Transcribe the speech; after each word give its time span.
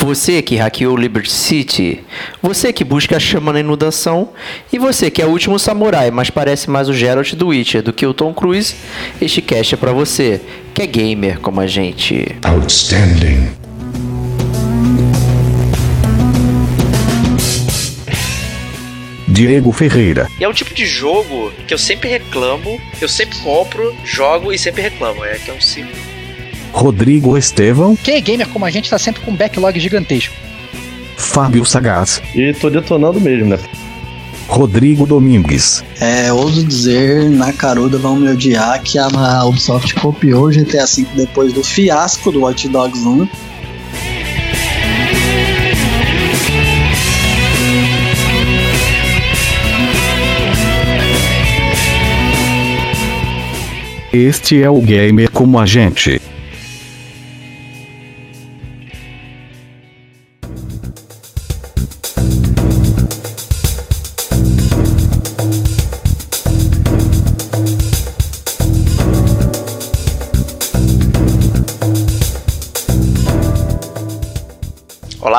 Você 0.00 0.40
que 0.40 0.56
hackeou 0.56 0.96
Liberty 0.96 1.30
City, 1.30 2.02
você 2.40 2.72
que 2.72 2.82
busca 2.82 3.16
a 3.16 3.20
chama 3.20 3.52
na 3.52 3.60
inundação 3.60 4.30
e 4.72 4.78
você 4.78 5.10
que 5.10 5.20
é 5.20 5.26
o 5.26 5.28
último 5.28 5.58
samurai, 5.58 6.10
mas 6.10 6.30
parece 6.30 6.70
mais 6.70 6.88
o 6.88 6.94
Geralt 6.94 7.34
do 7.34 7.48
Witcher 7.48 7.82
do 7.82 7.92
que 7.92 8.06
o 8.06 8.14
Tom 8.14 8.32
Cruise, 8.32 8.74
este 9.20 9.42
cast 9.42 9.74
é 9.74 9.76
para 9.76 9.92
você, 9.92 10.40
que 10.72 10.80
é 10.80 10.86
gamer 10.86 11.38
como 11.40 11.60
a 11.60 11.66
gente. 11.66 12.34
Outstanding. 12.42 13.50
Diego 19.28 19.70
Ferreira. 19.70 20.26
E 20.40 20.44
é 20.44 20.48
um 20.48 20.52
tipo 20.52 20.74
de 20.74 20.86
jogo 20.86 21.52
que 21.68 21.74
eu 21.74 21.78
sempre 21.78 22.08
reclamo, 22.08 22.80
eu 23.02 23.08
sempre 23.08 23.38
compro, 23.40 23.94
jogo 24.02 24.50
e 24.50 24.58
sempre 24.58 24.80
reclamo. 24.80 25.22
É 25.24 25.34
que 25.34 25.50
é 25.50 25.54
um 25.54 25.60
ciclo. 25.60 26.09
Rodrigo 26.72 27.36
Estevão. 27.36 27.96
Quem 27.96 28.16
é 28.16 28.20
gamer 28.20 28.48
como 28.48 28.64
a 28.64 28.70
gente 28.70 28.88
tá 28.88 28.98
sempre 28.98 29.22
com 29.22 29.30
um 29.30 29.36
backlog 29.36 29.78
gigantesco. 29.78 30.34
Fábio 31.16 31.64
Sagaz. 31.64 32.22
E 32.34 32.52
tô 32.54 32.70
detonando 32.70 33.20
mesmo, 33.20 33.50
né? 33.50 33.58
Rodrigo 34.48 35.06
Domingues. 35.06 35.84
É, 36.00 36.32
ouso 36.32 36.64
dizer, 36.64 37.30
na 37.30 37.52
caruda 37.52 37.98
vão 37.98 38.16
me 38.16 38.28
odiar 38.28 38.82
que 38.82 38.98
a 38.98 39.44
Ubisoft 39.44 39.94
copiou 39.94 40.48
o 40.48 40.50
GTA 40.50 40.86
V 40.86 41.06
depois 41.14 41.52
do 41.52 41.62
fiasco 41.62 42.32
do 42.32 42.40
Watch 42.40 42.68
Dogs 42.68 43.06
1. 43.06 43.28
Este 54.12 54.60
é 54.60 54.68
o 54.68 54.80
Gamer 54.80 55.30
como 55.30 55.60
a 55.60 55.64
gente. 55.64 56.20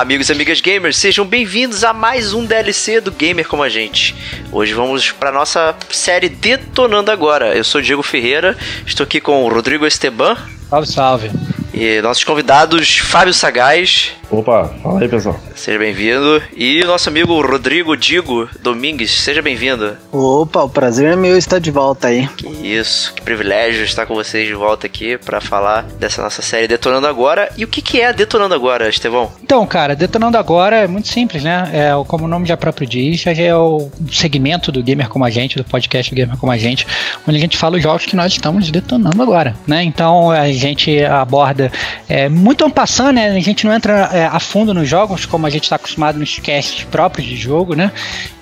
Amigos 0.02 0.30
e 0.30 0.32
amigas 0.32 0.60
gamers, 0.60 0.98
sejam 0.98 1.24
bem-vindos 1.24 1.84
a 1.84 1.94
mais 1.94 2.34
um 2.34 2.44
DLC 2.44 3.00
do 3.00 3.12
Gamer 3.12 3.48
Como 3.48 3.62
a 3.62 3.70
Gente. 3.70 4.16
Hoje 4.52 4.74
vamos 4.74 5.12
para 5.12 5.32
nossa 5.32 5.76
série 5.92 6.28
Detonando 6.28 7.12
Agora. 7.12 7.56
Eu 7.56 7.64
sou 7.64 7.80
Diego 7.80 8.02
Ferreira, 8.02 8.58
estou 8.84 9.04
aqui 9.04 9.22
com 9.22 9.44
o 9.44 9.48
Rodrigo 9.48 9.86
Esteban. 9.86 10.36
Salve, 10.68 10.88
salve. 10.88 11.32
E 11.72 12.02
nossos 12.02 12.24
convidados, 12.24 12.98
Fábio 12.98 13.32
Sagaz. 13.32 14.14
Opa, 14.32 14.72
fala 14.82 15.02
aí, 15.02 15.10
pessoal. 15.10 15.38
Seja 15.54 15.78
bem-vindo. 15.78 16.42
E 16.56 16.82
o 16.82 16.88
nosso 16.88 17.10
amigo 17.10 17.42
Rodrigo 17.42 17.98
Digo 17.98 18.48
Domingues, 18.62 19.12
seja 19.12 19.42
bem-vindo. 19.42 19.98
Opa, 20.10 20.64
o 20.64 20.70
prazer 20.70 21.12
é 21.12 21.16
meu 21.18 21.38
estar 21.38 21.60
de 21.60 21.70
volta 21.70 22.08
aí. 22.08 22.30
Que 22.38 22.48
isso, 22.48 23.14
que 23.14 23.22
privilégio 23.22 23.84
estar 23.84 24.06
com 24.06 24.16
vocês 24.16 24.48
de 24.48 24.54
volta 24.54 24.88
aqui 24.88 25.18
para 25.18 25.42
falar 25.42 25.84
dessa 26.00 26.22
nossa 26.22 26.42
série 26.42 26.66
Detonando 26.66 27.08
Agora. 27.08 27.52
E 27.58 27.66
o 27.66 27.68
que, 27.68 27.82
que 27.82 28.00
é 28.00 28.14
Detonando 28.14 28.56
Agora, 28.56 28.88
Estevão? 28.88 29.30
Então, 29.44 29.68
cara, 29.68 29.98
Detonando 29.98 30.38
Agora 30.38 30.78
é 30.78 30.88
muito 30.88 31.10
simples, 31.10 31.44
né? 31.44 31.70
É, 31.74 31.92
como 32.08 32.24
o 32.24 32.28
nome 32.30 32.48
já 32.48 32.56
próprio 32.56 32.88
diz, 32.88 33.26
é 33.28 33.54
o 33.54 33.90
segmento 34.10 34.72
do 34.72 34.82
Gamer 34.82 35.10
Como 35.10 35.26
a 35.26 35.30
Gente, 35.30 35.58
do 35.58 35.66
podcast 35.66 36.10
do 36.10 36.16
Gamer 36.16 36.38
Como 36.38 36.54
a 36.54 36.58
Gente, 36.58 36.88
onde 37.28 37.38
a 37.38 37.42
gente 37.42 37.58
fala 37.58 37.76
os 37.76 37.84
jogos 37.84 38.06
que 38.06 38.16
nós 38.16 38.32
estamos 38.32 38.72
detonando 38.72 39.22
agora, 39.22 39.58
né? 39.68 39.84
Então, 39.84 40.32
a 40.32 40.50
gente 40.54 41.04
aborda 41.04 41.70
é, 42.08 42.30
muito 42.30 42.70
passando, 42.70 43.12
né? 43.12 43.32
A 43.32 43.40
gente 43.42 43.66
não 43.66 43.74
entra 43.74 44.10
é, 44.14 44.21
a 44.26 44.40
fundo 44.40 44.74
nos 44.74 44.88
jogos, 44.88 45.26
como 45.26 45.46
a 45.46 45.50
gente 45.50 45.64
está 45.64 45.76
acostumado 45.76 46.20
nos 46.20 46.40
casts 46.40 46.84
próprios 46.86 47.28
de 47.28 47.36
jogo, 47.36 47.76
né? 47.76 47.92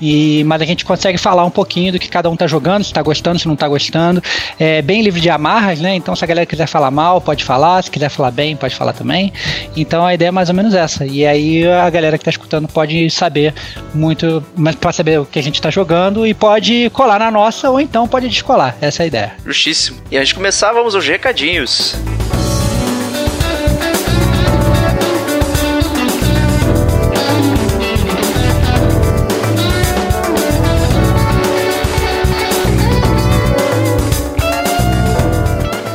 E, 0.01 0.43
mas 0.45 0.61
a 0.61 0.65
gente 0.65 0.85
consegue 0.85 1.17
falar 1.17 1.45
um 1.45 1.49
pouquinho 1.49 1.93
do 1.93 1.99
que 1.99 2.07
cada 2.07 2.29
um 2.29 2.35
tá 2.35 2.47
jogando, 2.47 2.83
se 2.83 2.93
tá 2.93 3.01
gostando, 3.01 3.39
se 3.39 3.47
não 3.47 3.55
tá 3.55 3.67
gostando. 3.67 4.21
É 4.59 4.81
bem 4.81 5.01
livre 5.01 5.21
de 5.21 5.29
amarras, 5.29 5.79
né? 5.79 5.95
Então, 5.95 6.15
se 6.15 6.23
a 6.23 6.27
galera 6.27 6.45
quiser 6.45 6.67
falar 6.67 6.91
mal, 6.91 7.21
pode 7.21 7.43
falar. 7.43 7.83
Se 7.83 7.91
quiser 7.91 8.09
falar 8.09 8.31
bem, 8.31 8.55
pode 8.55 8.75
falar 8.75 8.93
também. 8.93 9.31
Então, 9.75 10.05
a 10.05 10.13
ideia 10.13 10.29
é 10.29 10.31
mais 10.31 10.49
ou 10.49 10.55
menos 10.55 10.73
essa. 10.73 11.05
E 11.05 11.25
aí, 11.25 11.67
a 11.67 11.89
galera 11.89 12.17
que 12.17 12.23
tá 12.23 12.31
escutando 12.31 12.67
pode 12.67 13.09
saber 13.09 13.53
muito, 13.93 14.43
mas 14.55 14.75
para 14.75 14.91
saber 14.91 15.19
o 15.19 15.25
que 15.25 15.39
a 15.39 15.43
gente 15.43 15.61
tá 15.61 15.69
jogando 15.69 16.25
e 16.25 16.33
pode 16.33 16.89
colar 16.91 17.19
na 17.19 17.31
nossa 17.31 17.69
ou 17.69 17.79
então 17.79 18.07
pode 18.07 18.27
descolar. 18.27 18.75
Essa 18.81 19.03
é 19.03 19.05
a 19.05 19.07
ideia. 19.07 19.31
Justíssimo. 19.45 19.99
E 20.11 20.17
antes 20.17 20.29
de 20.29 20.35
começar, 20.35 20.71
vamos 20.71 20.95
aos 20.95 21.07
recadinhos. 21.07 21.95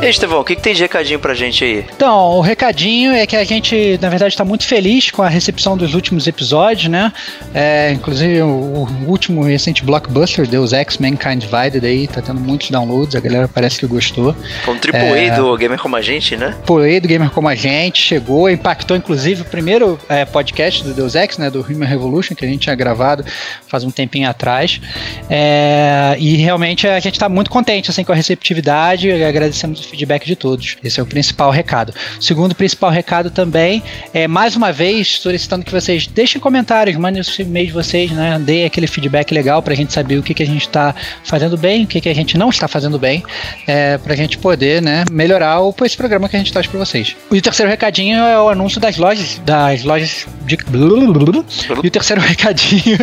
E 0.04 0.06
aí, 0.06 0.10
Estevão, 0.10 0.40
o 0.40 0.44
que, 0.44 0.54
que 0.54 0.60
tem 0.60 0.74
de 0.74 0.82
recadinho 0.82 1.18
pra 1.18 1.32
gente 1.32 1.64
aí? 1.64 1.86
Então, 1.96 2.32
o 2.32 2.42
recadinho 2.42 3.12
é 3.12 3.26
que 3.26 3.34
a 3.34 3.42
gente, 3.42 3.98
na 4.02 4.10
verdade, 4.10 4.34
está 4.34 4.44
muito 4.44 4.66
feliz 4.66 5.10
com 5.10 5.22
a 5.22 5.30
recepção 5.30 5.78
dos 5.78 5.94
últimos 5.94 6.26
episódios, 6.26 6.88
né? 6.88 7.10
É, 7.54 7.90
inclusive, 7.92 8.42
o, 8.42 8.46
o, 8.46 8.88
último 9.08 9.42
recente 9.42 9.82
blockbuster, 9.82 10.46
Deus 10.46 10.74
Ex 10.74 10.98
Mankind 10.98 11.40
Divided, 11.40 11.86
aí, 11.86 12.06
tá 12.06 12.20
tendo 12.20 12.38
muitos 12.38 12.68
downloads, 12.68 13.16
a 13.16 13.20
galera 13.20 13.48
parece 13.48 13.78
que 13.78 13.86
gostou. 13.86 14.36
Foi 14.62 14.74
um 14.74 14.78
triple 14.78 15.00
é, 15.00 15.30
A 15.30 15.36
do 15.38 15.56
Gamer 15.56 15.78
Como 15.78 15.96
a 15.96 16.02
Gente, 16.02 16.36
né? 16.36 16.54
Triple 16.66 16.96
A 16.96 17.00
do 17.00 17.08
Gamer 17.08 17.30
Como 17.30 17.48
a 17.48 17.54
Gente, 17.54 18.02
chegou, 18.02 18.50
impactou, 18.50 18.98
inclusive, 18.98 19.40
o 19.40 19.46
primeiro 19.46 19.98
é, 20.06 20.26
podcast 20.26 20.84
do 20.84 20.92
Deus 20.92 21.14
Ex, 21.14 21.38
né? 21.38 21.48
Do 21.48 21.62
Human 21.62 21.86
Revolution, 21.86 22.34
que 22.34 22.44
a 22.44 22.48
gente 22.48 22.60
tinha 22.60 22.76
gravado 22.76 23.24
faz 23.66 23.84
um 23.84 23.90
tempinho 23.90 24.28
atrás. 24.28 24.78
É, 25.30 26.14
e 26.18 26.36
realmente 26.36 26.86
a 26.86 27.00
gente 27.00 27.18
tá 27.18 27.26
muito 27.26 27.50
contente, 27.50 27.88
assim, 27.88 28.04
com 28.04 28.12
a 28.12 28.14
receptividade, 28.14 29.10
agradecemos 29.10 29.80
o 29.80 29.93
feedback 29.94 30.26
de 30.26 30.36
todos. 30.36 30.76
Esse 30.82 31.00
é 31.00 31.02
o 31.02 31.06
principal 31.06 31.50
recado. 31.50 31.94
Segundo 32.20 32.54
principal 32.54 32.90
recado 32.90 33.30
também 33.30 33.82
é, 34.12 34.26
mais 34.26 34.56
uma 34.56 34.72
vez, 34.72 35.16
solicitando 35.18 35.64
que 35.64 35.72
vocês 35.72 36.06
deixem 36.06 36.40
comentários, 36.40 36.96
mandem 36.96 37.20
os 37.20 37.38
e-mails 37.38 37.68
de 37.68 37.74
vocês, 37.74 38.10
né? 38.10 38.38
Deem 38.38 38.64
aquele 38.64 38.86
feedback 38.86 39.32
legal 39.32 39.62
pra 39.62 39.74
gente 39.74 39.92
saber 39.92 40.18
o 40.18 40.22
que, 40.22 40.34
que 40.34 40.42
a 40.42 40.46
gente 40.46 40.62
está 40.62 40.94
fazendo 41.24 41.56
bem, 41.56 41.84
o 41.84 41.86
que, 41.86 42.00
que 42.00 42.08
a 42.08 42.14
gente 42.14 42.36
não 42.36 42.50
está 42.50 42.66
fazendo 42.66 42.98
bem, 42.98 43.22
é, 43.66 43.98
pra 43.98 44.16
gente 44.16 44.38
poder, 44.38 44.82
né, 44.82 45.04
melhorar 45.10 45.60
o, 45.60 45.74
esse 45.84 45.96
programa 45.96 46.28
que 46.28 46.36
a 46.36 46.38
gente 46.38 46.52
traz 46.52 46.66
pra 46.66 46.78
vocês. 46.78 47.16
E 47.30 47.38
o 47.38 47.42
terceiro 47.42 47.70
recadinho 47.70 48.18
é 48.18 48.40
o 48.40 48.48
anúncio 48.48 48.80
das 48.80 48.96
lojas, 48.96 49.40
das 49.44 49.82
lojas 49.84 50.26
de... 50.44 50.58
E 51.82 51.86
o 51.86 51.90
terceiro 51.90 52.20
recadinho 52.22 52.98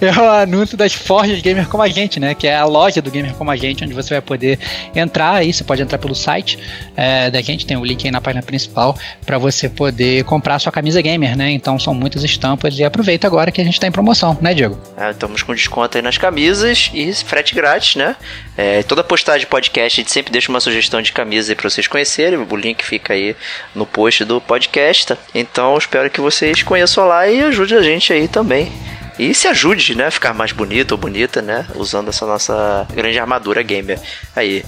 é 0.00 0.18
o 0.18 0.30
anúncio 0.30 0.76
das 0.76 0.92
forjas 0.92 1.40
Gamer 1.40 1.68
Como 1.68 1.82
a 1.82 1.88
Gente, 1.88 2.18
né? 2.18 2.34
Que 2.34 2.46
é 2.46 2.56
a 2.56 2.64
loja 2.64 3.00
do 3.00 3.10
Gamer 3.10 3.34
Como 3.34 3.50
a 3.50 3.56
Gente, 3.56 3.84
onde 3.84 3.94
você 3.94 4.14
vai 4.14 4.20
poder 4.20 4.58
entrar 4.94 5.34
aí, 5.34 5.52
você 5.52 5.62
pode 5.62 5.82
entrar 5.82 5.98
pelo 5.98 6.14
site 6.14 6.33
site 6.34 6.58
é, 6.96 7.30
da 7.30 7.40
gente, 7.40 7.66
tem 7.66 7.76
o 7.76 7.84
link 7.84 8.04
aí 8.04 8.10
na 8.10 8.20
página 8.20 8.42
principal 8.42 8.96
para 9.24 9.38
você 9.38 9.68
poder 9.68 10.24
comprar 10.24 10.58
sua 10.58 10.72
camisa 10.72 11.00
gamer, 11.00 11.36
né? 11.36 11.50
Então 11.50 11.78
são 11.78 11.94
muitas 11.94 12.24
estampas 12.24 12.78
e 12.78 12.84
aproveita 12.84 13.26
agora 13.26 13.50
que 13.50 13.60
a 13.60 13.64
gente 13.64 13.78
tá 13.78 13.86
em 13.86 13.92
promoção, 13.92 14.36
né, 14.40 14.54
Diego? 14.54 14.78
É, 14.96 15.10
estamos 15.10 15.42
com 15.42 15.54
desconto 15.54 15.96
aí 15.96 16.02
nas 16.02 16.18
camisas 16.18 16.90
e 16.92 17.12
frete 17.14 17.54
grátis, 17.54 17.96
né? 17.96 18.16
É, 18.56 18.82
toda 18.82 19.02
postagem 19.02 19.40
de 19.40 19.46
podcast 19.46 20.00
a 20.00 20.02
gente 20.02 20.12
sempre 20.12 20.32
deixa 20.32 20.50
uma 20.50 20.60
sugestão 20.60 21.00
de 21.02 21.12
camisa 21.12 21.52
aí 21.52 21.56
pra 21.56 21.68
vocês 21.68 21.86
conhecerem. 21.86 22.38
O 22.38 22.56
link 22.56 22.84
fica 22.84 23.12
aí 23.12 23.36
no 23.74 23.86
post 23.86 24.24
do 24.24 24.40
podcast, 24.40 25.06
tá? 25.06 25.18
Então 25.34 25.76
espero 25.76 26.10
que 26.10 26.20
vocês 26.20 26.62
conheçam 26.62 27.06
lá 27.06 27.28
e 27.28 27.42
ajude 27.42 27.74
a 27.74 27.82
gente 27.82 28.12
aí 28.12 28.28
também. 28.28 28.72
E 29.18 29.32
se 29.32 29.46
ajude, 29.46 29.94
né? 29.94 30.06
A 30.06 30.10
ficar 30.10 30.34
mais 30.34 30.50
bonito 30.52 30.92
ou 30.92 30.98
bonita, 30.98 31.40
né? 31.40 31.66
Usando 31.76 32.08
essa 32.08 32.26
nossa 32.26 32.86
grande 32.92 33.18
armadura 33.18 33.62
gamer. 33.62 34.00
Aí. 34.34 34.64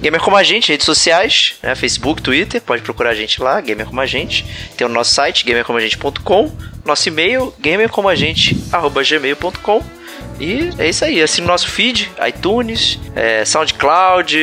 Gamer 0.00 0.20
Como 0.20 0.36
a 0.36 0.42
Gente, 0.42 0.72
redes 0.72 0.86
sociais, 0.86 1.54
né? 1.62 1.74
Facebook, 1.74 2.22
Twitter, 2.22 2.62
pode 2.62 2.82
procurar 2.82 3.10
a 3.10 3.14
gente 3.14 3.42
lá, 3.42 3.60
Gamer 3.60 3.84
Como 3.86 4.00
a 4.00 4.06
Gente. 4.06 4.46
Tem 4.76 4.86
o 4.86 4.90
nosso 4.90 5.12
site, 5.12 5.44
gamercomagente.com, 5.44 6.52
nosso 6.84 7.08
e-mail, 7.08 7.52
gamercomagente.gmail.com 7.58 10.00
e 10.40 10.70
é 10.78 10.88
isso 10.88 11.04
aí, 11.04 11.22
assine 11.22 11.46
o 11.46 11.50
nosso 11.50 11.68
feed, 11.68 12.10
iTunes, 12.26 12.98
é, 13.14 13.44
SoundCloud, 13.44 14.38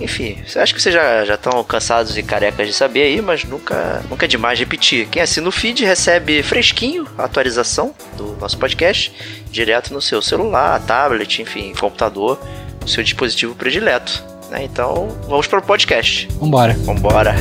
enfim. 0.00 0.42
Acho 0.56 0.74
que 0.74 0.82
vocês 0.82 0.92
já 0.92 1.34
estão 1.34 1.62
cansados 1.62 2.18
e 2.18 2.22
carecas 2.22 2.66
de 2.66 2.72
saber 2.72 3.02
aí, 3.02 3.22
mas 3.22 3.44
nunca, 3.44 4.02
nunca 4.10 4.24
é 4.24 4.28
demais 4.28 4.58
repetir. 4.58 5.06
Quem 5.06 5.22
assina 5.22 5.48
o 5.48 5.52
feed 5.52 5.84
recebe 5.84 6.42
fresquinho 6.42 7.06
a 7.16 7.24
atualização 7.24 7.94
do 8.16 8.36
nosso 8.40 8.58
podcast 8.58 9.12
direto 9.48 9.94
no 9.94 10.02
seu 10.02 10.20
celular, 10.20 10.84
tablet, 10.84 11.40
enfim, 11.40 11.72
computador, 11.78 12.40
no 12.80 12.88
seu 12.88 13.04
dispositivo 13.04 13.54
predileto. 13.54 14.35
Né? 14.50 14.64
Então, 14.64 15.08
vamos 15.28 15.46
para 15.46 15.58
o 15.58 15.62
podcast. 15.62 16.28
Vambora. 16.40 16.74
Vambora. 16.74 17.34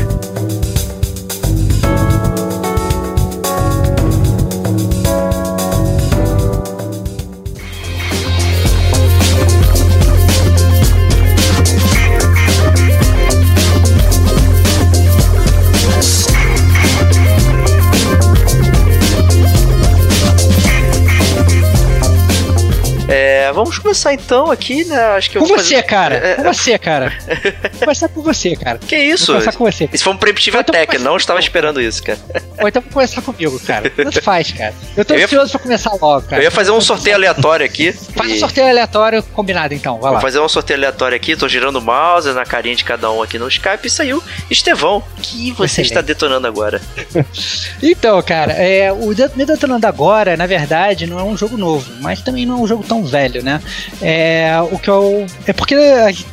Vamos 23.65 23.79
começar 23.79 24.13
então 24.13 24.51
aqui, 24.51 24.85
né? 24.85 24.97
Acho 25.17 25.29
que 25.29 25.37
eu 25.37 25.41
Com 25.41 25.47
vou 25.47 25.57
você, 25.57 25.75
fazer- 25.75 25.83
cara. 25.87 26.15
É, 26.15 26.35
Com 26.35 26.43
você, 26.43 26.77
cara. 26.77 27.13
Vou 27.71 27.79
conversar 27.79 28.09
com 28.09 28.21
você, 28.21 28.55
cara. 28.55 28.77
Que 28.77 28.95
isso? 28.95 29.27
Vou 29.27 29.35
conversar 29.41 29.57
com 29.57 29.65
você. 29.65 29.89
Isso 29.91 30.03
foi 30.03 30.13
um 30.13 30.17
preemptive 30.17 30.57
Então, 30.57 30.73
attack, 30.75 30.93
mas- 30.93 31.01
não 31.03 31.17
estava 31.17 31.39
esperando 31.39 31.81
isso, 31.81 32.03
cara. 32.03 32.19
Ou 32.61 32.67
então 32.67 32.81
vou 32.81 32.91
conversar 32.91 33.21
comigo, 33.21 33.59
cara. 33.61 33.89
Tanto 33.89 34.21
faz, 34.21 34.51
cara. 34.51 34.73
Eu 34.95 35.03
tô 35.03 35.13
Eu 35.13 35.19
ia- 35.19 35.25
ansioso 35.25 35.51
pra 35.51 35.59
começar 35.59 35.91
logo, 36.01 36.27
cara. 36.27 36.41
Eu 36.41 36.43
ia 36.45 36.51
fazer 36.51 36.71
um 36.71 36.79
sorteio 36.81 37.15
aleatório 37.15 37.65
aqui. 37.65 37.91
Faz 38.15 38.31
um 38.31 38.39
sorteio 38.39 38.67
aleatório 38.69 39.23
combinado, 39.23 39.73
então. 39.73 39.93
Vai 39.95 40.01
Vou 40.03 40.13
lá. 40.13 40.21
fazer 40.21 40.39
um 40.39 40.47
sorteio 40.49 40.77
aleatório 40.79 41.15
aqui, 41.15 41.35
tô 41.35 41.47
girando 41.47 41.77
o 41.77 41.81
mouse 41.81 42.31
na 42.33 42.45
carinha 42.45 42.75
de 42.75 42.83
cada 42.83 43.11
um 43.11 43.21
aqui 43.21 43.39
no 43.39 43.47
Skype 43.47 43.85
e 43.87 43.89
saiu 43.89 44.23
Estevão, 44.49 45.03
que 45.21 45.51
você 45.53 45.81
Excelente. 45.81 45.91
está 45.91 46.01
detonando 46.01 46.47
agora. 46.47 46.79
Então, 47.81 48.21
cara, 48.21 48.53
é, 48.53 48.91
o 48.91 49.07
Me 49.35 49.45
Detonando 49.45 49.85
Agora, 49.87 50.35
na 50.35 50.45
verdade, 50.45 51.05
não 51.07 51.19
é 51.19 51.23
um 51.23 51.37
jogo 51.37 51.57
novo, 51.57 51.89
mas 52.01 52.21
também 52.21 52.45
não 52.45 52.55
é 52.57 52.61
um 52.61 52.67
jogo 52.67 52.83
tão 52.87 53.03
velho, 53.03 53.43
né? 53.43 53.54
É, 54.01 54.53
o 54.71 54.77
que 54.77 54.89
eu. 54.89 55.25
É 55.45 55.53
porque, 55.53 55.75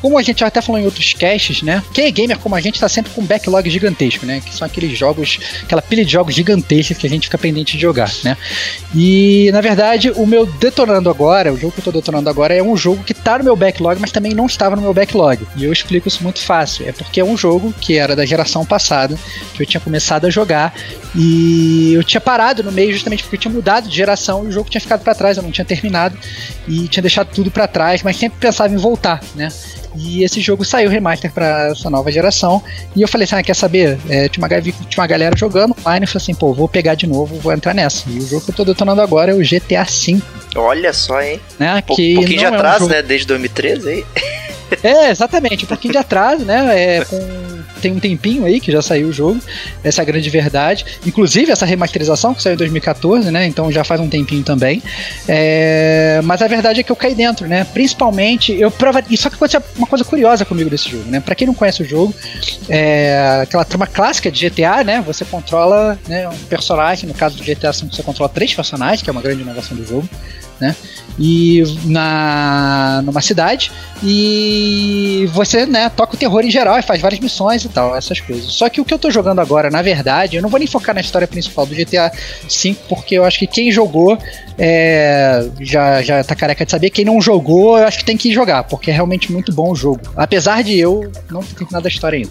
como 0.00 0.18
a 0.18 0.22
gente 0.22 0.40
já 0.40 0.46
até 0.46 0.60
falou 0.60 0.80
em 0.80 0.84
outros 0.84 1.12
casts, 1.14 1.62
né? 1.62 1.82
Quem 1.92 2.06
é 2.06 2.10
gamer 2.10 2.38
como 2.38 2.54
a 2.54 2.60
gente 2.60 2.80
tá 2.80 2.88
sempre 2.88 3.12
com 3.12 3.20
um 3.20 3.26
backlog 3.26 3.68
gigantesco, 3.68 4.26
né? 4.26 4.42
Que 4.44 4.54
são 4.54 4.66
aqueles 4.66 4.96
jogos, 4.96 5.38
aquela 5.62 5.82
pilha 5.82 6.04
de 6.04 6.12
jogos 6.12 6.34
gigantescos 6.34 6.98
que 6.98 7.06
a 7.06 7.10
gente 7.10 7.24
fica 7.24 7.38
pendente 7.38 7.76
de 7.76 7.82
jogar, 7.82 8.10
né? 8.24 8.36
E, 8.94 9.50
na 9.52 9.60
verdade, 9.60 10.10
o 10.16 10.26
meu 10.26 10.46
Detonando 10.46 11.10
Agora, 11.10 11.52
o 11.52 11.56
jogo 11.56 11.72
que 11.72 11.80
eu 11.80 11.84
tô 11.84 11.92
detonando 11.92 12.28
agora, 12.28 12.54
é 12.54 12.62
um 12.62 12.76
jogo 12.76 13.04
que 13.04 13.12
tá 13.12 13.38
no 13.38 13.44
meu 13.44 13.54
backlog, 13.54 14.00
mas 14.00 14.10
também 14.10 14.32
não 14.32 14.46
estava 14.46 14.74
no 14.74 14.82
meu 14.82 14.94
backlog. 14.94 15.46
E 15.56 15.64
eu 15.64 15.72
explico 15.72 16.08
isso 16.08 16.22
muito 16.22 16.40
fácil. 16.40 16.88
É 16.88 16.92
porque 16.92 17.20
é 17.20 17.24
um 17.24 17.36
jogo 17.36 17.72
que 17.80 17.98
era 17.98 18.16
da 18.16 18.24
geração 18.24 18.64
passada, 18.64 19.18
que 19.54 19.62
eu 19.62 19.66
tinha 19.66 19.80
começado 19.80 20.26
a 20.26 20.30
jogar, 20.30 20.74
e 21.14 21.92
eu 21.92 22.02
tinha 22.02 22.20
parado 22.20 22.62
no 22.62 22.72
meio 22.72 22.92
justamente 22.92 23.22
porque 23.22 23.36
eu 23.36 23.40
tinha 23.40 23.52
mudado 23.52 23.88
de 23.88 23.94
geração 23.94 24.44
e 24.44 24.48
o 24.48 24.52
jogo 24.52 24.70
tinha 24.70 24.80
ficado 24.80 25.02
pra 25.02 25.14
trás, 25.14 25.36
eu 25.36 25.42
não 25.42 25.50
tinha 25.50 25.64
terminado 25.64 26.16
e 26.66 26.88
tinha 26.88 27.02
deixado 27.02 27.11
tudo 27.24 27.50
pra 27.50 27.66
trás, 27.68 28.02
mas 28.02 28.16
sempre 28.16 28.38
pensava 28.40 28.72
em 28.72 28.76
voltar, 28.76 29.20
né? 29.34 29.48
E 29.94 30.24
esse 30.24 30.40
jogo 30.40 30.64
saiu 30.64 30.88
remaster 30.88 31.30
pra 31.30 31.68
essa 31.68 31.90
nova 31.90 32.10
geração. 32.10 32.62
E 32.96 33.02
eu 33.02 33.08
falei 33.08 33.24
assim: 33.26 33.34
ah, 33.36 33.42
quer 33.42 33.54
saber? 33.54 33.98
É, 34.08 34.26
tinha, 34.28 34.42
uma, 34.46 34.60
tinha 34.62 34.74
uma 34.96 35.06
galera 35.06 35.36
jogando 35.36 35.76
online. 35.80 36.04
Eu 36.04 36.08
falei 36.08 36.22
assim: 36.22 36.34
pô, 36.34 36.54
vou 36.54 36.66
pegar 36.66 36.94
de 36.94 37.06
novo, 37.06 37.36
vou 37.38 37.52
entrar 37.52 37.74
nessa. 37.74 38.08
E 38.08 38.18
o 38.18 38.26
jogo 38.26 38.42
que 38.46 38.50
eu 38.52 38.54
tô 38.54 38.64
detonando 38.64 39.02
agora 39.02 39.32
é 39.32 39.34
o 39.34 39.38
GTA 39.40 39.84
V, 39.84 40.22
Olha 40.56 40.92
só, 40.94 41.20
hein? 41.20 41.38
né? 41.58 41.76
Um 41.76 41.82
pouquinho 41.82 42.24
de 42.26 42.36
não 42.36 42.44
é 42.44 42.50
um 42.50 42.54
atraso, 42.54 42.78
jogo- 42.80 42.92
né? 42.94 43.02
Desde 43.02 43.26
2013 43.26 43.88
aí. 43.90 44.04
É, 44.82 45.10
exatamente, 45.10 45.64
um 45.64 45.68
pouquinho 45.68 45.92
de 45.92 45.98
atraso, 45.98 46.44
né? 46.44 46.96
É, 46.98 47.04
com- 47.04 47.62
tem 47.80 47.92
um 47.92 47.98
tempinho 47.98 48.44
aí 48.44 48.60
que 48.60 48.70
já 48.70 48.80
saiu 48.80 49.08
o 49.08 49.12
jogo, 49.12 49.40
essa 49.82 50.00
é 50.00 50.02
a 50.02 50.04
grande 50.04 50.30
verdade. 50.30 50.84
Inclusive 51.04 51.50
essa 51.50 51.66
remasterização 51.66 52.32
que 52.32 52.42
saiu 52.42 52.54
em 52.54 52.58
2014, 52.58 53.30
né? 53.30 53.46
Então 53.46 53.70
já 53.72 53.82
faz 53.82 54.00
um 54.00 54.08
tempinho 54.08 54.42
também. 54.44 54.80
É, 55.26 56.20
mas 56.22 56.40
a 56.42 56.46
verdade 56.46 56.80
é 56.80 56.82
que 56.82 56.92
eu 56.92 56.96
caí 56.96 57.14
dentro, 57.14 57.46
né? 57.48 57.64
Principalmente, 57.72 58.52
eu 58.52 58.70
prova... 58.70 59.02
e 59.10 59.16
só 59.16 59.28
que 59.28 59.34
aconteceu 59.34 59.62
uma 59.76 59.86
coisa 59.86 60.04
curiosa 60.04 60.44
comigo 60.44 60.70
desse 60.70 60.88
jogo, 60.88 61.04
né? 61.10 61.20
Pra 61.20 61.34
quem 61.34 61.46
não 61.46 61.54
conhece 61.54 61.82
o 61.82 61.84
jogo, 61.84 62.14
é 62.68 63.40
aquela 63.42 63.64
trama 63.64 63.86
clássica 63.86 64.30
de 64.30 64.48
GTA, 64.48 64.84
né? 64.84 65.02
Você 65.06 65.24
controla 65.24 65.98
né, 66.06 66.28
um 66.28 66.38
personagem, 66.44 67.08
no 67.08 67.14
caso 67.14 67.36
do 67.36 67.42
GTA 67.44 67.72
V 67.72 67.86
você 67.90 68.02
controla 68.02 68.28
três 68.28 68.54
personagens, 68.54 69.02
que 69.02 69.10
é 69.10 69.12
uma 69.12 69.22
grande 69.22 69.42
inovação 69.42 69.76
do 69.76 69.84
jogo, 69.84 70.08
né? 70.60 70.74
E 71.18 71.62
na 71.84 73.02
numa 73.04 73.20
cidade 73.20 73.70
e 74.02 75.28
você, 75.32 75.64
né, 75.66 75.88
toca 75.88 76.14
o 76.14 76.16
terror 76.18 76.40
em 76.44 76.50
geral 76.50 76.78
e 76.78 76.82
faz 76.82 77.00
várias 77.00 77.20
missões 77.20 77.64
e 77.64 77.68
tal, 77.68 77.94
essas 77.96 78.20
coisas. 78.20 78.52
Só 78.52 78.68
que 78.68 78.80
o 78.80 78.84
que 78.84 78.92
eu 78.92 78.98
tô 78.98 79.10
jogando 79.10 79.40
agora, 79.40 79.70
na 79.70 79.80
verdade, 79.82 80.36
eu 80.36 80.42
não 80.42 80.48
vou 80.48 80.58
nem 80.58 80.66
focar 80.66 80.94
na 80.94 81.00
história 81.00 81.28
principal 81.28 81.66
do 81.66 81.74
GTA 81.74 82.10
V, 82.48 82.76
porque 82.88 83.14
eu 83.16 83.24
acho 83.24 83.38
que 83.38 83.46
quem 83.46 83.70
jogou 83.70 84.18
é, 84.58 85.46
já, 85.60 86.02
já 86.02 86.24
tá 86.24 86.34
careca 86.34 86.64
de 86.64 86.70
saber. 86.70 86.90
Quem 86.90 87.04
não 87.04 87.20
jogou, 87.20 87.78
eu 87.78 87.86
acho 87.86 87.98
que 87.98 88.04
tem 88.04 88.16
que 88.16 88.32
jogar, 88.32 88.64
porque 88.64 88.90
é 88.90 88.94
realmente 88.94 89.30
muito 89.30 89.52
bom 89.52 89.70
o 89.70 89.74
jogo. 89.76 90.00
Apesar 90.16 90.62
de 90.62 90.78
eu 90.78 91.10
não 91.30 91.42
ter 91.42 91.54
terminado 91.54 91.86
a 91.86 91.90
história 91.90 92.16
ainda. 92.18 92.30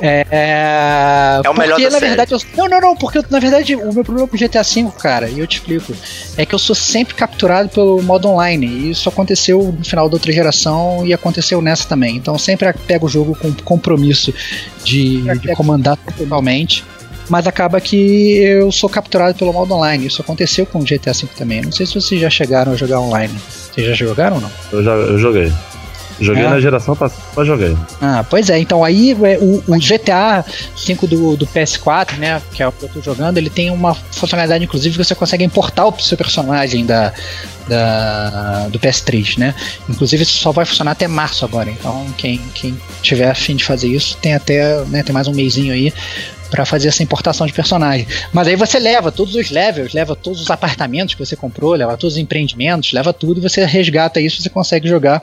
é, 0.00 0.26
é, 0.30 1.40
É 1.44 1.50
o 1.50 1.54
melhor 1.54 1.78
da 1.78 1.84
na 1.84 1.90
série. 1.92 2.06
verdade, 2.06 2.32
eu- 2.32 2.40
não, 2.56 2.68
não, 2.68 2.80
não, 2.80 2.96
porque 2.96 3.20
na 3.30 3.38
verdade 3.40 3.74
o 3.76 3.92
meu 3.92 4.04
problema 4.04 4.28
com 4.28 4.36
o 4.36 4.38
GTA 4.38 4.62
V, 4.62 4.86
cara, 4.98 5.28
e 5.28 5.38
eu 5.40 5.46
te 5.46 5.58
explico, 5.58 5.92
é 6.36 6.46
que 6.46 6.54
eu 6.54 6.58
sou 6.58 6.74
sempre 6.74 7.14
capturado 7.14 7.68
pelo 7.78 8.02
modo 8.02 8.26
online. 8.26 8.66
E 8.66 8.90
isso 8.90 9.08
aconteceu 9.08 9.72
no 9.78 9.84
final 9.84 10.08
da 10.08 10.16
outra 10.16 10.32
geração 10.32 11.06
e 11.06 11.14
aconteceu 11.14 11.62
nessa 11.62 11.86
também. 11.86 12.16
Então 12.16 12.34
eu 12.34 12.38
sempre 12.38 12.72
pego 12.72 13.06
o 13.06 13.08
jogo 13.08 13.36
com 13.36 13.52
compromisso 13.62 14.34
de, 14.82 15.22
de 15.38 15.54
comandar 15.54 15.96
totalmente. 16.16 16.84
Mas 17.28 17.46
acaba 17.46 17.80
que 17.80 18.38
eu 18.38 18.72
sou 18.72 18.88
capturado 18.88 19.38
pelo 19.38 19.52
modo 19.52 19.74
online. 19.74 20.06
Isso 20.06 20.20
aconteceu 20.20 20.66
com 20.66 20.80
o 20.80 20.82
GTA 20.82 21.12
V 21.12 21.28
também. 21.36 21.62
Não 21.62 21.70
sei 21.70 21.86
se 21.86 21.94
vocês 21.94 22.20
já 22.20 22.30
chegaram 22.30 22.72
a 22.72 22.74
jogar 22.74 22.98
online. 22.98 23.34
Vocês 23.48 23.86
já 23.86 23.92
jogaram 23.92 24.36
ou 24.36 24.42
não? 24.42 24.50
Eu, 24.72 24.82
já, 24.82 24.92
eu 24.92 25.18
joguei. 25.18 25.52
Joguei 26.20 26.44
É? 26.44 26.48
na 26.48 26.60
geração 26.60 26.96
passada, 26.96 27.22
mas 27.36 27.46
joguei. 27.46 27.76
Ah, 28.00 28.24
pois 28.28 28.50
é. 28.50 28.58
Então 28.58 28.82
aí 28.84 29.12
é, 29.12 29.38
o, 29.38 29.62
o 29.66 29.78
GTA 29.78 30.44
V 30.86 31.06
do, 31.06 31.36
do 31.36 31.46
PS4, 31.46 32.16
né, 32.18 32.42
que 32.52 32.62
é 32.62 32.66
o 32.68 32.72
que 32.72 32.84
eu 32.84 32.88
tô 32.88 33.00
jogando, 33.00 33.38
ele 33.38 33.50
tem 33.50 33.70
uma 33.70 33.94
funcionalidade, 33.94 34.64
inclusive, 34.64 34.96
que 34.98 35.04
você 35.04 35.14
consegue 35.14 35.44
importar 35.44 35.86
o 35.86 36.00
seu 36.00 36.16
personagem 36.18 36.84
da, 36.84 37.12
da- 37.68 38.68
do 38.70 38.78
PS3, 38.78 39.38
né? 39.38 39.54
Inclusive 39.88 40.22
isso 40.22 40.38
só 40.38 40.52
vai 40.52 40.64
funcionar 40.64 40.92
até 40.92 41.06
março 41.06 41.44
agora. 41.44 41.70
Então 41.70 42.06
quem, 42.16 42.38
quem 42.54 42.76
tiver 43.02 43.30
afim 43.30 43.56
de 43.56 43.64
fazer 43.64 43.88
isso 43.88 44.16
tem 44.20 44.34
até, 44.34 44.84
né, 44.86 45.02
tem 45.02 45.12
mais 45.12 45.28
um 45.28 45.32
mêsinho 45.34 45.72
aí 45.72 45.92
pra 46.50 46.64
fazer 46.64 46.88
essa 46.88 47.02
importação 47.02 47.46
de 47.46 47.52
personagem. 47.52 48.06
Mas 48.32 48.48
aí 48.48 48.56
você 48.56 48.78
leva 48.78 49.12
todos 49.12 49.34
os 49.34 49.50
levels, 49.50 49.92
leva 49.92 50.16
todos 50.16 50.40
os 50.40 50.50
apartamentos 50.50 51.14
que 51.14 51.24
você 51.24 51.36
comprou, 51.36 51.74
leva 51.74 51.92
todos 51.96 52.14
os 52.14 52.18
empreendimentos, 52.18 52.90
leva 52.92 53.12
tudo 53.12 53.38
e 53.38 53.42
você 53.42 53.64
resgata 53.66 54.18
isso, 54.18 54.40
você 54.42 54.48
consegue 54.48 54.88
jogar 54.88 55.22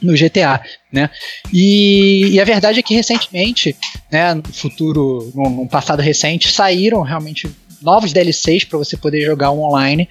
no 0.00 0.14
GTA, 0.14 0.60
né? 0.92 1.10
E, 1.52 2.30
e 2.32 2.40
a 2.40 2.44
verdade 2.44 2.78
é 2.78 2.82
que 2.82 2.94
recentemente, 2.94 3.76
né, 4.10 4.34
no 4.34 4.52
futuro, 4.52 5.30
num, 5.34 5.66
passado 5.66 6.00
recente, 6.00 6.50
saíram 6.50 7.02
realmente 7.02 7.50
novos 7.82 8.12
DLCs 8.12 8.64
para 8.64 8.78
você 8.78 8.96
poder 8.96 9.20
jogar 9.24 9.50
online 9.50 10.08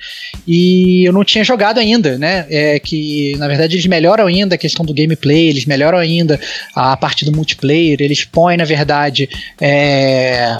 e 0.47 1.03
eu 1.05 1.11
não 1.11 1.23
tinha 1.23 1.43
jogado 1.43 1.79
ainda, 1.79 2.17
né? 2.17 2.45
É 2.49 2.79
que 2.79 3.35
na 3.37 3.47
verdade 3.47 3.75
eles 3.75 3.87
melhoram 3.87 4.27
ainda 4.27 4.55
a 4.55 4.57
questão 4.57 4.85
do 4.85 4.93
gameplay, 4.93 5.49
eles 5.49 5.65
melhoram 5.65 5.97
ainda 5.97 6.39
a 6.75 6.95
parte 6.95 7.25
do 7.25 7.35
multiplayer, 7.35 7.97
eles 7.99 8.23
põem 8.23 8.57
na 8.57 8.65
verdade 8.65 9.27
é, 9.59 10.59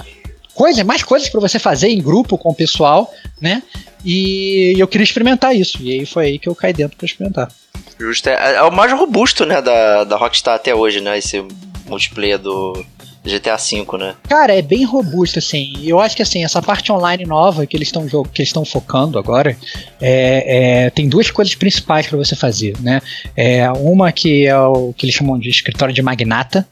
coisa, 0.56 0.82
mais 0.82 1.02
coisas 1.02 1.28
para 1.28 1.40
você 1.40 1.58
fazer 1.58 1.88
em 1.88 2.00
grupo 2.00 2.38
com 2.38 2.48
o 2.48 2.54
pessoal, 2.54 3.12
né? 3.40 3.62
E 4.04 4.74
eu 4.78 4.88
queria 4.88 5.04
experimentar 5.04 5.54
isso 5.54 5.82
e 5.82 5.92
aí 5.92 6.06
foi 6.06 6.26
aí 6.26 6.38
que 6.38 6.48
eu 6.48 6.54
caí 6.54 6.72
dentro 6.72 6.96
para 6.96 7.04
experimentar. 7.04 7.52
Justo. 7.98 8.28
É, 8.28 8.54
é 8.56 8.62
o 8.62 8.72
mais 8.72 8.92
robusto, 8.92 9.44
né, 9.44 9.60
da, 9.60 10.04
da 10.04 10.16
Rockstar 10.16 10.54
até 10.54 10.74
hoje, 10.74 11.00
né? 11.00 11.18
Esse 11.18 11.44
multiplayer 11.86 12.38
do 12.38 12.84
GTA 13.26 13.56
V, 13.56 13.98
né? 13.98 14.14
Cara, 14.28 14.54
é 14.54 14.62
bem 14.62 14.84
robusto, 14.84 15.38
assim. 15.40 15.72
E 15.80 15.88
Eu 15.88 16.00
acho 16.00 16.14
que 16.14 16.22
assim, 16.22 16.44
essa 16.44 16.62
parte 16.62 16.92
online 16.92 17.26
nova 17.26 17.66
que 17.66 17.76
eles 17.76 17.88
estão 17.88 18.06
que 18.06 18.40
eles 18.40 18.48
estão 18.48 18.64
focando 18.64 19.18
agora, 19.18 19.56
é, 20.00 20.84
é, 20.86 20.90
tem 20.90 21.08
duas 21.08 21.30
coisas 21.30 21.54
principais 21.54 22.06
para 22.06 22.16
você 22.16 22.36
fazer, 22.36 22.74
né? 22.80 23.02
É, 23.36 23.68
uma 23.72 24.12
que 24.12 24.46
é 24.46 24.56
o 24.56 24.92
que 24.96 25.04
eles 25.04 25.14
chamam 25.14 25.38
de 25.38 25.50
escritório 25.50 25.92
de 25.92 26.02
magnata, 26.02 26.66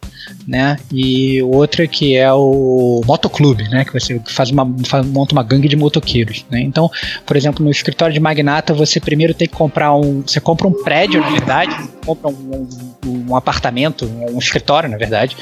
né? 0.46 0.76
E 0.92 1.42
outra 1.42 1.86
que 1.86 2.16
é 2.16 2.32
o 2.32 3.00
motoclube, 3.06 3.68
né? 3.68 3.84
Que 3.84 3.92
você 3.92 4.20
faz 4.26 4.50
uma 4.50 4.66
faz- 4.86 5.06
monta 5.06 5.32
uma 5.34 5.42
gangue 5.42 5.68
de 5.68 5.76
motoqueiros, 5.76 6.44
né? 6.50 6.60
Então, 6.60 6.90
por 7.26 7.36
exemplo, 7.36 7.64
no 7.64 7.70
escritório 7.70 8.12
de 8.14 8.20
magnata 8.20 8.72
você 8.74 9.00
primeiro 9.00 9.34
tem 9.34 9.48
que 9.48 9.54
comprar 9.54 9.94
um, 9.94 10.22
você 10.26 10.40
compra 10.40 10.66
um 10.66 10.82
prédio, 10.82 11.20
na 11.20 11.30
verdade, 11.30 11.74
compra 12.04 12.28
um, 12.30 12.68
um- 13.06 13.24
um 13.30 13.36
apartamento, 13.36 14.04
um 14.32 14.38
escritório, 14.38 14.88
na 14.88 14.96
verdade. 14.96 15.36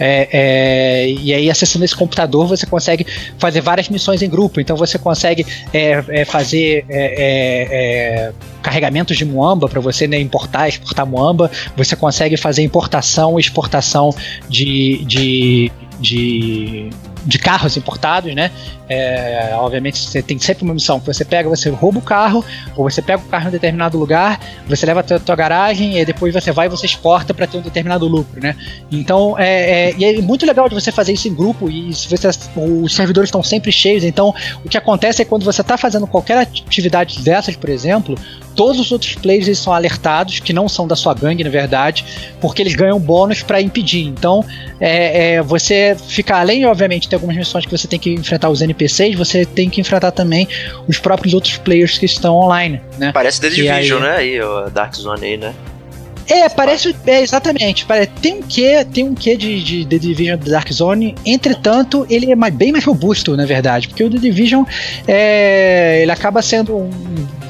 É, 0.00 0.28
é, 0.32 1.10
e 1.10 1.34
aí, 1.34 1.50
acessando 1.50 1.84
esse 1.84 1.96
computador, 1.96 2.46
você 2.46 2.64
consegue 2.64 3.04
fazer 3.36 3.60
várias 3.60 3.88
missões 3.88 4.22
em 4.22 4.28
grupo. 4.30 4.60
Então, 4.60 4.76
você 4.76 4.96
consegue 4.96 5.44
é, 5.74 6.04
é, 6.08 6.24
fazer 6.24 6.84
é, 6.88 8.28
é, 8.28 8.32
carregamentos 8.62 9.16
de 9.16 9.24
muamba 9.24 9.68
para 9.68 9.80
você 9.80 10.06
né, 10.06 10.20
importar, 10.20 10.68
exportar 10.68 11.04
muamba. 11.04 11.50
Você 11.76 11.96
consegue 11.96 12.36
fazer 12.36 12.62
importação 12.62 13.40
exportação 13.40 14.14
de, 14.48 15.04
de, 15.04 15.72
de, 16.00 16.90
de 17.24 17.38
carros 17.38 17.76
importados, 17.76 18.34
né? 18.34 18.50
É, 18.88 19.50
obviamente, 19.54 19.98
você 19.98 20.22
tem 20.22 20.38
sempre 20.38 20.64
uma 20.64 20.72
missão. 20.72 20.98
Você 21.04 21.24
pega, 21.24 21.48
você 21.48 21.68
rouba 21.68 21.98
o 21.98 22.02
carro, 22.02 22.44
ou 22.74 22.88
você 22.88 23.02
pega 23.02 23.22
o 23.22 23.26
carro 23.26 23.44
em 23.44 23.48
um 23.48 23.50
determinado 23.50 23.98
lugar, 23.98 24.40
você 24.66 24.86
leva 24.86 25.00
até 25.00 25.16
a 25.16 25.20
tua 25.20 25.36
garagem, 25.36 25.98
e 25.98 26.04
depois 26.04 26.32
você 26.32 26.50
vai 26.50 26.66
e 26.66 26.70
você 26.70 26.86
exporta 26.86 27.34
para 27.34 27.46
ter 27.46 27.58
um 27.58 27.60
determinado 27.60 28.06
lucro, 28.06 28.40
né? 28.40 28.56
Então, 28.90 29.38
é, 29.38 29.90
é, 29.90 29.94
e 29.98 30.04
é 30.04 30.22
muito 30.22 30.46
legal 30.46 30.68
de 30.68 30.74
você 30.74 30.90
fazer 30.90 31.12
isso 31.12 31.28
em 31.28 31.34
grupo 31.34 31.68
e 31.68 31.92
se 31.92 32.08
você, 32.08 32.28
os 32.56 32.94
servidores 32.94 33.28
estão 33.28 33.42
sempre 33.42 33.70
cheios. 33.70 34.04
Então, 34.04 34.34
o 34.64 34.68
que 34.68 34.78
acontece 34.78 35.20
é 35.20 35.24
quando 35.24 35.44
você 35.44 35.60
está 35.60 35.76
fazendo 35.76 36.06
qualquer 36.06 36.38
atividade 36.38 37.20
dessas, 37.22 37.56
por 37.56 37.68
exemplo, 37.68 38.16
todos 38.58 38.80
os 38.80 38.90
outros 38.90 39.14
players 39.14 39.46
eles 39.46 39.60
são 39.60 39.72
alertados, 39.72 40.40
que 40.40 40.52
não 40.52 40.68
são 40.68 40.84
da 40.84 40.96
sua 40.96 41.14
gangue, 41.14 41.44
na 41.44 41.48
verdade, 41.48 42.04
porque 42.40 42.60
eles 42.60 42.74
ganham 42.74 42.98
bônus 42.98 43.40
para 43.40 43.62
impedir. 43.62 44.04
Então, 44.04 44.44
é, 44.80 45.34
é, 45.34 45.42
você 45.42 45.96
fica, 46.08 46.36
além, 46.36 46.66
obviamente, 46.66 47.02
de 47.02 47.10
ter 47.10 47.14
algumas 47.14 47.36
missões 47.36 47.64
que 47.64 47.70
você 47.70 47.86
tem 47.86 48.00
que 48.00 48.12
enfrentar 48.12 48.50
os 48.50 48.60
NPCs, 48.60 49.16
você 49.16 49.46
tem 49.46 49.70
que 49.70 49.80
enfrentar 49.80 50.10
também 50.10 50.48
os 50.88 50.98
próprios 50.98 51.34
outros 51.34 51.56
players 51.56 51.98
que 51.98 52.06
estão 52.06 52.34
online, 52.34 52.80
né? 52.98 53.12
Parece 53.12 53.40
The 53.40 53.48
Division, 53.48 54.02
né? 54.02 54.16
Aí, 54.16 54.40
o 54.40 54.68
Dark 54.70 54.92
Zone 54.96 55.24
aí, 55.24 55.36
né? 55.36 55.54
É, 56.28 56.48
parece. 56.48 56.94
É, 57.06 57.22
exatamente. 57.22 57.84
Parece, 57.86 58.10
tem 58.20 58.34
um 58.34 58.42
quê, 58.42 58.84
tem 58.84 59.04
um 59.08 59.14
quê 59.14 59.36
de, 59.36 59.62
de 59.62 59.86
The 59.86 59.98
Division 59.98 60.38
Dark 60.38 60.70
Zone. 60.72 61.14
Entretanto, 61.24 62.06
ele 62.10 62.30
é 62.30 62.36
mais, 62.36 62.54
bem 62.54 62.70
mais 62.70 62.84
robusto, 62.84 63.36
na 63.36 63.46
verdade. 63.46 63.88
Porque 63.88 64.04
o 64.04 64.10
The 64.10 64.18
Division 64.18 64.64
é, 65.06 66.00
ele 66.02 66.12
acaba 66.12 66.42
sendo 66.42 66.76
um 66.76 66.90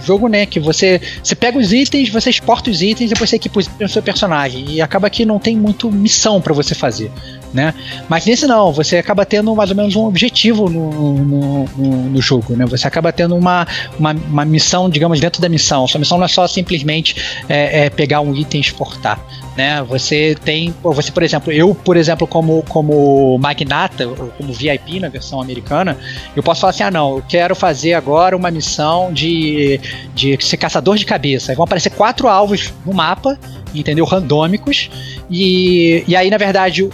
jogo, 0.05 0.29
né? 0.29 0.47
Que 0.47 0.61
você, 0.61 1.01
você 1.23 1.35
pega 1.35 1.59
os 1.59 1.73
itens, 1.73 2.09
você 2.09 2.31
exporta 2.31 2.71
os 2.71 2.81
itens, 2.81 3.11
depois 3.11 3.29
você 3.29 3.37
equipa 3.37 3.59
os 3.59 3.67
itens 3.67 3.81
no 3.81 3.89
seu 3.89 4.03
personagem. 4.03 4.65
E 4.71 4.81
acaba 4.81 5.11
que 5.11 5.25
não 5.25 5.39
tem 5.39 5.57
muito 5.57 5.91
missão 5.91 6.41
para 6.41 6.55
você 6.55 6.75
fazer 6.75 7.11
né? 7.53 7.75
Mas 8.09 8.27
nesse 8.27 8.47
não, 8.47 8.73
você 8.73 8.97
acaba 8.97 9.25
tendo 9.25 9.55
mais 9.55 9.71
ou 9.71 9.77
menos 9.77 9.97
um 9.97 10.05
objetivo 10.05 10.69
no, 10.69 10.91
no, 10.91 11.65
no, 11.65 12.11
no 12.11 12.23
jogo, 12.23 12.55
né? 12.57 12.67
Você 12.67 12.87
acaba 12.87 13.13
tendo 13.13 13.37
uma, 13.37 13.67
uma, 13.99 14.13
uma, 14.13 14.45
missão, 14.45 14.89
digamos, 14.89 15.21
dentro 15.21 15.41
da 15.41 15.49
missão. 15.49 15.87
Sua 15.87 15.99
missão 15.99 16.19
não 16.19 16.25
é 16.25 16.29
só 16.29 16.47
simplesmente 16.47 17.17
é, 17.49 17.87
é 17.87 17.91
pegar 17.91 18.21
um 18.21 18.35
item 18.35 18.61
e 18.61 18.65
exportar, 18.69 19.19
né? 19.57 19.83
Você 19.83 20.37
tem, 20.45 20.75
você 20.83 21.11
por 21.11 21.23
exemplo, 21.23 21.53
eu 21.53 21.75
por 21.75 21.97
exemplo 21.97 22.27
como 22.27 22.63
como 22.69 23.37
magnata 23.39 24.07
ou 24.07 24.29
como 24.37 24.53
VIP 24.53 25.01
na 25.01 25.09
versão 25.09 25.41
americana, 25.41 25.97
eu 26.35 26.43
posso 26.43 26.61
falar 26.61 26.71
assim, 26.71 26.83
ah 26.83 26.91
não, 26.91 27.17
eu 27.17 27.25
quero 27.29 27.55
fazer 27.55 27.95
agora 27.95 28.37
uma 28.37 28.51
missão 28.51 29.13
de 29.13 29.81
de 30.15 30.39
ser 30.45 30.57
caçador 30.57 30.97
de 30.97 31.05
cabeça. 31.05 31.53
Aí 31.53 31.57
vão 31.57 31.65
aparecer 31.65 31.91
quatro 31.91 32.29
alvos 32.29 32.73
no 32.85 32.93
mapa 32.93 33.39
entendeu? 33.75 34.05
Randômicos. 34.05 34.91
E, 35.31 36.05
e 36.07 36.17
aí, 36.17 36.31
na 36.31 36.39
verdade, 36.39 36.85
o, 36.85 36.91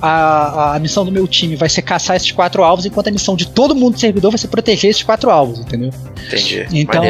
a, 0.00 0.76
a 0.76 0.78
missão 0.78 1.04
do 1.04 1.12
meu 1.12 1.26
time 1.26 1.56
vai 1.56 1.68
ser 1.68 1.82
caçar 1.82 2.16
esses 2.16 2.32
quatro 2.32 2.62
alvos, 2.62 2.86
enquanto 2.86 3.08
a 3.08 3.10
missão 3.10 3.36
de 3.36 3.46
todo 3.48 3.74
mundo 3.74 3.94
do 3.94 4.00
servidor 4.00 4.30
vai 4.30 4.38
ser 4.38 4.48
proteger 4.48 4.90
esses 4.90 5.02
quatro 5.02 5.30
alvos, 5.30 5.60
entendeu? 5.60 5.90
Entendi. 6.26 6.66
Então, 6.72 7.02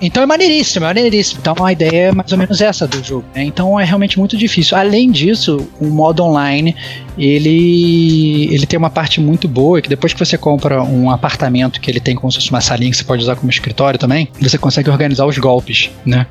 então 0.00 0.22
é 0.22 0.26
maneiríssimo, 0.26 0.84
é 0.84 0.88
maneiríssimo. 0.88 1.40
Então 1.40 1.64
a 1.64 1.72
ideia 1.72 2.08
é 2.08 2.12
mais 2.12 2.30
ou 2.32 2.38
menos 2.38 2.60
essa 2.60 2.86
do 2.86 3.02
jogo. 3.02 3.24
Né? 3.34 3.44
Então 3.44 3.78
é 3.78 3.84
realmente 3.84 4.18
muito 4.18 4.36
difícil. 4.36 4.76
Além 4.76 5.10
disso, 5.10 5.68
o 5.80 5.86
modo 5.86 6.22
online 6.22 6.74
ele, 7.20 8.52
ele 8.52 8.64
tem 8.64 8.78
uma 8.78 8.88
parte 8.88 9.20
muito 9.20 9.46
boa 9.46 9.80
que 9.82 9.88
depois 9.88 10.12
que 10.14 10.18
você 10.18 10.38
compra 10.38 10.82
um 10.82 11.10
apartamento 11.10 11.80
que 11.80 11.90
ele 11.90 12.00
tem 12.00 12.16
como 12.16 12.32
se 12.32 12.38
fosse 12.38 12.50
uma 12.50 12.62
salinha 12.62 12.90
que 12.90 12.96
você 12.96 13.04
pode 13.04 13.22
usar 13.22 13.36
como 13.36 13.50
escritório 13.50 13.98
também, 13.98 14.28
você 14.40 14.56
consegue 14.56 14.88
organizar 14.88 15.26
os 15.26 15.36
golpes, 15.36 15.90
né? 16.04 16.26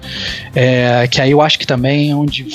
É, 0.55 1.07
que 1.07 1.21
aí 1.21 1.29
eu 1.31 1.41
acho 1.41 1.59
que 1.59 1.67
também 1.67 2.09
é 2.09 2.15
onde 2.15 2.47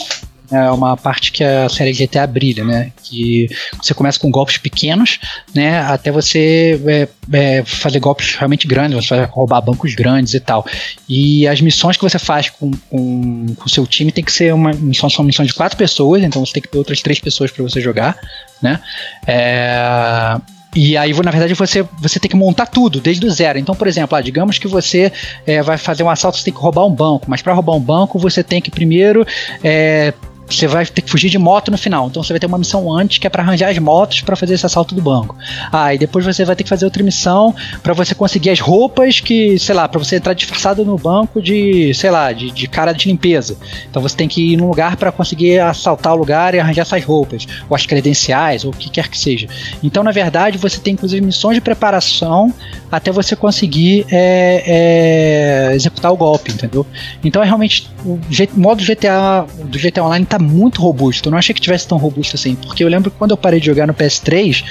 é 0.55 0.71
uma 0.71 0.97
parte 0.97 1.33
que 1.33 1.43
a 1.43 1.69
série 1.69 1.93
GTA 1.93 2.27
brilha, 2.27 2.65
né? 2.65 2.93
Que 3.03 3.49
você 3.81 3.93
começa 3.93 4.19
com 4.19 4.31
golpes 4.31 4.59
pequenos, 4.59 5.19
né? 5.55 5.81
Até 5.81 6.11
você 6.11 6.81
é, 6.87 7.09
é, 7.33 7.65
fazer 7.65 8.01
golpes 8.01 8.35
realmente 8.37 8.67
grandes, 8.67 9.05
você 9.05 9.17
vai 9.17 9.25
roubar 9.27 9.61
bancos 9.61 9.95
grandes 9.95 10.35
e 10.35 10.41
tal. 10.41 10.67
E 11.09 11.47
as 11.47 11.61
missões 11.61 11.97
que 11.97 12.03
você 12.03 12.19
faz 12.19 12.51
com 12.51 12.71
o 12.91 13.69
seu 13.69 13.87
time 13.87 14.13
tem 14.13 14.25
que 14.25 14.33
ser 14.33 14.55
uma 14.55 14.73
missão, 14.73 15.11
são 15.11 15.25
missões 15.25 15.49
de 15.49 15.55
quatro 15.55 15.77
pessoas, 15.77 16.23
então 16.23 16.45
você 16.45 16.53
tem 16.53 16.63
que 16.63 16.69
ter 16.69 16.79
outras 16.79 17.01
três 17.03 17.19
pessoas 17.21 17.51
para 17.51 17.63
você 17.63 17.81
jogar, 17.81 18.17
né? 18.63 18.81
É, 19.27 20.39
e 20.75 20.97
aí, 20.97 21.13
na 21.23 21.31
verdade, 21.31 21.55
você, 21.55 21.87
você 22.01 22.19
tem 22.19 22.29
que 22.29 22.37
montar 22.37 22.67
tudo, 22.67 23.01
desde 23.01 23.25
o 23.25 23.31
zero. 23.31 23.59
Então, 23.59 23.75
por 23.75 23.87
exemplo, 23.87 24.17
ah, 24.17 24.21
digamos 24.21 24.59
que 24.59 24.67
você 24.67 25.13
é, 25.47 25.63
vai 25.63 25.79
fazer 25.79 26.03
um 26.03 26.11
assalto, 26.11 26.39
você 26.39 26.45
tem 26.45 26.53
que 26.53 26.59
roubar 26.59 26.85
um 26.85 26.91
banco, 26.91 27.27
mas 27.29 27.41
para 27.41 27.53
roubar 27.53 27.75
um 27.75 27.81
banco, 27.81 28.19
você 28.19 28.43
tem 28.43 28.61
que 28.61 28.71
primeiro 28.71 29.25
é, 29.63 30.13
você 30.49 30.67
vai 30.67 30.85
ter 30.87 31.03
que 31.03 31.11
fugir 31.11 31.31
de 31.31 31.39
moto 31.39 31.71
no 31.71 31.79
final. 31.79 32.07
Então 32.09 32.23
você 32.23 32.33
vai 32.33 32.41
ter 32.41 32.47
uma 32.47 32.59
missão 32.59 32.93
antes 32.93 33.19
que 33.19 33.27
é 33.27 33.31
para 33.31 33.43
arranjar 33.43 33.71
as 33.71 33.79
motos 33.79 34.21
para 34.21 34.37
fazer 34.37 34.55
esse 34.55 34.67
assalto 34.67 34.95
do 34.95 35.03
banco. 35.03 35.37
Ah, 35.73 35.95
e 35.95 35.99
depois 35.99 36.25
você 36.25 36.45
vai 36.45 36.55
ter 36.55 36.63
que 36.63 36.69
fazer 36.69 36.85
outra 36.85 37.03
missão 37.03 37.55
para 37.83 37.93
você 37.93 38.15
conseguir 38.15 38.51
as 38.51 38.61
roupas 38.61 39.21
que, 39.21 39.59
sei 39.59 39.75
lá, 39.75 39.89
para 39.89 39.99
você 39.99 40.17
entrar 40.17 40.35
disfarçado 40.35 40.85
no 40.85 40.99
banco 40.99 41.41
de, 41.41 41.93
sei 41.95 42.11
lá, 42.11 42.33
de, 42.33 42.51
de 42.51 42.69
cara 42.69 42.93
de 42.93 43.09
limpeza. 43.09 43.57
Então 43.91 44.03
você 44.03 44.17
tem 44.17 44.29
que 44.29 44.53
ir 44.53 44.57
num 44.57 44.69
lugar 44.69 44.97
para 44.97 45.11
conseguir 45.11 45.59
assaltar 45.61 46.15
o 46.15 46.17
lugar 46.17 46.55
e 46.55 46.61
arranjar 46.61 46.83
essas 46.83 47.05
roupas, 47.05 47.47
ou 47.69 47.75
as 47.75 47.87
credenciais, 47.87 48.65
ou 48.65 48.71
o 48.71 48.77
que 48.77 48.91
quer 48.91 49.09
que 49.09 49.19
seja. 49.19 49.49
Então, 49.83 50.03
na 50.03 50.11
verdade, 50.11 50.59
você 50.59 50.79
tem 50.79 50.95
inclusive 50.95 51.25
missões 51.25 51.57
de 51.57 51.61
preparação 51.61 52.53
até 52.97 53.11
você 53.11 53.35
conseguir 53.37 54.07
é, 54.11 55.71
é, 55.71 55.75
executar 55.75 56.13
o 56.13 56.17
golpe, 56.17 56.53
entendeu? 56.53 56.87
Então 57.23 57.43
é 57.43 57.47
realmente 57.47 57.91
o 58.05 58.19
modo 58.55 58.85
GTA 58.85 59.47
do 59.65 59.79
GTA 59.79 60.05
Online 60.05 60.27
tá 60.27 60.39
muito 60.39 60.81
robusto. 60.81 61.29
Eu 61.29 61.31
não 61.33 61.39
achei 61.39 61.55
que 61.55 61.61
tivesse 61.61 61.87
tão 61.87 61.99
robusto 61.99 62.37
assim, 62.37 62.55
porque 62.55 62.85
eu 62.85 62.89
lembro 62.89 63.11
que 63.11 63.17
quando 63.17 63.33
eu 63.33 63.37
parei 63.37 63.61
de 63.61 63.67
jogar 63.67 63.87
no 63.87 63.95
PS3, 63.95 64.65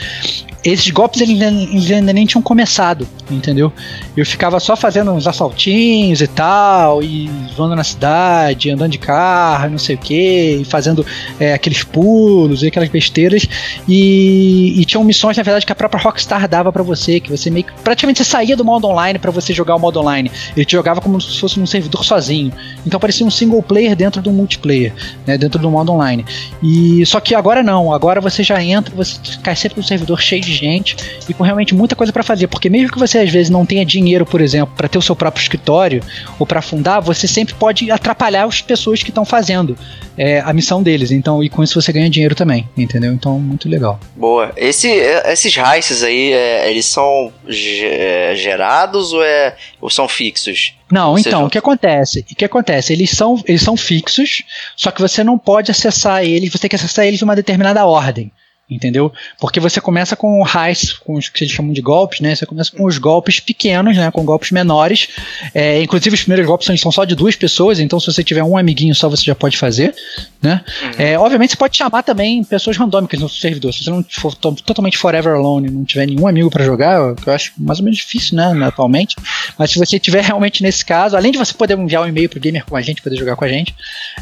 esses 0.63 0.89
golpes 0.91 1.19
eles, 1.19 1.91
ainda 1.91 2.13
nem 2.13 2.25
tinham 2.25 2.41
começado, 2.41 3.05
entendeu? 3.29 3.71
Eu 4.15 4.25
ficava 4.25 4.59
só 4.61 4.77
fazendo 4.77 5.11
uns 5.11 5.27
assaltinhos 5.27 6.21
e 6.21 6.27
tal, 6.27 7.03
e 7.03 7.29
voando 7.55 7.75
na 7.75 7.83
cidade, 7.83 8.69
andando 8.69 8.91
de 8.91 8.97
carro, 8.97 9.69
não 9.69 9.77
sei 9.77 9.95
o 9.95 9.97
que, 9.97 10.61
e 10.61 10.65
fazendo 10.65 11.05
é, 11.37 11.53
aqueles 11.53 11.83
pulos 11.83 12.63
e 12.63 12.67
aquelas 12.67 12.87
besteiras. 12.87 13.47
E, 13.87 14.79
e 14.79 14.85
tinham 14.85 15.03
missões, 15.03 15.35
na 15.35 15.43
verdade, 15.43 15.65
que 15.65 15.71
a 15.71 15.75
própria 15.75 16.01
Rockstar 16.01 16.47
dava 16.47 16.71
para 16.71 16.83
você, 16.83 17.19
que 17.19 17.29
você 17.29 17.49
meio 17.49 17.65
que. 17.65 17.73
Praticamente 17.83 18.12
você 18.17 18.23
saía 18.23 18.55
do 18.55 18.65
modo 18.65 18.87
online 18.87 19.19
para 19.19 19.31
você 19.31 19.53
jogar 19.53 19.75
o 19.75 19.79
modo 19.79 19.99
online. 19.99 20.31
Ele 20.55 20.65
jogava 20.69 21.01
como 21.01 21.19
se 21.19 21.39
fosse 21.39 21.59
num 21.59 21.65
servidor 21.65 22.03
sozinho. 22.03 22.51
Então 22.85 22.99
parecia 22.99 23.25
um 23.25 23.31
single 23.31 23.61
player 23.61 23.95
dentro 23.95 24.21
do 24.21 24.31
multiplayer, 24.31 24.93
né, 25.25 25.37
dentro 25.37 25.59
do 25.59 25.69
modo 25.69 25.91
online. 25.91 26.25
E 26.61 27.05
só 27.05 27.19
que 27.19 27.35
agora 27.35 27.63
não, 27.63 27.93
agora 27.93 28.19
você 28.21 28.43
já 28.43 28.61
entra, 28.63 28.93
você 28.95 29.17
cai 29.41 29.55
sempre 29.55 29.79
no 29.79 29.83
servidor 29.83 30.21
cheio 30.21 30.41
de 30.41 30.53
gente 30.53 30.95
e 31.27 31.33
com 31.33 31.43
realmente 31.43 31.73
muita 31.73 31.95
coisa 31.95 32.11
para 32.11 32.23
fazer, 32.23 32.47
porque 32.47 32.69
mesmo 32.69 32.91
que 32.91 32.99
você 32.99 33.19
às 33.19 33.29
vezes 33.29 33.49
não 33.49 33.65
tenha 33.65 33.85
dinheiro, 33.85 34.25
por 34.25 34.41
exemplo, 34.41 34.73
para 34.75 34.87
ter 34.87 34.97
o 34.97 35.01
seu 35.01 35.15
próprio 35.15 35.41
escritório 35.41 36.01
ou 36.39 36.45
para 36.45 36.61
fundar, 36.61 36.99
você 36.99 37.27
sempre 37.27 37.53
pode 37.53 37.89
atrapalhar 37.91 38.45
as 38.45 38.61
pessoas 38.61 39.03
que 39.03 39.09
estão 39.09 39.25
fazendo 39.25 39.77
é, 40.17 40.39
a 40.39 40.53
missão 40.53 40.81
deles. 40.81 41.11
Então, 41.11 41.43
e 41.43 41.49
com 41.49 41.63
isso 41.63 41.79
você 41.79 41.91
ganha 41.91 42.09
dinheiro 42.09 42.35
também, 42.35 42.67
entendeu? 42.77 43.13
Então, 43.13 43.39
muito 43.39 43.67
legal. 43.69 43.99
Boa. 44.15 44.51
Esse, 44.55 44.87
esses 44.87 45.55
raíces 45.55 46.03
aí, 46.03 46.31
é, 46.31 46.69
eles 46.69 46.85
são 46.85 47.31
gerados 47.47 49.13
ou, 49.13 49.23
é, 49.23 49.55
ou 49.81 49.89
são 49.89 50.07
fixos? 50.07 50.75
Não, 50.91 51.17
então, 51.17 51.39
seja... 51.39 51.45
o 51.45 51.49
que 51.49 51.57
acontece? 51.57 52.19
O 52.19 52.35
que 52.35 52.45
acontece? 52.45 52.93
Eles 52.93 53.11
são, 53.11 53.41
eles 53.47 53.61
são 53.61 53.75
fixos, 53.75 54.43
só 54.75 54.91
que 54.91 55.01
você 55.01 55.23
não 55.23 55.37
pode 55.37 55.71
acessar 55.71 56.23
eles, 56.23 56.51
você 56.51 56.59
tem 56.59 56.69
que 56.69 56.75
acessar 56.75 57.05
eles 57.05 57.21
em 57.21 57.25
uma 57.25 57.35
determinada 57.35 57.85
ordem 57.85 58.31
entendeu? 58.69 59.11
Porque 59.39 59.59
você 59.59 59.81
começa 59.81 60.15
com 60.15 60.41
o 60.41 60.45
heist, 60.45 60.99
com 61.01 61.15
os 61.15 61.29
que 61.29 61.43
eles 61.43 61.53
chamam 61.53 61.73
de 61.73 61.81
golpes, 61.81 62.21
né? 62.21 62.35
Você 62.35 62.45
começa 62.45 62.71
com 62.71 62.85
os 62.85 62.97
golpes 62.97 63.39
pequenos, 63.39 63.95
né? 63.95 64.09
Com 64.11 64.23
golpes 64.23 64.51
menores. 64.51 65.09
É, 65.53 65.81
inclusive 65.81 66.15
os 66.15 66.21
primeiros 66.21 66.47
golpes 66.47 66.65
são, 66.65 66.77
são, 66.77 66.91
só 66.91 67.05
de 67.05 67.15
duas 67.15 67.35
pessoas, 67.35 67.79
então 67.79 67.99
se 67.99 68.07
você 68.07 68.23
tiver 68.23 68.43
um 68.43 68.57
amiguinho 68.57 68.95
só 68.95 69.09
você 69.09 69.23
já 69.23 69.35
pode 69.35 69.57
fazer, 69.57 69.93
né? 70.41 70.63
Uhum. 70.81 70.91
É, 70.97 71.19
obviamente 71.19 71.51
você 71.51 71.57
pode 71.57 71.75
chamar 71.77 72.03
também 72.03 72.43
pessoas 72.43 72.77
randômicas 72.77 73.19
no 73.19 73.29
servidor. 73.29 73.73
Se 73.73 73.83
você 73.83 73.89
não 73.89 74.03
for 74.09 74.33
totalmente 74.35 74.97
forever 74.97 75.33
alone, 75.33 75.69
não 75.69 75.83
tiver 75.83 76.05
nenhum 76.05 76.27
amigo 76.27 76.49
para 76.49 76.63
jogar, 76.63 77.15
que 77.15 77.27
eu 77.27 77.33
acho 77.33 77.53
mais 77.57 77.79
ou 77.79 77.85
menos 77.85 77.97
difícil, 77.97 78.37
né? 78.37 78.65
Atualmente. 78.65 79.15
Mas 79.57 79.71
se 79.71 79.79
você 79.79 79.99
tiver 79.99 80.23
realmente 80.23 80.63
nesse 80.63 80.85
caso, 80.85 81.17
além 81.17 81.31
de 81.31 81.37
você 81.37 81.53
poder 81.53 81.77
enviar 81.77 82.03
um 82.03 82.07
e-mail 82.07 82.29
pro 82.29 82.39
gamer 82.39 82.65
com 82.65 82.75
a 82.75 82.81
gente, 82.81 83.01
poder 83.01 83.17
jogar 83.17 83.35
com 83.35 83.43
a 83.45 83.49
gente, 83.49 83.75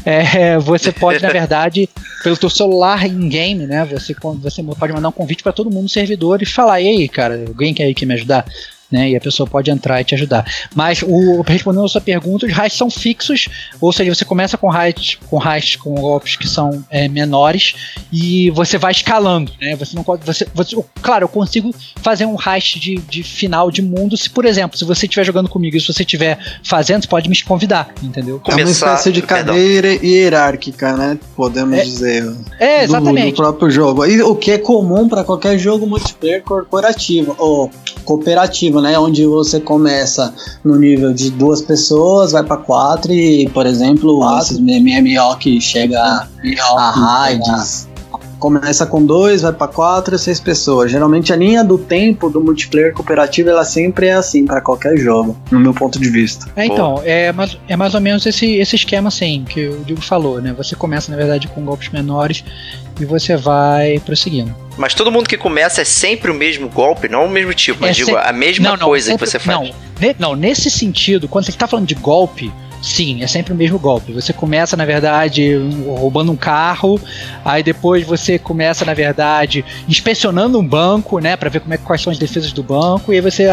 é, 0.04 0.58
você 0.60 0.90
pode 0.90 1.22
na 1.22 1.30
verdade 1.32 1.88
pelo 2.22 2.36
teu 2.36 2.50
celular 2.50 3.06
em 3.06 3.28
game, 3.28 3.66
né? 3.66 3.84
Você 3.84 4.14
você 4.40 4.62
pode 4.62 4.92
mandar 4.92 5.08
um 5.08 5.12
convite 5.12 5.42
para 5.42 5.52
todo 5.52 5.70
mundo 5.70 5.82
no 5.82 5.88
servidor 5.88 6.42
e 6.42 6.46
falar: 6.46 6.80
e 6.80 6.88
aí, 6.88 7.08
cara, 7.08 7.44
alguém 7.46 7.74
quer, 7.74 7.92
quer 7.94 8.06
me 8.06 8.14
ajudar? 8.14 8.46
Né? 8.92 9.10
E 9.10 9.16
a 9.16 9.20
pessoa 9.20 9.48
pode 9.48 9.70
entrar 9.70 10.00
e 10.00 10.04
te 10.04 10.14
ajudar. 10.14 10.44
Mas 10.74 11.02
o, 11.02 11.42
respondendo 11.42 11.84
a 11.84 11.88
sua 11.88 12.00
pergunta, 12.00 12.46
os 12.46 12.52
raids 12.52 12.76
são 12.76 12.90
fixos, 12.90 13.48
ou 13.80 13.92
seja, 13.92 14.14
você 14.14 14.24
começa 14.24 14.56
com 14.56 14.68
raids 14.68 15.18
com 15.28 15.38
raids 15.38 15.76
com 15.76 15.94
golpes 15.94 16.36
que 16.36 16.48
são 16.48 16.84
é, 16.90 17.08
menores 17.08 17.74
e 18.12 18.50
você 18.50 18.76
vai 18.76 18.92
escalando, 18.92 19.52
né? 19.60 19.74
Você 19.76 19.96
não 19.96 20.04
pode, 20.04 20.24
você, 20.24 20.46
você 20.54 20.76
claro, 21.00 21.24
eu 21.24 21.28
consigo 21.28 21.74
fazer 22.02 22.26
um 22.26 22.34
raid 22.34 22.78
de, 22.78 22.96
de 22.96 23.22
final 23.22 23.70
de 23.70 23.80
mundo 23.80 24.16
se, 24.16 24.28
por 24.28 24.44
exemplo, 24.44 24.76
se 24.76 24.84
você 24.84 25.06
estiver 25.06 25.24
jogando 25.24 25.48
comigo 25.48 25.76
e 25.76 25.80
se 25.80 25.92
você 25.92 26.02
estiver 26.02 26.38
fazendo, 26.62 27.02
você 27.02 27.08
pode 27.08 27.28
me 27.28 27.42
convidar, 27.42 27.92
entendeu? 28.02 28.38
Começar, 28.40 28.60
é 28.60 28.64
uma 28.64 28.70
espécie 28.70 29.12
de 29.12 29.22
cadeira 29.22 29.88
hierárquica, 29.88 30.96
né? 30.96 31.18
Podemos 31.34 31.78
é, 31.78 31.82
dizer. 31.82 32.36
É, 32.60 32.84
exatamente. 32.84 33.30
Do, 33.30 33.30
do 33.30 33.36
próprio 33.36 33.70
jogo. 33.70 34.06
E 34.06 34.20
o 34.22 34.34
que 34.36 34.52
é 34.52 34.58
comum 34.58 35.08
para 35.08 35.24
qualquer 35.24 35.58
jogo 35.58 35.86
multiplayer 35.86 36.42
corporativo 36.42 37.34
ou 37.38 37.70
cooperativo, 38.04 38.80
né? 38.82 38.98
Onde 38.98 39.24
você 39.24 39.60
começa 39.60 40.34
no 40.64 40.76
nível 40.76 41.14
de 41.14 41.30
duas 41.30 41.62
pessoas, 41.62 42.32
vai 42.32 42.42
para 42.42 42.56
quatro 42.58 43.12
e, 43.12 43.48
por 43.50 43.64
exemplo, 43.66 44.18
quatro. 44.18 44.42
esses 44.42 44.58
MMO 44.58 45.36
que 45.38 45.60
chega 45.60 45.98
a, 45.98 46.26
a 46.76 46.90
raids 46.90 47.91
começa 48.42 48.84
com 48.84 49.00
dois, 49.06 49.42
vai 49.42 49.52
para 49.52 49.68
quatro, 49.68 50.18
seis 50.18 50.40
pessoas. 50.40 50.90
Geralmente 50.90 51.32
a 51.32 51.36
linha 51.36 51.62
do 51.62 51.78
tempo 51.78 52.28
do 52.28 52.40
multiplayer 52.40 52.92
cooperativo 52.92 53.48
ela 53.48 53.64
sempre 53.64 54.06
é 54.08 54.14
assim 54.14 54.44
para 54.44 54.60
qualquer 54.60 54.98
jogo, 54.98 55.36
no 55.48 55.60
meu 55.60 55.72
ponto 55.72 55.96
de 55.96 56.10
vista. 56.10 56.50
É, 56.56 56.66
então, 56.66 57.00
é 57.04 57.30
mais, 57.30 57.56
é 57.68 57.76
mais 57.76 57.94
ou 57.94 58.00
menos 58.00 58.26
esse, 58.26 58.56
esse 58.56 58.74
esquema 58.74 59.06
assim 59.06 59.44
que 59.48 59.68
o 59.68 59.84
Diego 59.84 60.02
falou, 60.02 60.40
né? 60.42 60.52
Você 60.58 60.74
começa, 60.74 61.08
na 61.12 61.16
verdade, 61.16 61.46
com 61.46 61.62
golpes 61.64 61.88
menores 61.90 62.42
e 63.00 63.04
você 63.04 63.36
vai 63.36 64.00
prosseguindo. 64.04 64.52
Mas 64.76 64.92
todo 64.92 65.12
mundo 65.12 65.28
que 65.28 65.36
começa 65.36 65.80
é 65.80 65.84
sempre 65.84 66.28
o 66.28 66.34
mesmo 66.34 66.68
golpe, 66.68 67.08
não 67.08 67.26
o 67.26 67.30
mesmo 67.30 67.54
tipo, 67.54 67.80
mas 67.80 67.90
É 67.90 67.92
digo, 68.04 68.10
se- 68.10 68.16
a 68.28 68.32
mesma 68.32 68.70
Não, 68.70 68.76
não, 68.76 68.86
coisa 68.88 69.10
sempre- 69.12 69.24
que 69.26 69.30
você 69.30 69.38
faz. 69.38 69.56
Não, 69.56 69.74
ne- 70.00 70.16
não, 70.18 70.34
nesse 70.34 70.68
sentido, 70.68 71.28
quando 71.28 71.44
você 71.44 71.52
está 71.52 71.68
falando 71.68 71.86
de 71.86 71.94
golpe, 71.94 72.50
sim, 72.82 73.22
é 73.22 73.26
sempre 73.26 73.52
o 73.52 73.56
mesmo 73.56 73.78
golpe. 73.78 74.12
Você 74.12 74.32
começa, 74.32 74.76
na 74.76 74.84
verdade, 74.84 75.54
roubando 75.86 76.32
um 76.32 76.36
carro, 76.36 77.00
aí 77.44 77.62
depois 77.62 78.04
você 78.04 78.38
começa, 78.38 78.84
na 78.84 78.92
verdade, 78.92 79.64
inspecionando 79.88 80.58
um 80.58 80.66
banco, 80.66 81.18
né, 81.20 81.36
para 81.36 81.48
ver 81.48 81.60
como 81.60 81.72
é, 81.72 81.76
quais 81.78 82.02
são 82.02 82.10
as 82.12 82.18
defesas 82.18 82.52
do 82.52 82.62
banco, 82.62 83.12
e 83.12 83.16
aí 83.16 83.20
você, 83.22 83.46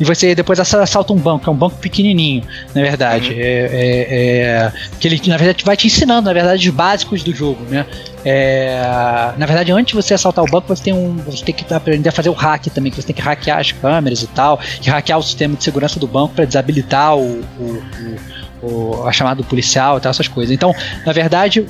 e 0.00 0.04
você 0.04 0.34
depois 0.34 0.60
assa- 0.60 0.80
assalta 0.82 1.12
um 1.12 1.16
banco, 1.16 1.42
que 1.44 1.48
é 1.48 1.52
um 1.52 1.56
banco 1.56 1.76
pequenininho, 1.76 2.42
na 2.74 2.80
verdade. 2.82 3.32
Uhum. 3.32 3.36
É, 3.38 3.42
é- 3.42 4.06
é- 4.42 4.72
que 5.00 5.08
ele, 5.08 5.20
na 5.26 5.36
verdade, 5.36 5.64
vai 5.64 5.76
te 5.76 5.86
ensinando, 5.88 6.22
na 6.26 6.32
verdade, 6.32 6.68
os 6.68 6.74
básicos 6.74 7.22
do 7.22 7.34
jogo, 7.34 7.64
né. 7.68 7.84
É, 8.24 8.80
na 9.36 9.46
verdade, 9.46 9.72
antes 9.72 9.86
de 9.88 9.94
você 9.94 10.14
assaltar 10.14 10.44
o 10.44 10.48
banco, 10.50 10.68
você 10.68 10.82
tem, 10.84 10.92
um, 10.92 11.16
você 11.16 11.44
tem 11.44 11.54
que 11.54 11.72
aprender 11.72 12.08
a 12.08 12.12
fazer 12.12 12.28
o 12.28 12.32
hack 12.32 12.66
também, 12.66 12.90
que 12.92 13.00
você 13.00 13.06
tem 13.06 13.16
que 13.16 13.22
hackear 13.22 13.58
as 13.58 13.72
câmeras 13.72 14.22
e 14.22 14.26
tal, 14.28 14.60
e 14.84 14.88
hackear 14.90 15.18
o 15.18 15.22
sistema 15.22 15.56
de 15.56 15.64
segurança 15.64 15.98
do 15.98 16.06
banco 16.06 16.34
para 16.34 16.44
desabilitar 16.44 17.16
o, 17.16 17.40
o- 17.58 17.82
o- 18.00 18.37
o- 18.62 19.04
a 19.06 19.12
chamada 19.12 19.42
do 19.42 19.44
policial 19.48 19.98
e 19.98 20.00
tal, 20.00 20.10
essas 20.10 20.28
coisas. 20.28 20.54
Então, 20.54 20.74
na 21.06 21.12
verdade, 21.12 21.60
o- 21.60 21.64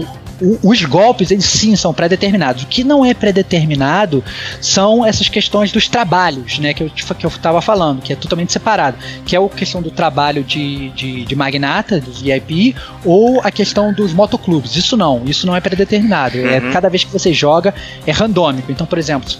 o- 0.00 0.06
o- 0.42 0.58
os 0.70 0.82
golpes, 0.84 1.30
eles 1.30 1.44
sim 1.44 1.76
são 1.76 1.94
pré-determinados. 1.94 2.64
O 2.64 2.66
que 2.66 2.82
não 2.84 3.04
é 3.04 3.14
pré-determinado 3.14 4.24
são 4.60 5.04
essas 5.04 5.28
questões 5.28 5.70
dos 5.72 5.88
trabalhos, 5.88 6.58
né, 6.58 6.74
que 6.74 6.82
eu, 6.82 6.90
que 6.90 7.24
eu 7.26 7.30
tava 7.30 7.60
falando, 7.62 8.02
que 8.02 8.12
é 8.12 8.16
totalmente 8.16 8.52
separado, 8.52 8.96
que 9.24 9.36
é 9.36 9.38
a 9.38 9.48
questão 9.48 9.80
do 9.80 9.90
trabalho 9.90 10.42
de, 10.42 10.90
de, 10.90 11.24
de 11.24 11.36
magnata, 11.36 12.00
dos 12.00 12.20
VIP, 12.20 12.74
ou 13.04 13.40
a 13.42 13.50
questão 13.50 13.92
dos 13.92 14.12
motoclubes. 14.12 14.76
Isso 14.76 14.96
não, 14.96 15.22
isso 15.26 15.46
não 15.46 15.54
é 15.56 15.60
pré-determinado. 15.60 16.38
É 16.38 16.58
Uhum. 16.60 16.70
cada 16.72 16.88
vez 16.88 17.04
que 17.04 17.10
você 17.12 17.32
joga 17.32 17.74
é 18.06 18.10
randômico. 18.12 18.70
Então, 18.72 18.86
por 18.86 18.98
exemplo, 18.98 19.30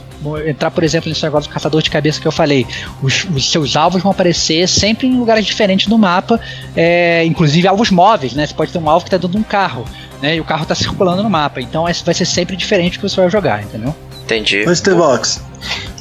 entrar, 0.46 0.70
por 0.70 0.84
exemplo, 0.84 1.08
nesse 1.08 1.22
negócio 1.22 1.50
do 1.50 1.52
caçador 1.52 1.82
de 1.82 1.90
cabeça 1.90 2.20
que 2.20 2.26
eu 2.28 2.32
falei, 2.32 2.66
os, 3.02 3.24
os 3.34 3.50
seus 3.50 3.76
alvos 3.76 4.02
vão 4.02 4.12
aparecer 4.12 4.68
sempre 4.68 5.06
em 5.06 5.16
lugares 5.16 5.44
diferentes 5.44 5.86
do 5.86 5.98
mapa, 5.98 6.40
é, 6.76 7.24
inclusive 7.24 7.66
alvos 7.66 7.90
móveis, 7.90 8.32
né? 8.34 8.46
Você 8.46 8.54
pode 8.54 8.72
ter 8.72 8.78
um 8.78 8.88
alvo 8.88 9.04
que 9.04 9.08
está 9.08 9.16
dentro 9.16 9.30
de 9.32 9.36
um 9.38 9.42
carro, 9.42 9.84
né? 10.22 10.36
E 10.36 10.40
o 10.40 10.44
carro 10.44 10.62
está 10.62 10.74
circulando 10.74 11.22
no 11.22 11.28
mapa. 11.28 11.60
Então, 11.60 11.88
esse 11.88 12.04
vai 12.04 12.14
ser 12.14 12.24
sempre 12.24 12.56
diferente 12.56 12.98
que 12.98 13.08
você 13.08 13.20
vai 13.20 13.28
jogar, 13.28 13.62
entendeu? 13.62 13.94
Entendi. 14.24 14.64
Ô, 14.66 14.74
Stevox, 14.74 15.42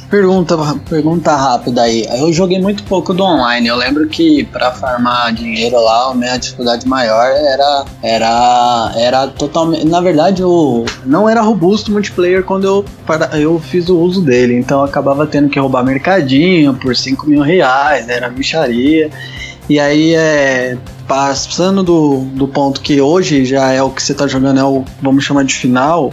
pergunta, 0.08 0.56
pergunta 0.88 1.34
rápida 1.34 1.82
aí. 1.82 2.06
Eu 2.18 2.32
joguei 2.32 2.60
muito 2.60 2.82
pouco 2.84 3.12
do 3.12 3.24
online. 3.24 3.66
Eu 3.66 3.76
lembro 3.76 4.06
que 4.08 4.44
pra 4.44 4.70
farmar 4.70 5.32
dinheiro 5.32 5.76
lá, 5.82 6.10
a 6.10 6.14
minha 6.14 6.36
dificuldade 6.36 6.86
maior 6.86 7.26
era 7.26 7.84
era 8.02 8.92
era 8.96 9.26
totalmente, 9.28 9.86
na 9.86 10.00
verdade, 10.00 10.44
o 10.44 10.84
não 11.04 11.28
era 11.28 11.40
robusto 11.40 11.88
o 11.90 11.92
multiplayer 11.94 12.44
quando 12.44 12.64
eu 12.66 12.84
para- 13.06 13.36
eu 13.38 13.58
fiz 13.58 13.88
o 13.88 13.98
uso 13.98 14.22
dele. 14.22 14.54
Então 14.56 14.78
eu 14.80 14.84
acabava 14.84 15.26
tendo 15.26 15.48
que 15.48 15.58
roubar 15.58 15.82
mercadinho 15.84 16.74
por 16.74 16.94
5 16.94 17.26
mil 17.28 17.40
reais, 17.42 18.08
era 18.08 18.28
bicharia. 18.28 19.10
E 19.68 19.78
aí 19.78 20.14
é 20.14 20.76
passando 21.06 21.82
do, 21.82 22.20
do 22.34 22.48
ponto 22.48 22.80
que 22.80 23.00
hoje 23.00 23.44
já 23.44 23.70
é 23.70 23.82
o 23.82 23.90
que 23.90 24.02
você 24.02 24.14
tá 24.14 24.26
jogando 24.26 24.58
é 24.58 24.64
o 24.64 24.84
vamos 25.00 25.24
chamar 25.24 25.44
de 25.44 25.54
final, 25.54 26.12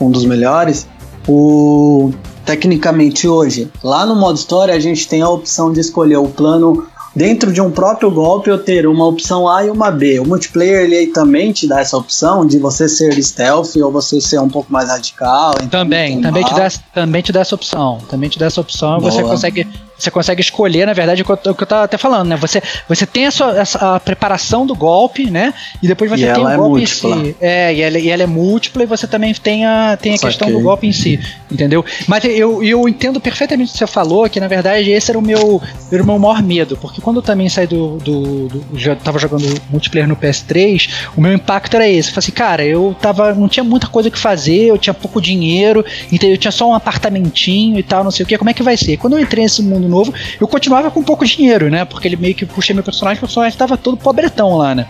um 0.00 0.10
dos 0.10 0.24
melhores. 0.24 0.88
O 1.28 2.12
tecnicamente 2.44 3.28
hoje, 3.28 3.70
lá 3.82 4.04
no 4.04 4.16
modo 4.16 4.36
história, 4.36 4.74
a 4.74 4.80
gente 4.80 5.06
tem 5.06 5.22
a 5.22 5.28
opção 5.28 5.72
de 5.72 5.80
escolher 5.80 6.16
o 6.16 6.26
plano 6.26 6.86
dentro 7.14 7.52
de 7.52 7.60
um 7.60 7.70
próprio 7.70 8.10
golpe 8.10 8.50
eu 8.50 8.58
ter 8.58 8.86
uma 8.86 9.06
opção 9.06 9.48
A 9.48 9.64
e 9.64 9.70
uma 9.70 9.90
B. 9.90 10.20
O 10.20 10.26
multiplayer 10.26 10.82
ele 10.82 11.08
também 11.08 11.52
te 11.52 11.66
dá 11.66 11.80
essa 11.80 11.96
opção 11.96 12.46
de 12.46 12.58
você 12.58 12.88
ser 12.88 13.20
stealth 13.22 13.76
ou 13.76 13.90
você 13.90 14.20
ser 14.20 14.40
um 14.40 14.48
pouco 14.48 14.72
mais 14.72 14.88
radical. 14.88 15.54
Também, 15.70 16.20
também 16.20 16.44
te, 16.44 16.54
dá, 16.54 16.68
também 16.92 17.22
te 17.22 17.32
dá 17.32 17.40
essa 17.40 17.54
opção. 17.54 17.98
Também 18.08 18.30
te 18.30 18.38
dá 18.38 18.46
essa 18.46 18.60
opção 18.60 18.98
e 18.98 19.02
você 19.02 19.20
Boa. 19.20 19.32
consegue, 19.32 19.66
você 20.02 20.10
consegue 20.10 20.40
escolher, 20.40 20.86
na 20.86 20.92
verdade, 20.92 21.22
o 21.22 21.24
que 21.24 21.30
eu, 21.30 21.52
o 21.52 21.54
que 21.54 21.62
eu 21.62 21.66
tava 21.66 21.84
até 21.84 21.98
falando, 21.98 22.28
né? 22.28 22.36
Você, 22.36 22.62
você 22.88 23.06
tem 23.06 23.26
a, 23.26 23.30
sua, 23.30 23.62
a 23.96 24.00
preparação 24.00 24.66
do 24.66 24.74
golpe, 24.74 25.30
né? 25.30 25.52
E 25.82 25.86
depois 25.86 26.10
você 26.10 26.28
E 26.28 26.32
tem 26.32 26.44
o 26.44 26.48
é 26.48 26.56
golpe 26.56 26.76
em 26.76 26.80
múltipla. 26.80 27.24
si. 27.24 27.36
É, 27.40 27.74
e 27.74 27.80
ela, 27.80 27.98
e 27.98 28.08
ela 28.08 28.22
é 28.22 28.26
múltipla 28.26 28.82
e 28.82 28.86
você 28.86 29.06
também 29.06 29.34
tem 29.34 29.64
a, 29.66 29.96
tem 30.00 30.14
a 30.14 30.18
questão 30.18 30.50
do 30.50 30.60
golpe 30.60 30.86
em 30.86 30.92
si, 30.92 31.20
entendeu? 31.50 31.84
Mas 32.06 32.24
eu, 32.24 32.62
eu 32.62 32.88
entendo 32.88 33.20
perfeitamente 33.20 33.70
o 33.70 33.72
que 33.72 33.78
você 33.78 33.86
falou, 33.86 34.28
que 34.28 34.40
na 34.40 34.48
verdade 34.48 34.90
esse 34.90 35.10
era 35.10 35.18
o 35.18 35.22
meu, 35.22 35.60
era 35.92 36.02
o 36.02 36.06
meu 36.06 36.18
maior 36.18 36.42
medo, 36.42 36.76
porque 36.76 37.00
quando 37.00 37.16
eu 37.16 37.22
também 37.22 37.48
saí 37.48 37.66
do, 37.66 37.98
do, 37.98 38.48
do 38.48 38.78
já 38.78 38.94
tava 38.96 39.18
jogando 39.18 39.44
multiplayer 39.68 40.08
no 40.08 40.16
PS3, 40.16 40.90
o 41.16 41.20
meu 41.20 41.32
impacto 41.32 41.74
era 41.74 41.88
esse. 41.88 42.08
Eu 42.08 42.14
falei 42.14 42.24
assim, 42.24 42.32
cara, 42.32 42.64
eu 42.64 42.96
tava, 43.00 43.34
não 43.34 43.48
tinha 43.48 43.64
muita 43.64 43.86
coisa 43.86 44.10
que 44.10 44.18
fazer, 44.18 44.66
eu 44.66 44.78
tinha 44.78 44.94
pouco 44.94 45.20
dinheiro, 45.20 45.84
então 46.10 46.28
eu 46.28 46.38
tinha 46.38 46.50
só 46.52 46.68
um 46.68 46.74
apartamentinho 46.74 47.78
e 47.78 47.82
tal, 47.82 48.04
não 48.04 48.10
sei 48.10 48.24
o 48.24 48.26
que, 48.26 48.38
como 48.38 48.50
é 48.50 48.54
que 48.54 48.62
vai 48.62 48.76
ser? 48.76 48.96
Quando 48.96 49.14
eu 49.14 49.20
entrei 49.20 49.44
nesse 49.44 49.62
mundo 49.62 49.88
novo, 49.90 50.14
eu 50.40 50.48
continuava 50.48 50.90
com 50.90 51.02
pouco 51.02 51.26
dinheiro, 51.26 51.68
né? 51.68 51.84
Porque 51.84 52.08
ele 52.08 52.16
meio 52.16 52.34
que 52.34 52.46
puxei 52.46 52.74
meu 52.74 52.84
personagem, 52.84 53.18
o 53.18 53.20
personagem 53.20 53.58
tava 53.58 53.76
todo 53.76 53.96
pobretão 53.96 54.56
lá, 54.56 54.74
né? 54.74 54.86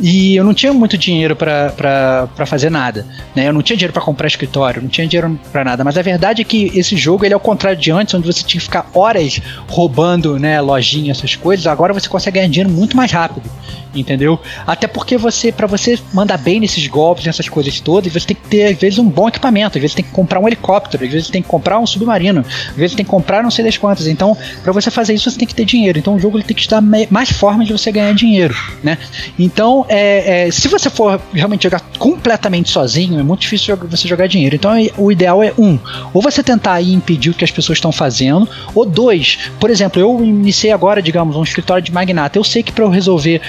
E 0.00 0.36
eu 0.36 0.44
não 0.44 0.52
tinha 0.52 0.72
muito 0.72 0.98
dinheiro 0.98 1.36
pra 1.36 2.28
fazer 2.46 2.70
nada, 2.70 3.06
né? 3.34 3.48
Eu 3.48 3.52
não 3.52 3.62
tinha 3.62 3.76
dinheiro 3.76 3.92
pra 3.92 4.02
comprar 4.02 4.26
escritório, 4.26 4.82
não 4.82 4.88
tinha 4.88 5.06
dinheiro 5.06 5.38
pra 5.52 5.64
nada. 5.64 5.84
Mas 5.84 5.96
a 5.96 6.02
verdade 6.02 6.42
é 6.42 6.44
que 6.44 6.70
esse 6.74 6.96
jogo, 6.96 7.24
ele 7.24 7.32
é 7.32 7.36
o 7.36 7.40
contrário 7.40 7.78
de 7.78 7.90
antes, 7.90 8.12
onde 8.14 8.26
você 8.26 8.42
tinha 8.42 8.58
que 8.58 8.66
ficar 8.66 8.90
horas 8.92 9.40
roubando, 9.68 10.38
né, 10.38 10.60
lojinha, 10.60 11.12
essas 11.12 11.36
coisas. 11.36 11.66
Agora 11.66 11.92
você 11.92 12.08
consegue 12.08 12.38
ganhar 12.38 12.48
dinheiro 12.48 12.70
muito 12.70 12.96
mais 12.96 13.12
rápido, 13.12 13.48
entendeu? 13.94 14.40
Até 14.66 14.86
porque 14.86 15.16
você, 15.16 15.52
para 15.52 15.66
você 15.66 15.98
mandar 16.12 16.38
bem 16.38 16.60
nesses 16.60 16.86
golpes, 16.86 17.24
nessas 17.24 17.48
coisas 17.48 17.80
todas, 17.80 18.12
você 18.12 18.26
tem 18.26 18.36
que 18.36 18.48
ter, 18.48 18.64
às 18.72 18.78
vezes, 18.78 18.98
um 18.98 19.08
bom 19.08 19.28
equipamento. 19.28 19.78
Às 19.78 19.82
vezes 19.82 19.94
tem 19.94 20.04
que 20.04 20.10
comprar 20.10 20.40
um 20.40 20.46
helicóptero, 20.46 21.04
às 21.04 21.10
vezes 21.12 21.28
tem 21.28 21.42
que 21.42 21.48
comprar 21.48 21.78
um 21.78 21.86
submarino, 21.86 22.44
às 22.70 22.76
vezes 22.76 22.96
tem 22.96 23.04
que 23.04 23.10
comprar 23.10 23.42
não 23.42 23.50
sei 23.50 23.64
das 23.64 23.76
quantas. 23.76 24.06
Então, 24.06 24.36
para 24.62 24.72
você 24.72 24.90
fazer 24.90 25.14
isso, 25.14 25.30
você 25.30 25.38
tem 25.38 25.48
que 25.48 25.54
ter 25.54 25.64
dinheiro. 25.64 25.98
Então, 25.98 26.14
o 26.16 26.18
jogo 26.18 26.36
ele 26.36 26.44
tem 26.44 26.56
que 26.56 26.62
te 26.62 26.68
dar 26.68 26.82
mais 26.82 27.30
formas 27.30 27.66
de 27.66 27.72
você 27.72 27.90
ganhar 27.92 28.12
dinheiro, 28.14 28.54
né? 28.82 28.98
Então, 29.38 29.84
é, 29.88 30.46
é, 30.46 30.50
se 30.50 30.68
você 30.68 30.90
for 30.90 31.20
realmente 31.32 31.64
jogar 31.64 31.80
completamente 31.98 32.70
sozinho, 32.70 33.18
é 33.18 33.22
muito 33.22 33.40
difícil 33.40 33.76
você 33.76 34.06
jogar 34.08 34.26
dinheiro. 34.26 34.54
Então, 34.54 34.74
é- 34.74 34.90
o 34.96 35.10
ideal 35.10 35.42
é 35.42 35.52
um, 35.58 35.78
ou 36.12 36.22
você 36.22 36.42
tentar 36.42 36.80
impedir 36.82 37.30
o 37.30 37.34
que 37.34 37.44
as 37.44 37.50
pessoas 37.50 37.78
estão 37.78 37.92
fazendo, 37.92 38.48
ou 38.74 38.84
dois, 38.84 39.38
por 39.58 39.70
exemplo, 39.70 40.00
eu 40.00 40.24
iniciei 40.24 40.72
agora, 40.72 41.00
digamos, 41.02 41.36
um 41.36 41.42
escritório 41.42 41.82
de 41.82 41.92
magnata. 41.92 42.38
Eu 42.38 42.44
sei 42.44 42.62
que 42.62 42.72
para 42.72 42.84
eu 42.84 42.90
resolver, 42.90 43.40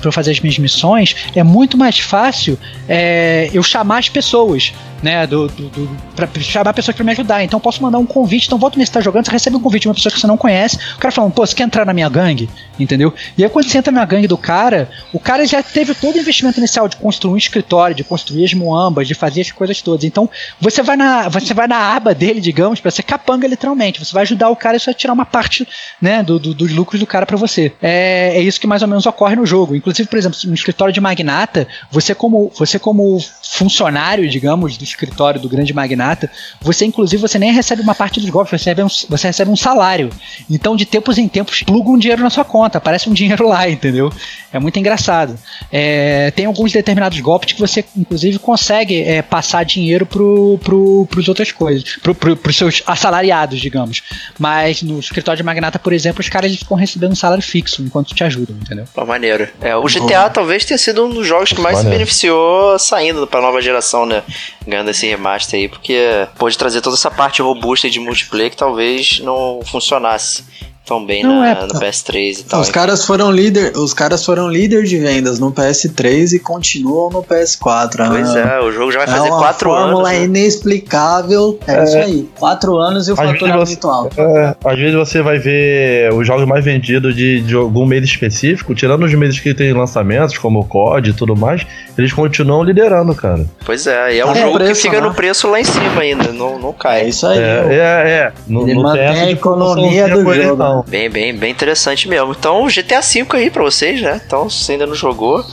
para 0.00 0.12
fazer 0.12 0.32
as 0.32 0.40
minhas 0.40 0.58
missões, 0.58 1.14
é 1.34 1.42
muito 1.42 1.76
mais 1.76 1.98
fácil 1.98 2.58
é, 2.88 3.50
eu 3.52 3.62
chamar 3.62 3.98
as 3.98 4.08
pessoas. 4.08 4.72
Né, 5.04 5.26
do, 5.26 5.48
do, 5.48 5.68
do, 5.68 5.90
pra 6.16 6.26
chamar 6.40 6.72
pessoas 6.72 6.96
pra 6.96 7.04
me 7.04 7.12
ajudar. 7.12 7.44
Então 7.44 7.58
eu 7.58 7.60
posso 7.60 7.82
mandar 7.82 7.98
um 7.98 8.06
convite. 8.06 8.46
Então 8.46 8.56
volta 8.58 8.78
nesse 8.78 8.90
tá 8.90 9.02
jogando, 9.02 9.26
você 9.26 9.32
recebe 9.32 9.54
um 9.54 9.60
convite 9.60 9.82
de 9.82 9.88
uma 9.88 9.94
pessoa 9.94 10.10
que 10.10 10.18
você 10.18 10.26
não 10.26 10.38
conhece. 10.38 10.78
O 10.94 10.98
cara 10.98 11.12
falando, 11.12 11.32
pô, 11.34 11.44
você 11.46 11.54
quer 11.54 11.64
entrar 11.64 11.84
na 11.84 11.92
minha 11.92 12.08
gangue? 12.08 12.48
Entendeu? 12.80 13.12
E 13.36 13.44
aí 13.44 13.50
quando 13.50 13.68
você 13.68 13.76
entra 13.76 13.92
na 13.92 14.02
gangue 14.06 14.26
do 14.26 14.38
cara, 14.38 14.88
o 15.12 15.20
cara 15.20 15.46
já 15.46 15.62
teve 15.62 15.94
todo 15.94 16.14
o 16.16 16.18
investimento 16.18 16.58
inicial 16.58 16.88
de 16.88 16.96
construir 16.96 17.34
um 17.34 17.36
escritório, 17.36 17.94
de 17.94 18.02
construir 18.02 18.46
as 18.46 18.54
muambas, 18.54 19.06
de 19.06 19.12
fazer 19.14 19.42
as 19.42 19.50
coisas 19.52 19.82
todas. 19.82 20.04
Então 20.04 20.30
você 20.58 20.82
vai 20.82 20.96
na, 20.96 21.28
você 21.28 21.52
vai 21.52 21.68
na 21.68 21.94
aba 21.94 22.14
dele, 22.14 22.40
digamos, 22.40 22.80
pra 22.80 22.90
ser 22.90 23.02
capanga 23.02 23.46
literalmente. 23.46 24.02
Você 24.02 24.12
vai 24.14 24.22
ajudar 24.22 24.48
o 24.48 24.56
cara 24.56 24.78
e 24.78 24.80
você 24.80 24.86
vai 24.86 24.94
tirar 24.94 25.12
uma 25.12 25.26
parte 25.26 25.68
né, 26.00 26.22
do, 26.22 26.38
do- 26.38 26.54
dos 26.54 26.72
lucros 26.72 26.98
do 26.98 27.06
cara 27.06 27.26
pra 27.26 27.36
você. 27.36 27.70
É, 27.82 28.32
é 28.36 28.40
isso 28.40 28.58
que 28.58 28.66
mais 28.66 28.80
ou 28.80 28.88
menos 28.88 29.04
ocorre 29.04 29.36
no 29.36 29.44
jogo. 29.44 29.76
Inclusive, 29.76 30.08
por 30.08 30.18
exemplo, 30.18 30.38
no 30.46 30.54
escritório 30.54 30.94
de 30.94 31.00
magnata, 31.00 31.68
você 31.90 32.14
como, 32.14 32.50
você 32.56 32.78
como 32.78 33.22
funcionário, 33.42 34.26
digamos, 34.30 34.78
do 34.78 34.84
escritório 34.94 35.40
do 35.40 35.48
grande 35.48 35.74
magnata, 35.74 36.30
você 36.60 36.84
inclusive 36.84 37.20
você 37.20 37.38
nem 37.38 37.52
recebe 37.52 37.82
uma 37.82 37.94
parte 37.94 38.20
dos 38.20 38.30
golpes, 38.30 38.50
você 38.50 38.70
recebe 38.70 38.82
um, 38.82 38.88
você 39.08 39.26
recebe 39.26 39.50
um 39.50 39.56
salário. 39.56 40.10
Então, 40.50 40.76
de 40.76 40.86
tempos 40.86 41.18
em 41.18 41.28
tempos, 41.28 41.62
pluga 41.62 41.90
um 41.90 41.98
dinheiro 41.98 42.22
na 42.22 42.30
sua 42.30 42.44
conta, 42.44 42.78
aparece 42.78 43.08
um 43.08 43.12
dinheiro 43.14 43.48
lá, 43.48 43.68
entendeu? 43.68 44.12
É 44.52 44.58
muito 44.58 44.78
engraçado. 44.78 45.36
É, 45.70 46.30
tem 46.30 46.46
alguns 46.46 46.72
determinados 46.72 47.18
golpes 47.20 47.52
que 47.52 47.60
você, 47.60 47.84
inclusive, 47.96 48.38
consegue 48.38 49.02
é, 49.02 49.20
passar 49.20 49.64
dinheiro 49.64 50.06
pro, 50.06 50.58
pro, 50.62 51.06
pros 51.10 51.28
outras 51.28 51.50
coisas, 51.50 51.96
pro, 51.96 52.14
pro, 52.14 52.36
pros 52.36 52.56
seus 52.56 52.82
assalariados, 52.86 53.60
digamos. 53.60 54.02
Mas 54.38 54.82
no 54.82 55.00
escritório 55.00 55.38
de 55.38 55.42
magnata, 55.42 55.78
por 55.78 55.92
exemplo, 55.92 56.20
os 56.20 56.28
caras 56.28 56.54
ficam 56.54 56.76
recebendo 56.76 57.12
um 57.12 57.16
salário 57.16 57.42
fixo 57.42 57.82
enquanto 57.82 58.14
te 58.14 58.22
ajudam, 58.22 58.56
entendeu? 58.56 58.84
Pô, 58.94 59.04
maneiro. 59.04 59.48
É, 59.60 59.74
o 59.76 59.82
GTA 59.82 60.30
talvez 60.30 60.64
tenha 60.64 60.78
sido 60.78 61.04
um 61.04 61.10
dos 61.10 61.26
jogos 61.26 61.52
que 61.52 61.60
mais 61.60 61.78
se 61.78 61.86
beneficiou 61.86 62.78
saindo 62.78 63.26
pra 63.26 63.40
nova 63.40 63.60
geração, 63.60 64.06
né? 64.06 64.22
Ganhando 64.66 64.83
esse 64.90 65.06
remaster 65.06 65.60
aí, 65.60 65.68
porque 65.68 66.28
pôde 66.38 66.56
trazer 66.58 66.80
toda 66.80 66.96
essa 66.96 67.10
parte 67.10 67.42
robusta 67.42 67.88
de 67.88 68.00
multiplayer 68.00 68.50
que 68.50 68.56
talvez 68.56 69.20
não 69.20 69.60
funcionasse 69.64 70.44
tão 70.86 71.04
bem 71.04 71.22
Não 71.22 71.40
na- 71.40 71.48
é, 71.50 71.54
no 71.66 71.68
PS3 71.80 72.40
e 72.40 72.44
tal. 72.44 72.60
Os 72.60 72.68
caras 72.70 73.04
foram 73.04 73.30
líder, 73.30 73.72
os 73.76 73.94
caras 73.94 74.24
foram 74.24 74.48
líder 74.48 74.84
de 74.84 74.98
vendas 74.98 75.38
no 75.38 75.50
PS3 75.52 76.32
e 76.34 76.38
continuam 76.38 77.10
no 77.10 77.22
PS4. 77.22 78.08
Pois 78.08 78.36
Ah, 78.36 78.38
é, 78.38 78.60
o 78.60 78.70
jogo 78.70 78.92
já 78.92 78.98
vai 78.98 79.08
É 79.08 79.10
fazer 79.10 79.28
uma 79.30 79.38
4 79.38 79.70
fórmula 79.70 80.08
anos. 80.10 80.20
né? 80.20 80.24
inexplicável. 80.24 81.58
É, 81.66 81.84
isso 81.84 81.96
aí. 81.96 82.28
Quatro 82.38 82.76
anos 82.78 83.08
e 83.08 83.12
o 83.12 83.16
faturamento 83.16 83.66
você- 83.66 83.86
alto. 83.86 84.20
É, 84.20 84.56
às 84.64 84.78
vezes 84.78 84.94
você 84.94 85.22
vai 85.22 85.38
ver 85.38 86.12
os 86.12 86.26
jogos 86.26 86.46
mais 86.46 86.64
vendidos 86.64 87.14
de, 87.14 87.40
de 87.40 87.54
algum 87.54 87.86
mês 87.86 88.04
específico, 88.04 88.74
tirando 88.74 89.04
os 89.04 89.14
meses 89.14 89.38
que 89.40 89.54
tem 89.54 89.72
lançamentos, 89.72 90.36
como 90.38 90.60
o 90.60 90.64
COD 90.64 91.10
e 91.10 91.12
tudo 91.12 91.36
mais, 91.36 91.64
eles 91.96 92.12
continuam 92.12 92.62
liderando, 92.62 93.14
cara. 93.14 93.44
Pois 93.64 93.86
é, 93.86 94.16
e 94.16 94.20
é 94.20 94.26
um 94.26 94.32
É, 94.32 94.40
jogo 94.42 94.54
preço, 94.58 94.74
que 94.82 94.88
fica 94.88 95.00
né? 95.00 95.06
no 95.08 95.14
preço 95.14 95.48
lá 95.50 95.60
em 95.60 95.64
cima 95.64 96.00
ainda, 96.02 96.32
não, 96.32 96.58
não 96.58 96.70
É 96.70 96.72
cai. 96.78 97.08
isso 97.08 97.26
aí. 97.26 97.38
É, 97.38 97.66
é, 97.70 97.74
é. 98.08 98.32
No, 98.46 98.62
Ele 98.62 98.74
no 98.74 98.82
mantém 98.82 99.06
a 99.08 99.30
economia 99.30 100.08
do 100.08 100.34
jogo. 100.34 100.73
Não. 100.76 100.84
Bem, 100.86 101.08
bem, 101.10 101.34
bem 101.34 101.50
interessante 101.50 102.08
mesmo. 102.08 102.32
Então, 102.38 102.66
GTA 102.68 103.00
V 103.00 103.26
aí 103.32 103.50
pra 103.50 103.62
vocês, 103.62 104.00
né? 104.00 104.20
Então, 104.26 104.48
se 104.50 104.64
você 104.64 104.72
ainda 104.72 104.86
não 104.86 104.94
jogou, 104.94 105.44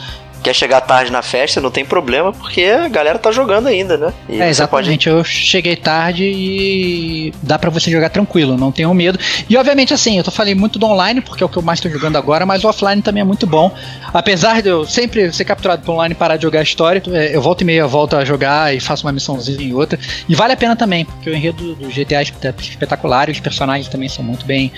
quer 0.43 0.55
chegar 0.55 0.81
tarde 0.81 1.12
na 1.12 1.21
festa, 1.21 1.62
não 1.62 1.69
tem 1.69 1.86
problema, 1.86 2.34
porque 2.34 2.63
a 2.63 2.88
galera 2.88 3.19
tá 3.19 3.31
jogando 3.31 3.67
ainda, 3.67 3.95
né? 3.95 4.12
E 4.27 4.41
É, 4.41 4.51
você 4.51 4.65
pode 4.65 4.88
exatamente. 4.89 5.07
Eu 5.07 5.23
cheguei 5.23 5.75
tarde 5.75 6.23
e 6.25 7.31
dá 7.43 7.60
pra 7.60 7.69
você 7.69 7.91
jogar 7.91 8.10
tranquilo, 8.10 8.57
não 8.57 8.71
tenham 8.71 8.91
medo. 8.91 9.19
E 9.47 9.55
obviamente, 9.55 9.93
assim, 9.93 10.17
eu 10.17 10.23
tô 10.23 10.31
falei 10.31 10.55
muito 10.55 10.79
do 10.79 10.86
online, 10.88 11.21
porque 11.21 11.43
é 11.43 11.45
o 11.45 11.49
que 11.49 11.57
eu 11.57 11.62
mais 11.62 11.79
tô 11.79 11.88
jogando 11.89 12.15
agora, 12.17 12.43
mas 12.43 12.63
o 12.63 12.67
offline 12.67 13.03
também 13.03 13.21
é 13.21 13.23
muito 13.23 13.45
bom. 13.45 13.71
Apesar 14.12 14.63
de 14.63 14.69
eu 14.69 14.84
sempre 14.84 15.31
ser 15.31 15.45
capturado 15.45 15.84
pelo 15.84 15.97
online 15.97 16.13
e 16.13 16.17
parar 16.17 16.38
de 16.38 16.41
jogar 16.41 16.60
a 16.62 16.63
história, 16.63 17.03
é, 17.13 17.36
eu 17.36 17.41
volto 17.41 17.62
e 17.62 17.65
meia, 17.65 17.86
volto 17.86 18.15
a 18.15 18.25
jogar 18.25 18.75
e 18.75 18.79
faço 18.79 19.05
uma 19.05 19.12
missãozinha 19.13 19.62
e 19.62 19.73
outra. 19.75 19.99
E 20.27 20.34
vale 20.34 20.53
a 20.53 20.57
pena 20.57 20.75
também, 20.75 21.05
porque 21.05 21.29
o 21.29 21.36
enredo 21.36 21.75
do 21.75 21.88
GTA 21.89 22.15
é 22.19 22.23
espet- 22.23 22.60
espetacular 22.62 23.29
e 23.29 23.31
os 23.31 23.39
personagens 23.39 23.88
também 23.89 24.10
são 24.10 24.23
muito 24.25 24.43
bem 24.43 24.71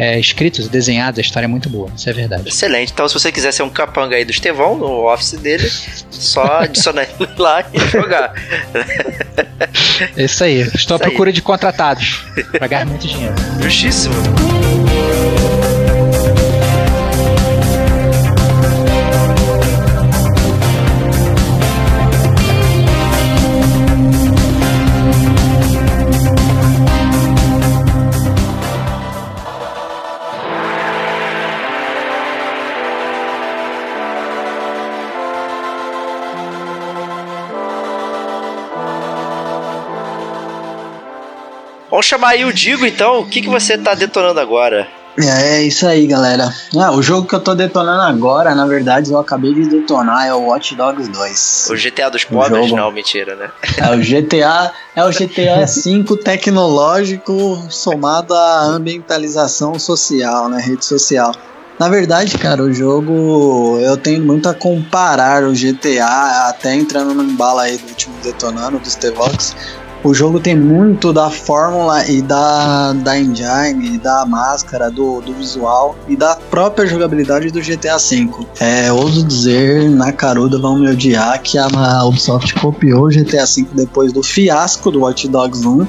é, 0.00 0.18
escritos 0.18 0.66
desenhados, 0.66 1.18
a 1.18 1.20
história 1.20 1.44
é 1.44 1.46
muito 1.46 1.68
boa, 1.68 1.90
isso 1.94 2.08
é 2.08 2.12
verdade. 2.14 2.48
Excelente. 2.48 2.90
Então, 2.90 3.06
se 3.06 3.12
você 3.12 3.30
quiser 3.30 3.52
ser 3.52 3.64
um 3.64 3.68
capanga 3.68 4.16
aí 4.16 4.24
do 4.24 4.30
Estevão, 4.30 4.74
no 4.74 5.12
office 5.12 5.32
dele, 5.32 5.70
só 6.10 6.60
adicionar 6.60 7.02
ele 7.02 7.28
lá 7.36 7.62
e 7.70 7.78
jogar. 7.78 8.32
Isso 10.16 10.42
aí. 10.42 10.62
Estou 10.62 10.72
à 10.72 10.74
Isso 10.78 10.92
aí. 10.94 10.98
procura 11.00 11.30
de 11.30 11.42
contratados 11.42 12.24
pra 12.50 12.66
ganhar 12.66 12.86
muito 12.86 13.06
dinheiro. 13.06 13.34
Justíssimo. 13.60 14.14
Vamos 42.00 42.08
chamar 42.08 42.28
aí 42.28 42.46
o 42.46 42.52
Digo, 42.52 42.86
então. 42.86 43.20
O 43.20 43.26
que, 43.26 43.42
que 43.42 43.48
você 43.50 43.76
tá 43.76 43.94
detonando 43.94 44.40
agora? 44.40 44.88
É 45.18 45.62
isso 45.62 45.86
aí, 45.86 46.06
galera. 46.06 46.50
Ah, 46.74 46.92
o 46.92 47.02
jogo 47.02 47.28
que 47.28 47.34
eu 47.34 47.40
tô 47.40 47.54
detonando 47.54 48.00
agora, 48.00 48.54
na 48.54 48.64
verdade, 48.64 49.10
eu 49.10 49.18
acabei 49.18 49.52
de 49.52 49.68
detonar, 49.68 50.26
é 50.26 50.32
o 50.32 50.46
Watch 50.46 50.74
Dogs 50.74 51.10
2. 51.10 51.68
O 51.70 51.74
GTA 51.74 52.08
dos 52.08 52.24
pobres? 52.24 52.68
jogo. 52.68 52.80
Não, 52.80 52.90
mentira, 52.90 53.36
né? 53.36 53.50
É 53.76 53.94
o 53.94 53.98
GTA, 53.98 54.72
é 54.96 55.04
o 55.04 55.10
GTA 55.10 55.66
V 55.66 56.16
tecnológico 56.24 57.66
somado 57.68 58.32
à 58.32 58.62
ambientalização 58.62 59.78
social, 59.78 60.48
né, 60.48 60.58
rede 60.58 60.86
social. 60.86 61.34
Na 61.78 61.90
verdade, 61.90 62.38
cara, 62.38 62.62
o 62.62 62.72
jogo 62.72 63.78
eu 63.82 63.98
tenho 63.98 64.22
muito 64.22 64.48
a 64.48 64.54
comparar 64.54 65.44
o 65.44 65.52
GTA, 65.52 66.48
até 66.48 66.74
entrando 66.74 67.12
no 67.12 67.22
embalo 67.22 67.58
aí 67.58 67.76
do 67.76 67.88
último 67.88 68.14
detonando 68.22 68.78
do 68.78 68.88
Stevox. 68.88 69.54
O 70.02 70.14
jogo 70.14 70.40
tem 70.40 70.56
muito 70.56 71.12
da 71.12 71.28
fórmula 71.28 72.06
e 72.08 72.22
da, 72.22 72.94
da 72.94 73.18
engine, 73.18 73.98
da 73.98 74.24
máscara, 74.24 74.90
do, 74.90 75.20
do 75.20 75.34
visual 75.34 75.94
e 76.08 76.16
da 76.16 76.36
própria 76.36 76.86
jogabilidade 76.86 77.50
do 77.50 77.60
GTA 77.60 77.98
V. 77.98 78.30
É, 78.58 78.90
ouso 78.90 79.22
dizer, 79.22 79.90
na 79.90 80.10
caruda 80.10 80.58
vão 80.58 80.78
me 80.78 80.88
odiar, 80.88 81.42
que 81.42 81.58
a 81.58 82.04
Ubisoft 82.04 82.54
copiou 82.54 83.06
o 83.06 83.08
GTA 83.08 83.44
V 83.44 83.66
depois 83.74 84.10
do 84.12 84.22
fiasco 84.22 84.90
do 84.90 85.00
Watch 85.00 85.28
Dogs 85.28 85.66
1 85.66 85.86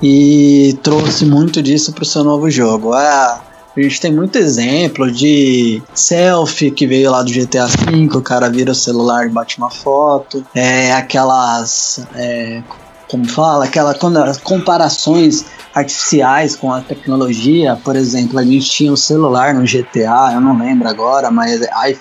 e 0.00 0.78
trouxe 0.82 1.26
muito 1.26 1.60
disso 1.60 1.92
para 1.92 2.02
o 2.02 2.06
seu 2.06 2.22
novo 2.22 2.48
jogo. 2.48 2.92
Ah, 2.92 3.40
a 3.76 3.80
gente 3.80 4.00
tem 4.00 4.12
muito 4.12 4.36
exemplo 4.36 5.10
de 5.10 5.82
selfie 5.94 6.70
que 6.70 6.86
veio 6.86 7.10
lá 7.10 7.22
do 7.22 7.32
GTA 7.32 7.66
V, 7.66 8.08
o 8.14 8.22
cara 8.22 8.48
vira 8.48 8.72
o 8.72 8.74
celular 8.74 9.26
e 9.26 9.28
bate 9.28 9.58
uma 9.58 9.70
foto. 9.70 10.44
É 10.54 10.92
aquelas. 10.92 12.00
é, 12.14 12.62
como 13.10 13.28
fala? 13.28 13.64
Aquela 13.64 13.94
quando 13.94 14.18
as 14.18 14.38
comparações 14.38 15.44
artificiais 15.74 16.56
com 16.56 16.72
a 16.72 16.80
tecnologia. 16.80 17.76
Por 17.84 17.96
exemplo, 17.96 18.38
a 18.38 18.44
gente 18.44 18.68
tinha 18.70 18.92
o 18.92 18.96
celular 18.96 19.54
no 19.54 19.64
GTA, 19.66 20.32
eu 20.34 20.40
não 20.40 20.58
lembro 20.58 20.88
agora, 20.88 21.30
mas 21.30 21.60
i- 21.62 21.98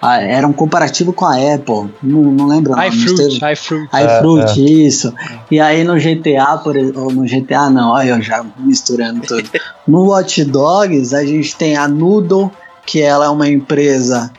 ah, 0.00 0.20
era 0.22 0.46
um 0.46 0.52
comparativo 0.52 1.12
com 1.12 1.24
a 1.24 1.34
Apple. 1.34 1.92
Não, 2.02 2.22
não 2.30 2.46
lembro. 2.46 2.72
iFruit, 2.86 3.40
iFruit. 3.52 3.88
iFruit, 3.92 4.86
isso. 4.86 5.12
E 5.50 5.58
aí 5.60 5.82
no 5.84 5.98
GTA, 5.98 6.58
por 6.62 6.76
exemplo, 6.76 7.04
ou 7.04 7.12
no 7.12 7.26
GTA 7.26 7.68
não, 7.70 7.90
olha 7.92 8.10
eu 8.10 8.22
já 8.22 8.44
misturando 8.58 9.20
tudo. 9.26 9.48
No 9.88 10.04
Watch 10.10 10.44
Dogs 10.44 11.14
a 11.14 11.24
gente 11.24 11.56
tem 11.56 11.76
a 11.76 11.88
Noodle, 11.88 12.52
que 12.86 13.00
ela 13.02 13.24
é 13.24 13.28
uma 13.28 13.48
empresa 13.48 14.30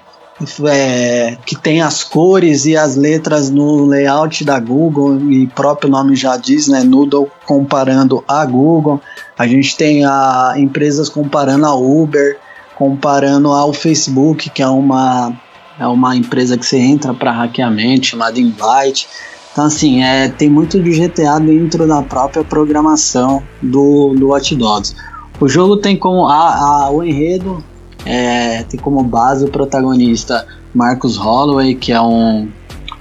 é, 0.67 1.37
que 1.45 1.55
tem 1.55 1.81
as 1.81 2.03
cores 2.03 2.65
e 2.65 2.75
as 2.77 2.95
letras 2.95 3.49
no 3.49 3.85
layout 3.85 4.43
da 4.45 4.59
Google, 4.59 5.19
e 5.31 5.47
próprio 5.47 5.89
nome 5.89 6.15
já 6.15 6.37
diz, 6.37 6.67
né? 6.67 6.83
Noodle 6.83 7.29
comparando 7.45 8.23
a 8.27 8.45
Google. 8.45 9.01
A 9.37 9.47
gente 9.47 9.75
tem 9.75 10.05
a 10.05 10.53
empresas 10.57 11.09
comparando 11.09 11.65
a 11.65 11.75
Uber, 11.75 12.37
comparando 12.75 13.49
ao 13.51 13.73
Facebook, 13.73 14.49
que 14.49 14.61
é 14.61 14.67
uma, 14.67 15.33
é 15.79 15.85
uma 15.87 16.15
empresa 16.15 16.57
que 16.57 16.65
você 16.65 16.77
entra 16.77 17.13
para 17.13 17.31
hackeamento, 17.31 18.05
chamada 18.05 18.39
Invite. 18.39 19.07
Então, 19.51 19.65
assim, 19.65 20.03
é, 20.03 20.29
tem 20.29 20.49
muito 20.49 20.81
de 20.81 20.91
GTA 20.91 21.39
dentro 21.39 21.87
da 21.87 22.01
própria 22.01 22.43
programação 22.43 23.43
do, 23.61 24.13
do 24.17 24.27
Watch 24.29 24.55
Dogs. 24.55 24.95
O 25.41 25.47
jogo 25.49 25.77
tem 25.77 25.97
como 25.97 26.27
a, 26.27 26.85
a- 26.85 26.89
o 26.91 27.03
enredo 27.03 27.63
é, 28.09 28.63
tem 28.63 28.79
como 28.79 29.03
base 29.03 29.45
o 29.45 29.49
protagonista 29.51 30.47
Marcus 30.73 31.15
Holloway, 31.15 31.75
que 31.75 31.91
é 31.91 32.01
um, 32.01 32.49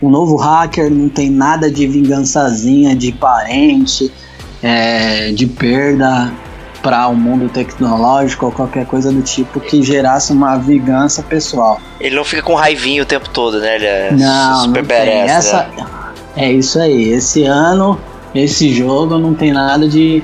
um 0.03 0.11
novo 0.11 0.37
hacker, 0.37 0.91
não 0.91 1.09
tem 1.09 1.31
nada 1.31 1.71
de 1.71 1.87
vingançazinha 1.87 2.95
de 2.95 3.11
parente, 3.13 4.13
é, 4.63 5.33
de 5.33 5.47
perda 5.47 6.31
para 6.83 7.09
o 7.09 7.17
mundo 7.17 7.49
tecnológico 7.49 8.47
ou 8.47 8.53
qualquer 8.53 8.85
coisa 8.85 9.11
do 9.11 9.23
tipo 9.23 9.59
que 9.61 9.83
gerasse 9.83 10.31
uma 10.31 10.59
vingança 10.59 11.23
pessoal. 11.23 11.81
Ele 11.99 12.15
não 12.15 12.25
fica 12.25 12.43
com 12.43 12.55
raivinho 12.55 13.03
o 13.03 13.07
tempo 13.07 13.31
todo, 13.31 13.59
né? 13.61 13.77
Ele 13.77 13.87
é 13.87 14.13
Não, 14.13 14.65
super 14.65 14.83
não 14.83 14.89
tem. 14.89 15.07
badass, 15.07 15.31
Essa, 15.47 15.57
né? 15.75 15.87
É 16.37 16.53
isso 16.53 16.79
aí. 16.79 17.09
Esse 17.09 17.45
ano, 17.45 17.99
esse 18.35 18.73
jogo 18.75 19.17
não 19.19 19.33
tem 19.33 19.53
nada 19.53 19.89
de 19.89 20.23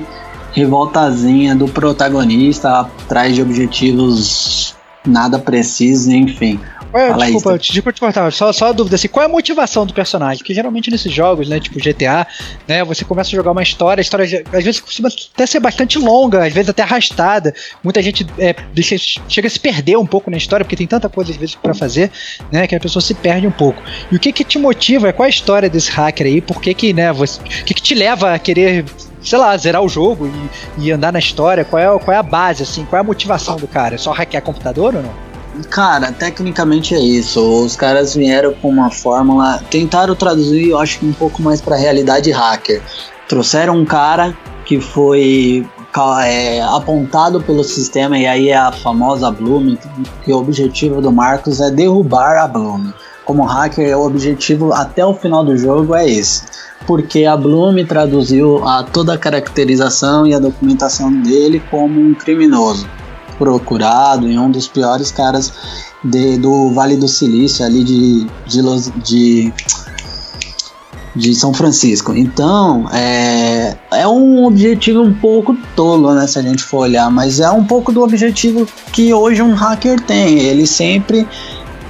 revoltazinha 0.53 1.55
do 1.55 1.67
protagonista 1.67 2.79
atrás 2.81 3.35
de 3.35 3.41
objetivos 3.41 4.74
nada 5.05 5.39
precisos, 5.39 6.07
enfim. 6.07 6.59
Ué, 6.93 7.09
Fala 7.09 7.25
aí, 7.25 7.33
desculpa, 7.33 7.59
te- 7.59 7.67
desculpa 7.73 7.91
te 7.93 7.99
cortar, 7.99 8.31
só, 8.31 8.53
só 8.53 8.67
a 8.67 8.71
dúvida 8.71 8.95
assim, 8.95 9.09
qual 9.09 9.23
é 9.23 9.25
a 9.25 9.29
motivação 9.29 9.85
do 9.85 9.93
personagem? 9.93 10.37
Porque 10.37 10.53
geralmente 10.53 10.89
nesses 10.89 11.11
jogos, 11.11 11.49
né, 11.49 11.59
tipo 11.59 11.77
GTA, 11.77 12.25
né, 12.67 12.83
você 12.85 13.03
começa 13.03 13.29
a 13.31 13.35
jogar 13.35 13.51
uma 13.51 13.61
história, 13.63 13.99
a 13.99 14.03
história 14.03 14.43
às 14.53 14.63
vezes 14.63 14.79
costuma 14.79 15.09
até 15.33 15.45
ser 15.45 15.59
bastante 15.59 15.99
longa, 15.99 16.45
às 16.45 16.53
vezes 16.53 16.69
até 16.69 16.83
arrastada. 16.83 17.53
Muita 17.83 18.01
gente 18.01 18.25
é, 18.39 18.55
deixa- 18.73 18.95
chega 19.27 19.47
a 19.47 19.51
se 19.51 19.59
perder 19.59 19.97
um 19.97 20.05
pouco 20.05 20.31
na 20.31 20.37
história, 20.37 20.63
porque 20.63 20.77
tem 20.77 20.87
tanta 20.87 21.09
coisa 21.09 21.31
às 21.31 21.37
vezes 21.37 21.55
pra 21.55 21.73
fazer, 21.73 22.09
né, 22.49 22.65
que 22.65 22.75
a 22.75 22.79
pessoa 22.79 23.01
se 23.01 23.13
perde 23.13 23.45
um 23.45 23.51
pouco. 23.51 23.81
E 24.09 24.15
o 24.15 24.19
que 24.19 24.31
que 24.31 24.45
te 24.45 24.57
motiva? 24.57 25.11
Qual 25.11 25.25
é 25.25 25.27
a 25.27 25.29
história 25.29 25.69
desse 25.69 25.91
hacker 25.91 26.25
aí? 26.27 26.39
Por 26.39 26.61
que 26.61 26.73
que, 26.73 26.93
né, 26.93 27.11
você, 27.11 27.41
o 27.41 27.43
que 27.65 27.73
que 27.73 27.81
te 27.81 27.93
leva 27.93 28.33
a 28.33 28.39
querer 28.39 28.85
sei 29.25 29.39
lá, 29.39 29.57
zerar 29.57 29.81
o 29.81 29.89
jogo 29.89 30.27
e, 30.77 30.85
e 30.85 30.91
andar 30.91 31.11
na 31.11 31.19
história, 31.19 31.65
qual 31.65 31.81
é, 31.81 31.99
qual 31.99 32.15
é 32.15 32.17
a 32.17 32.23
base, 32.23 32.63
assim, 32.63 32.85
qual 32.85 32.97
é 32.97 33.01
a 33.01 33.03
motivação 33.03 33.57
do 33.57 33.67
cara? 33.67 33.95
É 33.95 33.97
só 33.97 34.11
hackear 34.11 34.43
computador 34.43 34.95
ou 34.95 35.01
não? 35.01 35.25
Cara, 35.69 36.11
tecnicamente 36.11 36.93
é 36.93 36.99
isso. 36.99 37.41
Os 37.63 37.75
caras 37.75 38.13
vieram 38.13 38.53
com 38.53 38.69
uma 38.69 38.91
fórmula, 38.91 39.61
tentaram 39.69 40.15
traduzir, 40.15 40.69
eu 40.69 40.79
acho 40.79 40.99
que 40.99 41.05
um 41.05 41.13
pouco 41.13 41.41
mais 41.41 41.61
pra 41.61 41.75
realidade 41.75 42.31
hacker. 42.31 42.81
Trouxeram 43.27 43.77
um 43.77 43.85
cara 43.85 44.35
que 44.65 44.79
foi 44.81 45.65
é, 46.23 46.61
apontado 46.61 47.41
pelo 47.41 47.63
sistema, 47.63 48.17
e 48.17 48.27
aí 48.27 48.49
é 48.49 48.57
a 48.57 48.71
famosa 48.71 49.31
Bloom, 49.31 49.77
que 50.23 50.33
o 50.33 50.37
objetivo 50.37 51.01
do 51.01 51.11
Marcos 51.11 51.61
é 51.61 51.71
derrubar 51.71 52.37
a 52.37 52.47
Bloom. 52.47 52.91
Como 53.25 53.43
hacker, 53.43 53.97
o 53.97 54.05
objetivo 54.05 54.71
até 54.71 55.05
o 55.05 55.13
final 55.13 55.43
do 55.43 55.57
jogo 55.57 55.95
é 55.95 56.07
esse. 56.07 56.43
Porque 56.85 57.25
a 57.25 57.35
Bloom 57.35 57.83
traduziu 57.85 58.63
a, 58.63 58.83
toda 58.83 59.13
a 59.13 59.17
caracterização 59.17 60.27
e 60.27 60.33
a 60.33 60.39
documentação 60.39 61.11
dele 61.11 61.61
como 61.71 61.99
um 61.99 62.13
criminoso. 62.13 62.87
procurado 63.37 64.29
e 64.29 64.37
um 64.37 64.49
dos 64.49 64.67
piores 64.67 65.11
caras 65.11 65.51
de, 66.03 66.37
do 66.37 66.71
Vale 66.71 66.95
do 66.95 67.07
Silício, 67.07 67.65
ali 67.65 67.83
de, 67.83 68.27
de, 68.45 68.61
de 69.03 69.53
de 71.15 71.33
São 71.33 71.53
Francisco. 71.53 72.13
Então, 72.13 72.89
é, 72.91 73.77
é 73.91 74.07
um 74.07 74.45
objetivo 74.45 75.01
um 75.01 75.13
pouco 75.13 75.55
tolo, 75.75 76.13
né, 76.13 76.27
se 76.27 76.37
a 76.37 76.41
gente 76.41 76.61
for 76.61 76.79
olhar, 76.79 77.09
mas 77.09 77.39
é 77.39 77.49
um 77.49 77.63
pouco 77.63 77.91
do 77.91 78.03
objetivo 78.03 78.67
que 78.91 79.13
hoje 79.13 79.41
um 79.41 79.53
hacker 79.53 79.99
tem. 80.01 80.39
Ele 80.39 80.67
sempre 80.67 81.25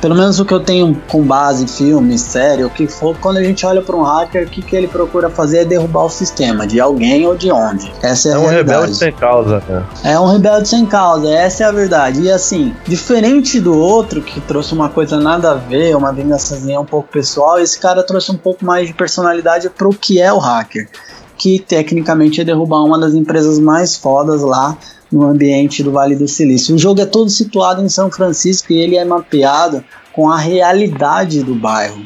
pelo 0.05 0.13
menos 0.13 0.39
o 0.39 0.45
que 0.45 0.53
eu 0.53 0.59
tenho 0.59 0.95
com 1.07 1.23
base 1.23 1.63
em 1.63 1.67
filme, 1.67 2.15
série, 2.15 2.63
o 2.63 2.69
que 2.69 2.85
for, 2.85 3.17
quando 3.19 3.37
a 3.37 3.43
gente 3.43 3.65
olha 3.65 3.81
para 3.81 3.95
um 3.95 4.03
hacker, 4.03 4.45
o 4.45 4.49
que, 4.51 4.61
que 4.61 4.75
ele 4.75 4.87
procura 4.87 5.31
fazer 5.31 5.61
é 5.61 5.65
derrubar 5.65 6.05
o 6.05 6.09
sistema, 6.11 6.67
de 6.67 6.79
alguém 6.79 7.25
ou 7.25 7.35
de 7.35 7.51
onde. 7.51 7.91
Essa 8.03 8.29
é, 8.29 8.31
é 8.33 8.35
a 8.35 8.37
um 8.37 8.41
realidade. 8.41 8.81
rebelde 8.81 8.95
sem 8.97 9.11
causa, 9.11 9.63
né? 9.67 9.83
É 10.03 10.19
um 10.19 10.27
rebelde 10.27 10.67
sem 10.67 10.85
causa, 10.85 11.27
essa 11.27 11.63
é 11.63 11.65
a 11.65 11.71
verdade. 11.71 12.21
E 12.21 12.29
assim, 12.29 12.75
diferente 12.85 13.59
do 13.59 13.75
outro, 13.75 14.21
que 14.21 14.39
trouxe 14.41 14.75
uma 14.75 14.89
coisa 14.89 15.19
nada 15.19 15.53
a 15.53 15.55
ver, 15.55 15.97
uma 15.97 16.13
vingançazinha 16.13 16.79
um 16.79 16.85
pouco 16.85 17.09
pessoal, 17.09 17.57
esse 17.57 17.79
cara 17.79 18.03
trouxe 18.03 18.31
um 18.31 18.37
pouco 18.37 18.63
mais 18.63 18.85
de 18.85 18.93
personalidade 18.93 19.71
para 19.71 19.87
o 19.87 19.91
que 19.91 20.21
é 20.21 20.31
o 20.31 20.37
hacker. 20.37 20.87
Que 21.35 21.57
tecnicamente 21.57 22.39
é 22.39 22.43
derrubar 22.43 22.83
uma 22.83 22.99
das 22.99 23.15
empresas 23.15 23.57
mais 23.57 23.95
fodas 23.95 24.43
lá 24.43 24.77
no 25.11 25.25
ambiente 25.25 25.83
do 25.83 25.91
Vale 25.91 26.15
do 26.15 26.27
Silício. 26.27 26.75
O 26.75 26.77
jogo 26.77 27.01
é 27.01 27.05
todo 27.05 27.29
situado 27.29 27.83
em 27.83 27.89
São 27.89 28.11
Francisco 28.11 28.73
e 28.73 28.77
ele 28.77 28.97
é 28.97 29.05
mapeado 29.05 29.83
com 30.13 30.29
a 30.29 30.37
realidade 30.37 31.43
do 31.43 31.53
bairro, 31.53 32.01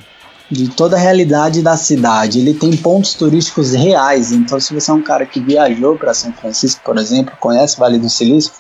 de 0.50 0.70
toda 0.70 0.96
a 0.96 1.00
realidade 1.00 1.62
da 1.62 1.78
cidade. 1.78 2.40
Ele 2.40 2.54
tem 2.54 2.76
pontos 2.76 3.14
turísticos 3.14 3.74
reais, 3.74 4.32
então 4.32 4.60
se 4.60 4.74
você 4.74 4.90
é 4.92 4.94
um 4.94 5.02
cara 5.02 5.26
que 5.26 5.40
viajou 5.40 5.96
para 5.96 6.14
São 6.14 6.34
Francisco, 6.34 6.82
por 6.84 6.98
exemplo, 6.98 7.34
conhece 7.40 7.76
o 7.76 7.80
Vale 7.80 8.00
do 8.00 8.10
Silício, 8.10 8.52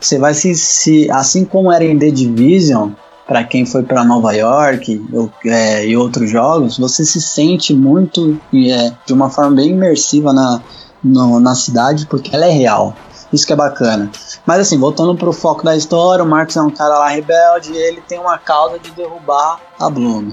você 0.00 0.18
vai 0.18 0.34
se, 0.34 0.54
se 0.54 1.10
assim 1.10 1.44
como 1.44 1.72
era 1.72 1.84
em 1.84 1.98
The 1.98 2.10
Division, 2.10 2.90
para 3.26 3.44
quem 3.44 3.66
foi 3.66 3.82
para 3.82 4.04
Nova 4.04 4.32
York 4.32 5.06
ou, 5.12 5.30
é, 5.44 5.86
e 5.86 5.94
outros 5.94 6.30
jogos, 6.30 6.78
você 6.78 7.04
se 7.04 7.20
sente 7.20 7.74
muito 7.74 8.40
é, 8.54 8.90
de 9.06 9.12
uma 9.12 9.28
forma 9.28 9.56
bem 9.56 9.70
imersiva 9.72 10.32
na, 10.32 10.62
no, 11.04 11.38
na 11.38 11.54
cidade 11.54 12.06
porque 12.06 12.34
ela 12.34 12.46
é 12.46 12.50
real. 12.50 12.96
Isso 13.32 13.46
que 13.46 13.52
é 13.52 13.56
bacana. 13.56 14.10
Mas 14.46 14.60
assim, 14.60 14.78
voltando 14.78 15.14
pro 15.14 15.32
foco 15.32 15.64
da 15.64 15.76
história, 15.76 16.24
o 16.24 16.28
Marcos 16.28 16.56
é 16.56 16.62
um 16.62 16.70
cara 16.70 16.98
lá 16.98 17.08
rebelde 17.08 17.72
e 17.72 17.76
ele 17.76 18.00
tem 18.00 18.18
uma 18.18 18.38
causa 18.38 18.78
de 18.78 18.90
derrubar 18.92 19.60
a 19.78 19.90
Bloom. 19.90 20.32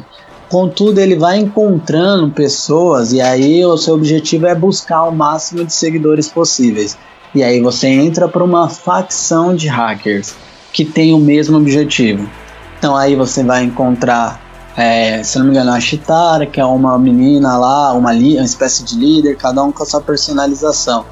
Contudo, 0.50 1.00
ele 1.00 1.18
vai 1.18 1.38
encontrando 1.38 2.30
pessoas 2.30 3.12
e 3.12 3.20
aí 3.20 3.66
o 3.66 3.78
seu 3.78 3.96
objetivo 3.96 4.46
é 4.46 4.56
buscar 4.56 5.04
o 5.04 5.12
máximo 5.12 5.66
de 5.66 5.74
seguidores 5.74 6.30
possíveis. 6.30 6.98
E 7.34 7.44
aí 7.44 7.60
você 7.60 7.88
entra 7.88 8.28
para 8.28 8.44
uma 8.44 8.70
facção 8.70 9.54
de 9.54 9.68
hackers 9.68 10.34
que 10.72 10.86
tem 10.86 11.14
o 11.14 11.18
mesmo 11.18 11.58
objetivo. 11.58 12.30
Então 12.78 12.96
aí 12.96 13.16
você 13.16 13.44
vai 13.44 13.64
encontrar, 13.64 14.40
é, 14.78 15.24
se 15.24 15.38
não 15.38 15.46
me 15.46 15.52
engano, 15.52 15.72
a 15.72 15.80
Chitara, 15.80 16.46
que 16.46 16.62
é 16.62 16.66
uma 16.66 16.98
menina 17.00 17.58
lá, 17.58 17.92
uma, 17.94 18.12
uma 18.12 18.44
espécie 18.46 18.84
de 18.84 18.96
líder, 18.96 19.36
cada 19.36 19.64
um 19.64 19.72
com 19.72 19.84
a 19.84 19.86
sua 19.86 20.00
personalização. 20.00 21.06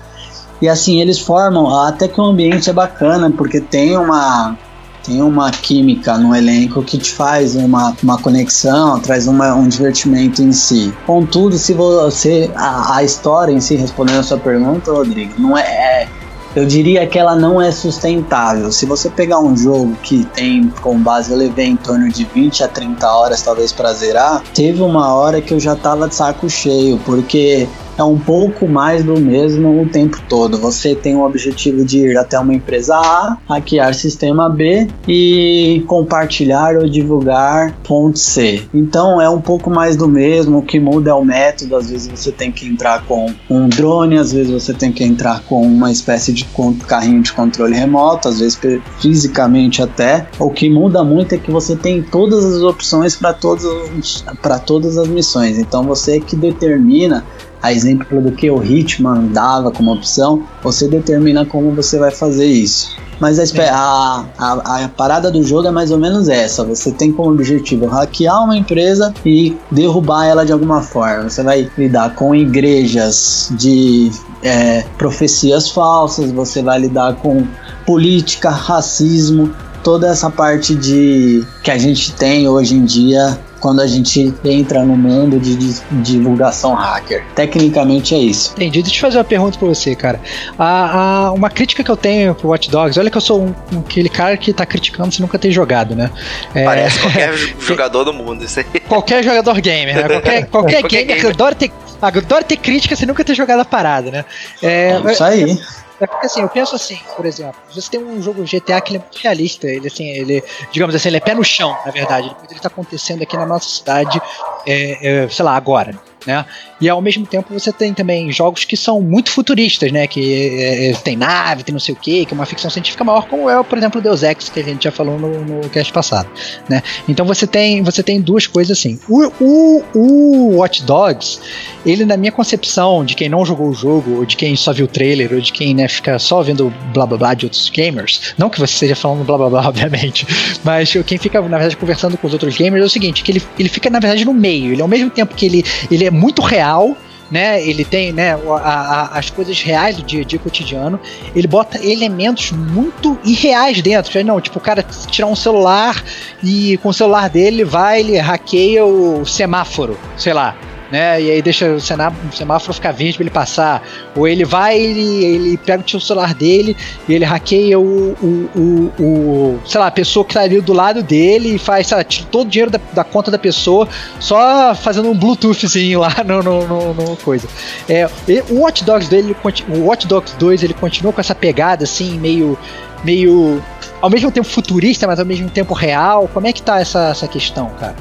E 0.64 0.70
assim, 0.70 1.02
eles 1.02 1.20
formam, 1.20 1.78
até 1.78 2.08
que 2.08 2.22
o 2.22 2.24
ambiente 2.24 2.70
é 2.70 2.74
bacana, 2.74 3.30
porque 3.30 3.60
tem 3.60 3.98
uma 3.98 4.56
tem 5.04 5.22
uma 5.22 5.52
química 5.52 6.18
no 6.18 6.34
elenco 6.34 6.82
que 6.82 6.98
te 6.98 7.12
faz 7.12 7.54
uma, 7.54 7.94
uma 8.02 8.18
conexão, 8.18 8.98
traz 9.02 9.28
uma, 9.28 9.54
um 9.54 9.68
divertimento 9.68 10.42
em 10.42 10.54
si. 10.54 10.94
Contudo, 11.06 11.58
se 11.58 11.74
você. 11.74 12.50
A, 12.56 12.96
a 12.96 13.04
história 13.04 13.52
em 13.52 13.60
si, 13.60 13.76
respondendo 13.76 14.20
a 14.20 14.24
sua 14.24 14.38
pergunta, 14.38 14.90
Rodrigo, 14.90 15.34
não 15.38 15.58
é, 15.58 15.64
é 15.64 16.08
eu 16.56 16.66
diria 16.66 17.06
que 17.08 17.20
ela 17.20 17.36
não 17.36 17.62
é 17.62 17.70
sustentável. 17.70 18.72
Se 18.72 18.86
você 18.86 19.10
pegar 19.10 19.40
um 19.40 19.58
jogo 19.58 19.94
que 20.02 20.24
tem 20.34 20.72
como 20.82 21.00
base, 21.00 21.30
eu 21.30 21.38
levei 21.38 21.66
em 21.66 21.76
torno 21.76 22.08
de 22.08 22.24
20 22.24 22.64
a 22.64 22.70
30 22.70 23.06
horas 23.06 23.42
talvez 23.42 23.74
para 23.74 23.92
zerar, 23.92 24.42
teve 24.54 24.82
uma 24.82 25.14
hora 25.14 25.42
que 25.42 25.54
eu 25.54 25.60
já 25.60 25.76
tava 25.76 26.08
de 26.08 26.16
saco 26.16 26.50
cheio, 26.50 26.98
porque 27.06 27.68
é 27.98 28.04
um 28.04 28.18
pouco 28.18 28.68
mais 28.68 29.04
do 29.04 29.20
mesmo 29.20 29.82
o 29.82 29.88
tempo 29.88 30.18
todo. 30.28 30.58
Você 30.58 30.96
tem 30.96 31.16
o 31.16 31.26
objetivo 31.26 31.86
de 31.86 32.00
ir 32.00 32.18
até 32.18 32.40
uma 32.40 32.54
empresa 32.54 32.96
A, 32.96 33.38
hackear 33.48 33.94
sistema 33.94 34.50
B 34.50 34.88
e 35.08 35.84
compartilhar 35.88 36.76
ou 36.78 36.88
divulgar 36.88 37.76
ponto 37.84 38.18
C. 38.18 38.64
Então 38.74 39.22
é 39.22 39.30
um 39.30 39.42
pouco 39.42 39.70
mais 39.70 39.96
do 39.96 40.08
mesmo, 40.08 40.60
o 40.60 40.62
que 40.62 40.80
muda 40.80 41.12
é 41.12 41.14
o 41.14 41.24
método. 41.24 41.76
Às 41.76 41.90
vezes 41.90 42.08
você 42.08 42.32
tem 42.32 42.52
que 42.52 42.68
entrar 42.68 43.06
com 43.06 43.28
um 43.50 43.68
drone, 43.68 44.18
às 44.18 44.32
vezes 44.32 44.52
você 44.52 44.74
tem 44.74 44.92
que 44.92 45.04
entrar 45.04 45.44
com 45.44 45.62
uma 45.62 45.92
espécie 45.92 46.34
de 46.34 46.48
carrinho 46.88 47.22
de 47.22 47.32
controle 47.34 47.76
remoto, 47.76 48.28
às 48.28 48.40
vezes 48.40 48.60
fisicamente 49.00 49.82
até. 49.82 50.28
O 50.40 50.50
que 50.50 50.70
muda 50.70 51.04
muito 51.04 51.36
é 51.36 51.38
que 51.38 51.52
você 51.52 51.76
tem 51.76 52.02
todas 52.02 52.44
as 52.44 52.62
opções 52.62 53.16
para 53.16 53.34
todas 53.34 54.98
as 54.98 55.08
missões. 55.08 55.58
Então 55.58 55.84
você 55.84 56.18
é 56.18 56.20
que 56.20 56.36
determina 56.36 57.24
a 57.64 57.72
exemplo 57.72 58.22
do 58.22 58.34
que 58.34 58.52
o 58.52 58.62
Hitman 58.62 59.28
dava 59.28 59.72
como 59.72 59.94
opção, 59.94 60.44
você 60.62 60.86
determina 60.86 61.46
como 61.46 61.72
você 61.72 61.98
vai 61.98 62.12
fazer 62.12 62.46
isso. 62.46 62.94
Mas 63.22 63.40
a, 63.40 63.64
a, 63.72 64.26
a, 64.38 64.84
a, 64.84 64.90
parada 64.90 65.32
do 65.32 65.42
jogo 65.42 65.70
é 65.70 65.72
mais 65.72 65.90
ou 65.90 65.98
menos 65.98 66.28
essa: 66.28 66.62
você 66.66 66.92
tem 66.92 67.14
como 67.14 67.32
objetivo 67.32 67.86
hackear 67.86 68.44
uma 68.44 68.58
empresa 68.58 69.14
e 69.26 69.56
derrubar 69.72 70.26
ela 70.26 70.46
de 70.46 70.52
alguma 70.52 70.82
forma. 70.82 71.30
Você 71.30 71.42
vai 71.42 71.72
lidar 71.78 72.16
com 72.16 72.36
igrejas 72.36 73.48
de 73.52 74.12
é, 74.44 74.84
profecias 74.98 75.70
falsas, 75.70 76.34
você 76.34 76.62
vai 76.62 76.80
lidar 76.80 77.16
com 77.16 77.48
política, 77.86 78.50
racismo, 78.50 79.54
toda 79.82 80.08
essa 80.08 80.30
parte 80.30 80.76
de 80.76 81.46
que 81.64 81.72
a 81.72 81.78
gente 81.78 82.12
tem 82.14 82.46
hoje 82.50 82.76
em 82.76 82.84
dia 82.84 83.40
quando 83.64 83.80
a 83.80 83.88
gente 83.88 84.34
entra 84.44 84.84
no 84.84 84.98
mundo 84.98 85.40
de, 85.40 85.56
de, 85.56 85.82
divulgação 86.02 86.74
hacker. 86.74 87.24
Tecnicamente 87.34 88.14
é 88.14 88.18
isso. 88.18 88.52
Entendi. 88.58 88.84
Deixa 88.84 88.98
eu 88.98 89.02
fazer 89.02 89.18
uma 89.20 89.24
pergunta 89.24 89.58
pra 89.58 89.70
você, 89.70 89.96
cara. 89.96 90.20
A, 90.60 91.28
a, 91.28 91.32
uma 91.32 91.50
crítica 91.50 91.82
que 91.82 91.90
eu 91.90 91.96
tenho 91.96 92.36
pro 92.36 92.50
Watch 92.50 92.70
Dogs, 92.70 93.00
olha 93.00 93.10
que 93.10 93.16
eu 93.16 93.22
sou 93.22 93.42
um, 93.42 93.56
um, 93.74 93.80
aquele 93.80 94.10
cara 94.10 94.36
que 94.36 94.52
tá 94.52 94.66
criticando 94.66 95.14
se 95.14 95.22
nunca 95.22 95.40
ter 95.40 95.50
jogado, 95.50 95.96
né? 95.96 96.12
É, 96.54 96.66
Parece 96.66 97.00
qualquer 97.00 97.34
jogador 97.58 98.04
do 98.04 98.12
mundo, 98.12 98.44
isso 98.44 98.60
aí. 98.60 98.66
Qualquer 98.82 99.24
jogador 99.24 99.62
gamer, 99.62 99.96
né? 99.96 100.02
Qualquer, 100.10 100.46
qualquer, 100.52 100.80
qualquer 100.82 101.04
gamer, 101.06 101.16
gamer. 101.16 101.34
adora 101.34 101.56
ter, 101.56 101.72
adora 102.02 102.44
ter 102.44 102.58
crítica 102.58 102.98
se 102.98 103.06
nunca 103.06 103.24
ter 103.24 103.34
jogado 103.34 103.62
a 103.62 103.66
parada, 103.66 104.12
né? 104.12 104.26
É, 104.62 105.00
é 105.06 105.12
isso 105.14 105.24
aí. 105.24 105.58
É 106.00 106.08
porque 106.08 106.26
assim, 106.26 106.42
eu 106.42 106.50
penso 106.50 106.76
assim, 106.76 107.00
por 107.16 107.26
exemplo, 107.26 107.56
você 107.74 107.90
tem 107.90 108.04
um 108.04 108.22
jogo 108.22 108.44
GTA 108.44 108.82
que 108.82 108.92
ele 108.92 108.98
é 108.98 109.00
muito 109.00 109.18
realista, 109.18 109.68
ele 109.68 109.88
assim, 109.88 110.10
ele, 110.10 110.44
digamos 110.72 110.96
assim, 110.96 111.10
ele 111.10 111.18
é 111.18 111.20
pé 111.20 111.34
no 111.34 111.44
chão, 111.44 111.78
na 111.86 111.92
verdade. 111.92 112.36
Ele 112.50 112.58
está 112.58 112.68
acontecendo 112.68 113.22
aqui 113.22 113.38
na 113.38 113.46
nossa 113.46 113.70
cidade, 113.70 114.22
é, 114.66 115.24
é, 115.24 115.30
sei 115.30 115.46
lá, 115.46 115.56
agora 115.56 115.98
né? 116.26 116.46
E 116.80 116.90
ao 116.90 117.02
mesmo 117.02 117.26
tempo 117.26 117.54
você 117.54 117.72
tem 117.72 117.94
também 117.94 118.32
jogos 118.32 118.66
que 118.66 118.76
são 118.76 119.02
muito 119.02 119.30
futuristas, 119.30 119.92
né? 119.92 120.08
Que 120.08 120.34
é, 120.60 120.90
é 120.90 120.94
tem 120.94 121.16
nave, 121.16 121.64
tem 121.64 121.74
não 121.74 121.80
sei 121.80 121.94
o 121.94 121.98
que, 121.98 122.26
que 122.26 122.34
é 122.34 122.36
uma 122.36 122.46
ficção 122.46 122.70
científica 122.70 123.04
maior, 123.04 123.28
como 123.28 123.50
é, 123.50 123.62
por 123.64 123.78
exemplo, 123.78 124.02
Deus 124.02 124.24
Ex, 124.24 124.50
que 124.50 124.60
a 124.60 124.64
gente 124.64 124.84
já 124.84 124.92
falou 124.92 125.20
no, 125.20 125.44
no 125.44 125.70
cast 125.70 125.92
passado, 125.94 126.30
né? 126.70 126.82
Então 127.08 127.26
você 127.26 127.48
tem, 127.48 127.82
você 127.82 128.04
tem 128.04 128.20
duas 128.20 128.48
coisas 128.48 128.78
assim. 128.78 129.00
O, 129.08 129.32
o, 129.40 129.84
o 129.94 130.56
Watch 130.58 130.84
Dogs, 130.84 131.40
ele 131.86 132.06
na 132.06 132.18
minha 132.18 132.32
concepção 132.32 133.06
de 133.06 133.16
quem 133.16 133.30
não 133.30 133.46
jogou 133.46 133.70
o 133.70 133.74
jogo, 133.74 134.18
ou 134.18 134.26
de 134.26 134.36
quem 134.36 134.56
só 134.56 134.74
viu 134.74 134.86
o 134.86 134.88
trailer, 134.88 135.34
ou 135.34 135.40
de 135.40 135.52
quem 135.52 135.74
né, 135.74 135.88
fica 135.88 136.18
só 136.20 136.42
vendo 136.42 136.74
blá 136.94 137.06
blá 137.06 137.18
blá 137.18 137.34
de 137.34 137.46
outros 137.46 137.70
gamers, 137.70 138.34
não 138.38 138.50
que 138.50 138.60
você 138.60 138.74
esteja 138.74 138.96
falando 138.96 139.24
blá 139.24 139.38
blá 139.38 139.50
blá, 139.50 139.68
obviamente, 139.70 140.26
mas 140.64 140.94
quem 141.06 141.18
fica, 141.18 141.42
na 141.42 141.58
verdade, 141.58 141.78
conversando 141.78 142.18
com 142.18 142.28
os 142.28 142.34
outros 142.34 142.56
gamers 142.56 142.84
é 142.84 142.86
o 142.86 142.90
seguinte, 142.90 143.24
que 143.24 143.32
ele, 143.32 143.42
ele 143.58 143.70
fica, 143.70 143.90
na 143.90 144.00
verdade, 144.00 144.26
no 144.26 144.34
meio. 144.34 144.74
Ele 144.74 144.82
ao 144.82 144.88
mesmo 144.88 145.10
tempo 145.10 145.36
que 145.36 145.46
ele, 145.46 145.66
ele 145.90 146.06
é 146.06 146.12
muito 146.14 146.42
real, 146.42 146.96
né? 147.30 147.62
Ele 147.68 147.84
tem, 147.84 148.14
né, 148.14 148.34
a, 148.34 148.70
a, 148.70 149.18
as 149.18 149.30
coisas 149.30 149.60
reais 149.62 149.98
do 149.98 150.04
dia 150.04 150.22
a 150.22 150.24
dia 150.24 150.40
cotidiano. 150.40 151.00
Ele 151.36 151.48
bota 151.48 151.84
elementos 151.84 152.52
muito 152.52 153.18
irreais 153.26 153.82
dentro. 153.82 154.24
Não, 154.24 154.40
tipo, 154.40 154.60
o 154.60 154.62
cara 154.62 154.84
tirar 154.84 155.28
um 155.28 155.36
celular 155.36 156.04
e 156.44 156.78
com 156.78 156.90
o 156.90 156.94
celular 156.94 157.30
dele 157.30 157.64
vai, 157.64 158.02
ele 158.02 158.18
hackeia 158.18 158.86
o 158.86 159.26
semáforo, 159.26 159.98
sei 160.16 160.34
lá 160.34 160.56
né? 160.94 161.20
E 161.20 161.32
aí 161.32 161.42
deixa 161.42 161.72
o 161.72 161.82
semáforo 161.82 162.72
ficar 162.72 162.92
verde 162.92 163.16
pra 163.16 163.24
ele 163.24 163.32
passar. 163.32 163.82
Ou 164.16 164.28
ele 164.28 164.46
vai, 164.46 164.78
ele, 164.78 165.26
ele 165.26 165.58
pega 165.58 165.84
o 165.84 166.00
celular 166.00 166.36
dele 166.36 166.78
e 167.10 167.14
ele 167.16 167.26
hackeia 167.26 167.80
o, 167.80 168.12
o, 168.22 168.50
o, 168.56 169.04
o 169.04 169.60
sei 169.66 169.82
lá, 169.82 169.88
a 169.88 169.92
pessoa 169.92 170.24
que 170.24 170.36
tá 170.36 170.42
ali 170.42 170.62
do 170.62 170.72
lado 170.72 171.02
dele 171.02 171.56
e 171.56 171.58
faz, 171.58 171.88
sei 171.88 171.98
lá, 171.98 172.04
tira 172.04 172.28
todo 172.30 172.46
o 172.46 172.50
dinheiro 172.50 172.70
da, 172.70 172.80
da 172.94 173.04
conta 173.04 173.32
da 173.32 173.40
pessoa 173.40 173.90
só 174.20 174.76
fazendo 174.76 175.10
um 175.10 175.18
Bluetoothzinho 175.18 176.00
lá 176.00 176.16
no, 176.24 176.44
no, 176.44 176.68
no, 176.68 176.94
no 176.94 177.18
coisa. 177.18 177.48
É, 177.90 178.08
o 178.52 178.60
Watch 178.60 178.84
Dogs 178.84 179.10
dele, 179.10 179.36
o 179.70 179.80
Watch 179.88 180.06
Dogs 180.06 180.36
2 180.38 180.62
ele 180.62 180.76
continua 180.76 181.12
com 181.12 181.20
essa 181.20 181.34
pegada 181.34 181.86
assim, 181.86 182.20
meio 182.20 182.56
meio 183.04 183.62
ao 184.00 184.12
mesmo 184.12 184.32
tempo 184.32 184.48
futurista, 184.48 185.08
mas 185.08 185.20
ao 185.20 185.26
mesmo 185.26 185.50
tempo 185.50 185.74
real. 185.74 186.30
Como 186.32 186.46
é 186.46 186.54
que 186.54 186.62
tá 186.62 186.80
essa, 186.80 187.10
essa 187.10 187.28
questão, 187.28 187.72
cara? 187.80 187.96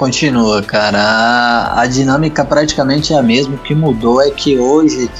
Continua, 0.00 0.62
cara. 0.62 0.98
A, 0.98 1.82
a, 1.82 1.86
dinâmica 1.86 2.42
praticamente 2.42 3.12
é 3.12 3.18
a 3.18 3.22
mesma. 3.22 3.56
O 3.56 3.58
que 3.58 3.74
mudou 3.74 4.18
é 4.22 4.30
que 4.30 4.58
hoje 4.58 5.10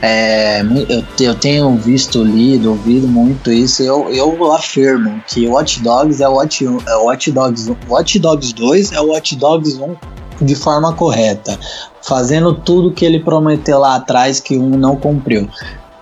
é, 0.00 0.62
eu, 0.62 1.04
eu 1.20 1.34
tenho 1.34 1.76
visto, 1.76 2.24
lido, 2.24 2.70
ouvido 2.70 3.06
muito 3.06 3.52
isso. 3.52 3.82
Eu, 3.82 4.08
eu 4.08 4.50
afirmo 4.50 5.22
que 5.28 5.46
Watch 5.46 5.82
Dogs 5.82 6.22
é 6.22 6.26
Watch, 6.26 6.64
é 6.64 6.96
Watch 6.96 7.30
Dogs, 7.30 7.76
Watch 7.86 8.18
Dogs 8.18 8.54
2 8.54 8.92
é 8.92 9.00
o 9.02 9.08
Watch 9.08 9.36
Dogs 9.36 9.78
1 9.78 9.94
de 10.40 10.54
forma 10.54 10.94
correta, 10.94 11.58
fazendo 12.00 12.54
tudo 12.54 12.92
que 12.92 13.04
ele 13.04 13.20
prometeu 13.20 13.78
lá 13.78 13.96
atrás 13.96 14.40
que 14.40 14.56
um 14.56 14.70
não 14.70 14.96
cumpriu. 14.96 15.50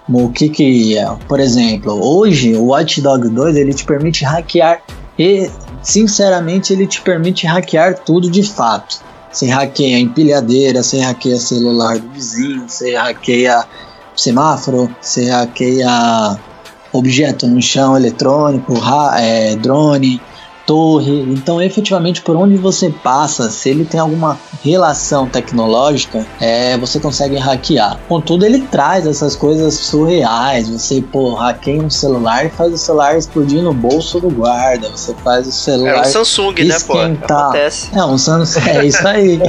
O 0.09 0.29
que 0.31 0.49
que 0.49 0.97
é? 0.97 1.11
Por 1.27 1.41
exemplo, 1.41 1.93
hoje 2.01 2.55
o 2.55 2.67
Watch 2.67 3.01
Dogs 3.01 3.31
2 3.31 3.57
ele 3.57 3.75
te 3.75 3.85
permite 3.85 4.25
hackear 4.25 4.81
e 5.19 5.51
sinceramente 5.89 6.75
ele 6.75 6.87
te 6.87 7.01
permite 7.01 7.47
hackear 7.47 7.99
tudo 8.01 8.31
de 8.31 8.43
fato. 8.43 9.01
Você 9.33 9.49
hackeia 9.49 9.99
empilhadeira, 9.99 10.83
você 10.83 11.01
hackeia 11.01 11.39
celular 11.39 11.99
do 11.99 12.11
vizinho, 12.11 12.69
você 12.69 12.95
hackeia 12.95 13.65
semáforo, 14.15 14.95
você 15.01 15.31
hackeia 15.31 16.39
objeto 16.93 17.47
no 17.47 17.63
chão 17.63 17.97
eletrônico, 17.97 18.75
é, 19.17 19.57
drone, 19.57 20.21
torre. 20.69 21.23
Então, 21.23 21.63
efetivamente, 21.63 22.21
por 22.21 22.37
onde 22.37 22.59
você 22.59 22.91
passa, 22.91 23.51
se 23.51 23.71
ele 23.71 23.87
tem 23.87 23.99
alguma 23.99 24.39
relação 24.63 25.27
tecnológica, 25.27 26.27
é, 26.39 26.77
você 26.77 27.01
consegue 27.01 27.37
hackear. 27.37 27.99
Contudo, 28.07 28.45
ele 28.45 28.61
traz 28.61 29.07
essas 29.07 29.35
coisas 29.35 29.73
surreais. 29.73 30.69
Você, 30.69 31.01
pô, 31.01 31.35
hackeia 31.35 31.83
um 31.83 31.89
celular 31.89 32.45
e 32.45 32.51
faz 32.51 32.75
o 32.75 32.77
celular 32.77 33.17
explodir 33.17 33.63
no 33.63 33.73
bolso 33.73 34.21
do 34.21 34.29
guarda. 34.29 34.91
Você 34.91 35.15
faz 35.25 35.49
o 35.49 35.53
celular. 35.53 35.97
É 35.97 36.01
o 36.03 36.05
Samsung, 36.05 36.55
esquentar. 36.61 37.09
né, 37.09 37.19
pô? 37.19 37.33
Acontece. 37.39 37.91
É, 37.95 38.05
um 38.05 38.19
Samsung, 38.19 38.61
é 38.69 38.85
isso 38.85 39.09
aí. 39.09 39.41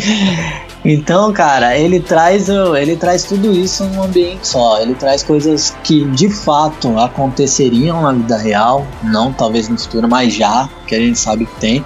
Então, 0.83 1.33
cara, 1.33 1.77
ele 1.77 1.99
traz, 1.99 2.47
ele 2.47 2.95
traz 2.95 3.23
tudo 3.23 3.51
isso 3.51 3.83
num 3.83 4.03
ambiente 4.03 4.47
só. 4.47 4.81
Ele 4.81 4.95
traz 4.95 5.21
coisas 5.21 5.75
que 5.83 6.05
de 6.05 6.29
fato 6.29 6.97
aconteceriam 6.97 8.01
na 8.01 8.13
vida 8.13 8.37
real, 8.37 8.87
não 9.03 9.33
talvez 9.33 9.67
no 9.67 9.77
futuro, 9.77 10.07
mas 10.07 10.33
já, 10.33 10.69
que 10.87 10.95
a 10.95 10.99
gente 10.99 11.19
sabe 11.19 11.45
que 11.45 11.55
tem. 11.59 11.85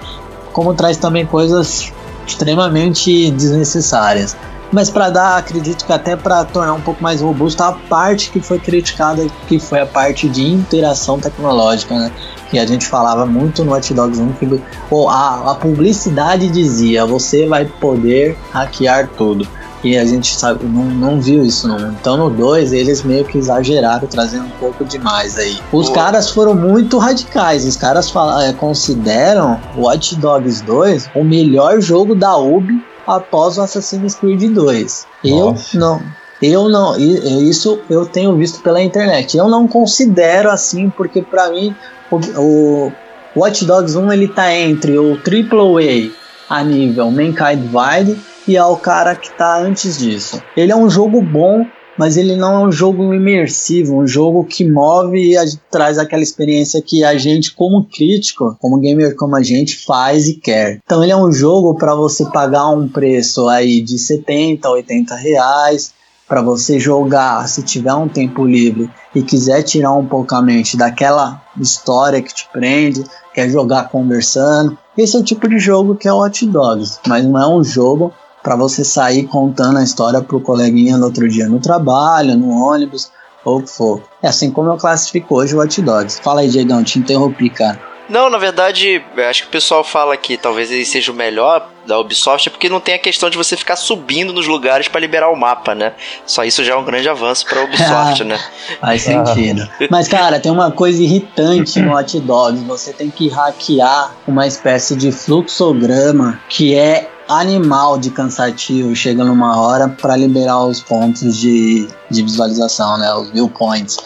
Como 0.52 0.74
traz 0.74 0.96
também 0.96 1.26
coisas 1.26 1.92
extremamente 2.26 3.30
desnecessárias. 3.32 4.36
Mas 4.74 4.90
para 4.90 5.08
dar, 5.08 5.36
acredito 5.36 5.86
que 5.86 5.92
até 5.92 6.16
para 6.16 6.44
tornar 6.44 6.72
um 6.72 6.80
pouco 6.80 7.00
mais 7.00 7.20
robusta 7.20 7.68
a 7.68 7.72
parte 7.72 8.28
que 8.30 8.40
foi 8.40 8.58
criticada, 8.58 9.24
que 9.46 9.60
foi 9.60 9.80
a 9.80 9.86
parte 9.86 10.28
de 10.28 10.44
interação 10.44 11.20
tecnológica, 11.20 11.96
né? 11.96 12.10
que 12.50 12.58
a 12.58 12.66
gente 12.66 12.84
falava 12.84 13.24
muito 13.24 13.64
no 13.64 13.70
Watch 13.70 13.94
Dogs 13.94 14.20
1, 14.20 14.32
que 14.32 14.60
a, 15.08 15.52
a 15.52 15.54
publicidade 15.54 16.48
dizia, 16.48 17.06
você 17.06 17.46
vai 17.46 17.66
poder 17.66 18.36
hackear 18.50 19.08
tudo. 19.16 19.46
E 19.84 19.96
a 19.96 20.04
gente 20.04 20.34
sabe, 20.34 20.64
não, 20.64 20.84
não 20.86 21.20
viu 21.20 21.44
isso 21.44 21.68
não. 21.68 21.92
Então 21.92 22.16
no 22.16 22.28
2 22.28 22.72
eles 22.72 23.04
meio 23.04 23.24
que 23.24 23.38
exageraram, 23.38 24.08
trazendo 24.08 24.46
um 24.46 24.58
pouco 24.58 24.84
demais 24.84 25.38
aí. 25.38 25.56
Os 25.70 25.88
Pô. 25.88 25.94
caras 25.94 26.30
foram 26.30 26.52
muito 26.52 26.98
radicais. 26.98 27.64
Os 27.64 27.76
caras 27.76 28.10
falam, 28.10 28.40
é, 28.40 28.52
consideram 28.52 29.60
Watch 29.76 30.16
Dogs 30.16 30.64
2 30.64 31.10
o 31.14 31.22
melhor 31.22 31.80
jogo 31.80 32.16
da 32.16 32.36
Ubi 32.36 32.82
após 33.06 33.58
o 33.58 33.62
Assassin's 33.62 34.14
Creed 34.14 34.52
2. 34.52 35.06
Nossa. 35.24 35.76
Eu 35.76 35.80
não. 35.80 36.02
Eu 36.42 36.68
não, 36.68 36.96
isso 36.98 37.80
eu 37.88 38.04
tenho 38.04 38.36
visto 38.36 38.60
pela 38.60 38.82
internet. 38.82 39.36
Eu 39.36 39.48
não 39.48 39.66
considero 39.66 40.50
assim, 40.50 40.90
porque 40.90 41.22
para 41.22 41.48
mim 41.50 41.74
o, 42.10 42.92
Watch 43.34 43.64
Dogs 43.64 43.96
1 43.96 44.12
ele 44.12 44.28
tá 44.28 44.52
entre 44.54 44.98
o 44.98 45.14
AAA 45.14 46.10
a 46.48 46.62
nível 46.62 47.10
Mankind 47.10 47.60
Divide 47.60 48.20
e 48.46 48.56
é 48.56 48.64
o 48.64 48.76
cara 48.76 49.14
que 49.14 49.30
tá 49.30 49.58
antes 49.58 49.98
disso. 49.98 50.42
Ele 50.56 50.70
é 50.70 50.76
um 50.76 50.90
jogo 50.90 51.22
bom, 51.22 51.66
mas 51.98 52.16
ele 52.16 52.36
não 52.36 52.54
é 52.54 52.66
um 52.66 52.72
jogo 52.72 53.14
imersivo, 53.14 53.96
um 53.96 54.06
jogo 54.06 54.44
que 54.44 54.68
move 54.68 55.18
e 55.18 55.36
a, 55.36 55.44
traz 55.70 55.98
aquela 55.98 56.22
experiência 56.22 56.82
que 56.82 57.04
a 57.04 57.16
gente, 57.16 57.54
como 57.54 57.84
crítico, 57.84 58.56
como 58.60 58.78
gamer 58.78 59.16
como 59.16 59.36
a 59.36 59.42
gente, 59.42 59.84
faz 59.84 60.26
e 60.26 60.34
quer. 60.34 60.80
Então 60.84 61.02
ele 61.02 61.12
é 61.12 61.16
um 61.16 61.32
jogo 61.32 61.74
para 61.76 61.94
você 61.94 62.24
pagar 62.26 62.68
um 62.70 62.88
preço 62.88 63.48
aí 63.48 63.80
de 63.80 63.98
70, 63.98 64.68
80 64.68 65.14
reais 65.14 65.92
para 66.26 66.40
você 66.40 66.80
jogar 66.80 67.46
se 67.48 67.62
tiver 67.62 67.92
um 67.94 68.08
tempo 68.08 68.44
livre 68.44 68.90
e 69.14 69.22
quiser 69.22 69.62
tirar 69.62 69.92
um 69.92 70.06
pouco 70.06 70.34
a 70.34 70.42
mente 70.42 70.76
daquela 70.76 71.42
história 71.60 72.22
que 72.22 72.34
te 72.34 72.48
prende, 72.52 73.04
quer 73.32 73.48
jogar 73.50 73.88
conversando. 73.88 74.76
Esse 74.96 75.16
é 75.16 75.20
o 75.20 75.24
tipo 75.24 75.48
de 75.48 75.58
jogo 75.58 75.94
que 75.94 76.08
é 76.08 76.12
o 76.12 76.24
Hot 76.24 76.46
Dogs, 76.46 76.98
mas 77.06 77.24
não 77.24 77.40
é 77.40 77.46
um 77.46 77.62
jogo 77.62 78.12
para 78.44 78.54
você 78.54 78.84
sair 78.84 79.26
contando 79.26 79.78
a 79.78 79.82
história 79.82 80.20
pro 80.20 80.38
coleguinha 80.38 80.98
no 80.98 81.06
outro 81.06 81.26
dia 81.26 81.48
no 81.48 81.58
trabalho, 81.58 82.36
no 82.36 82.50
ônibus 82.50 83.10
ou 83.42 83.58
o 83.58 83.62
que 83.62 83.70
for. 83.70 84.02
É 84.22 84.28
assim 84.28 84.50
como 84.50 84.70
eu 84.70 84.76
classifico 84.76 85.36
hoje 85.36 85.56
o 85.56 85.60
Hot 85.60 85.80
Dogs. 85.80 86.20
Fala 86.20 86.42
aí, 86.42 86.48
Diegão, 86.48 86.84
te 86.84 86.98
interrompi, 86.98 87.48
cara. 87.48 87.80
Não, 88.06 88.28
na 88.28 88.36
verdade, 88.36 89.02
acho 89.28 89.42
que 89.42 89.48
o 89.48 89.50
pessoal 89.50 89.82
fala 89.82 90.14
que 90.14 90.36
talvez 90.36 90.70
ele 90.70 90.84
seja 90.84 91.10
o 91.10 91.14
melhor 91.14 91.70
da 91.86 91.98
Ubisoft, 91.98 92.48
é 92.48 92.50
porque 92.50 92.68
não 92.68 92.80
tem 92.80 92.94
a 92.94 92.98
questão 92.98 93.30
de 93.30 93.36
você 93.36 93.56
ficar 93.56 93.76
subindo 93.76 94.32
nos 94.32 94.46
lugares 94.46 94.88
para 94.88 95.00
liberar 95.00 95.30
o 95.30 95.36
mapa, 95.36 95.74
né? 95.74 95.94
Só 96.26 96.44
isso 96.44 96.62
já 96.62 96.74
é 96.74 96.76
um 96.76 96.84
grande 96.84 97.08
avanço 97.08 97.46
para 97.46 97.62
Ubisoft, 97.62 98.24
né? 98.24 98.38
Faz 98.78 99.02
sentido. 99.02 99.66
Mas, 99.90 100.06
cara, 100.06 100.38
tem 100.38 100.52
uma 100.52 100.70
coisa 100.70 101.02
irritante 101.02 101.80
no 101.80 101.96
Hot 101.96 102.20
Dogs. 102.20 102.62
Você 102.64 102.92
tem 102.92 103.10
que 103.10 103.28
hackear 103.28 104.14
uma 104.28 104.46
espécie 104.46 104.94
de 104.96 105.10
fluxograma 105.10 106.40
que 106.48 106.74
é 106.74 107.08
animal 107.28 107.98
de 107.98 108.10
cansativo. 108.10 108.94
Chega 108.94 109.24
numa 109.24 109.60
hora 109.60 109.88
para 109.88 110.16
liberar 110.16 110.64
os 110.64 110.80
pontos 110.82 111.36
de, 111.36 111.88
de 112.10 112.22
visualização, 112.22 112.98
né? 112.98 113.12
Os 113.14 113.30
viewpoints. 113.30 113.96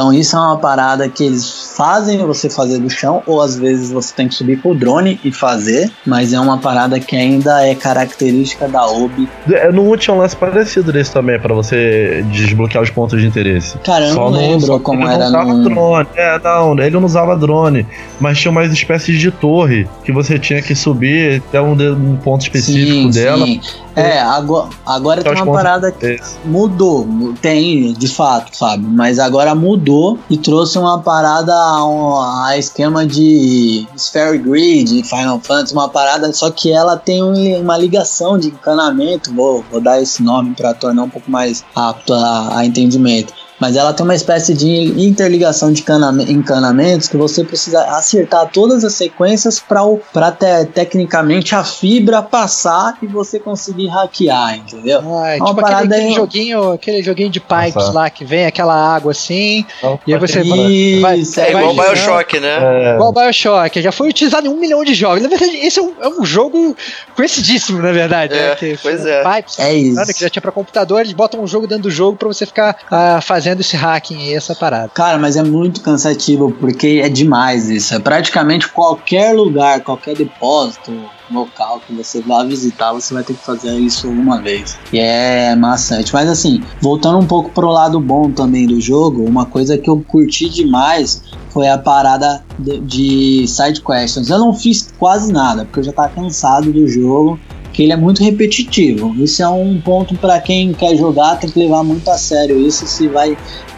Então 0.00 0.14
isso 0.14 0.34
é 0.34 0.40
uma 0.40 0.56
parada 0.56 1.06
que 1.10 1.22
eles 1.22 1.74
fazem 1.76 2.24
você 2.24 2.48
fazer 2.48 2.78
do 2.78 2.88
chão, 2.88 3.22
ou 3.26 3.42
às 3.42 3.58
vezes 3.58 3.92
você 3.92 4.14
tem 4.14 4.28
que 4.28 4.34
subir 4.34 4.58
com 4.58 4.70
o 4.70 4.74
drone 4.74 5.20
e 5.22 5.30
fazer, 5.30 5.90
mas 6.06 6.32
é 6.32 6.40
uma 6.40 6.56
parada 6.56 6.98
que 6.98 7.14
ainda 7.14 7.66
é 7.66 7.74
característica 7.74 8.66
da 8.66 8.86
OB. 8.86 9.28
É, 9.52 9.70
no 9.70 9.94
tinha 9.98 10.14
um 10.14 10.18
lance 10.20 10.34
parecido 10.34 10.90
desse 10.90 11.12
também, 11.12 11.38
para 11.38 11.52
você 11.52 12.24
desbloquear 12.30 12.82
os 12.82 12.88
pontos 12.88 13.20
de 13.20 13.26
interesse. 13.26 13.76
Cara, 13.84 14.06
eu 14.06 14.14
só 14.14 14.30
não 14.30 14.38
lembro 14.38 14.80
como 14.80 15.02
ele 15.02 15.12
era 15.12 15.28
não 15.28 15.40
usava 15.40 15.52
no... 15.52 15.64
drone. 15.64 16.08
É, 16.16 16.38
não, 16.38 16.78
ele 16.78 16.90
não 16.90 17.04
usava 17.04 17.36
drone, 17.36 17.86
mas 18.18 18.38
tinha 18.38 18.52
mais 18.52 18.72
espécies 18.72 19.20
de 19.20 19.30
torre 19.30 19.86
que 20.02 20.12
você 20.12 20.38
tinha 20.38 20.62
que 20.62 20.74
subir 20.74 21.42
até 21.46 21.60
um, 21.60 21.72
um 21.72 22.16
ponto 22.16 22.40
específico 22.40 22.90
sim, 22.90 23.10
dela. 23.10 23.44
Sim. 23.44 23.60
É, 24.00 24.20
agora, 24.20 24.68
agora 24.84 25.22
tem 25.22 25.32
uma 25.32 25.52
parada 25.52 25.92
que 25.92 26.20
mudou, 26.44 27.06
tem 27.40 27.92
de 27.92 28.08
fato, 28.08 28.56
Fábio, 28.56 28.88
mas 28.88 29.18
agora 29.18 29.54
mudou 29.54 30.18
e 30.28 30.36
trouxe 30.36 30.78
uma 30.78 31.00
parada 31.00 31.52
a, 31.54 32.48
a 32.48 32.58
esquema 32.58 33.06
de 33.06 33.86
Sphere 33.96 34.38
Grid, 34.38 35.02
Final 35.04 35.40
Fantasy, 35.40 35.72
uma 35.72 35.88
parada, 35.88 36.32
só 36.32 36.50
que 36.50 36.72
ela 36.72 36.96
tem 36.96 37.22
um, 37.22 37.60
uma 37.60 37.76
ligação 37.76 38.38
de 38.38 38.48
encanamento, 38.48 39.32
vou, 39.34 39.64
vou 39.70 39.80
dar 39.80 40.00
esse 40.00 40.22
nome 40.22 40.54
para 40.54 40.74
tornar 40.74 41.04
um 41.04 41.10
pouco 41.10 41.30
mais 41.30 41.64
apto 41.74 42.12
a, 42.12 42.58
a 42.58 42.64
entendimento 42.64 43.39
mas 43.60 43.76
ela 43.76 43.92
tem 43.92 44.04
uma 44.04 44.14
espécie 44.14 44.54
de 44.54 44.66
interligação 45.06 45.70
de 45.70 45.84
encanamentos 46.28 47.08
que 47.08 47.16
você 47.16 47.44
precisa 47.44 47.84
acertar 47.96 48.48
todas 48.48 48.82
as 48.84 48.94
sequências 48.94 49.60
para 49.60 50.32
te, 50.32 50.64
tecnicamente 50.72 51.54
a 51.54 51.62
fibra 51.62 52.22
passar 52.22 52.96
e 53.02 53.06
você 53.06 53.38
conseguir 53.38 53.88
hackear, 53.88 54.56
entendeu? 54.56 55.00
Ah, 55.14 55.28
é 55.28 55.36
uma 55.36 55.46
tipo 55.46 55.60
aquele, 55.60 55.94
aquele 55.94 56.14
joguinho, 56.14 56.72
aquele 56.72 57.02
joguinho 57.02 57.30
de 57.30 57.40
pipes 57.40 57.74
Nossa. 57.74 57.92
lá 57.92 58.10
que 58.10 58.24
vem 58.24 58.46
aquela 58.46 58.74
água 58.74 59.12
assim, 59.12 59.66
Não, 59.82 60.00
e 60.06 60.14
aí 60.14 60.18
você 60.18 60.40
isso, 60.40 61.02
vai, 61.02 61.22
vai, 61.22 61.46
é 61.46 61.50
igual 61.50 61.74
Bioshock, 61.74 62.40
né? 62.40 62.58
É. 62.60 62.94
Igual 62.94 63.12
Bioshock, 63.12 63.82
já 63.82 63.92
foi 63.92 64.08
utilizado 64.08 64.46
em 64.46 64.50
um 64.50 64.56
milhão 64.56 64.82
de 64.82 64.94
jogos. 64.94 65.22
Na 65.22 65.28
verdade, 65.28 65.56
esse 65.56 65.78
é 65.78 65.82
um, 65.82 65.92
é 66.00 66.08
um 66.08 66.24
jogo 66.24 66.74
conhecidíssimo, 67.14 67.82
na 67.82 67.92
verdade. 67.92 68.34
É, 68.34 68.48
né? 68.50 68.54
que, 68.56 68.78
pois 68.82 69.04
é. 69.04 69.22
Pipes, 69.22 69.58
é 69.58 69.74
isso. 69.74 70.14
que 70.14 70.20
já 70.20 70.30
tinha 70.30 70.40
para 70.40 70.52
computador, 70.52 71.00
eles 71.00 71.12
botam 71.12 71.42
um 71.42 71.46
jogo 71.46 71.66
dentro 71.66 71.84
do 71.84 71.90
jogo 71.90 72.16
para 72.16 72.28
você 72.28 72.46
ficar 72.46 72.76
uh, 72.90 73.20
fazendo 73.20 73.49
fazendo 73.50 73.60
esse 73.60 73.76
hacking 73.76 74.18
e 74.18 74.34
essa 74.34 74.54
parada. 74.54 74.88
Cara, 74.88 75.18
mas 75.18 75.36
é 75.36 75.42
muito 75.42 75.80
cansativo 75.80 76.50
porque 76.52 77.00
é 77.02 77.08
demais 77.08 77.68
isso. 77.68 77.94
É 77.94 77.98
praticamente 77.98 78.68
qualquer 78.68 79.34
lugar, 79.34 79.80
qualquer 79.80 80.14
depósito 80.14 80.92
local 81.30 81.80
que 81.86 81.94
você 81.94 82.20
vá 82.20 82.42
visitar, 82.42 82.92
você 82.92 83.14
vai 83.14 83.22
ter 83.22 83.34
que 83.34 83.44
fazer 83.44 83.72
isso 83.78 84.08
uma 84.08 84.40
vez. 84.40 84.76
E 84.92 84.98
é 84.98 85.54
maçante. 85.54 86.12
Mas 86.12 86.28
assim, 86.28 86.62
voltando 86.80 87.18
um 87.18 87.26
pouco 87.26 87.50
pro 87.50 87.68
lado 87.68 88.00
bom 88.00 88.30
também 88.30 88.66
do 88.66 88.80
jogo, 88.80 89.24
uma 89.24 89.46
coisa 89.46 89.78
que 89.78 89.88
eu 89.88 90.04
curti 90.06 90.48
demais 90.48 91.22
foi 91.50 91.68
a 91.68 91.78
parada 91.78 92.44
de, 92.58 92.80
de 92.80 93.48
side 93.48 93.80
questions. 93.80 94.28
Eu 94.28 94.38
não 94.38 94.52
fiz 94.52 94.92
quase 94.98 95.32
nada, 95.32 95.64
porque 95.64 95.80
eu 95.80 95.84
já 95.84 95.92
tava 95.92 96.08
cansado 96.08 96.72
do 96.72 96.86
jogo 96.88 97.38
que 97.72 97.82
ele 97.82 97.92
é 97.92 97.96
muito 97.96 98.22
repetitivo. 98.22 99.14
Isso 99.18 99.42
é 99.42 99.48
um 99.48 99.80
ponto 99.80 100.14
para 100.16 100.40
quem 100.40 100.72
quer 100.72 100.96
jogar, 100.96 101.36
tem 101.36 101.50
que 101.50 101.58
levar 101.58 101.82
muito 101.82 102.08
a 102.10 102.18
sério 102.18 102.58
isso 102.60 102.86
se 102.86 103.08
vai 103.08 103.36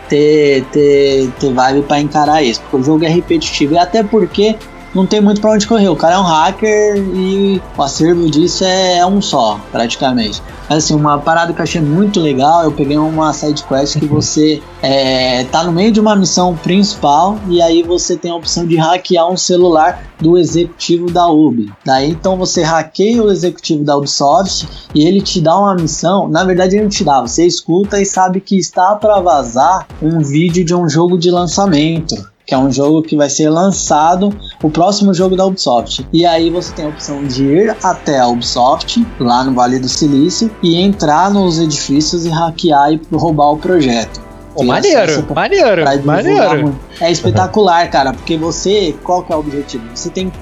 ter, 0.08 0.64
ter, 0.72 1.30
ter 1.38 1.52
vibe 1.52 1.82
para 1.82 2.00
encarar 2.00 2.42
isso, 2.42 2.60
porque 2.60 2.76
o 2.76 2.82
jogo 2.82 3.04
é 3.04 3.08
repetitivo 3.08 3.74
e 3.74 3.78
até 3.78 4.02
porque 4.02 4.56
não 4.94 5.06
tem 5.06 5.20
muito 5.20 5.40
para 5.40 5.52
onde 5.52 5.66
correr. 5.66 5.88
O 5.88 5.96
cara 5.96 6.16
é 6.16 6.18
um 6.18 6.22
hacker 6.22 6.96
e 7.14 7.62
o 7.76 7.82
acervo 7.82 8.30
disso 8.30 8.64
é, 8.64 8.98
é 8.98 9.06
um 9.06 9.22
só, 9.22 9.58
praticamente. 9.70 10.42
Assim, 10.68 10.94
uma 10.94 11.18
parada 11.18 11.52
que 11.52 11.60
eu 11.60 11.62
achei 11.62 11.80
muito 11.80 12.20
legal, 12.20 12.64
eu 12.64 12.72
peguei 12.72 12.96
uma 12.96 13.32
side 13.32 13.62
quest 13.64 13.98
que 13.98 14.06
você 14.06 14.62
é, 14.80 15.44
tá 15.44 15.64
no 15.64 15.72
meio 15.72 15.92
de 15.92 16.00
uma 16.00 16.16
missão 16.16 16.56
principal 16.56 17.38
e 17.48 17.60
aí 17.60 17.82
você 17.82 18.16
tem 18.16 18.30
a 18.30 18.36
opção 18.36 18.66
de 18.66 18.76
hackear 18.76 19.30
um 19.30 19.36
celular 19.36 20.02
do 20.20 20.38
executivo 20.38 21.10
da 21.10 21.26
UB. 21.26 21.72
Daí 21.84 22.10
então 22.10 22.36
você 22.36 22.62
hackeia 22.62 23.22
o 23.22 23.30
executivo 23.30 23.84
da 23.84 23.96
Ubisoft 23.96 24.68
e 24.94 25.06
ele 25.06 25.20
te 25.20 25.40
dá 25.40 25.58
uma 25.58 25.74
missão. 25.74 26.28
Na 26.28 26.44
verdade, 26.44 26.76
ele 26.76 26.84
não 26.84 26.90
te 26.90 27.04
dá, 27.04 27.20
você 27.20 27.46
escuta 27.46 28.00
e 28.00 28.06
sabe 28.06 28.40
que 28.40 28.58
está 28.58 28.94
para 28.94 29.20
vazar 29.20 29.86
um 30.00 30.20
vídeo 30.20 30.64
de 30.64 30.74
um 30.74 30.88
jogo 30.88 31.18
de 31.18 31.30
lançamento 31.30 32.31
que 32.46 32.54
é 32.54 32.58
um 32.58 32.70
jogo 32.70 33.02
que 33.02 33.16
vai 33.16 33.30
ser 33.30 33.48
lançado, 33.48 34.36
o 34.62 34.70
próximo 34.70 35.14
jogo 35.14 35.36
da 35.36 35.46
Ubisoft. 35.46 36.06
E 36.12 36.26
aí 36.26 36.50
você 36.50 36.72
tem 36.72 36.84
a 36.84 36.88
opção 36.88 37.24
de 37.24 37.44
ir 37.44 37.76
até 37.82 38.18
a 38.18 38.26
Ubisoft, 38.26 39.06
lá 39.18 39.44
no 39.44 39.54
Vale 39.54 39.78
do 39.78 39.88
Silício, 39.88 40.50
e 40.62 40.76
entrar 40.76 41.30
nos 41.30 41.58
edifícios 41.58 42.24
e 42.24 42.28
hackear 42.28 42.92
e 42.92 43.00
roubar 43.12 43.52
o 43.52 43.58
projeto. 43.58 44.20
Oh, 44.54 44.64
maneiro, 44.64 45.22
pra, 45.22 45.34
maneiro, 45.34 45.82
pra 45.82 46.02
maneiro. 46.02 46.78
É 47.00 47.10
espetacular, 47.10 47.88
cara, 47.90 48.12
porque 48.12 48.36
você, 48.36 48.94
qual 49.02 49.22
que 49.22 49.32
é 49.32 49.36
o 49.36 49.38
objetivo? 49.38 49.84
Você 49.94 50.10
tem 50.10 50.28
que 50.28 50.38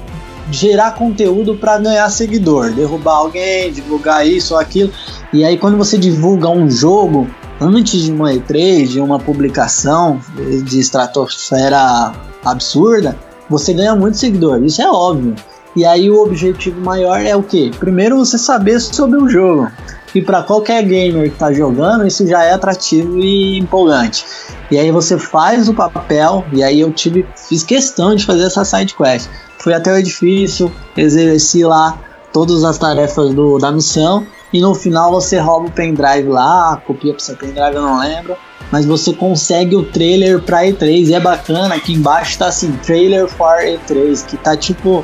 gerar 0.51 0.95
conteúdo 0.95 1.55
para 1.55 1.77
ganhar 1.77 2.09
seguidor, 2.09 2.71
derrubar 2.71 3.15
alguém, 3.15 3.71
divulgar 3.71 4.27
isso 4.27 4.53
ou 4.53 4.59
aquilo. 4.59 4.91
E 5.31 5.45
aí 5.45 5.57
quando 5.57 5.77
você 5.77 5.97
divulga 5.97 6.49
um 6.49 6.69
jogo, 6.69 7.27
antes 7.61 8.01
de 8.01 8.11
uma 8.11 8.33
E3, 8.33 8.87
de 8.87 8.99
uma 8.99 9.19
publicação 9.19 10.19
de 10.65 10.79
estratosfera 10.79 12.11
absurda, 12.43 13.15
você 13.47 13.71
ganha 13.71 13.95
muito 13.95 14.17
seguidor, 14.17 14.63
isso 14.63 14.81
é 14.81 14.89
óbvio. 14.89 15.35
E 15.75 15.85
aí 15.85 16.09
o 16.09 16.21
objetivo 16.23 16.81
maior 16.81 17.21
é 17.21 17.35
o 17.35 17.43
que? 17.43 17.69
Primeiro 17.77 18.17
você 18.17 18.37
saber 18.37 18.79
sobre 18.81 19.17
o 19.17 19.29
jogo. 19.29 19.71
E 20.13 20.21
para 20.21 20.43
qualquer 20.43 20.83
gamer 20.83 21.29
que 21.29 21.35
está 21.35 21.53
jogando, 21.53 22.05
isso 22.05 22.27
já 22.27 22.43
é 22.43 22.51
atrativo 22.51 23.17
e 23.17 23.57
empolgante. 23.57 24.25
E 24.69 24.77
aí 24.77 24.91
você 24.91 25.17
faz 25.17 25.69
o 25.69 25.73
papel, 25.73 26.43
e 26.51 26.61
aí 26.63 26.81
eu 26.81 26.91
tive, 26.91 27.25
fiz 27.47 27.63
questão 27.63 28.13
de 28.15 28.25
fazer 28.25 28.43
essa 28.43 28.65
side 28.65 28.93
quest. 28.95 29.29
Fui 29.59 29.73
até 29.73 29.93
o 29.93 29.97
edifício, 29.97 30.69
exerci 30.97 31.63
lá 31.63 31.97
todas 32.33 32.63
as 32.65 32.77
tarefas 32.77 33.33
do, 33.33 33.57
da 33.57 33.71
missão 33.71 34.25
e 34.53 34.59
no 34.59 34.73
final 34.75 35.11
você 35.11 35.37
rouba 35.39 35.67
o 35.67 35.71
pendrive 35.71 36.27
lá, 36.27 36.81
copia 36.85 37.13
pro 37.13 37.21
seu 37.21 37.35
pendrive, 37.35 37.75
eu 37.75 37.81
não 37.81 37.99
lembro. 37.99 38.35
Mas 38.71 38.85
você 38.85 39.11
consegue 39.13 39.75
o 39.75 39.83
trailer 39.83 40.41
pra 40.41 40.63
E3 40.63 41.07
e 41.07 41.13
é 41.13 41.19
bacana, 41.19 41.75
aqui 41.75 41.93
embaixo 41.93 42.37
tá 42.37 42.47
assim, 42.47 42.71
trailer 42.83 43.27
for 43.27 43.59
E3, 43.61 44.25
que 44.25 44.37
tá 44.37 44.55
tipo 44.55 45.03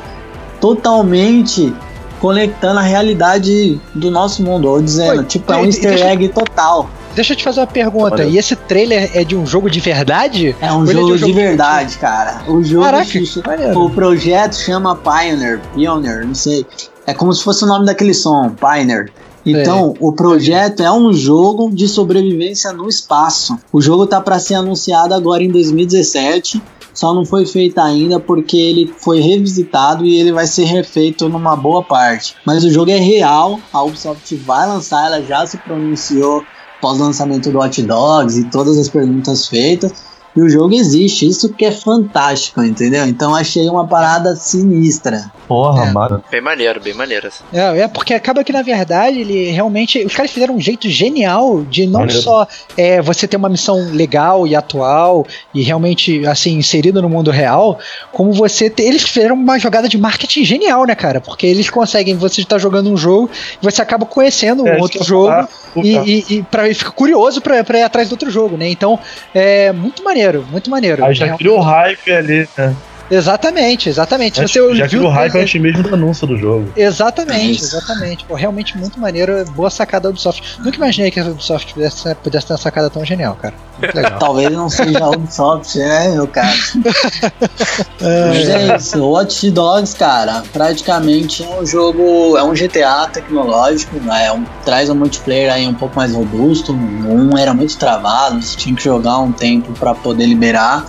totalmente 0.60 1.72
conectando 2.18 2.80
a 2.80 2.82
realidade 2.82 3.80
do 3.94 4.10
nosso 4.10 4.42
mundo, 4.42 4.68
ou 4.68 4.82
dizendo, 4.82 5.20
Oi, 5.20 5.24
tipo, 5.24 5.52
é 5.52 5.56
um 5.56 5.66
easter 5.66 5.90
deixa, 5.90 6.10
egg 6.10 6.28
total. 6.28 6.90
Deixa 7.14 7.32
eu 7.32 7.36
te 7.36 7.44
fazer 7.44 7.60
uma 7.60 7.66
pergunta, 7.66 8.24
e 8.24 8.38
esse 8.38 8.56
trailer 8.56 9.10
é 9.14 9.22
de 9.22 9.36
um 9.36 9.46
jogo 9.46 9.70
de 9.70 9.80
verdade? 9.80 10.56
É 10.60 10.72
um, 10.72 10.86
jogo, 10.86 10.90
é 10.90 10.94
de, 10.94 10.98
um 10.98 11.18
jogo 11.18 11.32
de 11.32 11.38
verdade, 11.38 11.90
de... 11.92 11.98
cara. 11.98 12.42
O 12.48 12.62
jogo 12.62 12.84
Caraca, 12.84 13.78
o 13.78 13.90
projeto 13.90 14.56
chama 14.56 14.96
Pioneer, 14.96 15.60
Pioneer, 15.74 16.26
não 16.26 16.34
sei. 16.34 16.66
É 17.06 17.14
como 17.14 17.32
se 17.32 17.42
fosse 17.42 17.64
o 17.64 17.66
nome 17.66 17.86
daquele 17.86 18.14
som, 18.14 18.50
Pioneer. 18.50 19.10
Então, 19.44 19.94
é. 19.94 20.04
o 20.04 20.12
projeto 20.12 20.82
é 20.82 20.90
um 20.90 21.12
jogo 21.12 21.70
de 21.70 21.88
sobrevivência 21.88 22.72
no 22.72 22.88
espaço. 22.88 23.58
O 23.72 23.80
jogo 23.80 24.06
tá 24.06 24.20
para 24.20 24.38
ser 24.38 24.54
anunciado 24.54 25.14
agora 25.14 25.42
em 25.42 25.50
2017 25.50 26.62
só 26.98 27.14
não 27.14 27.24
foi 27.24 27.46
feito 27.46 27.78
ainda 27.78 28.18
porque 28.18 28.56
ele 28.56 28.92
foi 28.98 29.20
revisitado 29.20 30.04
e 30.04 30.18
ele 30.18 30.32
vai 30.32 30.48
ser 30.48 30.64
refeito 30.64 31.28
numa 31.28 31.54
boa 31.54 31.80
parte. 31.80 32.34
Mas 32.44 32.64
o 32.64 32.70
jogo 32.72 32.90
é 32.90 32.96
real, 32.96 33.60
a 33.72 33.84
Ubisoft 33.84 34.34
vai 34.34 34.66
lançar, 34.66 35.06
ela 35.06 35.22
já 35.22 35.46
se 35.46 35.56
pronunciou 35.58 36.42
pós-lançamento 36.80 37.52
do 37.52 37.60
Hot 37.60 37.80
Dogs 37.82 38.40
e 38.40 38.50
todas 38.50 38.76
as 38.76 38.88
perguntas 38.88 39.46
feitas. 39.46 39.92
E 40.38 40.40
o 40.40 40.48
jogo 40.48 40.72
existe, 40.72 41.26
isso 41.26 41.52
que 41.52 41.64
é 41.64 41.72
fantástico, 41.72 42.62
entendeu? 42.62 43.04
Então 43.06 43.34
achei 43.34 43.68
uma 43.68 43.84
parada 43.84 44.36
sinistra. 44.36 45.32
Porra, 45.48 45.86
é. 45.86 45.90
mano. 45.90 46.22
Bem 46.30 46.40
maneiro, 46.40 46.80
bem 46.80 46.94
maneiro. 46.94 47.26
Assim. 47.26 47.42
É, 47.52 47.80
é, 47.80 47.88
porque 47.88 48.14
acaba 48.14 48.44
que 48.44 48.52
na 48.52 48.62
verdade 48.62 49.18
ele 49.18 49.50
realmente. 49.50 50.04
Os 50.04 50.14
caras 50.14 50.30
fizeram 50.30 50.54
um 50.54 50.60
jeito 50.60 50.88
genial 50.88 51.62
de 51.62 51.86
não 51.86 52.00
maneiro. 52.00 52.22
só 52.22 52.46
é, 52.76 53.00
você 53.00 53.26
ter 53.26 53.36
uma 53.38 53.48
missão 53.48 53.90
legal 53.92 54.46
e 54.46 54.54
atual 54.54 55.26
e 55.54 55.62
realmente 55.62 56.24
assim 56.26 56.56
inserida 56.58 57.00
no 57.00 57.08
mundo 57.08 57.30
real, 57.30 57.78
como 58.12 58.30
você 58.32 58.68
ter, 58.68 58.84
eles 58.84 59.02
fizeram 59.02 59.34
uma 59.34 59.58
jogada 59.58 59.88
de 59.88 59.96
marketing 59.96 60.44
genial, 60.44 60.84
né, 60.84 60.94
cara? 60.94 61.20
Porque 61.20 61.46
eles 61.46 61.70
conseguem 61.70 62.14
você 62.14 62.42
estar 62.42 62.58
jogando 62.58 62.90
um 62.90 62.96
jogo 62.96 63.30
e 63.60 63.64
você 63.64 63.80
acaba 63.80 64.04
conhecendo 64.04 64.64
um 64.64 64.68
é, 64.68 64.76
outro 64.78 65.02
jogo 65.02 65.28
falar, 65.28 65.48
e, 65.76 65.96
e, 65.96 66.24
e, 66.36 66.42
pra, 66.42 66.72
fica 66.74 66.90
curioso 66.90 67.40
pra, 67.40 67.64
pra 67.64 67.78
ir 67.78 67.82
atrás 67.82 68.08
do 68.08 68.12
outro 68.12 68.30
jogo, 68.30 68.56
né? 68.58 68.68
Então 68.68 68.98
é 69.34 69.72
muito 69.72 70.04
maneiro, 70.04 70.27
muito 70.36 70.70
maneiro. 70.70 71.04
Aí 71.04 71.14
já 71.14 71.36
criou 71.36 71.60
hype 71.60 72.12
ali, 72.12 72.48
né? 72.56 72.76
Exatamente, 73.10 73.88
exatamente. 73.88 74.40
Antes, 74.40 74.52
você 74.52 74.74
já 74.74 74.86
viu 74.86 75.04
o 75.04 75.08
hype 75.08 75.38
antes 75.38 75.60
mesmo 75.60 75.82
do 75.82 75.94
anúncio 75.94 76.26
do 76.26 76.36
jogo. 76.36 76.70
Exatamente, 76.76 77.62
exatamente. 77.62 78.24
Pô, 78.24 78.34
realmente 78.34 78.76
muito 78.76 79.00
maneiro, 79.00 79.44
boa 79.52 79.70
sacada 79.70 80.04
da 80.04 80.10
Ubisoft. 80.10 80.58
Nunca 80.60 80.76
imaginei 80.76 81.10
que 81.10 81.18
a 81.18 81.24
Ubisoft 81.24 81.72
pudesse, 81.72 82.14
pudesse 82.16 82.46
ter 82.46 82.52
uma 82.52 82.58
sacada 82.58 82.90
tão 82.90 83.04
genial, 83.04 83.36
cara. 83.36 83.54
Muito 83.78 83.94
legal. 83.94 84.18
Talvez 84.20 84.50
não 84.50 84.68
seja 84.68 85.04
a 85.04 85.10
Ubisoft, 85.10 85.78
né, 85.78 86.08
meu 86.10 86.26
cara? 86.26 86.48
Mas 88.00 88.48
é 88.48 88.76
isso, 88.76 89.04
Watch 89.04 89.50
Dogs, 89.50 89.96
cara, 89.96 90.42
praticamente 90.52 91.42
é 91.42 91.60
um 91.60 91.64
jogo, 91.64 92.36
é 92.36 92.42
um 92.42 92.52
GTA 92.52 93.08
tecnológico, 93.12 93.96
né? 94.00 94.26
É 94.26 94.32
um, 94.32 94.44
traz 94.64 94.90
um 94.90 94.94
multiplayer 94.94 95.52
aí 95.52 95.66
um 95.66 95.74
pouco 95.74 95.96
mais 95.96 96.12
robusto. 96.12 96.72
Um 96.72 97.36
era 97.38 97.54
muito 97.54 97.76
travado, 97.78 98.42
você 98.42 98.56
tinha 98.56 98.74
que 98.74 98.82
jogar 98.82 99.18
um 99.18 99.32
tempo 99.32 99.72
para 99.72 99.94
poder 99.94 100.26
liberar 100.26 100.84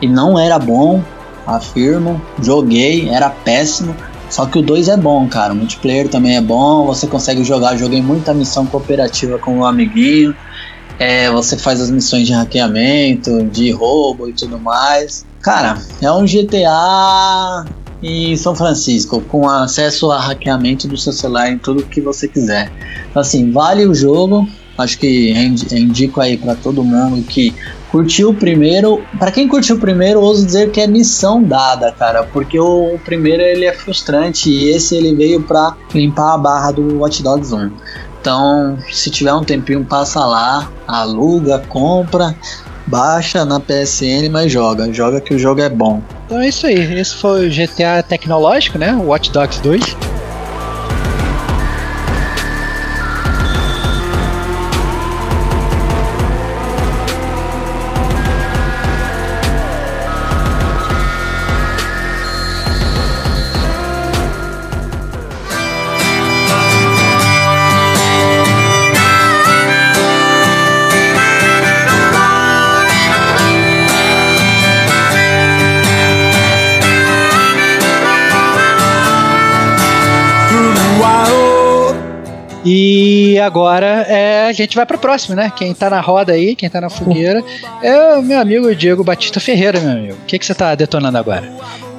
e 0.00 0.06
não 0.06 0.38
era 0.38 0.58
bom 0.58 1.02
afirmo. 1.48 2.20
Joguei, 2.40 3.08
era 3.08 3.30
péssimo. 3.30 3.96
Só 4.28 4.44
que 4.44 4.58
o 4.58 4.62
2 4.62 4.88
é 4.88 4.96
bom, 4.96 5.26
cara. 5.26 5.52
O 5.52 5.56
multiplayer 5.56 6.08
também 6.08 6.36
é 6.36 6.40
bom. 6.40 6.86
Você 6.86 7.06
consegue 7.06 7.42
jogar. 7.42 7.76
Joguei 7.76 8.02
muita 8.02 8.34
missão 8.34 8.66
cooperativa 8.66 9.38
com 9.38 9.52
o 9.52 9.58
um 9.58 9.64
amiguinho. 9.64 10.34
É, 10.98 11.30
você 11.30 11.56
faz 11.56 11.80
as 11.80 11.90
missões 11.90 12.26
de 12.26 12.32
hackeamento, 12.32 13.44
de 13.44 13.70
roubo 13.70 14.28
e 14.28 14.32
tudo 14.32 14.58
mais. 14.58 15.24
Cara, 15.40 15.78
é 16.02 16.10
um 16.12 16.24
GTA 16.24 17.64
em 18.02 18.36
São 18.36 18.54
Francisco, 18.54 19.20
com 19.22 19.48
acesso 19.48 20.10
a 20.10 20.20
hackeamento 20.20 20.86
do 20.86 20.96
seu 20.96 21.12
celular 21.12 21.50
em 21.50 21.58
tudo 21.58 21.84
que 21.84 22.00
você 22.00 22.28
quiser. 22.28 22.70
Então, 23.10 23.22
assim, 23.22 23.50
vale 23.50 23.86
o 23.86 23.94
jogo. 23.94 24.46
Acho 24.78 24.96
que 24.96 25.32
indico 25.72 26.20
aí 26.20 26.36
para 26.36 26.54
todo 26.54 26.84
mundo 26.84 27.20
que 27.24 27.52
curtiu 27.90 28.30
o 28.30 28.34
primeiro. 28.34 29.02
Para 29.18 29.32
quem 29.32 29.48
curtiu 29.48 29.74
o 29.74 29.78
primeiro, 29.78 30.20
ouso 30.20 30.46
dizer 30.46 30.70
que 30.70 30.80
é 30.80 30.86
missão 30.86 31.42
dada, 31.42 31.90
cara, 31.90 32.22
porque 32.22 32.58
o, 32.60 32.96
primeiro 33.04 33.42
ele 33.42 33.64
é 33.64 33.72
frustrante 33.72 34.48
e 34.48 34.70
esse 34.70 34.96
ele 34.96 35.14
veio 35.14 35.42
para 35.42 35.76
limpar 35.92 36.34
a 36.34 36.38
barra 36.38 36.70
do 36.70 36.98
Watch 36.98 37.22
Dogs 37.22 37.52
1. 37.52 37.70
Então, 38.20 38.78
se 38.90 39.10
tiver 39.10 39.32
um 39.34 39.42
tempinho, 39.42 39.84
passa 39.84 40.24
lá, 40.24 40.70
aluga, 40.86 41.58
compra, 41.68 42.36
baixa 42.86 43.44
na 43.44 43.58
PSN, 43.58 44.28
mas 44.30 44.50
joga. 44.52 44.92
Joga 44.92 45.20
que 45.20 45.34
o 45.34 45.38
jogo 45.38 45.60
é 45.60 45.68
bom. 45.68 46.02
Então 46.26 46.40
é 46.40 46.48
isso 46.48 46.66
aí. 46.66 46.98
Esse 46.98 47.16
foi 47.16 47.48
o 47.48 47.50
GTA 47.50 48.02
tecnológico, 48.02 48.78
né? 48.78 48.92
Watch 48.92 49.30
Dogs 49.30 49.60
2. 49.60 50.07
E 82.70 83.38
agora 83.38 84.04
é, 84.06 84.46
a 84.46 84.52
gente 84.52 84.76
vai 84.76 84.84
para 84.84 84.98
o 84.98 85.00
próximo, 85.00 85.34
né? 85.34 85.50
Quem 85.56 85.72
tá 85.72 85.88
na 85.88 86.02
roda 86.02 86.34
aí, 86.34 86.54
quem 86.54 86.68
tá 86.68 86.82
na 86.82 86.90
fogueira, 86.90 87.42
é 87.82 88.12
o 88.18 88.22
meu 88.22 88.38
amigo 88.38 88.74
Diego 88.74 89.02
Batista 89.02 89.40
Ferreira, 89.40 89.80
meu 89.80 89.92
amigo. 89.92 90.18
O 90.22 90.26
que, 90.26 90.38
que 90.38 90.44
você 90.44 90.54
tá 90.54 90.74
detonando 90.74 91.16
agora? 91.16 91.50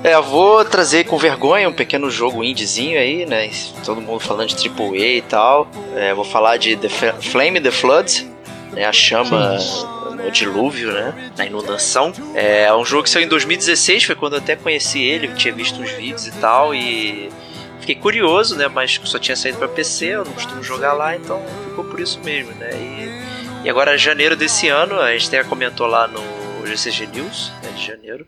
É, 0.03 0.13
eu 0.13 0.21
vou 0.21 0.63
trazer 0.63 1.05
com 1.05 1.17
vergonha 1.17 1.67
um 1.67 1.73
pequeno 1.73 2.11
jogo 2.11 2.43
indiezinho 2.43 2.99
aí, 2.99 3.25
né? 3.25 3.49
Todo 3.83 3.99
mundo 3.99 4.19
falando 4.19 4.49
de 4.49 4.69
AAA 4.69 4.95
e 4.95 5.23
tal. 5.23 5.67
É, 5.95 6.13
vou 6.13 6.23
falar 6.23 6.57
de 6.57 6.75
The 6.75 6.89
Flame 7.19 7.59
the 7.59 7.71
Flood, 7.71 8.27
né? 8.71 8.85
A 8.85 8.93
chama 8.93 9.57
no 10.23 10.29
dilúvio, 10.29 10.91
né? 10.91 11.31
Na 11.35 11.47
inundação. 11.47 12.13
É 12.35 12.71
um 12.75 12.85
jogo 12.85 13.05
que 13.05 13.09
saiu 13.09 13.25
em 13.25 13.29
2016, 13.29 14.03
foi 14.03 14.15
quando 14.15 14.33
eu 14.33 14.39
até 14.39 14.55
conheci 14.55 15.01
ele, 15.01 15.29
tinha 15.29 15.51
visto 15.51 15.81
uns 15.81 15.89
vídeos 15.93 16.27
e 16.27 16.31
tal, 16.33 16.75
e 16.75 17.31
fiquei 17.89 17.95
curioso, 17.95 18.55
né? 18.55 18.67
Mas 18.67 18.99
só 19.03 19.17
tinha 19.17 19.35
saído 19.35 19.57
para 19.57 19.67
PC, 19.67 20.05
eu 20.05 20.25
não 20.25 20.33
costumo 20.33 20.61
jogar 20.61 20.93
lá, 20.93 21.15
então 21.15 21.41
ficou 21.67 21.83
por 21.85 21.99
isso 21.99 22.19
mesmo, 22.19 22.51
né? 22.53 22.69
E, 22.73 23.65
e 23.65 23.69
agora, 23.69 23.97
janeiro 23.97 24.35
desse 24.35 24.67
ano, 24.67 24.99
a 24.99 25.11
gente 25.13 25.27
até 25.27 25.43
comentou 25.43 25.87
lá 25.87 26.07
no 26.07 26.21
GCG 26.67 27.07
News, 27.07 27.51
né, 27.63 27.71
de 27.75 27.85
janeiro, 27.85 28.27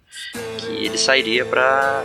que 0.58 0.66
ele 0.66 0.98
sairia 0.98 1.46
para 1.46 2.04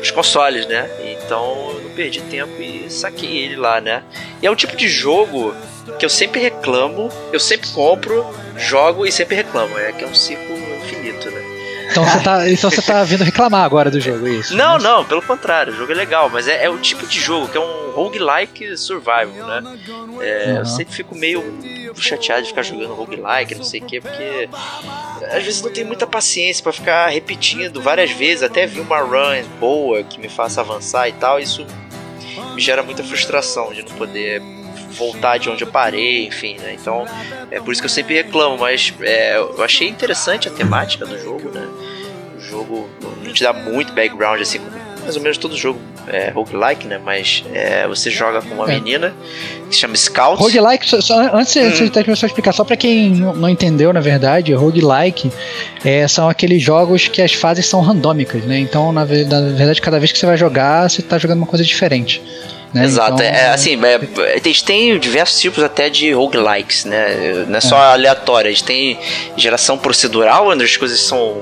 os 0.00 0.10
consoles, 0.10 0.66
né? 0.66 0.88
Então 1.04 1.72
eu 1.72 1.82
não 1.82 1.90
perdi 1.90 2.22
tempo 2.22 2.60
e 2.60 2.90
saquei 2.90 3.36
ele 3.38 3.56
lá, 3.56 3.80
né? 3.80 4.02
E 4.40 4.46
é 4.46 4.50
um 4.50 4.56
tipo 4.56 4.74
de 4.74 4.88
jogo 4.88 5.54
que 5.98 6.06
eu 6.06 6.10
sempre 6.10 6.40
reclamo, 6.40 7.10
eu 7.32 7.40
sempre 7.40 7.68
compro, 7.68 8.24
jogo 8.56 9.04
e 9.04 9.12
sempre 9.12 9.36
reclamo. 9.36 9.78
É 9.78 9.92
que 9.92 10.04
é 10.04 10.06
um 10.06 10.14
ciclo 10.14 10.56
infinito, 10.82 11.30
né? 11.30 11.43
Então 11.94 12.04
você 12.04 12.20
tá, 12.20 12.50
então 12.50 12.70
você 12.70 12.82
tá 12.82 13.04
vindo 13.04 13.22
reclamar 13.22 13.64
agora 13.64 13.88
do 13.88 14.00
jogo, 14.00 14.26
é 14.26 14.32
isso? 14.32 14.56
Não, 14.56 14.78
não, 14.78 15.04
pelo 15.04 15.22
contrário, 15.22 15.72
o 15.72 15.76
jogo 15.76 15.92
é 15.92 15.94
legal, 15.94 16.28
mas 16.28 16.48
é, 16.48 16.64
é 16.64 16.68
o 16.68 16.76
tipo 16.78 17.06
de 17.06 17.20
jogo 17.20 17.46
que 17.48 17.56
é 17.56 17.60
um 17.60 17.92
roguelike 17.92 18.76
survival, 18.76 19.28
né? 19.28 19.62
É, 20.20 20.46
uhum. 20.46 20.56
Eu 20.58 20.66
sempre 20.66 20.92
fico 20.92 21.14
meio 21.14 21.44
chateado 21.94 22.42
de 22.42 22.48
ficar 22.48 22.62
jogando 22.62 22.92
roguelike, 22.94 23.54
não 23.54 23.62
sei 23.62 23.80
o 23.80 23.84
quê, 23.84 24.00
porque 24.00 24.48
às 25.30 25.44
vezes 25.44 25.62
não 25.62 25.70
tenho 25.70 25.86
muita 25.86 26.04
paciência 26.04 26.64
para 26.64 26.72
ficar 26.72 27.08
repetindo 27.10 27.80
várias 27.80 28.10
vezes, 28.10 28.42
até 28.42 28.66
vir 28.66 28.80
uma 28.80 28.98
run 28.98 29.44
boa 29.60 30.02
que 30.02 30.18
me 30.18 30.28
faça 30.28 30.62
avançar 30.62 31.08
e 31.08 31.12
tal, 31.12 31.38
isso 31.38 31.64
me 32.56 32.60
gera 32.60 32.82
muita 32.82 33.04
frustração 33.04 33.72
de 33.72 33.82
não 33.82 33.92
poder 33.92 34.42
voltar 34.94 35.38
de 35.38 35.50
onde 35.50 35.64
eu 35.64 35.68
parei, 35.68 36.26
enfim, 36.26 36.56
né? 36.58 36.76
Então 36.80 37.04
é 37.50 37.60
por 37.60 37.72
isso 37.72 37.82
que 37.82 37.86
eu 37.86 37.90
sempre 37.90 38.14
reclamo, 38.14 38.58
mas 38.58 38.92
é, 39.02 39.36
eu 39.36 39.62
achei 39.62 39.88
interessante 39.88 40.48
a 40.48 40.50
temática 40.50 41.04
do 41.04 41.18
jogo, 41.18 41.50
né? 41.50 41.66
O 42.36 42.40
jogo 42.40 42.88
não 43.22 43.32
te 43.32 43.42
dá 43.42 43.52
muito 43.52 43.92
background, 43.92 44.40
assim, 44.40 44.60
mais 45.02 45.16
ou 45.16 45.22
menos 45.22 45.36
todo 45.38 45.56
jogo 45.56 45.78
é, 46.08 46.30
roguelike, 46.30 46.86
né? 46.86 46.98
Mas 47.02 47.44
é, 47.52 47.86
você 47.86 48.10
joga 48.10 48.42
com 48.42 48.54
uma 48.54 48.70
é. 48.70 48.74
menina 48.74 49.14
que 49.68 49.74
se 49.74 49.80
chama 49.80 49.96
Scout. 49.96 50.40
Roguelike, 50.40 50.88
só, 50.88 51.00
só, 51.00 51.34
antes 51.34 51.56
hum. 51.56 51.88
começar 51.88 52.26
a 52.26 52.28
explicar, 52.28 52.52
só 52.52 52.64
pra 52.64 52.76
quem 52.76 53.10
não 53.10 53.48
entendeu, 53.48 53.92
na 53.92 54.00
verdade, 54.00 54.52
roguelike 54.52 55.30
é, 55.84 56.06
são 56.08 56.28
aqueles 56.28 56.62
jogos 56.62 57.08
que 57.08 57.22
as 57.22 57.32
fases 57.32 57.66
são 57.66 57.80
randômicas, 57.80 58.42
né? 58.44 58.58
Então, 58.58 58.92
na, 58.92 59.00
na 59.00 59.04
verdade, 59.04 59.80
cada 59.80 59.98
vez 59.98 60.12
que 60.12 60.18
você 60.18 60.26
vai 60.26 60.36
jogar, 60.36 60.88
você 60.88 61.02
tá 61.02 61.18
jogando 61.18 61.38
uma 61.38 61.46
coisa 61.46 61.64
diferente. 61.64 62.22
Né? 62.74 62.84
Exato, 62.84 63.22
então, 63.22 63.26
é, 63.26 63.50
assim, 63.50 63.78
é, 63.84 64.00
eles 64.44 64.60
têm 64.60 64.98
diversos 64.98 65.40
tipos 65.40 65.62
até 65.62 65.88
de 65.88 66.10
roguelikes, 66.10 66.84
né? 66.84 67.44
Não 67.46 67.58
é 67.58 67.60
só 67.60 67.78
é. 67.78 67.92
aleatório, 67.92 68.48
eles 68.48 68.62
têm 68.62 68.98
geração 69.36 69.78
procedural, 69.78 70.48
onde 70.48 70.64
as 70.64 70.76
coisas 70.76 70.98
são. 70.98 71.40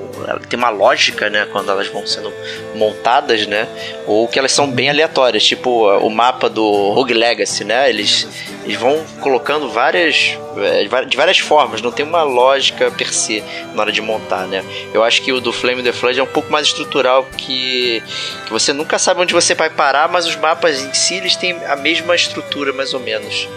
tem 0.50 0.58
uma 0.58 0.68
lógica, 0.68 1.30
né? 1.30 1.48
Quando 1.50 1.70
elas 1.70 1.88
vão 1.88 2.06
sendo 2.06 2.30
montadas, 2.74 3.46
né? 3.46 3.66
Ou 4.06 4.28
que 4.28 4.38
elas 4.38 4.52
são 4.52 4.70
bem 4.70 4.90
aleatórias, 4.90 5.42
tipo 5.42 5.88
o 5.88 6.10
mapa 6.10 6.50
do 6.50 6.90
Rogue 6.92 7.14
Legacy, 7.14 7.64
né? 7.64 7.88
Eles, 7.88 8.28
eles 8.64 8.76
vão 8.76 9.04
colocando 9.20 9.68
várias. 9.68 10.38
É, 10.56 10.84
de 11.04 11.16
várias 11.16 11.38
formas, 11.38 11.80
não 11.80 11.90
tem 11.90 12.04
uma 12.04 12.22
lógica 12.22 12.90
per 12.90 13.12
se 13.12 13.42
na 13.74 13.82
hora 13.82 13.92
de 13.92 14.00
montar, 14.00 14.46
né? 14.46 14.64
Eu 14.92 15.02
acho 15.02 15.22
que 15.22 15.32
o 15.32 15.40
do 15.40 15.52
Flame 15.52 15.82
the 15.82 15.92
Flood 15.92 16.20
é 16.20 16.22
um 16.22 16.26
pouco 16.26 16.52
mais 16.52 16.66
estrutural, 16.66 17.26
que, 17.36 18.02
que 18.44 18.50
você 18.50 18.72
nunca 18.72 18.98
sabe 18.98 19.20
onde 19.20 19.32
você 19.32 19.54
vai 19.54 19.70
parar, 19.70 20.08
mas 20.08 20.26
os 20.26 20.36
mapas 20.36 20.82
em 20.82 20.92
si 20.92 21.14
eles 21.14 21.36
têm 21.36 21.52
a 21.66 21.76
mesma 21.76 22.14
estrutura, 22.14 22.72
mais 22.72 22.94
ou 22.94 23.00
menos, 23.00 23.48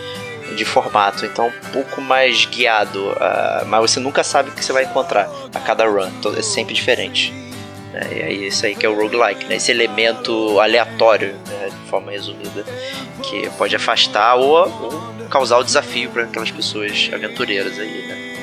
de 0.56 0.66
formato. 0.66 1.26
Então, 1.26 1.48
um 1.48 1.72
pouco 1.72 2.02
mais 2.02 2.46
guiado. 2.46 3.10
Uh, 3.10 3.66
mas 3.68 3.92
você 3.92 4.00
nunca 4.00 4.24
sabe 4.24 4.50
o 4.50 4.54
que 4.54 4.64
você 4.64 4.74
vai 4.74 4.84
encontrar 4.84 5.30
a 5.54 5.60
cada 5.60 5.86
run. 5.86 6.08
Então, 6.20 6.34
é 6.36 6.42
sempre 6.42 6.74
diferente. 6.74 7.45
Né? 7.96 8.02
E 8.12 8.24
aí, 8.24 8.48
isso 8.48 8.66
aí 8.66 8.76
que 8.76 8.86
é 8.86 8.90
o 8.90 8.94
roguelike, 8.94 9.46
né? 9.46 9.56
Esse 9.56 9.72
elemento 9.72 10.60
aleatório, 10.60 11.34
né? 11.48 11.70
de 11.70 11.90
forma 11.90 12.12
resumida, 12.12 12.66
que 13.24 13.50
pode 13.52 13.74
afastar 13.74 14.36
ou, 14.36 14.58
ou 14.58 15.28
causar 15.30 15.60
o 15.60 15.64
desafio 15.64 16.10
para 16.10 16.24
aquelas 16.24 16.52
pessoas 16.52 17.10
aventureiras 17.14 17.80
aí, 17.80 18.08
né? 18.08 18.36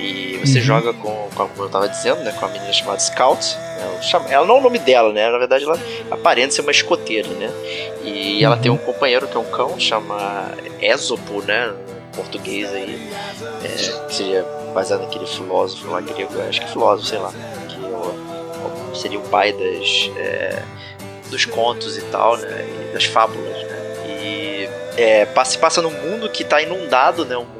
E 0.00 0.38
você 0.38 0.58
uhum. 0.58 0.64
joga 0.64 0.92
com, 0.94 1.28
com, 1.34 1.48
como 1.48 1.64
eu 1.64 1.68
tava 1.68 1.88
dizendo, 1.88 2.22
né? 2.22 2.32
Com 2.32 2.46
a 2.46 2.48
menina 2.48 2.72
chamada 2.72 2.98
Scout. 2.98 3.56
Ela, 3.78 4.30
ela 4.30 4.46
não 4.46 4.56
é 4.56 4.58
o 4.60 4.62
nome 4.62 4.78
dela, 4.78 5.12
né? 5.12 5.28
Na 5.30 5.38
verdade, 5.38 5.64
ela 5.64 5.78
aparenta 6.10 6.54
ser 6.54 6.62
uma 6.62 6.70
escoteira, 6.70 7.28
né? 7.28 7.50
E 8.02 8.42
ela 8.42 8.56
tem 8.56 8.70
um 8.70 8.78
companheiro 8.78 9.28
que 9.28 9.36
é 9.36 9.40
um 9.40 9.50
cão, 9.50 9.78
chama 9.78 10.52
Ésopo, 10.80 11.42
né? 11.42 11.72
Português 12.14 12.72
aí. 12.72 13.10
É, 13.62 14.06
que 14.06 14.14
seria 14.14 14.42
baseado 14.72 15.02
naquele 15.02 15.26
filósofo 15.26 15.88
lá 15.88 16.00
grego, 16.00 16.40
acho 16.48 16.60
que 16.60 16.70
filósofo, 16.70 17.08
sei 17.08 17.18
lá. 17.18 17.32
Seria 18.96 19.18
o 19.18 19.28
pai 19.28 19.52
das. 19.52 20.10
É, 20.16 20.62
dos 21.30 21.44
contos 21.44 21.98
e 21.98 22.02
tal, 22.02 22.36
né? 22.36 22.66
E 22.90 22.92
das 22.92 23.04
fábulas, 23.04 23.62
né? 23.64 24.06
E 24.08 24.68
é, 24.96 25.26
se 25.44 25.58
passa 25.58 25.82
num 25.82 25.90
mundo 25.90 26.28
que 26.30 26.42
está 26.42 26.62
inundado, 26.62 27.24
né? 27.24 27.36
Um 27.36 27.56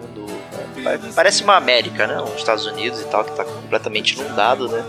parece 1.14 1.42
uma 1.42 1.56
América, 1.56 2.06
né? 2.06 2.20
Os 2.20 2.36
Estados 2.36 2.66
Unidos 2.66 3.00
e 3.00 3.04
tal, 3.06 3.24
que 3.24 3.30
está 3.30 3.44
completamente 3.44 4.14
inundado, 4.14 4.68
né? 4.68 4.84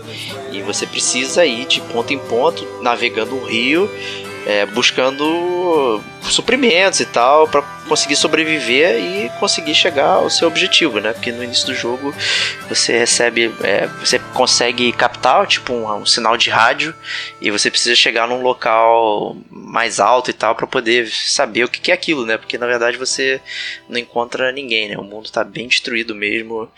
E 0.52 0.62
você 0.62 0.86
precisa 0.86 1.44
ir 1.44 1.66
de 1.66 1.80
ponto 1.80 2.12
em 2.12 2.18
ponto, 2.18 2.64
navegando 2.82 3.34
um 3.34 3.44
rio, 3.44 3.90
é, 4.46 4.64
buscando 4.66 6.00
suprimentos 6.22 7.00
e 7.00 7.06
tal, 7.06 7.48
para 7.48 7.62
conseguir 7.88 8.16
sobreviver 8.16 8.96
e 9.00 9.28
conseguir 9.40 9.74
chegar 9.74 10.14
ao 10.14 10.30
seu 10.30 10.46
objetivo, 10.46 11.00
né? 11.00 11.12
Porque 11.12 11.32
no 11.32 11.42
início 11.42 11.66
do 11.66 11.74
jogo 11.74 12.14
você 12.68 12.98
recebe, 12.98 13.52
é, 13.62 13.86
você 13.86 14.18
consegue 14.34 14.92
captar 14.92 15.46
tipo 15.46 15.72
um, 15.72 15.90
um, 15.92 16.06
sinal 16.06 16.36
de 16.36 16.50
rádio 16.50 16.94
e 17.40 17.50
você 17.50 17.70
precisa 17.70 17.96
chegar 17.96 18.28
num 18.28 18.42
local 18.42 19.36
mais 19.50 19.98
alto 19.98 20.30
e 20.30 20.34
tal 20.34 20.54
para 20.54 20.66
poder 20.66 21.08
saber 21.08 21.64
o 21.64 21.68
que, 21.68 21.90
é 21.90 21.94
aquilo, 21.94 22.26
né? 22.26 22.36
Porque 22.36 22.58
na 22.58 22.66
verdade 22.66 22.96
você 22.96 23.40
não 23.88 23.98
encontra 23.98 24.52
ninguém, 24.52 24.88
né? 24.88 24.98
O 24.98 25.02
mundo 25.02 25.26
está 25.26 25.42
bem 25.42 25.66
destruído 25.66 26.14
mesmo, 26.14 26.70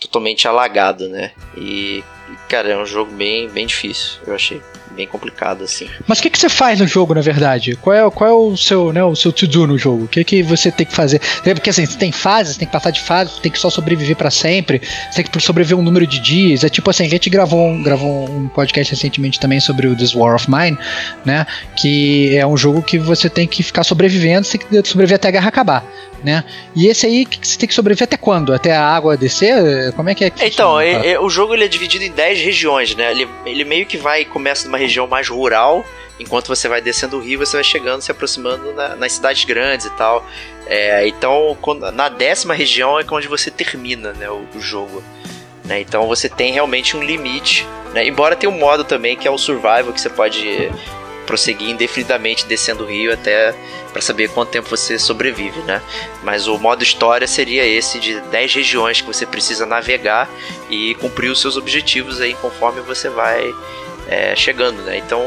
totalmente 0.00 0.48
alagado, 0.48 1.08
né? 1.08 1.32
E 1.56 2.02
cara, 2.48 2.70
é 2.70 2.76
um 2.76 2.86
jogo 2.86 3.12
bem, 3.12 3.48
bem 3.48 3.66
difícil, 3.66 4.18
eu 4.26 4.34
achei 4.34 4.60
bem 4.94 5.06
complicado, 5.06 5.64
assim. 5.64 5.88
Mas 6.06 6.18
o 6.18 6.22
que, 6.22 6.30
que 6.30 6.38
você 6.38 6.48
faz 6.48 6.80
no 6.80 6.86
jogo, 6.86 7.14
na 7.14 7.20
verdade? 7.20 7.76
Qual 7.76 7.94
é, 7.94 8.10
qual 8.10 8.30
é 8.30 8.32
o 8.32 8.56
seu, 8.56 8.92
né, 8.92 9.02
o 9.02 9.14
seu 9.14 9.32
to-do 9.32 9.66
no 9.66 9.76
jogo? 9.76 10.04
O 10.04 10.08
que, 10.08 10.22
que 10.24 10.42
você 10.56 10.70
tem 10.70 10.86
que 10.86 10.92
fazer? 10.92 11.20
Porque 11.42 11.70
assim, 11.70 11.86
tem 11.86 12.12
fases, 12.12 12.56
tem 12.56 12.66
que 12.66 12.72
passar 12.72 12.90
de 12.90 13.00
fase, 13.00 13.40
tem 13.40 13.50
que 13.50 13.58
só 13.58 13.70
sobreviver 13.70 14.16
para 14.16 14.30
sempre, 14.30 14.80
você 15.10 15.22
tem 15.22 15.30
que 15.30 15.40
sobreviver 15.40 15.78
um 15.78 15.82
número 15.82 16.06
de 16.06 16.20
dias. 16.20 16.64
É 16.64 16.68
tipo 16.68 16.88
assim, 16.90 17.04
a 17.04 17.08
gente 17.08 17.28
gravou 17.30 17.68
um, 17.68 17.82
gravou 17.82 18.28
um 18.28 18.48
podcast 18.48 18.92
recentemente 18.92 19.38
também 19.40 19.60
sobre 19.60 19.86
o 19.86 19.96
This 19.96 20.14
War 20.14 20.34
of 20.34 20.50
Mine, 20.50 20.78
né? 21.24 21.46
Que 21.76 22.36
é 22.36 22.46
um 22.46 22.56
jogo 22.56 22.82
que 22.82 22.98
você 22.98 23.28
tem 23.28 23.46
que 23.46 23.62
ficar 23.62 23.84
sobrevivendo, 23.84 24.46
você 24.46 24.58
tem 24.58 24.82
que 24.82 24.88
sobreviver 24.88 25.16
até 25.16 25.28
a 25.28 25.30
guerra 25.30 25.48
acabar 25.48 25.84
né? 26.24 26.42
E 26.74 26.86
esse 26.88 27.06
aí 27.06 27.26
você 27.40 27.58
tem 27.58 27.68
que 27.68 27.74
sobreviver 27.74 28.04
até 28.04 28.16
quando? 28.16 28.54
Até 28.54 28.74
a 28.74 28.82
água 28.82 29.16
descer? 29.16 29.92
Como 29.92 30.08
é 30.08 30.14
que 30.14 30.24
é? 30.24 30.30
Que 30.30 30.46
então, 30.46 30.80
é, 30.80 31.10
é, 31.10 31.20
o 31.20 31.28
jogo 31.28 31.54
ele 31.54 31.64
é 31.64 31.68
dividido 31.68 32.02
em 32.02 32.10
10 32.10 32.40
regiões, 32.40 32.94
né? 32.94 33.10
Ele, 33.10 33.28
ele 33.44 33.64
meio 33.64 33.84
que 33.84 33.98
vai 33.98 34.24
começa 34.24 34.66
numa 34.66 34.78
região 34.78 35.06
mais 35.06 35.28
rural, 35.28 35.84
enquanto 36.18 36.48
você 36.48 36.66
vai 36.66 36.80
descendo 36.80 37.18
o 37.18 37.20
rio, 37.20 37.38
você 37.38 37.58
vai 37.58 37.64
chegando, 37.64 38.00
se 38.00 38.10
aproximando 38.10 38.72
na, 38.72 38.96
nas 38.96 39.12
cidades 39.12 39.44
grandes 39.44 39.84
e 39.86 39.90
tal. 39.90 40.26
É, 40.66 41.06
então, 41.06 41.56
quando, 41.60 41.90
na 41.92 42.08
décima 42.08 42.54
região 42.54 42.98
é 42.98 43.04
onde 43.10 43.28
você 43.28 43.50
termina 43.50 44.14
né, 44.14 44.30
o, 44.30 44.46
o 44.54 44.60
jogo. 44.60 45.04
Né? 45.64 45.80
Então 45.80 46.06
você 46.08 46.28
tem 46.28 46.52
realmente 46.52 46.96
um 46.96 47.02
limite. 47.02 47.66
Né? 47.92 48.06
Embora 48.06 48.34
tenha 48.34 48.50
um 48.50 48.58
modo 48.58 48.82
também 48.82 49.14
que 49.14 49.28
é 49.28 49.30
o 49.30 49.36
survival, 49.36 49.92
que 49.92 50.00
você 50.00 50.10
pode 50.10 50.70
prosseguir 51.26 51.70
indefinidamente 51.70 52.46
descendo 52.46 52.84
o 52.84 52.86
rio 52.86 53.12
até 53.12 53.54
para 53.92 54.02
saber 54.02 54.28
quanto 54.30 54.50
tempo 54.50 54.68
você 54.68 54.98
sobrevive, 54.98 55.60
né? 55.60 55.80
Mas 56.22 56.46
o 56.46 56.58
modo 56.58 56.82
história 56.82 57.26
seria 57.26 57.64
esse 57.64 58.00
de 58.00 58.20
10 58.20 58.54
regiões 58.54 59.00
que 59.00 59.06
você 59.06 59.24
precisa 59.24 59.64
navegar 59.64 60.28
e 60.68 60.94
cumprir 60.96 61.30
os 61.30 61.40
seus 61.40 61.56
objetivos 61.56 62.20
aí 62.20 62.34
conforme 62.34 62.80
você 62.80 63.08
vai 63.08 63.54
é, 64.08 64.34
chegando, 64.36 64.82
né? 64.82 64.98
Então 64.98 65.22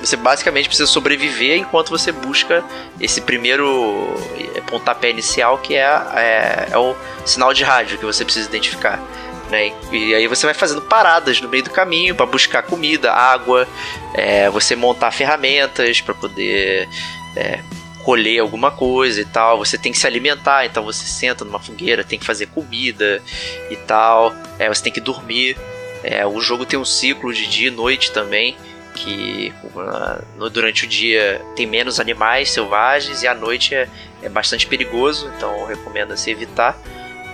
você 0.00 0.16
basicamente 0.16 0.68
precisa 0.68 0.86
sobreviver 0.86 1.58
enquanto 1.58 1.90
você 1.90 2.12
busca 2.12 2.64
esse 3.00 3.20
primeiro 3.20 4.14
é, 4.54 4.60
pontapé 4.60 5.10
inicial 5.10 5.58
que 5.58 5.74
é, 5.74 5.82
é, 6.14 6.68
é 6.70 6.78
o 6.78 6.94
sinal 7.24 7.52
de 7.52 7.64
rádio 7.64 7.98
que 7.98 8.04
você 8.04 8.24
precisa 8.24 8.48
identificar. 8.48 9.02
E 9.92 10.14
aí 10.14 10.26
você 10.26 10.46
vai 10.46 10.54
fazendo 10.54 10.82
paradas 10.82 11.40
no 11.40 11.48
meio 11.48 11.62
do 11.62 11.70
caminho 11.70 12.14
para 12.14 12.26
buscar 12.26 12.62
comida, 12.62 13.12
água, 13.12 13.66
é, 14.14 14.48
você 14.50 14.74
montar 14.74 15.10
ferramentas 15.10 16.00
para 16.00 16.14
poder 16.14 16.88
é, 17.36 17.60
colher 18.04 18.40
alguma 18.40 18.70
coisa 18.70 19.20
e 19.20 19.24
tal. 19.24 19.58
Você 19.58 19.78
tem 19.78 19.90
que 19.90 19.98
se 19.98 20.06
alimentar, 20.06 20.66
então 20.66 20.84
você 20.84 21.04
senta 21.06 21.44
numa 21.44 21.58
fogueira, 21.58 22.04
tem 22.04 22.18
que 22.18 22.24
fazer 22.24 22.46
comida 22.46 23.22
e 23.70 23.76
tal. 23.76 24.34
É, 24.58 24.68
você 24.68 24.82
tem 24.82 24.92
que 24.92 25.00
dormir. 25.00 25.56
É, 26.02 26.26
o 26.26 26.40
jogo 26.40 26.66
tem 26.66 26.78
um 26.78 26.84
ciclo 26.84 27.32
de 27.32 27.46
dia 27.46 27.68
e 27.68 27.70
noite 27.70 28.12
também, 28.12 28.54
que 28.94 29.52
uh, 29.74 30.50
durante 30.50 30.84
o 30.84 30.86
dia 30.86 31.40
tem 31.56 31.66
menos 31.66 31.98
animais 31.98 32.50
selvagens 32.50 33.22
e 33.22 33.26
à 33.26 33.34
noite 33.34 33.74
é, 33.74 33.88
é 34.22 34.28
bastante 34.28 34.66
perigoso, 34.66 35.32
então 35.36 35.64
recomendo 35.64 36.14
se 36.14 36.30
evitar. 36.30 36.78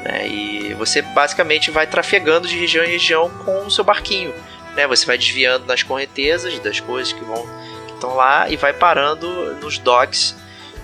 Né? 0.05 0.29
E 0.29 0.75
você 0.75 1.03
basicamente 1.03 1.71
vai 1.71 1.87
trafegando 1.87 2.49
de 2.49 2.59
região 2.59 2.85
em 2.85 2.89
região 2.89 3.31
com 3.45 3.67
o 3.67 3.71
seu 3.71 3.85
barquinho. 3.85 4.33
Né? 4.75 4.87
Você 4.87 5.05
vai 5.07 5.19
desviando 5.19 5.67
nas 5.67 5.83
correntezas 5.83 6.59
das 6.61 6.81
coisas 6.81 7.13
que 7.13 7.25
vão 7.25 7.47
Então 7.97 8.15
lá 8.15 8.49
e 8.49 8.57
vai 8.57 8.73
parando 8.73 9.55
nos 9.57 9.79
docks 9.79 10.35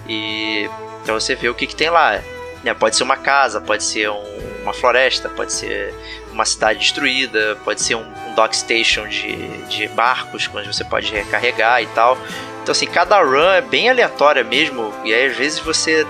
e 0.08 0.68
para 1.04 1.14
você 1.14 1.34
ver 1.34 1.48
o 1.48 1.54
que, 1.54 1.66
que 1.66 1.76
tem 1.76 1.90
lá. 1.90 2.20
Né? 2.62 2.74
Pode 2.74 2.96
ser 2.96 3.04
uma 3.04 3.16
casa, 3.16 3.60
pode 3.60 3.84
ser 3.84 4.10
um, 4.10 4.62
uma 4.62 4.72
floresta, 4.72 5.28
pode 5.28 5.52
ser 5.52 5.94
uma 6.30 6.44
cidade 6.44 6.80
destruída, 6.80 7.56
pode 7.64 7.80
ser 7.80 7.94
um, 7.94 8.02
um 8.02 8.34
dock 8.34 8.54
station 8.54 9.08
de, 9.08 9.46
de 9.68 9.88
barcos, 9.88 10.50
onde 10.54 10.66
você 10.66 10.84
pode 10.84 11.10
recarregar 11.12 11.82
e 11.82 11.86
tal. 11.86 12.18
Então 12.62 12.72
assim, 12.72 12.86
cada 12.86 13.22
run 13.22 13.52
é 13.52 13.60
bem 13.60 13.88
aleatória 13.88 14.42
mesmo, 14.42 14.92
e 15.04 15.14
aí 15.14 15.26
às 15.26 15.36
vezes 15.36 15.60
você 15.60 16.04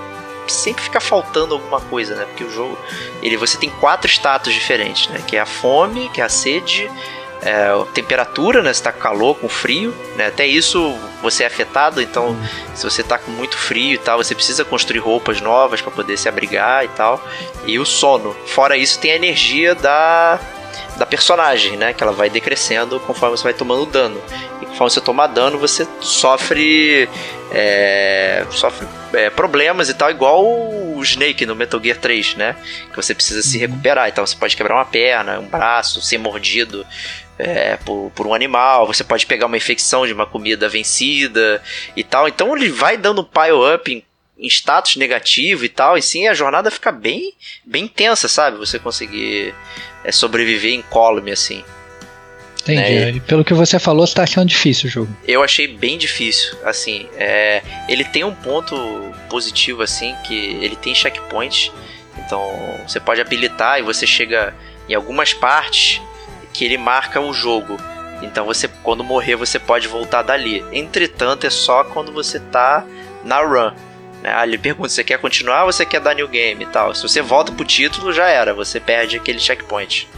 sempre 0.53 0.83
fica 0.83 1.01
faltando 1.01 1.55
alguma 1.55 1.81
coisa, 1.81 2.15
né? 2.15 2.25
Porque 2.25 2.45
o 2.45 2.51
jogo, 2.51 2.79
ele 3.23 3.37
você 3.37 3.57
tem 3.57 3.71
quatro 3.71 4.11
status 4.11 4.53
diferentes, 4.53 5.09
né? 5.09 5.23
Que 5.27 5.37
é 5.37 5.41
a 5.41 5.47
fome, 5.47 6.09
que 6.11 6.21
é 6.21 6.25
a 6.25 6.29
sede, 6.29 6.91
é, 7.43 7.69
temperatura, 7.93 8.63
né? 8.63 8.73
Se 8.73 8.83
tá 8.83 8.93
com 8.93 9.01
calor, 9.01 9.37
com 9.37 9.49
frio, 9.49 9.95
né? 10.17 10.27
Até 10.27 10.47
isso 10.47 10.95
você 11.23 11.45
é 11.45 11.47
afetado, 11.47 12.01
então 12.01 12.37
se 12.75 12.85
você 12.85 13.03
tá 13.03 13.19
com 13.19 13.31
muito 13.31 13.57
frio 13.57 13.95
e 13.95 13.99
tal, 13.99 14.19
você 14.19 14.35
precisa 14.35 14.65
construir 14.65 15.01
roupas 15.01 15.41
novas 15.41 15.81
para 15.81 15.91
poder 15.91 16.17
se 16.17 16.29
abrigar 16.29 16.85
e 16.85 16.89
tal. 16.89 17.23
E 17.65 17.79
o 17.79 17.85
sono. 17.85 18.35
Fora 18.47 18.77
isso, 18.77 18.99
tem 18.99 19.13
a 19.13 19.17
energia 19.17 19.75
da 19.75 20.39
da 20.97 21.07
personagem, 21.07 21.77
né? 21.77 21.93
Que 21.93 22.03
ela 22.03 22.13
vai 22.13 22.31
decrescendo 22.31 22.99
conforme 23.01 23.37
você 23.37 23.45
vai 23.45 23.55
tomando 23.55 23.87
dano. 23.87 24.21
E 24.61 24.67
conforme 24.67 24.91
você 24.91 25.01
toma 25.01 25.27
dano, 25.27 25.59
você 25.59 25.87
sofre. 26.01 27.09
É, 27.53 28.45
sofre 28.51 28.87
é, 29.13 29.31
problemas 29.31 29.89
e 29.89 29.95
tal, 29.95 30.11
igual 30.11 30.45
o 30.45 31.01
Snake 31.03 31.47
no 31.47 31.55
Metal 31.55 31.81
Gear 31.83 31.99
3, 31.99 32.35
né? 32.35 32.57
Que 32.91 32.97
você 32.97 33.15
precisa 33.15 33.43
se 33.43 33.59
recuperar. 33.59 34.09
Então 34.09 34.27
você 34.27 34.37
pode 34.37 34.57
quebrar 34.57 34.75
uma 34.75 34.85
perna, 34.85 35.39
um 35.39 35.47
braço, 35.47 36.03
ser 36.03 36.19
mordido 36.19 36.85
é, 37.39 37.77
por, 37.79 38.11
por, 38.15 38.27
um 38.27 38.35
animal, 38.35 38.87
você 38.87 39.05
pode 39.05 39.27
pegar 39.27 39.47
uma 39.47 39.57
infecção 39.57 40.07
de 40.07 40.13
uma 40.13 40.27
comida 40.27 40.69
vencida 40.69 41.63
e 41.95 42.03
tal. 42.03 42.27
Então 42.27 42.57
ele 42.57 42.69
vai 42.71 42.97
dando 42.97 43.23
pile 43.23 43.75
up 43.75 44.06
em, 44.39 44.47
status 44.47 44.97
negativo 44.97 45.65
e 45.65 45.69
tal, 45.69 45.97
e 45.97 46.03
sim 46.03 46.29
a 46.29 46.35
jornada 46.35 46.71
fica 46.71 46.93
bem, 46.93 47.33
bem 47.65 47.87
tensa, 47.89 48.29
sabe? 48.29 48.57
Você 48.59 48.79
conseguir 48.79 49.55
é, 50.05 50.13
sobreviver 50.13 50.73
em 50.73 50.83
column 50.83 51.31
assim. 51.31 51.65
Entendi. 52.63 52.81
Né? 52.81 53.11
E 53.13 53.21
pelo 53.21 53.45
que 53.45 53.55
você 53.55 53.79
falou, 53.79 54.07
você 54.07 54.15
tá 54.15 54.25
achando 54.25 54.49
difícil 54.49 54.89
o 54.89 54.91
jogo. 54.91 55.17
Eu 55.27 55.43
achei 55.43 55.69
bem 55.69 55.97
difícil. 55.97 56.57
Assim, 56.65 57.09
é, 57.17 57.63
ele 57.89 58.05
tem 58.05 58.25
um 58.25 58.35
ponto 58.35 58.75
positivo, 59.31 59.83
assim, 59.83 60.15
que 60.27 60.35
ele 60.35 60.75
tem 60.75 60.95
checkpoints. 60.95 61.71
Então 62.19 62.43
você 62.87 62.99
pode 62.99 63.21
habilitar 63.21 63.79
e 63.79 63.83
você 63.83 64.07
chega 64.07 64.53
em 64.89 64.95
algumas 64.95 65.33
partes 65.33 66.01
que 66.53 66.65
ele 66.65 66.77
marca 66.77 67.21
o 67.21 67.33
jogo. 67.33 67.77
Então 68.23 68.45
você, 68.47 68.67
quando 68.83 69.05
morrer, 69.05 69.37
você 69.37 69.59
pode 69.59 69.87
voltar 69.87 70.23
dali. 70.23 70.65
Entretanto, 70.73 71.47
é 71.47 71.51
só 71.51 71.85
quando 71.85 72.13
você 72.13 72.41
tá 72.41 72.85
na 73.25 73.41
run. 73.41 73.73
Né? 74.27 74.33
Ah, 74.35 74.45
ele 74.45 74.59
pergunta: 74.59 74.89
você 74.89 75.05
quer 75.05 75.19
continuar 75.19 75.65
ou 75.65 75.73
você 75.73 75.87
quer 75.87 76.01
dar 76.01 76.15
new 76.15 76.27
game 76.27 76.65
e 76.65 76.67
tal? 76.67 76.93
Se 76.93 77.03
você 77.03 77.23
volta 77.23 77.53
pro 77.53 77.65
título, 77.65 78.13
já 78.13 78.27
era, 78.27 78.53
você 78.53 78.81
perde 78.81 79.17
aquele 79.17 79.39
checkpoint. 79.39 80.09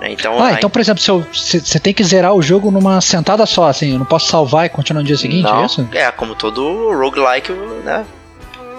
Né? 0.00 0.10
Então, 0.10 0.38
ah, 0.40 0.48
aí... 0.48 0.54
então, 0.56 0.68
por 0.68 0.80
exemplo, 0.80 1.00
você 1.32 1.78
tem 1.78 1.94
que 1.94 2.02
zerar 2.02 2.34
o 2.34 2.42
jogo 2.42 2.72
numa 2.72 3.00
sentada 3.00 3.46
só, 3.46 3.68
assim, 3.68 3.92
eu 3.92 3.98
não 3.98 4.04
posso 4.04 4.28
salvar 4.28 4.66
e 4.66 4.68
continuar 4.68 5.02
no 5.02 5.06
dia 5.06 5.16
seguinte, 5.16 5.44
não, 5.44 5.62
é 5.62 5.66
isso? 5.66 5.88
É, 5.92 6.10
como 6.10 6.34
todo 6.34 6.90
roguelike, 6.92 7.52
né? 7.84 8.04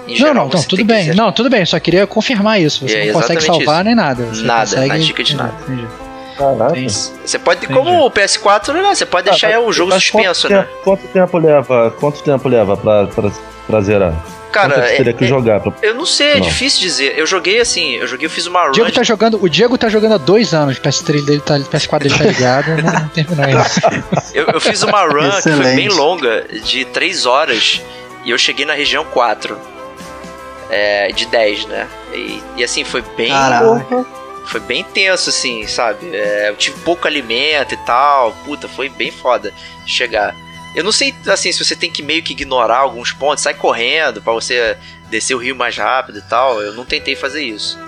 Em 0.08 0.20
não, 0.20 0.34
não, 0.34 0.48
não 0.50 0.64
tudo 0.64 0.84
bem. 0.84 1.16
Não, 1.16 1.32
tudo 1.32 1.50
bem, 1.50 1.66
só 1.66 1.80
queria 1.80 2.06
confirmar 2.06 2.62
isso. 2.62 2.88
Você 2.88 2.96
é, 2.96 3.06
não 3.08 3.14
consegue 3.14 3.42
salvar 3.42 3.78
isso. 3.78 3.86
nem 3.86 3.96
nada. 3.96 4.26
Você 4.26 4.44
nada, 4.44 4.62
consegue... 4.62 4.88
na 4.88 4.98
dica 4.98 5.24
de 5.24 5.36
nada. 5.36 5.54
Entendi. 5.64 5.88
Caraca. 6.38 6.90
Você 7.26 7.40
pode, 7.40 7.66
como 7.68 8.06
o 8.06 8.12
PS4, 8.12 8.74
né? 8.74 8.94
Você 8.94 9.06
pode 9.06 9.30
deixar 9.30 9.56
ah, 9.56 9.62
o 9.62 9.72
jogo 9.72 9.94
suspenso, 9.94 10.48
quanto 10.48 10.54
né? 10.54 10.64
Tempo, 10.64 10.84
quanto 10.84 11.08
tempo 11.08 11.38
leva? 11.38 11.96
Quanto 11.98 12.22
tempo 12.22 12.50
leva 12.50 12.78
pra, 12.78 13.08
pra, 13.08 13.32
pra 13.68 13.82
zerar? 13.82 14.14
Cara, 14.52 14.88
é, 14.88 14.96
teria 14.96 15.12
que 15.12 15.26
é, 15.26 15.28
jogar 15.28 15.60
pra... 15.60 15.74
eu 15.82 15.94
não 15.94 16.06
sei, 16.06 16.28
é 16.28 16.36
não. 16.36 16.42
difícil 16.42 16.80
dizer. 16.80 17.20
Eu 17.20 17.28
joguei 17.28 17.60
assim, 17.60 17.96
eu 17.96 18.08
joguei, 18.08 18.26
eu 18.26 18.30
fiz 18.30 18.46
uma 18.46 18.66
run. 18.66 18.72
Diego 18.72 18.92
tá 18.92 19.04
jogando, 19.04 19.44
o 19.44 19.50
Diego 19.50 19.78
tá 19.78 19.90
jogando 19.90 20.14
há 20.14 20.18
dois 20.18 20.54
anos, 20.54 20.78
o 20.78 20.82
PS3 20.82 21.26
dele 21.26 21.42
tá, 21.42 21.60
PS4 21.60 22.00
dele 22.04 22.18
tá 22.18 22.24
ligado, 22.24 22.68
não, 22.82 22.94
não 22.94 23.08
terminou 23.10 23.62
isso. 23.62 23.82
Eu, 24.34 24.48
eu 24.48 24.62
fiz 24.62 24.84
uma 24.84 25.02
run 25.04 25.30
que 25.30 25.42
foi 25.42 25.76
bem 25.76 25.90
longa, 25.90 26.46
de 26.64 26.84
3 26.86 27.26
horas, 27.26 27.82
e 28.24 28.32
eu 28.32 28.38
cheguei 28.38 28.66
na 28.66 28.74
região 28.74 29.06
4. 29.06 29.58
É, 30.70 31.12
de 31.12 31.26
10, 31.28 31.66
né? 31.68 31.88
E, 32.14 32.42
e 32.58 32.64
assim, 32.64 32.84
foi 32.84 33.04
bem. 33.16 33.30
Caraca. 33.30 34.06
Foi 34.46 34.60
bem 34.60 34.84
tenso, 34.84 35.30
assim, 35.30 35.66
sabe? 35.68 36.16
É, 36.16 36.50
eu 36.50 36.56
tive 36.56 36.78
pouco 36.80 37.08
alimento 37.08 37.74
e 37.74 37.78
tal. 37.78 38.32
Puta, 38.44 38.68
foi 38.68 38.90
bem 38.90 39.12
foda 39.12 39.54
chegar. 39.86 40.36
Eu 40.76 40.84
não 40.84 40.92
sei, 40.92 41.16
assim, 41.28 41.52
se 41.52 41.64
você 41.64 41.76
tem 41.76 41.90
que 41.90 42.04
meio 42.04 42.22
que 42.22 42.34
ignorar 42.34 42.80
alguns 42.80 43.14
pontos, 43.14 43.44
sai 43.44 43.54
correndo 43.54 44.22
para 44.22 44.34
você 44.34 44.76
descer 45.10 45.34
o 45.34 45.38
rio 45.38 45.56
mais 45.56 45.78
rápido 45.78 46.20
e 46.20 46.22
tal. 46.22 46.62
Eu 46.62 46.74
não 46.74 46.84
tentei 46.84 47.16
fazer 47.16 47.42
isso. 47.44 47.80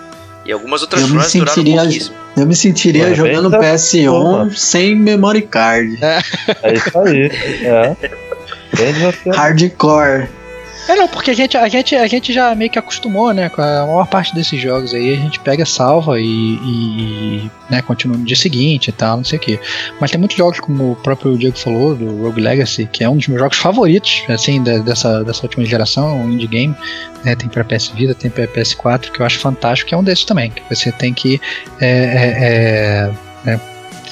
E 0.46 0.52
algumas 0.52 0.82
outras 0.82 1.02
eu 1.02 1.10
runs 1.10 1.34
duraram 1.34 1.64
pouquíssimo. 1.64 2.16
Eu 2.38 2.46
me 2.46 2.56
sentiria 2.56 3.14
jogando 3.14 3.52
PS1 3.52 4.56
sem 4.56 4.96
memory 4.96 5.42
card. 5.42 5.98
É, 6.02 6.24
é 6.64 6.74
isso 6.74 6.98
aí. 7.00 7.30
É. 7.66 7.96
Hardcore. 9.36 10.30
É 10.88 10.96
não, 10.96 11.08
porque 11.08 11.32
a 11.32 11.34
gente, 11.34 11.58
a, 11.58 11.68
gente, 11.68 11.96
a 11.96 12.08
gente 12.08 12.32
já 12.32 12.56
meio 12.56 12.72
que 12.72 12.80
acostumou, 12.80 13.34
né? 13.34 13.50
Com 13.50 13.62
a 13.62 13.86
maior 13.86 14.08
parte 14.08 14.34
desses 14.34 14.60
jogos 14.60 14.94
aí, 14.94 15.16
a 15.16 15.18
gente 15.18 15.38
pega, 15.42 15.66
salva 15.66 16.18
e, 16.18 16.24
e 16.26 17.52
né, 17.70 17.82
continua 17.82 18.18
no 18.18 18.24
dia 18.24 18.38
seguinte 18.38 18.88
e 18.88 18.92
tal, 18.94 19.18
não 19.18 19.24
sei 19.24 19.38
o 19.38 19.42
que. 19.42 19.60
Mas 20.00 20.12
tem 20.12 20.20
muitos 20.20 20.38
jogos, 20.38 20.62
como 20.62 20.94
o 20.94 20.96
próprio 20.96 21.38
Diego 21.38 21.58
falou, 21.58 21.94
do 21.94 22.24
Rogue 22.24 22.40
Legacy, 22.40 22.86
que 22.86 23.04
é 23.04 23.10
um 23.10 23.18
dos 23.18 23.28
meus 23.28 23.42
jogos 23.42 23.58
favoritos, 23.58 24.24
assim, 24.30 24.64
dessa, 24.64 25.26
dessa 25.26 25.44
última 25.44 25.66
geração, 25.66 26.22
um 26.22 26.32
indie 26.32 26.48
game. 26.48 26.76
Né, 27.26 27.36
tem 27.36 27.50
para 27.50 27.66
PS 27.66 27.90
Vita, 27.90 28.16
tem 28.16 28.32
para 28.32 28.48
PS4, 28.48 29.12
que 29.12 29.20
eu 29.20 29.26
acho 29.26 29.40
fantástico, 29.40 29.90
que 29.90 29.96
é 29.96 29.98
um 29.98 30.04
desses 30.04 30.24
também, 30.24 30.52
que 30.52 30.64
você 30.74 30.90
tem 30.92 31.14
que 31.14 31.42
é, 31.82 33.12
é, 33.46 33.52
é, 33.52 33.60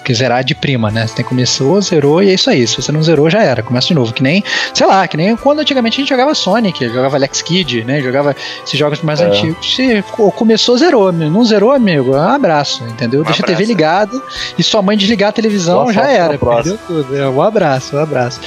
é 0.05 0.07
que 0.07 0.13
zerar 0.13 0.43
de 0.43 0.53
prima, 0.53 0.91
né? 0.91 1.07
Você 1.07 1.15
tem 1.15 1.25
começou, 1.25 1.81
zerou 1.81 2.21
e 2.21 2.29
é 2.29 2.33
isso 2.33 2.49
aí. 2.49 2.65
Se 2.67 2.75
você 2.81 2.91
não 2.91 3.01
zerou, 3.01 3.29
já 3.29 3.41
era. 3.41 3.63
Começa 3.63 3.87
de 3.87 3.95
novo. 3.95 4.13
Que 4.13 4.21
nem, 4.21 4.43
sei 4.73 4.85
lá, 4.85 5.07
que 5.07 5.17
nem 5.17 5.35
quando 5.35 5.59
antigamente 5.59 5.97
a 5.97 5.99
gente 6.01 6.09
jogava 6.09 6.35
Sonic, 6.35 6.87
jogava 6.87 7.17
Alex 7.17 7.41
Kidd, 7.41 7.83
né? 7.83 8.01
Jogava 8.01 8.35
esses 8.63 8.77
jogos 8.77 9.01
mais 9.01 9.19
é. 9.19 9.25
antigos. 9.25 9.75
Se 9.75 10.03
começou, 10.35 10.77
zerou. 10.77 11.11
Não 11.11 11.43
zerou, 11.43 11.71
amigo? 11.71 12.15
É 12.15 12.19
um 12.19 12.29
abraço, 12.29 12.83
entendeu? 12.83 13.21
Um 13.21 13.23
Deixa 13.23 13.43
abraço. 13.43 13.53
a 13.53 13.57
TV 13.57 13.65
ligada 13.65 14.21
e 14.57 14.63
sua 14.63 14.81
mãe 14.81 14.95
desligar 14.95 15.29
a 15.29 15.31
televisão, 15.31 15.83
Boa 15.83 15.93
já 15.93 16.07
era. 16.07 16.37
Perdeu 16.37 16.77
tudo. 16.85 17.17
É, 17.17 17.27
um 17.27 17.41
abraço, 17.41 17.97
um 17.97 17.99
abraço. 17.99 18.39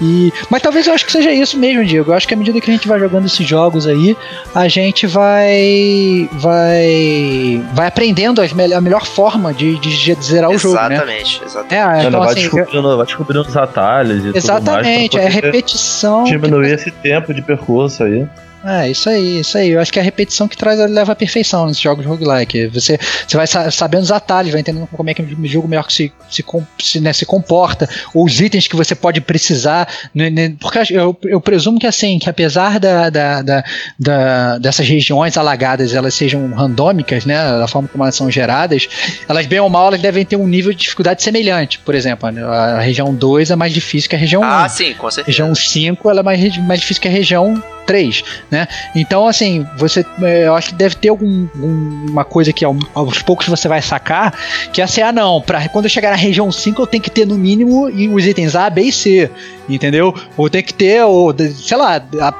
E, 0.00 0.32
mas 0.48 0.62
talvez 0.62 0.86
eu 0.86 0.94
acho 0.94 1.04
que 1.04 1.12
seja 1.12 1.30
isso 1.30 1.58
mesmo, 1.58 1.84
Diego. 1.84 2.10
Eu 2.10 2.16
acho 2.16 2.26
que 2.26 2.34
à 2.34 2.36
medida 2.36 2.60
que 2.60 2.70
a 2.70 2.74
gente 2.74 2.88
vai 2.88 2.98
jogando 2.98 3.26
esses 3.26 3.46
jogos 3.46 3.86
aí, 3.86 4.16
a 4.54 4.66
gente 4.68 5.06
vai 5.06 6.28
vai 6.32 7.62
vai 7.74 7.86
aprendendo 7.86 8.40
a 8.40 8.80
melhor 8.80 9.04
forma 9.04 9.52
de, 9.52 9.78
de 9.78 10.14
zerar 10.22 10.50
o 10.50 10.58
jogo, 10.58 10.76
né? 10.88 11.01
Exatamente, 11.02 11.44
exatamente. 11.44 11.74
É, 11.74 12.08
então, 12.08 12.20
vai, 12.20 12.30
assim, 12.30 12.40
descobrindo, 12.40 12.88
eu... 12.88 12.96
vai 12.96 13.06
descobrindo 13.06 13.48
os 13.48 13.56
atalhos 13.56 14.24
e 14.24 14.36
Exatamente, 14.36 15.10
tudo 15.10 15.22
mais, 15.22 15.34
é 15.34 15.40
repetição. 15.40 16.24
Diminuir 16.24 16.68
que... 16.68 16.74
esse 16.74 16.90
tempo 16.90 17.34
de 17.34 17.42
percurso 17.42 18.04
aí. 18.04 18.26
É, 18.64 18.90
isso 18.90 19.08
aí, 19.08 19.40
isso 19.40 19.58
aí. 19.58 19.70
Eu 19.70 19.80
acho 19.80 19.92
que 19.92 19.98
é 19.98 20.02
a 20.02 20.04
repetição 20.04 20.46
que 20.46 20.56
traz 20.56 20.78
leva 20.78 21.12
à 21.12 21.16
perfeição 21.16 21.66
nesses 21.66 21.82
jogos 21.82 22.06
roguelike. 22.06 22.66
Você, 22.68 22.98
você 23.26 23.36
vai 23.36 23.46
sabendo 23.46 24.02
os 24.02 24.12
atalhos, 24.12 24.52
vai 24.52 24.60
entendendo 24.60 24.88
como 24.92 25.10
é 25.10 25.14
que 25.14 25.22
o 25.22 25.46
jogo 25.46 25.66
melhor 25.66 25.86
que 25.86 25.92
se, 25.92 26.12
se, 26.30 26.44
se, 26.78 27.00
né, 27.00 27.12
se 27.12 27.26
comporta, 27.26 27.88
ou 28.14 28.24
os 28.24 28.40
itens 28.40 28.68
que 28.68 28.76
você 28.76 28.94
pode 28.94 29.20
precisar. 29.20 29.88
Né, 30.14 30.30
né, 30.30 30.54
porque 30.60 30.78
eu, 30.90 31.16
eu 31.24 31.40
presumo 31.40 31.78
que 31.78 31.86
assim, 31.86 32.18
que 32.18 32.30
apesar 32.30 32.78
da, 32.78 33.10
da, 33.10 33.42
da, 33.42 33.64
da, 33.98 34.58
dessas 34.58 34.88
regiões 34.88 35.36
alagadas 35.36 35.94
elas 35.94 36.14
sejam 36.14 36.52
randômicas, 36.52 37.24
né? 37.24 37.36
Da 37.36 37.66
forma 37.66 37.88
como 37.88 38.04
elas 38.04 38.14
são 38.14 38.30
geradas, 38.30 38.88
elas 39.28 39.46
bem 39.46 39.60
ou 39.60 39.68
mal 39.68 39.88
elas 39.88 40.00
devem 40.00 40.24
ter 40.24 40.36
um 40.36 40.46
nível 40.46 40.72
de 40.72 40.78
dificuldade 40.78 41.22
semelhante. 41.22 41.78
Por 41.80 41.94
exemplo, 41.94 42.28
a, 42.28 42.76
a 42.76 42.80
região 42.80 43.12
2 43.12 43.50
é 43.50 43.56
mais 43.56 43.72
difícil 43.72 44.08
que 44.08 44.16
a 44.16 44.18
região 44.18 44.42
ah, 44.42 44.62
1. 44.62 44.64
Ah, 44.64 44.68
sim, 44.68 44.94
com 44.94 45.10
certeza. 45.10 45.26
Região 45.26 45.54
5 45.54 46.10
ela 46.10 46.20
é 46.20 46.22
mais, 46.22 46.58
mais 46.58 46.80
difícil 46.80 47.02
que 47.02 47.08
a 47.08 47.10
região 47.10 47.62
3, 47.86 48.22
né? 48.50 48.66
Então, 48.94 49.26
assim, 49.26 49.66
você, 49.76 50.04
é, 50.22 50.46
eu 50.46 50.54
acho 50.54 50.70
que 50.70 50.74
deve 50.74 50.94
ter 50.94 51.08
algum, 51.08 51.48
uma 51.54 52.24
coisa 52.24 52.52
que 52.52 52.64
aos 52.64 53.22
poucos 53.22 53.46
você 53.48 53.68
vai 53.68 53.82
sacar, 53.82 54.34
que 54.72 54.80
é 54.80 54.84
assim, 54.84 55.00
ah, 55.02 55.12
não, 55.12 55.40
pra, 55.40 55.68
quando 55.68 55.86
eu 55.86 55.90
chegar 55.90 56.10
na 56.10 56.16
região 56.16 56.50
5 56.50 56.82
eu 56.82 56.86
tenho 56.86 57.02
que 57.02 57.10
ter 57.10 57.26
no 57.26 57.36
mínimo 57.36 57.86
os 58.14 58.26
itens 58.26 58.54
A, 58.54 58.68
B 58.70 58.82
e 58.82 58.92
C, 58.92 59.30
entendeu? 59.68 60.14
Ou 60.36 60.48
tem 60.48 60.62
que 60.62 60.74
ter, 60.74 61.02
ou, 61.04 61.34
sei 61.54 61.76
lá, 61.76 61.98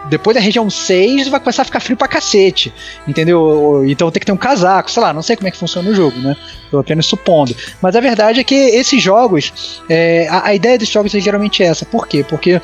depois 0.08 0.34
da 0.34 0.40
região 0.40 0.68
6 0.68 1.28
vai 1.28 1.40
começar 1.40 1.62
a 1.62 1.64
ficar 1.64 1.80
frio 1.80 1.96
pra 1.96 2.08
cacete, 2.08 2.72
entendeu? 3.06 3.84
Então 3.86 4.10
tem 4.10 4.20
que 4.20 4.26
ter 4.26 4.32
um 4.32 4.36
casaco, 4.36 4.90
sei 4.90 5.02
lá, 5.02 5.12
não 5.12 5.22
sei 5.22 5.36
como 5.36 5.48
é 5.48 5.50
que 5.50 5.56
funciona 5.56 5.88
o 5.90 5.94
jogo, 5.94 6.18
né? 6.18 6.36
Tô 6.70 6.78
apenas 6.78 7.06
supondo. 7.06 7.54
Mas 7.80 7.94
a 7.96 8.00
verdade 8.00 8.40
é 8.40 8.44
que 8.44 8.54
esses 8.54 9.02
jogos, 9.02 9.82
é, 9.88 10.26
a, 10.28 10.48
a 10.48 10.54
ideia 10.54 10.78
desses 10.78 10.92
jogos 10.92 11.14
é 11.14 11.20
geralmente 11.20 11.62
essa. 11.62 11.84
Por 11.84 12.06
quê? 12.06 12.24
Porque 12.26 12.60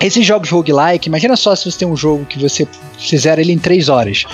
esses 0.00 0.24
jogos 0.24 0.50
roguelike, 0.50 1.08
imagina 1.08 1.36
só 1.36 1.54
se 1.54 1.70
você 1.70 1.78
tem 1.78 1.88
um 1.88 1.96
jogo 1.96 2.24
que 2.24 2.38
você 2.38 2.66
fizer 2.98 3.38
ele 3.38 3.52
em 3.52 3.58
3 3.58 3.88
horas, 3.88 4.24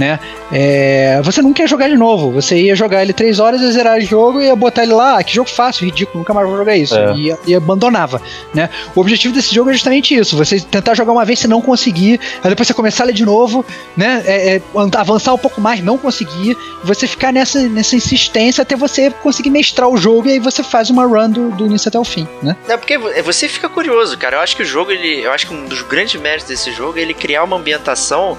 né? 0.00 0.18
É, 0.50 1.20
você 1.22 1.42
não 1.42 1.52
quer 1.52 1.68
jogar 1.68 1.88
de 1.88 1.96
novo. 1.96 2.32
Você 2.32 2.58
ia 2.58 2.74
jogar 2.74 3.02
ele 3.02 3.12
três 3.12 3.38
horas, 3.38 3.60
ia 3.60 3.70
zerar 3.70 3.98
o 3.98 4.00
jogo, 4.00 4.40
ia 4.40 4.56
botar 4.56 4.82
ele 4.82 4.94
lá, 4.94 5.18
ah, 5.18 5.22
que 5.22 5.34
jogo 5.34 5.50
fácil, 5.50 5.84
ridículo, 5.84 6.20
nunca 6.20 6.32
mais 6.32 6.48
vou 6.48 6.56
jogar 6.56 6.74
isso. 6.74 6.96
É. 6.96 7.12
E, 7.14 7.36
e 7.48 7.54
abandonava, 7.54 8.20
né? 8.54 8.70
O 8.96 9.00
objetivo 9.00 9.34
desse 9.34 9.54
jogo 9.54 9.68
é 9.68 9.74
justamente 9.74 10.14
isso: 10.14 10.38
você 10.38 10.58
tentar 10.58 10.94
jogar 10.94 11.12
uma 11.12 11.24
vez, 11.24 11.40
se 11.40 11.46
não 11.46 11.60
conseguir, 11.60 12.18
aí 12.42 12.48
depois 12.48 12.66
você 12.66 12.72
começar 12.72 13.04
ele 13.04 13.12
de 13.12 13.26
novo, 13.26 13.64
né? 13.94 14.22
É, 14.24 14.56
é, 14.56 14.62
avançar 14.96 15.34
um 15.34 15.38
pouco 15.38 15.60
mais, 15.60 15.84
não 15.84 15.98
conseguir, 15.98 16.56
você 16.82 17.06
ficar 17.06 17.30
nessa, 17.30 17.60
nessa 17.68 17.94
insistência 17.94 18.62
até 18.62 18.74
você 18.74 19.10
conseguir 19.10 19.50
mestrar 19.50 19.86
o 19.86 19.98
jogo 19.98 20.28
e 20.28 20.32
aí 20.32 20.38
você 20.38 20.62
faz 20.62 20.88
uma 20.88 21.04
run 21.04 21.28
do, 21.28 21.50
do 21.50 21.66
início 21.66 21.88
até 21.88 21.98
o 21.98 22.04
fim, 22.04 22.26
né? 22.42 22.56
É 22.66 22.76
porque 22.78 22.96
você 22.96 23.48
fica 23.48 23.68
curioso, 23.68 24.16
cara. 24.16 24.36
Eu 24.36 24.40
acho 24.40 24.56
que 24.56 24.62
o 24.62 24.66
jogo, 24.66 24.90
ele. 24.90 25.20
Eu 25.20 25.32
acho 25.32 25.46
que 25.46 25.52
um 25.52 25.66
dos 25.66 25.82
grandes 25.82 26.18
méritos 26.18 26.48
desse 26.48 26.72
jogo 26.72 26.98
é 26.98 27.02
ele 27.02 27.12
criar 27.12 27.44
uma 27.44 27.58
ambientação 27.58 28.38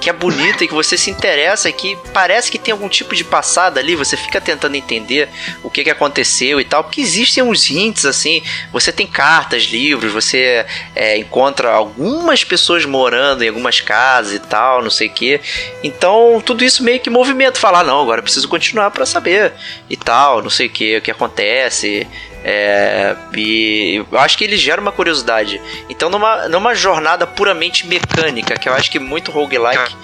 que 0.00 0.08
é 0.08 0.12
bonita 0.12 0.64
e 0.64 0.68
que 0.68 0.74
você 0.74 0.96
se 0.96 1.10
interessa 1.10 1.68
e 1.68 1.72
que 1.72 1.96
parece 2.12 2.50
que 2.50 2.58
tem 2.58 2.72
algum 2.72 2.88
tipo 2.88 3.14
de 3.14 3.22
passada 3.22 3.78
ali, 3.78 3.94
você 3.94 4.16
fica 4.16 4.40
tentando 4.40 4.74
entender 4.74 5.28
o 5.62 5.70
que, 5.70 5.84
que 5.84 5.90
aconteceu 5.90 6.60
e 6.60 6.64
tal, 6.64 6.82
porque 6.82 7.00
existem 7.00 7.42
uns 7.42 7.70
hints 7.70 8.04
assim, 8.06 8.42
você 8.72 8.90
tem 8.90 9.06
cartas, 9.06 9.64
livros, 9.64 10.12
você 10.12 10.64
é, 10.96 11.18
encontra 11.18 11.70
algumas 11.70 12.42
pessoas 12.42 12.84
morando 12.84 13.42
em 13.42 13.48
algumas 13.48 13.80
casas 13.80 14.34
e 14.34 14.38
tal, 14.38 14.82
não 14.82 14.90
sei 14.90 15.08
o 15.08 15.12
que, 15.12 15.40
então 15.82 16.42
tudo 16.44 16.64
isso 16.64 16.82
meio 16.82 17.00
que 17.00 17.10
movimento, 17.10 17.58
falar, 17.58 17.84
não, 17.84 18.00
agora 18.00 18.22
preciso 18.22 18.48
continuar 18.48 18.90
para 18.90 19.04
saber 19.04 19.52
e 19.88 19.96
tal, 19.96 20.42
não 20.42 20.50
sei 20.50 20.66
o 20.66 20.70
que, 20.70 20.96
o 20.96 21.02
que 21.02 21.10
acontece, 21.10 22.06
é, 22.44 23.14
e 23.36 24.04
eu 24.10 24.18
acho 24.18 24.36
que 24.38 24.44
ele 24.44 24.56
gera 24.56 24.80
uma 24.80 24.92
curiosidade. 24.92 25.60
Então, 25.88 26.08
numa, 26.08 26.48
numa 26.48 26.74
jornada 26.74 27.26
puramente 27.26 27.86
mecânica, 27.86 28.58
que 28.58 28.68
eu 28.68 28.72
acho 28.72 28.90
que 28.90 28.98
muito 28.98 29.30
roguelike 29.30 29.94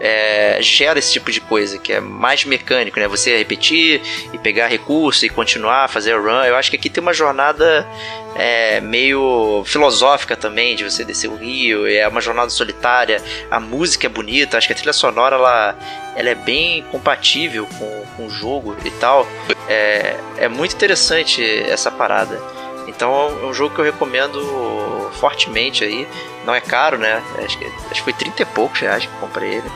é, 0.00 0.58
gera 0.60 0.98
esse 0.98 1.12
tipo 1.12 1.30
de 1.30 1.40
coisa, 1.40 1.78
que 1.78 1.92
é 1.92 2.00
mais 2.00 2.44
mecânico, 2.44 2.98
né? 2.98 3.08
Você 3.08 3.36
repetir 3.36 4.00
e 4.32 4.38
pegar 4.38 4.68
recurso 4.68 5.24
e 5.26 5.28
continuar, 5.28 5.88
fazer 5.88 6.14
run. 6.14 6.44
Eu 6.44 6.56
acho 6.56 6.70
que 6.70 6.76
aqui 6.76 6.88
tem 6.88 7.02
uma 7.02 7.12
jornada 7.12 7.86
é, 8.34 8.80
meio 8.80 9.62
filosófica 9.66 10.36
também, 10.36 10.76
de 10.76 10.84
você 10.84 11.04
descer 11.04 11.28
o 11.28 11.36
rio, 11.36 11.86
é 11.86 12.06
uma 12.06 12.20
jornada 12.20 12.50
solitária, 12.50 13.22
a 13.50 13.58
música 13.58 14.06
é 14.06 14.10
bonita, 14.10 14.56
acho 14.56 14.66
que 14.66 14.72
a 14.72 14.76
trilha 14.76 14.92
sonora 14.92 15.36
ela, 15.36 15.76
ela 16.14 16.28
é 16.28 16.34
bem 16.34 16.82
compatível 16.90 17.66
com, 17.78 18.04
com 18.16 18.26
o 18.26 18.30
jogo 18.30 18.76
e 18.84 18.90
tal. 18.92 19.26
É, 19.68 20.16
é 20.38 20.48
muito 20.48 20.74
interessante 20.74 21.42
essa 21.68 21.90
parada. 21.90 22.40
Então 22.88 23.38
é 23.42 23.46
um 23.46 23.54
jogo 23.54 23.74
que 23.74 23.80
eu 23.80 23.84
recomendo 23.84 25.10
fortemente 25.20 25.84
aí. 25.84 26.08
Não 26.44 26.54
é 26.54 26.60
caro, 26.60 26.96
né? 26.98 27.22
Acho 27.44 27.58
que, 27.58 27.64
acho 27.64 27.94
que 27.94 28.02
foi 28.02 28.12
30 28.12 28.42
e 28.42 28.46
poucos 28.46 28.80
reais 28.80 29.06
que 29.06 29.12
comprei 29.20 29.54
ele 29.54 29.70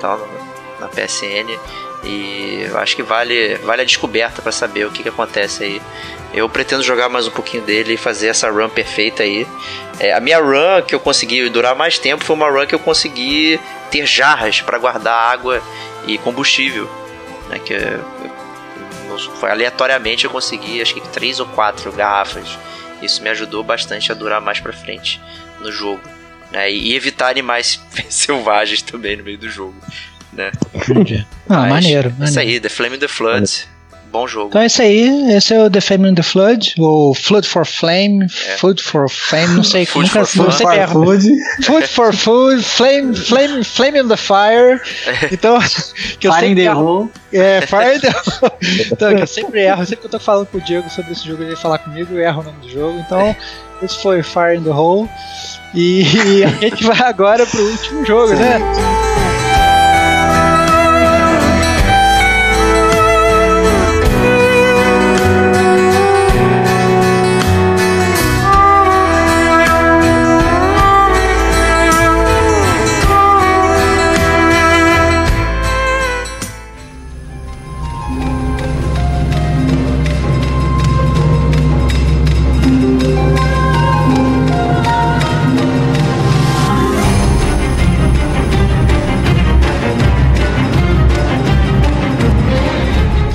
tal, 0.00 0.26
na 0.80 0.88
PSN. 0.88 1.58
E 2.02 2.66
acho 2.74 2.96
que 2.96 3.02
vale, 3.02 3.56
vale 3.56 3.82
a 3.82 3.84
descoberta 3.84 4.42
para 4.42 4.52
saber 4.52 4.86
o 4.86 4.90
que, 4.90 5.02
que 5.02 5.08
acontece 5.08 5.64
aí. 5.64 5.82
Eu 6.32 6.48
pretendo 6.48 6.82
jogar 6.82 7.08
mais 7.08 7.26
um 7.26 7.30
pouquinho 7.30 7.62
dele 7.62 7.94
e 7.94 7.96
fazer 7.96 8.28
essa 8.28 8.50
run 8.50 8.68
perfeita 8.68 9.22
aí. 9.22 9.46
É, 10.00 10.12
a 10.12 10.20
minha 10.20 10.38
run 10.38 10.82
que 10.86 10.94
eu 10.94 11.00
consegui 11.00 11.48
durar 11.48 11.74
mais 11.74 11.98
tempo 11.98 12.24
foi 12.24 12.34
uma 12.34 12.50
run 12.50 12.66
que 12.66 12.74
eu 12.74 12.78
consegui 12.78 13.60
ter 13.90 14.04
jarras 14.04 14.60
para 14.60 14.78
guardar 14.78 15.14
água 15.14 15.62
e 16.06 16.18
combustível. 16.18 16.90
Né, 17.48 17.58
que 17.58 17.74
foi 19.18 19.50
aleatoriamente 19.50 20.24
eu 20.24 20.30
consegui 20.30 20.80
acho 20.80 20.94
que 20.94 21.00
três 21.08 21.40
ou 21.40 21.46
quatro 21.46 21.92
garrafas. 21.92 22.58
Isso 23.02 23.22
me 23.22 23.28
ajudou 23.30 23.62
bastante 23.62 24.10
a 24.10 24.14
durar 24.14 24.40
mais 24.40 24.60
para 24.60 24.72
frente 24.72 25.20
no 25.60 25.70
jogo. 25.70 26.00
Né, 26.50 26.70
e 26.70 26.94
evitar 26.94 27.30
animais 27.30 27.80
selvagens 28.08 28.80
também 28.82 29.16
no 29.16 29.24
meio 29.24 29.38
do 29.38 29.48
jogo. 29.48 29.74
Né? 30.32 30.52
Entendi. 30.72 31.26
Ah, 31.48 31.60
Mas, 31.60 31.70
maneiro, 31.70 32.10
maneiro. 32.10 32.24
Isso 32.24 32.40
aí, 32.40 32.60
The 32.60 32.68
Flame 32.68 32.96
in 32.96 33.00
the 33.00 33.08
Flood 33.08 33.68
bom 34.14 34.28
jogo. 34.28 34.46
Então 34.48 34.62
é 34.62 34.66
isso 34.66 34.80
aí, 34.80 35.32
esse 35.32 35.52
é 35.52 35.60
o 35.60 35.68
The 35.68 35.80
Flame 35.80 36.10
in 36.10 36.14
the 36.14 36.22
Flood, 36.22 36.74
ou 36.78 37.12
Flood 37.12 37.48
for 37.48 37.66
Flame, 37.66 38.24
é. 38.24 38.56
Food 38.56 38.80
for 38.80 39.10
Flame, 39.10 39.56
não 39.56 39.64
sei, 39.64 39.84
food 39.86 40.06
nunca 40.06 40.24
for 40.24 40.52
sei 40.52 40.66
é 40.68 40.86
food. 40.86 41.28
food 41.64 41.86
for 41.88 42.14
Food, 42.14 42.62
Flame, 42.62 43.16
Flame, 43.16 43.64
Flame 43.64 43.98
in 43.98 44.08
the 44.08 44.16
Fire. 44.16 44.80
Então, 45.32 45.58
que 46.20 46.28
eu 46.28 46.32
fire 46.32 46.52
in 46.52 46.54
the 46.54 46.72
Hole. 46.72 47.10
É, 47.32 47.60
Fire 47.66 47.96
in 47.96 48.00
the 48.00 48.08
Hole. 48.08 48.52
Então, 48.92 49.14
que 49.16 49.22
eu 49.22 49.26
sempre 49.26 49.62
erro, 49.62 49.84
sempre 49.84 49.96
que 50.02 50.06
eu 50.06 50.10
tô 50.10 50.20
falando 50.20 50.46
com 50.46 50.58
o 50.58 50.60
Diego 50.60 50.88
sobre 50.88 51.12
esse 51.12 51.26
jogo, 51.26 51.42
ele 51.42 51.56
falar 51.56 51.78
comigo, 51.78 52.14
eu 52.14 52.20
erro 52.20 52.42
o 52.42 52.44
nome 52.44 52.60
do 52.60 52.70
jogo. 52.70 52.98
Então, 53.00 53.34
esse 53.82 54.00
foi 54.00 54.22
Fire 54.22 54.56
in 54.56 54.62
the 54.62 54.70
Hole. 54.70 55.08
E 55.74 56.44
a 56.44 56.48
gente 56.48 56.84
vai 56.84 57.00
agora 57.00 57.44
pro 57.46 57.60
último 57.60 58.04
jogo, 58.04 58.28
Sim. 58.28 58.36
né? 58.36 59.23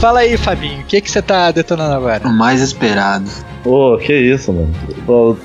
Fala 0.09 0.21
aí, 0.21 0.37
Fabinho, 0.37 0.81
o 0.81 0.85
que 0.85 1.01
que 1.01 1.11
você 1.11 1.21
tá 1.21 1.51
detonando 1.51 1.93
agora? 1.93 2.27
O 2.27 2.33
mais 2.33 2.61
esperado. 2.61 3.29
Pô, 3.63 3.93
oh, 3.93 3.97
que 3.99 4.11
isso, 4.11 4.51
mano. 4.51 5.37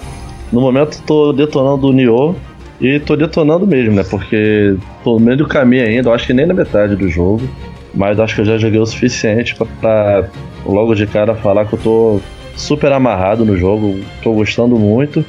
no 0.51 0.59
momento 0.59 1.03
tô 1.03 1.35
detonando 1.35 1.89
o 1.89 1.93
Nioh 1.93 2.35
e 2.81 2.99
tô 2.99 3.15
detonando 3.15 3.67
mesmo, 3.67 3.95
né? 3.95 4.03
Porque 4.03 4.75
tô 5.05 5.19
no 5.19 5.21
meio 5.27 5.37
do 5.37 5.47
caminho 5.47 5.85
ainda, 5.85 6.09
eu 6.09 6.15
acho 6.15 6.27
que 6.27 6.33
nem 6.33 6.47
na 6.47 6.55
metade 6.55 6.97
do 6.97 7.11
jogo. 7.11 7.47
Mas 7.93 8.19
acho 8.19 8.35
que 8.37 8.41
eu 8.41 8.47
já 8.47 8.57
joguei 8.57 8.81
o 8.81 8.87
suficiente 8.87 9.55
pra, 9.55 9.67
pra 9.67 10.29
logo 10.65 10.95
de 10.95 11.07
cara 11.07 11.35
falar 11.35 11.67
que 11.67 11.75
eu 11.75 11.81
tô 11.81 12.21
super 12.57 12.91
amarrado 12.91 13.45
no 13.45 13.59
jogo, 13.59 14.01
tô 14.23 14.33
gostando 14.33 14.79
muito. 14.79 15.23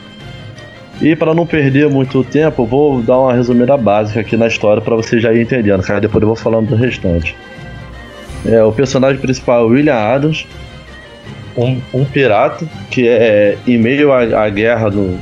E 1.01 1.13
para 1.13 1.33
não 1.33 1.45
perder 1.45 1.89
muito 1.89 2.23
tempo, 2.23 2.65
vou 2.65 3.01
dar 3.01 3.19
uma 3.19 3.33
resumida 3.33 3.75
básica 3.75 4.21
aqui 4.21 4.37
na 4.37 4.47
história 4.47 4.81
para 4.81 4.95
vocês 4.95 5.21
já 5.21 5.33
irem 5.33 5.43
entendendo, 5.43 5.83
cara. 5.83 5.99
Depois 5.99 6.21
eu 6.21 6.27
vou 6.27 6.37
falando 6.37 6.69
do 6.69 6.75
restante. 6.77 7.35
É, 8.45 8.63
o 8.63 8.71
personagem 8.71 9.19
principal 9.19 9.65
é 9.65 9.71
William 9.71 9.95
Adams, 9.95 10.47
um, 11.57 11.79
um 11.93 12.05
pirata 12.05 12.67
que 12.91 13.07
é 13.07 13.57
em 13.67 13.77
meio 13.77 14.11
à, 14.11 14.45
à 14.45 14.49
guerra 14.49 14.89
no, 14.89 15.17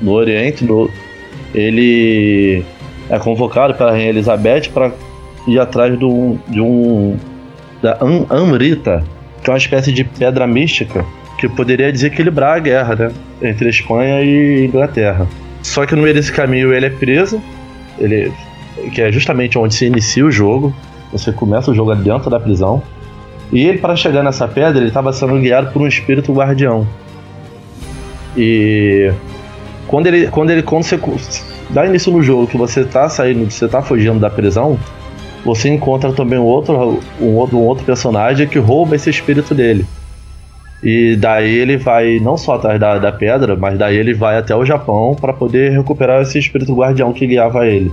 no 0.00 0.12
Oriente, 0.12 0.64
no, 0.64 0.90
ele 1.54 2.64
é 3.10 3.18
convocado 3.18 3.74
pela 3.74 3.90
Rainha 3.90 4.08
Elizabeth 4.08 4.70
para 4.72 4.92
ir 5.46 5.58
atrás 5.58 5.94
um, 6.00 6.38
de 6.48 6.60
um 6.60 7.16
da 7.82 7.98
Am 8.00 8.26
Amrita, 8.30 9.04
que 9.42 9.50
é 9.50 9.52
uma 9.52 9.58
espécie 9.58 9.92
de 9.92 10.04
pedra 10.04 10.46
mística 10.46 11.04
que 11.38 11.48
poderia 11.48 11.92
desequilibrar 11.92 12.56
a 12.56 12.58
guerra 12.58 12.94
né, 12.94 13.12
entre 13.42 13.68
Espanha 13.68 14.22
e 14.22 14.64
Inglaterra. 14.64 15.28
Só 15.62 15.84
que 15.84 15.94
no 15.94 16.02
meio 16.02 16.14
desse 16.14 16.32
caminho 16.32 16.72
ele 16.72 16.86
é 16.86 16.90
preso, 16.90 17.42
ele, 17.98 18.32
que 18.92 19.02
é 19.02 19.12
justamente 19.12 19.58
onde 19.58 19.74
se 19.74 19.86
inicia 19.86 20.24
o 20.24 20.30
jogo. 20.30 20.74
Você 21.14 21.30
começa 21.30 21.70
o 21.70 21.74
jogo 21.74 21.94
dentro 21.94 22.28
da 22.28 22.40
prisão. 22.40 22.82
E 23.52 23.64
ele, 23.64 23.78
para 23.78 23.94
chegar 23.94 24.24
nessa 24.24 24.48
pedra, 24.48 24.78
ele 24.78 24.88
estava 24.88 25.12
sendo 25.12 25.38
guiado 25.38 25.70
por 25.70 25.80
um 25.80 25.86
espírito 25.86 26.32
guardião. 26.32 26.84
E 28.36 29.12
quando 29.86 30.08
ele, 30.08 30.26
quando 30.26 30.50
ele, 30.50 30.62
quando 30.62 30.82
você 30.82 30.98
dá 31.70 31.86
início 31.86 32.10
no 32.10 32.20
jogo, 32.20 32.48
que 32.48 32.56
você 32.56 32.80
está 32.80 33.08
saindo, 33.08 33.48
você 33.48 33.66
está 33.66 33.80
fugindo 33.80 34.18
da 34.18 34.28
prisão, 34.28 34.76
você 35.44 35.68
encontra 35.68 36.12
também 36.12 36.36
um 36.36 36.44
outro, 36.44 37.00
um 37.20 37.36
outro, 37.36 37.58
um 37.58 37.62
outro 37.62 37.84
personagem 37.84 38.48
que 38.48 38.58
rouba 38.58 38.96
esse 38.96 39.08
espírito 39.08 39.54
dele. 39.54 39.86
E 40.82 41.14
daí 41.14 41.54
ele 41.54 41.76
vai 41.76 42.18
não 42.18 42.36
só 42.36 42.56
atrás 42.56 42.80
da, 42.80 42.98
da 42.98 43.12
pedra, 43.12 43.54
mas 43.54 43.78
daí 43.78 43.96
ele 43.96 44.14
vai 44.14 44.36
até 44.36 44.54
o 44.54 44.64
Japão 44.64 45.14
para 45.18 45.32
poder 45.32 45.70
recuperar 45.70 46.22
esse 46.22 46.40
espírito 46.40 46.74
guardião 46.74 47.12
que 47.12 47.24
guiava 47.24 47.66
ele. 47.68 47.92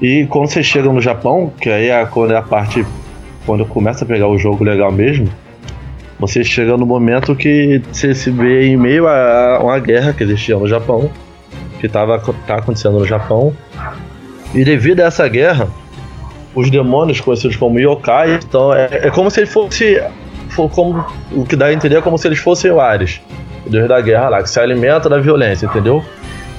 E 0.00 0.26
quando 0.26 0.48
você 0.48 0.62
chega 0.62 0.92
no 0.92 1.00
Japão, 1.00 1.52
que 1.60 1.70
aí 1.70 1.88
é 1.88 2.04
quando 2.06 2.32
é 2.32 2.36
a 2.36 2.42
parte 2.42 2.84
quando 3.46 3.64
começa 3.64 4.04
a 4.04 4.08
pegar 4.08 4.28
o 4.28 4.38
jogo 4.38 4.64
legal 4.64 4.90
mesmo, 4.90 5.28
você 6.18 6.42
chega 6.42 6.76
no 6.76 6.86
momento 6.86 7.34
que 7.34 7.82
você 7.92 8.14
se 8.14 8.30
vê 8.30 8.66
em 8.66 8.76
meio 8.76 9.06
a 9.06 9.60
uma 9.62 9.78
guerra 9.78 10.12
que 10.12 10.22
existia 10.22 10.56
no 10.56 10.66
Japão, 10.66 11.10
que 11.80 11.88
tava, 11.88 12.18
tá 12.46 12.56
acontecendo 12.56 12.98
no 12.98 13.06
Japão. 13.06 13.54
E 14.54 14.64
devido 14.64 15.00
a 15.00 15.04
essa 15.04 15.28
guerra, 15.28 15.68
os 16.54 16.70
demônios 16.70 17.20
conhecidos 17.20 17.56
como 17.56 17.78
yokai, 17.78 18.34
então 18.34 18.72
é, 18.72 18.88
é 18.92 19.10
como 19.10 19.30
se 19.30 19.40
ele 19.40 19.46
fosse, 19.46 20.00
for 20.50 20.70
como 20.70 21.04
o 21.32 21.44
que 21.44 21.56
dá 21.56 21.66
a 21.66 21.72
entender 21.72 21.96
é 21.96 22.00
como 22.00 22.16
se 22.16 22.28
eles 22.28 22.38
fossem 22.38 22.70
o 22.70 22.80
Ares, 22.80 23.20
o 23.66 23.70
deus 23.70 23.88
da 23.88 24.00
guerra 24.00 24.28
lá, 24.28 24.42
que 24.42 24.48
se 24.48 24.60
alimenta 24.60 25.08
da 25.08 25.18
violência, 25.18 25.66
entendeu? 25.66 26.02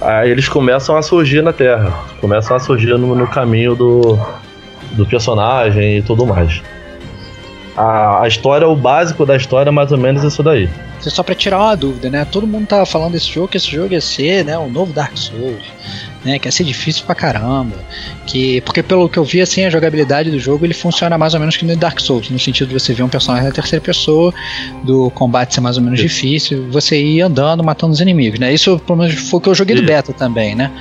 Aí 0.01 0.29
eles 0.29 0.47
começam 0.49 0.97
a 0.97 1.01
surgir 1.01 1.41
na 1.41 1.53
Terra, 1.53 1.91
começam 2.19 2.55
a 2.55 2.59
surgir 2.59 2.97
no, 2.97 3.15
no 3.15 3.27
caminho 3.27 3.75
do, 3.75 4.19
do 4.91 5.05
personagem 5.05 5.97
e 5.97 6.01
tudo 6.01 6.25
mais. 6.25 6.61
A, 7.75 8.23
a 8.23 8.27
história, 8.27 8.67
o 8.67 8.75
básico 8.75 9.25
da 9.25 9.35
história 9.35 9.69
é 9.69 9.71
mais 9.71 9.91
ou 9.91 9.97
menos 9.97 10.23
isso 10.23 10.41
daí. 10.41 10.69
Só 10.99 11.21
pra 11.23 11.35
tirar 11.35 11.59
uma 11.59 11.75
dúvida, 11.75 12.09
né? 12.09 12.25
Todo 12.25 12.47
mundo 12.47 12.67
tava 12.67 12.85
falando 12.85 13.13
desse 13.13 13.31
jogo 13.31 13.47
que 13.47 13.57
esse 13.57 13.69
jogo 13.69 13.93
ia 13.93 14.01
ser, 14.01 14.43
né, 14.45 14.57
o 14.57 14.69
novo 14.69 14.91
Dark 14.93 15.15
Souls 15.17 15.63
né? 16.25 16.39
Que 16.39 16.47
ia 16.47 16.51
ser 16.51 16.63
difícil 16.63 17.05
pra 17.05 17.15
caramba. 17.15 17.75
Que, 18.25 18.59
porque 18.61 18.81
pelo 18.81 19.07
que 19.07 19.17
eu 19.17 19.23
vi, 19.23 19.41
assim, 19.41 19.63
a 19.63 19.69
jogabilidade 19.69 20.31
do 20.31 20.39
jogo 20.39 20.65
ele 20.65 20.73
funciona 20.73 21.17
mais 21.17 21.33
ou 21.33 21.39
menos 21.39 21.55
que 21.55 21.63
no 21.63 21.75
Dark 21.75 21.99
Souls, 21.99 22.29
no 22.29 22.39
sentido 22.39 22.69
de 22.69 22.73
você 22.73 22.93
ver 22.93 23.03
um 23.03 23.09
personagem 23.09 23.47
na 23.47 23.53
terceira 23.53 23.83
pessoa, 23.83 24.33
do 24.83 25.09
combate 25.11 25.53
ser 25.53 25.61
mais 25.61 25.77
ou 25.77 25.83
menos 25.83 25.99
Isso. 25.99 26.07
difícil, 26.07 26.67
você 26.71 26.99
ir 26.99 27.21
andando, 27.21 27.63
matando 27.63 27.93
os 27.93 28.01
inimigos, 28.01 28.39
né? 28.39 28.53
Isso 28.53 28.79
pelo 28.79 28.97
menos 28.97 29.13
foi 29.13 29.37
o 29.37 29.41
que 29.41 29.49
eu 29.49 29.55
joguei 29.55 29.75
Isso. 29.75 29.83
do 29.83 29.87
beta 29.87 30.11
também, 30.13 30.55
né? 30.55 30.71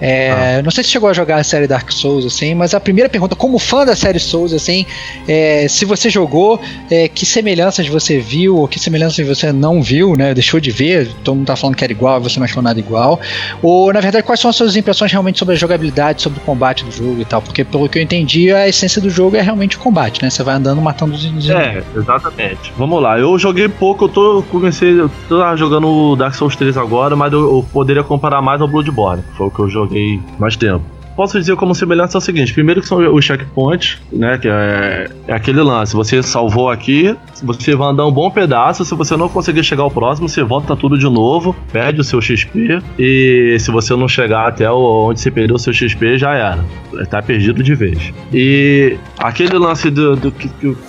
É, 0.00 0.58
ah. 0.58 0.62
Não 0.62 0.70
sei 0.70 0.82
se 0.82 0.90
chegou 0.90 1.08
a 1.08 1.12
jogar 1.12 1.36
a 1.36 1.44
série 1.44 1.66
Dark 1.66 1.90
Souls, 1.92 2.24
assim, 2.24 2.54
mas 2.54 2.74
a 2.74 2.80
primeira 2.80 3.08
pergunta, 3.08 3.36
como 3.36 3.58
fã 3.58 3.84
da 3.84 3.94
série 3.94 4.18
Souls, 4.18 4.52
assim, 4.52 4.86
é, 5.28 5.66
se 5.68 5.84
você 5.84 6.08
jogou, 6.08 6.60
é, 6.90 7.08
que 7.08 7.26
semelhanças 7.26 7.86
você 7.86 8.18
viu, 8.18 8.56
ou 8.56 8.66
que 8.66 8.80
semelhanças 8.80 9.26
você 9.26 9.52
não 9.52 9.82
viu, 9.82 10.14
né? 10.16 10.32
Deixou 10.32 10.58
de 10.58 10.70
ver, 10.70 11.08
todo 11.22 11.36
mundo 11.36 11.46
tá 11.46 11.56
falando 11.56 11.76
que 11.76 11.84
era 11.84 11.92
igual, 11.92 12.20
você 12.20 12.38
não 12.38 12.44
achou 12.44 12.62
nada 12.62 12.78
igual. 12.78 13.20
Ou, 13.62 13.92
na 13.92 14.00
verdade, 14.00 14.24
quais 14.24 14.40
são 14.40 14.50
as 14.50 14.56
suas 14.56 14.76
impressões 14.76 14.93
realmente 15.00 15.38
sobre 15.38 15.54
a 15.54 15.58
jogabilidade, 15.58 16.22
sobre 16.22 16.38
o 16.38 16.42
combate 16.42 16.84
do 16.84 16.90
jogo 16.90 17.20
e 17.20 17.24
tal, 17.24 17.42
porque 17.42 17.64
pelo 17.64 17.88
que 17.88 17.98
eu 17.98 18.02
entendi, 18.02 18.52
a 18.52 18.68
essência 18.68 19.00
do 19.00 19.10
jogo 19.10 19.36
é 19.36 19.40
realmente 19.40 19.76
o 19.76 19.80
combate, 19.80 20.22
né? 20.22 20.30
Você 20.30 20.42
vai 20.42 20.54
andando 20.54 20.80
matando 20.80 21.14
os 21.14 21.24
inimigos. 21.24 21.50
É, 21.50 21.82
exatamente. 21.96 22.72
Vamos 22.76 23.02
lá, 23.02 23.18
eu 23.18 23.38
joguei 23.38 23.68
pouco, 23.68 24.04
eu 24.04 24.08
tô 24.08 24.44
comecei, 24.50 25.00
eu 25.00 25.10
tô 25.28 25.56
jogando 25.56 26.16
Dark 26.16 26.34
Souls 26.34 26.56
3 26.56 26.76
agora, 26.76 27.16
mas 27.16 27.32
eu, 27.32 27.40
eu 27.40 27.66
poderia 27.72 28.02
comparar 28.02 28.40
mais 28.40 28.60
ao 28.60 28.68
Bloodborne, 28.68 29.22
que 29.22 29.36
foi 29.36 29.46
o 29.46 29.50
que 29.50 29.60
eu 29.60 29.68
joguei 29.68 30.20
mais 30.38 30.56
tempo 30.56 30.93
posso 31.14 31.38
dizer 31.38 31.56
como 31.56 31.74
semelhança 31.74 32.16
é 32.16 32.20
o 32.20 32.20
seguinte: 32.20 32.52
primeiro 32.52 32.80
que 32.80 32.88
são 32.88 32.98
os 33.14 33.24
checkpoints, 33.24 34.00
né? 34.12 34.38
Que 34.38 34.48
é, 34.48 35.10
é, 35.28 35.32
aquele 35.34 35.62
lance. 35.62 35.94
Você 35.94 36.22
salvou 36.22 36.70
aqui, 36.70 37.16
você 37.42 37.74
vai 37.74 37.88
andar 37.88 38.06
um 38.06 38.12
bom 38.12 38.30
pedaço. 38.30 38.84
Se 38.84 38.94
você 38.94 39.16
não 39.16 39.28
conseguir 39.28 39.64
chegar 39.64 39.82
ao 39.82 39.90
próximo, 39.90 40.28
você 40.28 40.42
volta 40.42 40.76
tudo 40.76 40.98
de 40.98 41.06
novo, 41.06 41.54
perde 41.72 42.00
o 42.00 42.04
seu 42.04 42.20
XP. 42.20 42.80
E 42.98 43.56
se 43.58 43.70
você 43.70 43.94
não 43.94 44.08
chegar 44.08 44.48
até 44.48 44.70
onde 44.70 45.20
você 45.20 45.30
perdeu 45.30 45.56
o 45.56 45.58
seu 45.58 45.72
XP, 45.72 46.18
já 46.18 46.34
era. 46.34 46.64
Tá 47.08 47.22
perdido 47.22 47.62
de 47.62 47.74
vez. 47.74 48.12
E 48.32 48.96
aquele 49.18 49.58
lance 49.58 49.90
do, 49.90 50.16
do, 50.16 50.32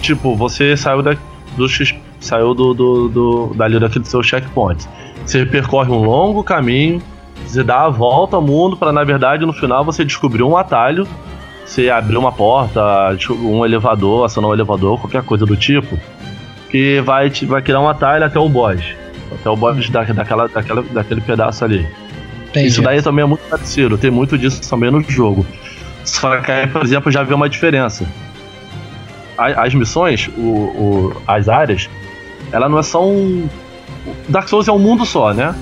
tipo, 0.01 0.35
você 0.35 0.75
saiu 0.75 1.01
da, 1.01 1.15
do 1.55 1.67
X, 1.67 1.95
saiu 2.19 2.53
do, 2.53 2.73
do, 2.73 3.09
do 3.09 3.53
dali 3.55 3.79
daquele 3.79 4.05
seu 4.05 4.21
checkpoint. 4.21 4.87
Você 5.25 5.45
percorre 5.45 5.91
um 5.91 6.03
longo 6.03 6.43
caminho 6.43 7.01
você 7.47 7.63
dá 7.63 7.85
a 7.85 7.89
volta 7.89 8.35
ao 8.35 8.41
mundo 8.41 8.75
para 8.75 8.91
na 8.91 9.03
verdade 9.03 9.45
no 9.45 9.53
final 9.53 9.83
você 9.83 10.03
descobrir 10.03 10.43
um 10.43 10.57
atalho, 10.57 11.07
você 11.65 11.89
abrir 11.89 12.17
uma 12.17 12.31
porta, 12.31 12.81
um 13.31 13.65
elevador, 13.65 14.25
acionar 14.25 14.51
um 14.51 14.53
elevador, 14.53 14.99
qualquer 14.99 15.23
coisa 15.23 15.45
do 15.45 15.55
tipo, 15.55 15.97
que 16.69 17.01
vai 17.01 17.29
te, 17.29 17.45
vai 17.45 17.61
criar 17.61 17.79
um 17.79 17.89
atalho 17.89 18.25
até 18.25 18.39
o 18.39 18.49
boss, 18.49 18.81
até 19.31 19.49
o 19.49 19.55
boss 19.55 19.89
da, 19.89 20.03
daquela, 20.03 20.47
daquela, 20.47 20.81
daquele 20.81 21.21
pedaço 21.21 21.63
ali. 21.63 21.87
Entendi. 22.49 22.67
Isso 22.67 22.81
daí 22.81 23.01
também 23.01 23.23
é 23.23 23.27
muito 23.27 23.41
parecido, 23.49 23.97
tem 23.97 24.11
muito 24.11 24.37
disso 24.37 24.67
também 24.69 24.91
no 24.91 25.01
jogo. 25.01 25.45
Só 26.05 26.39
que 26.39 26.51
aí, 26.51 26.67
por 26.67 26.83
exemplo, 26.83 27.11
já 27.11 27.23
vê 27.23 27.33
uma 27.33 27.49
diferença. 27.49 28.05
As, 29.37 29.57
as 29.57 29.73
missões, 29.73 30.29
o, 30.37 30.41
o, 30.41 31.21
as 31.27 31.49
áreas, 31.49 31.89
ela 32.51 32.69
não 32.69 32.79
é 32.79 32.83
só 32.83 33.05
um. 33.05 33.49
Dark 34.29 34.47
Souls 34.47 34.67
é 34.67 34.71
um 34.71 34.79
mundo 34.79 35.05
só, 35.05 35.33
né? 35.33 35.53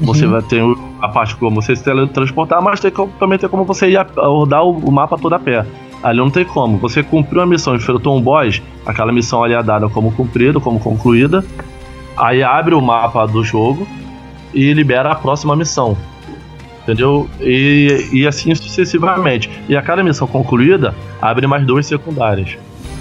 Você 0.00 0.24
uhum. 0.24 0.32
vai 0.32 0.42
ter 0.42 0.62
a 1.00 1.08
parte 1.08 1.36
como 1.36 1.60
você 1.60 1.74
se 1.74 1.82
teletransportar, 1.82 2.62
mas 2.62 2.80
tem 2.80 2.90
como, 2.90 3.12
também 3.18 3.38
tem 3.38 3.48
como 3.48 3.64
você 3.64 3.88
ir 3.90 3.96
a, 3.96 4.06
rodar 4.16 4.62
o, 4.64 4.70
o, 4.70 4.92
mapa 4.92 5.16
todo 5.16 5.34
a 5.34 5.38
pé. 5.38 5.64
Ali 6.02 6.18
não 6.18 6.30
tem 6.30 6.44
como. 6.44 6.78
Você 6.78 7.02
cumpriu 7.02 7.42
a 7.42 7.46
missão, 7.46 7.74
enfrentou 7.74 8.16
um 8.16 8.20
boss, 8.20 8.62
aquela 8.86 9.12
missão 9.12 9.42
ali 9.42 9.54
é 9.54 9.62
dada 9.62 9.88
como 9.88 10.12
cumprida, 10.12 10.60
como 10.60 10.78
concluída. 10.78 11.44
Aí 12.16 12.42
abre 12.42 12.74
o 12.74 12.80
mapa 12.80 13.26
do 13.26 13.42
jogo 13.42 13.86
e 14.52 14.72
libera 14.72 15.10
a 15.10 15.14
próxima 15.14 15.54
missão. 15.56 15.96
Entendeu? 16.82 17.28
E, 17.40 18.08
e 18.12 18.26
assim 18.26 18.54
sucessivamente. 18.54 19.50
E 19.68 19.76
a 19.76 19.82
cada 19.82 20.02
missão 20.02 20.26
concluída, 20.26 20.94
abre 21.20 21.46
mais 21.46 21.64
duas 21.66 21.86
secundárias. 21.86 22.56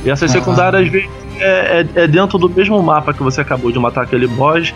E 0.06 0.10
essas 0.10 0.32
secundárias 0.32 0.92
é, 1.40 1.86
é, 1.96 2.04
é 2.04 2.08
dentro 2.08 2.38
do 2.38 2.50
mesmo 2.50 2.82
mapa 2.82 3.14
que 3.14 3.24
você 3.24 3.42
acabou 3.42 3.72
de 3.72 3.80
matar 3.80 4.04
aquele 4.04 4.28
boss 4.28 4.74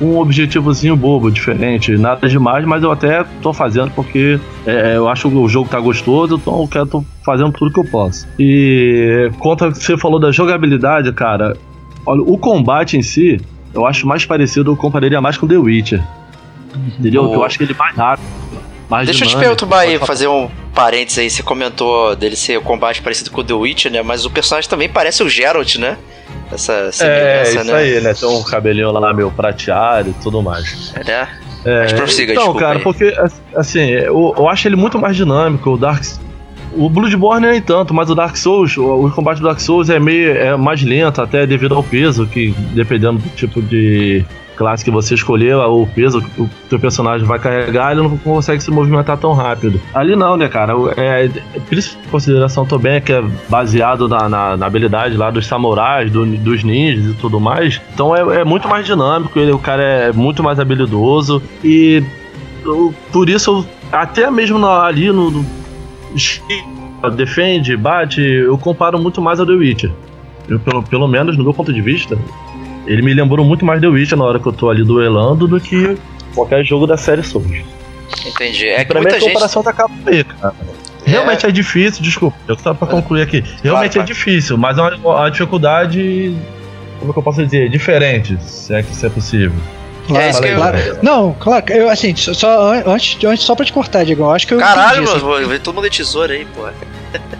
um 0.00 0.18
objetivozinho 0.18 0.96
bobo, 0.96 1.30
diferente, 1.30 1.96
nada 1.96 2.28
demais, 2.28 2.64
mas 2.64 2.82
eu 2.82 2.90
até 2.90 3.24
tô 3.40 3.52
fazendo 3.52 3.90
porque 3.92 4.38
é, 4.66 4.96
eu 4.96 5.08
acho 5.08 5.28
que 5.28 5.36
o 5.36 5.48
jogo 5.48 5.68
tá 5.68 5.80
gostoso, 5.80 6.36
então 6.36 6.60
eu 6.60 6.68
quero 6.68 6.86
tô 6.86 7.04
fazendo 7.24 7.52
tudo 7.52 7.72
que 7.72 7.80
eu 7.80 7.90
posso. 7.90 8.26
E 8.38 9.30
quanto 9.38 9.64
a 9.64 9.72
que 9.72 9.78
você 9.78 9.96
falou 9.96 10.20
da 10.20 10.30
jogabilidade, 10.30 11.10
cara, 11.12 11.56
olha, 12.04 12.22
o 12.22 12.36
combate 12.36 12.96
em 12.96 13.02
si, 13.02 13.40
eu 13.72 13.86
acho 13.86 14.06
mais 14.06 14.24
parecido, 14.24 14.72
eu 14.72 14.76
compararia 14.76 15.20
mais 15.20 15.36
com 15.36 15.46
The 15.46 15.56
Witcher. 15.56 16.02
Entendeu? 16.98 17.30
Oh. 17.30 17.34
Eu 17.34 17.44
acho 17.44 17.56
que 17.56 17.64
ele 17.64 17.72
é 17.72 17.76
mais 17.76 17.96
rápido. 17.96 18.26
Mais 18.88 19.06
Deixa 19.06 19.24
dinâmico, 19.24 19.40
eu 19.40 19.44
te 19.44 19.48
perturbar 19.48 19.80
aí, 19.80 19.98
fazer 19.98 20.28
um 20.28 20.48
parênteses 20.74 21.18
aí. 21.18 21.30
Você 21.30 21.42
comentou 21.42 22.14
dele 22.14 22.36
ser 22.36 22.56
o 22.56 22.62
combate 22.62 23.02
parecido 23.02 23.30
com 23.30 23.40
o 23.40 23.44
The 23.44 23.54
Witcher, 23.54 23.90
né? 23.90 24.02
Mas 24.02 24.24
o 24.24 24.30
personagem 24.30 24.70
também 24.70 24.88
parece 24.88 25.22
o 25.22 25.28
Geralt, 25.28 25.76
né? 25.76 25.96
Essa 26.52 26.92
semelhança, 26.92 27.04
é, 27.04 27.42
isso 27.42 27.64
né? 27.64 27.74
aí, 27.74 28.00
né? 28.00 28.14
Tem 28.14 28.28
um 28.28 28.42
cabelinho 28.42 28.90
lá 28.92 29.12
meio 29.12 29.30
prateado 29.30 30.10
e 30.10 30.12
tudo 30.14 30.42
mais. 30.42 30.92
É, 30.94 31.04
né? 31.04 31.28
É, 31.64 31.80
Mas 31.82 31.92
prossiga, 31.94 32.32
Então, 32.32 32.54
cara, 32.54 32.78
aí. 32.78 32.82
porque, 32.82 33.12
assim, 33.54 33.90
eu, 33.90 34.34
eu 34.36 34.48
acho 34.48 34.68
ele 34.68 34.76
muito 34.76 34.98
mais 34.98 35.16
dinâmico. 35.16 35.70
O 35.70 35.76
Dark 35.76 36.02
o 36.76 36.90
Bloodborne 36.90 37.46
nem 37.46 37.60
tanto, 37.60 37.94
mas 37.94 38.10
o 38.10 38.14
Dark 38.14 38.36
Souls, 38.36 38.76
o, 38.76 39.06
o, 39.06 39.10
combate 39.10 39.38
do 39.38 39.44
Dark 39.44 39.58
Souls 39.60 39.88
é 39.88 39.98
meio 39.98 40.30
é 40.32 40.56
mais 40.56 40.82
lento, 40.82 41.22
até 41.22 41.46
devido 41.46 41.74
ao 41.74 41.82
peso, 41.82 42.26
que 42.26 42.54
dependendo 42.74 43.18
do 43.18 43.28
tipo 43.30 43.62
de 43.62 44.24
classe 44.56 44.84
que 44.84 44.90
você 44.90 45.14
escolher, 45.14 45.54
o 45.56 45.86
peso 45.86 46.20
que 46.20 46.42
o 46.42 46.50
teu 46.68 46.80
personagem 46.80 47.26
vai 47.26 47.38
carregar, 47.38 47.92
ele 47.92 48.02
não 48.02 48.16
consegue 48.16 48.62
se 48.62 48.70
movimentar 48.70 49.16
tão 49.18 49.32
rápido. 49.32 49.80
Ali 49.94 50.16
não, 50.16 50.36
né, 50.36 50.48
cara? 50.48 50.72
É, 50.96 51.28
por 51.28 51.76
isso, 51.76 51.98
consideração 52.10 52.64
também 52.64 53.00
que 53.00 53.12
é 53.12 53.22
baseado 53.48 54.08
na, 54.08 54.28
na, 54.28 54.56
na 54.56 54.66
habilidade 54.66 55.16
lá 55.16 55.30
dos 55.30 55.46
samurais, 55.46 56.10
do, 56.10 56.24
dos 56.24 56.64
ninjas 56.64 57.04
e 57.04 57.14
tudo 57.14 57.38
mais. 57.38 57.80
Então 57.94 58.16
é, 58.16 58.40
é 58.40 58.44
muito 58.44 58.68
mais 58.68 58.86
dinâmico, 58.86 59.38
ele, 59.38 59.52
o 59.52 59.58
cara 59.58 59.82
é 59.82 60.12
muito 60.12 60.42
mais 60.42 60.58
habilidoso 60.58 61.42
e 61.62 62.02
eu, 62.64 62.92
por 63.12 63.28
isso, 63.28 63.66
até 63.92 64.30
mesmo 64.30 64.58
na, 64.58 64.84
ali 64.84 65.12
no, 65.12 65.30
no 65.30 65.46
defende, 67.14 67.76
bate, 67.76 68.20
eu 68.20 68.56
comparo 68.58 68.98
muito 68.98 69.20
mais 69.20 69.38
ao 69.38 69.46
The 69.46 69.52
Witcher. 69.52 69.92
Eu, 70.48 70.58
pelo, 70.60 70.82
pelo 70.82 71.08
menos 71.08 71.36
no 71.36 71.44
meu 71.44 71.52
ponto 71.52 71.72
de 71.72 71.80
vista, 71.80 72.18
ele 72.86 73.02
me 73.02 73.12
lembrou 73.14 73.44
muito 73.44 73.64
mais 73.64 73.80
The 73.80 73.88
Witcher 73.88 74.16
na 74.18 74.24
hora 74.24 74.38
que 74.38 74.46
eu 74.46 74.52
tô 74.52 74.70
ali 74.70 74.84
duelando 74.84 75.46
do 75.46 75.60
que 75.60 75.96
qualquer 76.34 76.64
jogo 76.64 76.86
da 76.86 76.96
série 76.96 77.22
Souls. 77.22 77.64
Entendi. 78.24 78.68
É 78.68 78.84
que 78.84 78.92
pra 78.92 79.00
mim 79.00 79.08
a 79.08 79.20
comparação 79.20 79.62
gente... 79.62 79.74
tá 79.74 79.86
aí, 80.06 80.24
cara. 80.24 80.54
É. 81.06 81.10
Realmente 81.10 81.46
é... 81.46 81.48
é 81.48 81.52
difícil, 81.52 82.02
desculpa, 82.02 82.36
eu 82.48 82.58
só 82.58 82.74
pra 82.74 82.86
concluir 82.88 83.22
aqui. 83.22 83.42
Realmente 83.62 83.92
claro, 83.92 84.10
é 84.10 84.12
difícil, 84.12 84.58
mas 84.58 84.76
é 84.76 84.82
uma, 84.82 84.96
uma 84.96 85.30
dificuldade, 85.30 86.36
como 86.98 87.10
é 87.10 87.12
que 87.12 87.18
eu 87.18 87.22
posso 87.22 87.44
dizer, 87.44 87.68
diferente, 87.68 88.36
se 88.42 88.74
é 88.74 88.82
que 88.82 88.92
isso 88.92 89.06
é 89.06 89.08
possível. 89.08 89.52
É, 90.14 90.30
isso 90.30 90.40
que 90.40 90.48
eu... 90.48 90.56
claro. 90.56 90.78
Não, 91.02 91.36
claro, 91.38 91.64
eu 91.72 91.88
assim, 91.88 92.14
só 92.16 92.72
antes, 92.86 93.22
antes 93.24 93.44
só 93.44 93.54
pra 93.54 93.64
te 93.64 93.72
cortar, 93.72 94.04
Diego, 94.04 94.24
eu 94.24 94.30
acho 94.32 94.46
que 94.46 94.54
eu 94.54 94.58
Caralho, 94.58 95.04
mano, 95.04 95.20
vou 95.20 95.46
ver 95.46 95.60
todo 95.60 95.76
mundo 95.76 95.88
de 95.88 95.96
tesoura 95.96 96.34
aí, 96.34 96.44
pô. 96.44 96.66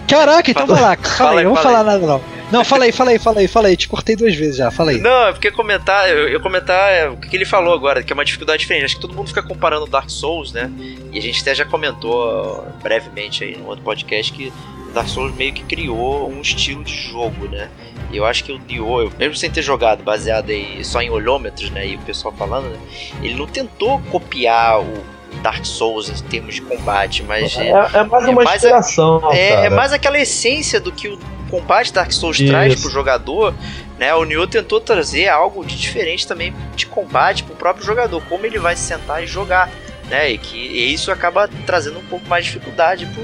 Caraca, 0.07 0.49
então 0.49 0.65
vai 0.65 0.81
lá, 0.81 0.97
fala 0.97 1.39
aí, 1.39 1.45
não 1.45 1.53
vou 1.53 1.61
falar 1.61 1.83
nada 1.83 2.05
não. 2.05 2.21
Não, 2.51 2.63
fala 2.63 2.85
aí, 2.85 2.91
fala 2.91 3.11
aí, 3.11 3.19
fala 3.19 3.39
aí, 3.39 3.47
fala 3.47 3.67
aí. 3.67 3.77
Te 3.77 3.87
cortei 3.87 4.15
duas 4.15 4.33
vezes 4.35 4.57
já, 4.57 4.71
fala 4.71 4.91
aí. 4.91 4.99
Não, 4.99 5.27
é 5.27 5.33
porque 5.33 5.51
comentar, 5.51 6.09
eu, 6.09 6.29
eu 6.29 6.39
comentar 6.39 6.91
é, 6.91 7.09
o 7.09 7.17
que 7.17 7.35
ele 7.35 7.45
falou 7.45 7.73
agora, 7.73 8.01
que 8.01 8.11
é 8.11 8.15
uma 8.15 8.23
dificuldade 8.23 8.59
diferente. 8.59 8.85
Acho 8.85 8.95
que 8.95 9.01
todo 9.01 9.13
mundo 9.13 9.27
fica 9.27 9.43
comparando 9.43 9.85
Dark 9.85 10.09
Souls, 10.09 10.53
né? 10.53 10.71
E 11.11 11.17
a 11.17 11.21
gente 11.21 11.41
até 11.41 11.53
já 11.53 11.65
comentou 11.65 12.65
brevemente 12.81 13.43
aí 13.43 13.57
no 13.57 13.67
outro 13.67 13.83
podcast 13.83 14.31
que 14.31 14.51
Dark 14.93 15.07
Souls 15.09 15.35
meio 15.35 15.53
que 15.53 15.63
criou 15.63 16.29
um 16.29 16.41
estilo 16.41 16.83
de 16.83 16.95
jogo, 16.95 17.47
né? 17.47 17.69
E 18.11 18.17
eu 18.17 18.25
acho 18.25 18.43
que 18.45 18.53
o 18.53 18.59
Dio, 18.59 19.11
mesmo 19.19 19.35
sem 19.35 19.51
ter 19.51 19.61
jogado 19.61 20.01
baseado 20.01 20.49
aí 20.49 20.83
só 20.85 21.01
em 21.01 21.09
olhômetros, 21.09 21.69
né? 21.69 21.85
E 21.85 21.95
o 21.95 21.99
pessoal 21.99 22.33
falando, 22.33 22.69
né? 22.69 22.79
Ele 23.21 23.35
não 23.35 23.45
tentou 23.45 23.99
copiar 24.09 24.79
o 24.79 25.03
Dark 25.41 25.65
Souls 25.65 26.09
em 26.09 26.23
termos 26.29 26.55
de 26.55 26.61
combate, 26.61 27.23
mas 27.23 27.57
é, 27.57 27.69
é, 27.69 27.97
é 27.99 28.03
mais 28.03 28.25
uma 28.25 28.43
mais 28.43 28.63
inspiração. 28.63 29.29
A, 29.29 29.35
é, 29.35 29.65
é, 29.65 29.69
mais 29.69 29.91
aquela 29.91 30.17
essência 30.17 30.79
do 30.79 30.91
que 30.91 31.09
o 31.09 31.19
combate 31.49 31.93
Dark 31.93 32.11
Souls 32.11 32.39
Isso. 32.39 32.49
traz 32.49 32.79
pro 32.79 32.89
jogador, 32.89 33.53
né? 33.97 34.13
O 34.13 34.23
Nioh 34.23 34.47
tentou 34.47 34.79
trazer 34.79 35.27
algo 35.27 35.65
de 35.65 35.77
diferente 35.77 36.27
também 36.27 36.53
de 36.75 36.85
combate 36.85 37.43
pro 37.43 37.55
próprio 37.55 37.85
jogador, 37.85 38.21
como 38.29 38.45
ele 38.45 38.59
vai 38.59 38.75
se 38.75 38.83
sentar 38.83 39.23
e 39.23 39.27
jogar, 39.27 39.69
né? 40.09 40.31
E 40.31 40.37
que 40.37 40.57
e 40.57 40.93
isso 40.93 41.11
acaba 41.11 41.49
trazendo 41.65 41.99
um 41.99 42.05
pouco 42.05 42.27
mais 42.27 42.45
de 42.45 42.51
dificuldade 42.51 43.05
pro, 43.07 43.23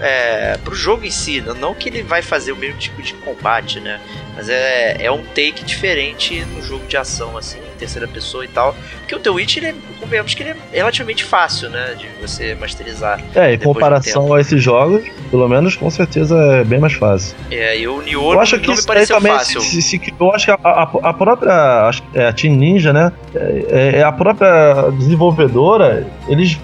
é, 0.00 0.58
pro 0.64 0.74
jogo 0.74 1.04
em 1.04 1.10
si. 1.10 1.42
Não 1.58 1.74
que 1.74 1.88
ele 1.88 2.02
vai 2.02 2.22
fazer 2.22 2.52
o 2.52 2.56
mesmo 2.56 2.78
tipo 2.78 3.02
de 3.02 3.14
combate, 3.14 3.80
né? 3.80 4.00
Mas 4.34 4.48
é, 4.48 4.96
é 5.00 5.10
um 5.10 5.22
take 5.22 5.64
diferente 5.64 6.44
no 6.54 6.62
jogo 6.62 6.86
de 6.86 6.96
ação, 6.96 7.36
assim, 7.36 7.58
em 7.58 7.78
terceira 7.78 8.06
pessoa 8.06 8.44
e 8.44 8.48
tal. 8.48 8.74
Porque 8.98 9.14
o 9.14 9.18
The 9.18 9.30
Witch, 9.30 9.56
ele, 9.56 9.74
convenhamos 9.98 10.34
que 10.34 10.42
ele 10.42 10.50
é 10.50 10.76
relativamente 10.76 11.24
fácil, 11.24 11.70
né? 11.70 11.94
De 11.98 12.06
você 12.20 12.54
masterizar. 12.54 13.22
É, 13.34 13.54
em 13.54 13.58
comparação 13.58 14.34
a 14.34 14.40
esses 14.40 14.62
jogos, 14.62 15.04
pelo 15.30 15.48
menos 15.48 15.76
com 15.76 15.90
certeza 15.90 16.36
é 16.36 16.64
bem 16.64 16.78
mais 16.78 16.92
fácil. 16.92 17.36
É, 17.50 17.78
e 17.78 17.88
o 17.88 18.02
Nioh 18.02 18.34
eu 18.34 18.40
acho 18.40 18.58
que 18.58 18.68
não 18.68 18.74
me 18.74 18.84
pareceu 18.84 19.16
também 19.16 19.32
fácil. 19.32 19.60
Se, 19.60 19.80
se, 19.80 19.98
se, 19.98 20.14
eu 20.18 20.32
acho 20.32 20.44
que 20.44 20.50
a, 20.50 20.58
a, 20.62 20.82
a 20.82 21.14
própria 21.14 21.88
acho, 21.88 22.02
é, 22.14 22.26
a 22.26 22.32
Team 22.32 22.54
Ninja, 22.56 22.92
né? 22.92 23.12
É, 23.34 24.00
é, 24.00 24.02
a 24.02 24.12
própria 24.12 24.90
desenvolvedora, 24.98 26.06
eles 26.28 26.58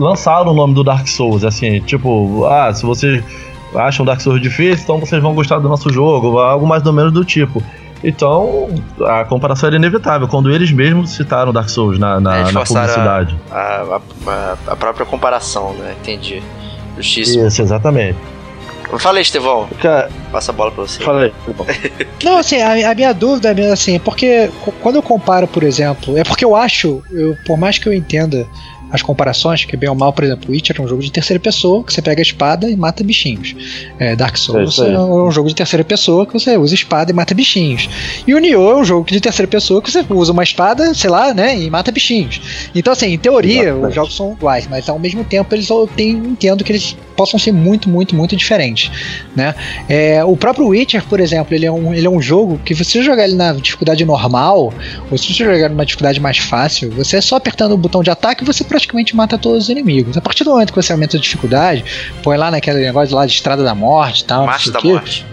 lançaram 0.00 0.50
o 0.50 0.54
nome 0.54 0.74
do 0.74 0.82
Dark 0.82 1.06
Souls, 1.06 1.44
assim, 1.44 1.80
tipo, 1.80 2.44
ah, 2.46 2.72
se 2.72 2.84
você 2.84 3.22
acham 3.74 4.04
Dark 4.04 4.20
Souls 4.20 4.40
difícil, 4.40 4.82
então 4.82 4.98
vocês 4.98 5.22
vão 5.22 5.34
gostar 5.34 5.58
do 5.58 5.68
nosso 5.68 5.90
jogo, 5.90 6.38
algo 6.38 6.66
mais 6.66 6.84
ou 6.84 6.92
menos 6.92 7.12
do 7.12 7.24
tipo. 7.24 7.62
Então, 8.02 8.68
a 9.06 9.24
comparação 9.24 9.66
era 9.66 9.76
inevitável, 9.76 10.26
quando 10.26 10.50
eles 10.50 10.72
mesmos 10.72 11.10
citaram 11.10 11.52
Dark 11.52 11.68
Souls 11.68 11.98
na, 11.98 12.18
na, 12.18 12.50
na 12.50 12.64
publicidade. 12.64 13.36
A, 13.50 14.00
a, 14.26 14.56
a, 14.68 14.76
própria 14.76 15.04
comparação, 15.04 15.74
né? 15.74 15.94
Entendi. 16.00 16.42
Justíssimo. 16.96 17.46
Isso, 17.46 17.60
exatamente. 17.60 18.18
Falei, 18.98 19.22
Estevão. 19.22 19.68
Cara, 19.80 20.10
Passa 20.32 20.50
a 20.50 20.54
bola 20.54 20.72
pra 20.72 20.82
você. 20.82 21.02
Falei. 21.02 21.32
Não, 22.24 22.38
assim, 22.38 22.60
a, 22.60 22.90
a, 22.90 22.94
minha 22.94 23.12
dúvida 23.12 23.52
é 23.52 23.70
assim, 23.70 23.98
porque 24.00 24.50
quando 24.82 24.96
eu 24.96 25.02
comparo, 25.02 25.46
por 25.46 25.62
exemplo, 25.62 26.16
é 26.18 26.24
porque 26.24 26.44
eu 26.44 26.56
acho, 26.56 27.02
eu, 27.10 27.36
por 27.46 27.56
mais 27.56 27.78
que 27.78 27.88
eu 27.88 27.92
entenda 27.92 28.46
as 28.90 29.02
comparações, 29.02 29.64
que 29.64 29.76
bem 29.76 29.88
ou 29.88 29.94
mal, 29.94 30.12
por 30.12 30.24
exemplo, 30.24 30.50
Witcher 30.50 30.76
é 30.78 30.82
um 30.82 30.88
jogo 30.88 31.02
de 31.02 31.10
terceira 31.10 31.40
pessoa, 31.40 31.84
que 31.84 31.92
você 31.92 32.02
pega 32.02 32.20
a 32.20 32.22
espada 32.22 32.68
e 32.68 32.76
mata 32.76 33.04
bichinhos. 33.04 33.54
É, 33.98 34.16
Dark 34.16 34.36
Souls 34.36 34.78
é, 34.78 34.92
é, 34.92 34.98
um 34.98 35.30
jogo 35.30 35.48
de 35.48 35.54
terceira 35.54 35.84
pessoa 35.84 36.26
que 36.26 36.32
você 36.32 36.56
usa 36.56 36.74
espada 36.74 37.10
e 37.10 37.14
mata 37.14 37.34
bichinhos. 37.34 37.88
E 38.26 38.34
o 38.34 38.38
Nioh 38.38 38.72
é 38.72 38.76
um 38.76 38.84
jogo 38.84 39.10
de 39.10 39.20
terceira 39.20 39.48
pessoa 39.48 39.80
que 39.80 39.90
você 39.90 40.04
usa 40.10 40.32
uma 40.32 40.42
espada, 40.42 40.92
sei 40.94 41.10
lá, 41.10 41.32
né, 41.32 41.58
e 41.58 41.70
mata 41.70 41.92
bichinhos. 41.92 42.40
Então, 42.74 42.92
assim, 42.92 43.06
em 43.06 43.18
teoria, 43.18 43.62
Exatamente. 43.62 43.88
os 43.88 43.94
jogos 43.94 44.16
são 44.16 44.32
iguais, 44.32 44.66
mas 44.68 44.88
ao 44.88 44.98
mesmo 44.98 45.24
tempo 45.24 45.54
eles 45.54 45.68
tenho, 45.96 46.26
entendo 46.26 46.64
que 46.64 46.72
eles 46.72 46.96
possam 47.16 47.38
ser 47.38 47.52
muito, 47.52 47.88
muito, 47.88 48.16
muito 48.16 48.34
diferentes, 48.34 48.90
né? 49.36 49.54
É, 49.88 50.24
o 50.24 50.36
próprio 50.36 50.68
Witcher, 50.68 51.04
por 51.04 51.20
exemplo, 51.20 51.54
ele 51.54 51.66
é, 51.66 51.70
um, 51.70 51.92
ele 51.92 52.06
é 52.06 52.10
um 52.10 52.20
jogo 52.20 52.58
que 52.64 52.72
você 52.72 53.02
jogar 53.02 53.24
ele 53.24 53.34
na 53.34 53.52
dificuldade 53.52 54.04
normal, 54.04 54.72
ou 55.10 55.18
se 55.18 55.32
você 55.32 55.44
jogar 55.44 55.68
numa 55.68 55.84
dificuldade 55.84 56.18
mais 56.18 56.38
fácil, 56.38 56.90
você 56.90 57.18
é 57.18 57.20
só 57.20 57.36
apertando 57.36 57.72
o 57.72 57.76
botão 57.76 58.02
de 58.02 58.10
ataque 58.10 58.42
e 58.42 58.46
você 58.46 58.64
praticamente 58.80 59.14
mata 59.14 59.38
todos 59.38 59.64
os 59.64 59.68
inimigos. 59.68 60.16
A 60.16 60.20
partir 60.20 60.44
do 60.44 60.50
momento 60.50 60.72
que 60.72 60.82
você 60.82 60.92
aumenta 60.92 61.16
a 61.16 61.20
dificuldade, 61.20 61.84
põe 62.22 62.36
lá 62.36 62.50
naquele 62.50 62.80
negócio 62.80 63.14
lá 63.14 63.26
de 63.26 63.32
Estrada 63.32 63.62
da 63.62 63.74
Morte 63.74 64.20
e 64.20 64.24
tal. 64.24 64.46
Marcha 64.46 64.70
da 64.70 64.80
Morte. 64.80 65.26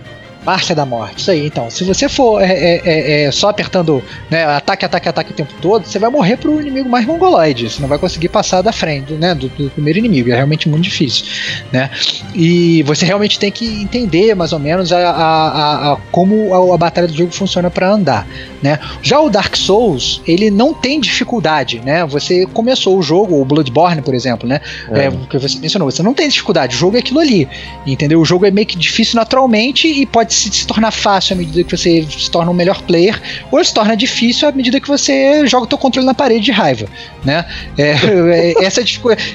Marcha 0.48 0.74
da 0.74 0.86
Morte, 0.86 1.20
isso 1.20 1.30
aí. 1.30 1.46
Então, 1.46 1.70
se 1.70 1.84
você 1.84 2.08
for 2.08 2.42
é, 2.42 2.54
é, 2.54 2.82
é, 2.86 3.24
é, 3.24 3.32
só 3.32 3.50
apertando 3.50 4.02
né, 4.30 4.46
ataque, 4.46 4.86
ataque, 4.86 5.10
ataque 5.10 5.32
o 5.32 5.34
tempo 5.34 5.54
todo, 5.62 5.86
você 5.86 6.00
vai 6.00 6.10
morrer 6.10 6.38
pro 6.38 6.62
inimigo 6.62 6.88
mais 6.88 7.06
mongoloide. 7.06 7.70
Você 7.70 7.82
não 7.82 7.90
vai 7.90 8.00
conseguir 8.00 8.30
passar 8.30 8.62
da 8.62 8.72
frente, 8.72 9.12
né, 9.12 9.36
do, 9.36 9.50
do, 9.50 9.70
primeiro 9.72 10.00
inimigo. 10.00 10.32
É 10.32 10.36
realmente 10.36 10.70
muito 10.70 10.86
difícil, 10.86 11.26
né? 11.70 11.90
E 12.34 12.82
você 12.84 13.06
realmente 13.06 13.38
tem 13.38 13.52
que 13.52 13.66
entender 13.82 14.34
mais 14.36 14.54
ou 14.54 14.60
menos 14.60 14.94
a, 14.94 15.10
a, 15.10 15.92
a 15.92 15.98
como 16.14 16.54
a, 16.54 16.76
a, 16.76 16.78
batalha 16.78 17.10
do 17.10 17.14
jogo 17.14 17.34
funciona 17.34 17.70
para 17.70 17.92
andar, 17.92 18.26
né? 18.64 18.80
Já 19.02 19.20
o 19.20 19.30
Dark 19.30 19.54
Souls, 19.58 20.22
ele 20.26 20.50
não 20.50 20.74
tem 20.74 21.02
dificuldade, 21.02 21.82
né? 21.84 22.06
Você 22.06 22.46
começou 22.46 22.98
o 22.98 23.02
jogo, 23.02 23.42
o 23.42 23.44
Bloodborne, 23.44 24.02
por 24.02 24.16
exemplo, 24.16 24.48
né? 24.48 24.62
É. 24.92 25.12
que 25.30 25.38
você 25.38 25.60
mencionou, 25.60 25.92
você 25.92 26.02
não 26.02 26.14
tem 26.14 26.30
dificuldade. 26.30 26.74
O 26.74 26.80
jogo 26.80 26.96
é 26.96 27.00
aquilo 27.00 27.20
ali, 27.20 27.50
entendeu? 27.86 28.22
O 28.22 28.26
jogo 28.26 28.46
é 28.46 28.52
meio 28.52 28.66
que 28.66 28.78
difícil 28.78 29.18
naturalmente 29.18 29.90
e 29.90 30.06
pode 30.06 30.37
se, 30.38 30.52
se 30.52 30.68
tornar 30.68 30.92
fácil 30.92 31.34
à 31.34 31.38
medida 31.38 31.64
que 31.64 31.76
você 31.76 32.06
se 32.10 32.30
torna 32.30 32.52
um 32.52 32.54
melhor 32.54 32.82
player, 32.84 33.20
ou 33.52 33.64
se 33.64 33.74
torna 33.74 33.96
difícil 33.96 34.48
à 34.48 34.52
medida 34.52 34.80
que 34.80 34.88
você 34.88 35.46
joga 35.48 35.66
o 35.66 35.68
teu 35.68 35.78
controle 35.78 36.06
na 36.06 36.14
parede 36.14 36.46
de 36.46 36.52
raiva, 36.52 36.88
né? 37.24 37.46
É, 37.78 37.92
é, 38.62 38.66
essa, 38.66 38.82
é 38.82 38.86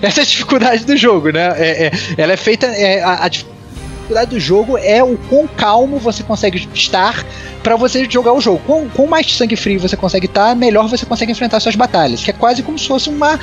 essa 0.02 0.20
é 0.20 0.22
a 0.22 0.26
dificuldade 0.26 0.84
do 0.84 0.96
jogo, 0.96 1.30
né? 1.30 1.54
É, 1.56 1.86
é, 1.86 1.92
ela 2.16 2.32
é 2.32 2.36
feita. 2.36 2.66
É, 2.66 3.02
a, 3.02 3.24
a 3.24 3.28
dificuldade 3.28 4.30
do 4.30 4.40
jogo 4.40 4.76
é 4.78 5.02
o 5.02 5.16
quão 5.28 5.46
calmo 5.46 5.98
você 5.98 6.22
consegue 6.22 6.68
estar 6.74 7.24
para 7.62 7.76
você 7.76 8.06
jogar 8.08 8.32
o 8.32 8.40
jogo. 8.40 8.60
Com, 8.94 9.06
mais 9.06 9.32
sangue 9.34 9.56
frio 9.56 9.80
você 9.80 9.96
consegue 9.96 10.26
estar, 10.26 10.54
melhor 10.56 10.88
você 10.88 11.06
consegue 11.06 11.32
enfrentar 11.32 11.60
suas 11.60 11.76
batalhas. 11.76 12.22
Que 12.22 12.30
é 12.30 12.34
quase 12.34 12.62
como 12.62 12.78
se 12.78 12.86
fosse 12.86 13.08
uma, 13.08 13.38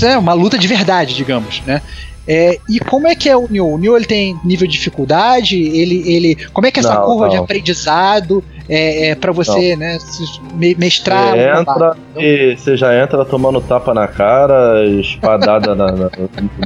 né, 0.00 0.16
uma 0.16 0.32
luta 0.32 0.58
de 0.58 0.66
verdade, 0.66 1.14
digamos, 1.14 1.62
né? 1.66 1.82
É, 2.28 2.58
e 2.68 2.78
como 2.78 3.08
é 3.08 3.14
que 3.14 3.26
é 3.26 3.34
o 3.34 3.48
Nioh? 3.48 3.74
O 3.74 3.78
Nioh 3.78 3.96
ele 3.96 4.04
tem 4.04 4.38
nível 4.44 4.66
de 4.66 4.74
dificuldade? 4.74 5.56
Ele, 5.56 6.02
ele, 6.06 6.36
como 6.52 6.66
é 6.66 6.70
que 6.70 6.78
é 6.78 6.82
essa 6.82 6.94
não, 6.94 7.06
curva 7.06 7.24
não. 7.24 7.30
de 7.30 7.36
aprendizado 7.38 8.44
é, 8.68 9.08
é 9.08 9.14
para 9.14 9.32
você, 9.32 9.74
não. 9.74 9.78
né, 9.78 9.98
mestrar? 10.76 11.30
Você 11.30 11.60
entra 11.60 11.96
e 12.16 12.54
você 12.54 12.76
já 12.76 13.02
entra 13.02 13.24
tomando 13.24 13.62
tapa 13.62 13.94
na 13.94 14.06
cara, 14.06 14.84
espadada 15.00 15.74
na, 15.74 15.90
na, 15.90 16.10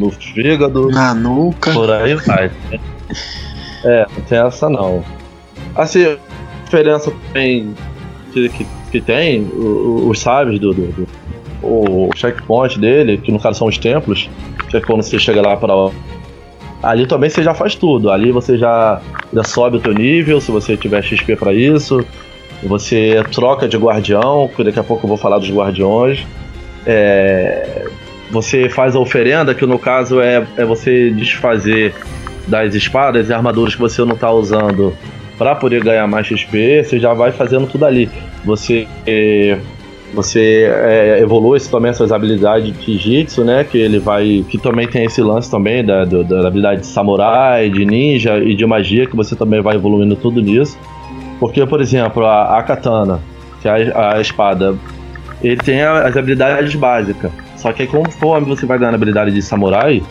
no 0.00 0.10
fígado, 0.10 0.88
na 0.88 1.14
nuca, 1.14 1.70
por 1.70 1.92
aí 1.92 2.16
vai. 2.16 2.50
É, 3.84 4.06
não 4.16 4.24
tem 4.24 4.38
essa 4.38 4.68
não. 4.68 5.04
Assim, 5.76 6.04
a 6.04 6.18
diferença 6.64 7.12
também 7.28 7.72
que, 8.32 8.48
que, 8.48 8.66
que 8.90 9.00
tem, 9.00 9.48
os 9.54 10.18
sábios 10.18 10.58
do, 10.58 10.74
do, 10.74 10.86
do 10.88 11.08
o 11.62 12.10
checkpoint 12.14 12.78
dele, 12.78 13.18
que 13.18 13.30
no 13.30 13.38
caso 13.38 13.58
são 13.58 13.68
os 13.68 13.78
templos, 13.78 14.28
que 14.68 14.76
é 14.76 14.80
quando 14.80 15.02
você 15.02 15.18
chega 15.18 15.40
lá 15.40 15.56
para 15.56 15.72
Ali 16.82 17.06
também 17.06 17.30
você 17.30 17.42
já 17.42 17.54
faz 17.54 17.76
tudo. 17.76 18.10
Ali 18.10 18.32
você 18.32 18.58
já, 18.58 19.00
já 19.32 19.44
sobe 19.44 19.76
o 19.76 19.80
teu 19.80 19.92
nível, 19.92 20.40
se 20.40 20.50
você 20.50 20.76
tiver 20.76 21.02
XP 21.02 21.36
para 21.36 21.54
isso. 21.54 22.04
Você 22.64 23.22
troca 23.30 23.68
de 23.68 23.76
guardião, 23.76 24.50
que 24.54 24.64
daqui 24.64 24.80
a 24.80 24.82
pouco 24.82 25.04
eu 25.04 25.08
vou 25.08 25.16
falar 25.16 25.38
dos 25.38 25.50
guardiões. 25.50 26.26
É, 26.84 27.86
você 28.30 28.68
faz 28.68 28.96
a 28.96 28.98
oferenda, 28.98 29.54
que 29.54 29.64
no 29.64 29.78
caso 29.78 30.20
é, 30.20 30.44
é 30.56 30.64
você 30.64 31.10
desfazer 31.10 31.94
das 32.48 32.74
espadas 32.74 33.28
e 33.28 33.32
armaduras 33.32 33.74
que 33.74 33.80
você 33.80 34.04
não 34.04 34.14
está 34.14 34.32
usando 34.32 34.92
para 35.38 35.54
poder 35.54 35.84
ganhar 35.84 36.06
mais 36.08 36.26
XP. 36.26 36.82
Você 36.82 36.98
já 36.98 37.14
vai 37.14 37.30
fazendo 37.30 37.68
tudo 37.68 37.84
ali. 37.84 38.10
Você 38.44 38.88
você 40.12 40.70
é, 40.70 41.20
evolui 41.20 41.58
também 41.60 41.90
as 41.90 41.96
suas 41.96 42.12
habilidades 42.12 42.72
de 42.78 42.96
Jitsu, 42.96 43.44
né? 43.44 43.64
Que 43.64 43.78
ele 43.78 43.98
vai. 43.98 44.44
Que 44.48 44.58
também 44.58 44.86
tem 44.86 45.04
esse 45.04 45.22
lance 45.22 45.50
também 45.50 45.84
da, 45.84 46.04
do, 46.04 46.22
da 46.22 46.46
habilidade 46.46 46.82
de 46.82 46.86
samurai, 46.86 47.70
de 47.70 47.84
ninja 47.84 48.38
e 48.38 48.54
de 48.54 48.66
magia, 48.66 49.06
que 49.06 49.16
você 49.16 49.34
também 49.34 49.62
vai 49.62 49.76
evoluindo 49.76 50.14
tudo 50.16 50.40
nisso. 50.40 50.78
Porque, 51.40 51.64
por 51.66 51.80
exemplo, 51.80 52.24
a, 52.24 52.58
a 52.58 52.62
katana, 52.62 53.20
que 53.60 53.68
é 53.68 53.92
a, 53.92 54.16
a 54.16 54.20
espada, 54.20 54.76
ele 55.42 55.56
tem 55.56 55.82
as 55.82 56.16
habilidades 56.16 56.74
básicas. 56.74 57.32
Só 57.56 57.72
que 57.72 57.86
conforme 57.86 58.46
você 58.46 58.66
vai 58.66 58.78
ganhando 58.78 58.96
habilidade 58.96 59.32
de 59.32 59.40
samurai, 59.40 60.02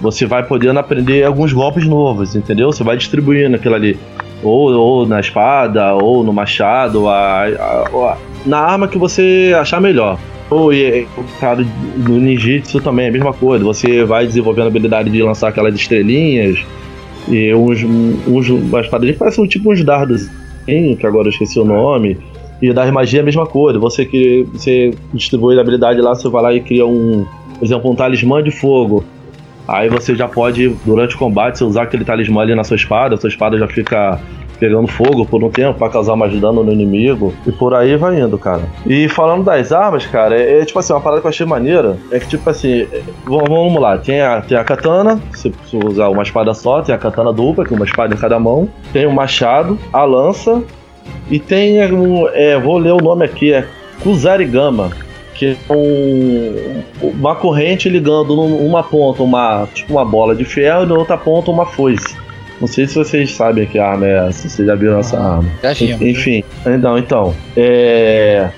você 0.00 0.26
vai 0.26 0.42
podendo 0.42 0.78
aprender 0.78 1.24
alguns 1.24 1.52
golpes 1.52 1.86
novos, 1.86 2.34
entendeu? 2.34 2.72
Você 2.72 2.82
vai 2.82 2.96
distribuindo 2.96 3.56
aquilo 3.56 3.74
ali. 3.74 3.98
Ou, 4.42 4.72
ou 4.72 5.06
na 5.06 5.20
espada, 5.20 5.94
ou 5.94 6.24
no 6.24 6.32
machado, 6.32 7.08
a, 7.08 7.44
a, 7.44 7.88
a 7.88 8.16
na 8.46 8.58
arma 8.58 8.88
que 8.88 8.98
você 8.98 9.54
achar 9.58 9.80
melhor. 9.80 10.18
Ou 10.50 10.72
e, 10.72 11.06
cara, 11.38 11.64
no 11.96 12.18
ninjitsu 12.18 12.80
também 12.80 13.06
é 13.06 13.08
a 13.08 13.12
mesma 13.12 13.32
coisa. 13.32 13.64
Você 13.64 14.04
vai 14.04 14.26
desenvolvendo 14.26 14.64
a 14.64 14.68
habilidade 14.68 15.10
de 15.10 15.22
lançar 15.22 15.48
aquelas 15.48 15.74
estrelinhas 15.74 16.58
e 17.28 17.54
uns, 17.54 17.84
uns 18.26 18.48
umas 18.48 18.84
espadinhas 18.84 19.14
que 19.14 19.18
parecem 19.18 19.46
tipo 19.46 19.72
uns 19.72 19.84
dardos, 19.84 20.28
que 20.66 21.06
agora 21.06 21.28
eu 21.28 21.30
esqueci 21.30 21.58
o 21.58 21.64
nome. 21.64 22.18
E 22.60 22.72
das 22.72 22.90
magia 22.90 23.20
é 23.20 23.22
a 23.22 23.24
mesma 23.24 23.46
coisa. 23.46 23.78
Você 23.78 24.04
que 24.04 24.46
você 24.52 24.92
distribui 25.14 25.56
a 25.56 25.60
habilidade 25.60 26.00
lá, 26.00 26.14
você 26.14 26.28
vai 26.28 26.42
lá 26.42 26.52
e 26.52 26.60
cria 26.60 26.86
um, 26.86 27.24
por 27.58 27.64
exemplo, 27.64 27.90
um 27.90 27.94
talismã 27.94 28.42
de 28.42 28.50
fogo. 28.50 29.04
Aí 29.70 29.88
você 29.88 30.16
já 30.16 30.26
pode, 30.26 30.68
durante 30.84 31.14
o 31.14 31.18
combate, 31.18 31.58
você 31.58 31.64
usar 31.64 31.82
aquele 31.82 32.04
talismã 32.04 32.42
ali 32.42 32.56
na 32.56 32.64
sua 32.64 32.74
espada, 32.74 33.16
sua 33.16 33.28
espada 33.28 33.56
já 33.56 33.68
fica 33.68 34.20
pegando 34.58 34.88
fogo 34.88 35.24
por 35.24 35.42
um 35.44 35.48
tempo 35.48 35.78
para 35.78 35.88
causar 35.88 36.16
mais 36.16 36.38
dano 36.40 36.64
no 36.64 36.72
inimigo. 36.72 37.32
E 37.46 37.52
por 37.52 37.72
aí 37.72 37.96
vai 37.96 38.20
indo, 38.20 38.36
cara. 38.36 38.62
E 38.84 39.08
falando 39.08 39.44
das 39.44 39.70
armas, 39.70 40.04
cara, 40.06 40.36
é, 40.36 40.60
é 40.60 40.64
tipo 40.64 40.78
assim, 40.80 40.92
uma 40.92 41.00
parada 41.00 41.20
que 41.20 41.26
eu 41.28 41.30
achei 41.30 41.46
maneira. 41.46 41.96
É 42.10 42.18
que, 42.18 42.26
tipo 42.26 42.50
assim, 42.50 42.80
é, 42.80 43.00
vamos, 43.24 43.80
lá, 43.80 43.96
tem 43.96 44.20
a, 44.20 44.40
tem 44.40 44.58
a 44.58 44.64
katana, 44.64 45.20
se 45.32 45.52
usar 45.72 46.08
uma 46.08 46.24
espada 46.24 46.52
só, 46.52 46.82
tem 46.82 46.92
a 46.92 46.98
katana 46.98 47.32
dupla, 47.32 47.64
que 47.64 47.72
é 47.72 47.76
uma 47.76 47.86
espada 47.86 48.12
em 48.12 48.18
cada 48.18 48.40
mão. 48.40 48.68
Tem 48.92 49.06
o 49.06 49.12
machado, 49.12 49.78
a 49.92 50.02
lança. 50.02 50.62
E 51.30 51.38
tem 51.38 51.80
um. 51.92 52.28
É, 52.28 52.58
vou 52.58 52.76
ler 52.76 52.92
o 52.92 52.98
nome 52.98 53.24
aqui, 53.24 53.52
é 53.52 53.64
Kusarigama 54.02 54.90
que 55.40 55.46
é 55.46 55.72
um, 55.72 56.82
uma 57.02 57.34
corrente 57.34 57.88
ligando 57.88 58.36
numa 58.36 58.82
ponta 58.82 59.22
uma 59.22 59.66
tipo 59.72 59.94
uma 59.94 60.04
bola 60.04 60.36
de 60.36 60.44
ferro 60.44 60.82
e 60.82 60.86
na 60.86 60.94
outra 60.94 61.16
ponta 61.16 61.50
uma 61.50 61.64
foice. 61.64 62.14
Não 62.60 62.68
sei 62.68 62.86
se 62.86 62.94
vocês 62.94 63.32
sabem 63.32 63.66
que 63.66 63.78
arma 63.78 64.06
é 64.06 64.28
essa, 64.28 64.46
vocês 64.46 64.68
já 64.68 64.74
viram 64.74 64.98
essa 64.98 65.16
ah, 65.16 65.36
arma. 65.36 65.50
Já 65.62 65.72
vimos. 65.72 66.02
Enfim, 66.02 66.44
então, 66.66 66.98
então. 66.98 67.34
É. 67.56 68.50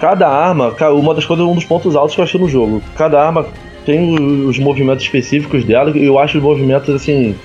Cada 0.00 0.28
arma, 0.28 0.74
uma 0.90 1.14
das 1.14 1.24
coisas, 1.24 1.46
um 1.46 1.54
dos 1.54 1.64
pontos 1.64 1.94
altos 1.94 2.16
que 2.16 2.20
eu 2.20 2.24
achei 2.24 2.40
no 2.40 2.48
jogo. 2.48 2.82
Cada 2.96 3.22
arma 3.22 3.46
tem 3.86 4.44
os 4.44 4.58
movimentos 4.58 5.04
específicos 5.04 5.62
dela, 5.64 5.96
e 5.96 6.04
eu 6.04 6.18
acho 6.18 6.38
os 6.38 6.42
movimentos 6.42 6.92
assim. 6.92 7.36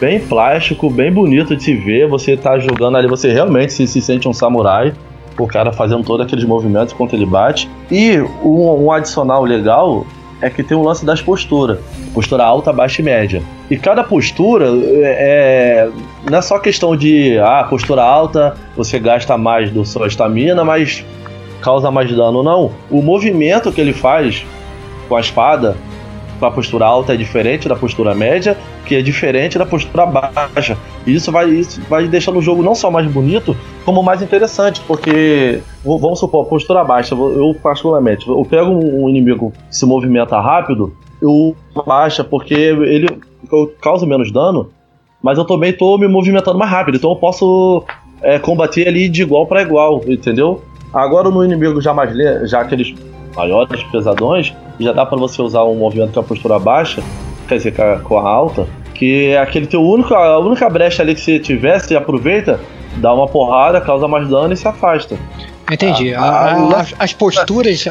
Bem 0.00 0.18
plástico, 0.18 0.88
bem 0.88 1.12
bonito 1.12 1.54
de 1.54 1.62
se 1.62 1.74
ver. 1.74 2.08
Você 2.08 2.34
tá 2.34 2.58
jogando 2.58 2.96
ali, 2.96 3.06
você 3.06 3.30
realmente 3.30 3.74
se, 3.74 3.86
se 3.86 4.00
sente 4.00 4.26
um 4.26 4.32
samurai 4.32 4.94
o 5.42 5.46
cara 5.46 5.72
fazendo 5.72 6.04
todos 6.04 6.26
aqueles 6.26 6.44
movimentos 6.44 6.92
enquanto 6.92 7.14
ele 7.14 7.26
bate. 7.26 7.70
E 7.90 8.18
um, 8.42 8.84
um 8.84 8.92
adicional 8.92 9.44
legal 9.44 10.06
é 10.40 10.48
que 10.48 10.62
tem 10.62 10.76
o 10.76 10.82
lance 10.82 11.04
das 11.04 11.20
posturas. 11.20 11.78
Postura 12.14 12.44
alta, 12.44 12.72
baixa 12.72 13.02
e 13.02 13.04
média. 13.04 13.42
E 13.70 13.76
cada 13.76 14.02
postura 14.02 14.66
é, 14.66 15.88
não 16.28 16.38
é 16.38 16.42
só 16.42 16.58
questão 16.58 16.96
de 16.96 17.38
ah, 17.38 17.64
postura 17.68 18.02
alta, 18.02 18.56
você 18.76 18.98
gasta 18.98 19.36
mais 19.36 19.70
do 19.70 19.84
sua 19.84 20.06
estamina, 20.06 20.64
mas 20.64 21.04
causa 21.60 21.90
mais 21.90 22.10
dano. 22.10 22.42
Não. 22.42 22.72
O 22.90 23.02
movimento 23.02 23.70
que 23.70 23.80
ele 23.80 23.92
faz 23.92 24.44
com 25.08 25.16
a 25.16 25.20
espada 25.20 25.76
a 26.40 26.50
postura 26.50 26.86
alta 26.86 27.14
é 27.14 27.16
diferente 27.16 27.68
da 27.68 27.76
postura 27.76 28.14
média, 28.14 28.56
que 28.86 28.94
é 28.94 29.02
diferente 29.02 29.58
da 29.58 29.66
postura 29.66 30.06
baixa. 30.06 30.76
E 31.06 31.14
isso 31.14 31.30
vai, 31.30 31.48
isso 31.48 31.80
vai 31.88 32.06
deixando 32.06 32.38
o 32.38 32.42
jogo 32.42 32.62
não 32.62 32.74
só 32.74 32.90
mais 32.90 33.06
bonito, 33.06 33.56
como 33.84 34.02
mais 34.02 34.22
interessante, 34.22 34.80
porque 34.86 35.60
vamos 35.84 36.18
supor, 36.18 36.46
postura 36.46 36.84
baixa, 36.84 37.14
eu 37.14 37.56
particularmente, 37.62 38.28
eu 38.28 38.44
pego 38.44 38.70
um 38.70 39.08
inimigo 39.08 39.52
que 39.68 39.76
se 39.76 39.86
movimenta 39.86 40.40
rápido, 40.40 40.94
eu 41.20 41.54
baixa 41.86 42.24
porque 42.24 42.54
ele 42.54 43.08
causa 43.80 44.06
menos 44.06 44.32
dano, 44.32 44.70
mas 45.22 45.38
eu 45.38 45.44
também 45.44 45.70
estou 45.70 45.98
me 45.98 46.08
movimentando 46.08 46.58
mais 46.58 46.70
rápido, 46.70 46.96
então 46.96 47.10
eu 47.10 47.16
posso 47.16 47.84
é, 48.22 48.38
combater 48.38 48.88
ali 48.88 49.08
de 49.08 49.22
igual 49.22 49.46
para 49.46 49.62
igual, 49.62 50.02
entendeu? 50.06 50.62
Agora 50.92 51.30
no 51.30 51.44
inimigo 51.44 51.80
já 51.80 51.94
mais 51.94 52.12
já 52.48 52.60
aqueles 52.60 52.94
maiores 53.34 53.82
pesadões, 53.84 54.54
já 54.78 54.92
dá 54.92 55.04
para 55.04 55.18
você 55.18 55.40
usar 55.42 55.64
um 55.64 55.74
movimento 55.74 56.12
com 56.12 56.20
a 56.20 56.22
postura 56.22 56.58
baixa, 56.58 57.02
quer 57.48 57.56
dizer, 57.56 57.74
com 58.02 58.18
a 58.18 58.28
alta, 58.28 58.66
que 58.94 59.28
é 59.28 59.38
aquele 59.38 59.66
teu 59.66 59.82
único, 59.82 60.14
a 60.14 60.38
única 60.38 60.68
brecha 60.68 61.02
ali 61.02 61.14
que 61.14 61.20
você 61.20 61.38
você 61.38 61.96
aproveita, 61.96 62.60
dá 62.96 63.12
uma 63.12 63.26
porrada, 63.26 63.80
causa 63.80 64.06
mais 64.06 64.28
dano 64.28 64.52
e 64.52 64.56
se 64.56 64.66
afasta. 64.66 65.18
Entendi. 65.70 66.14
A, 66.14 66.22
a, 66.22 66.80
a, 66.80 66.86
as 66.98 67.12
posturas, 67.12 67.84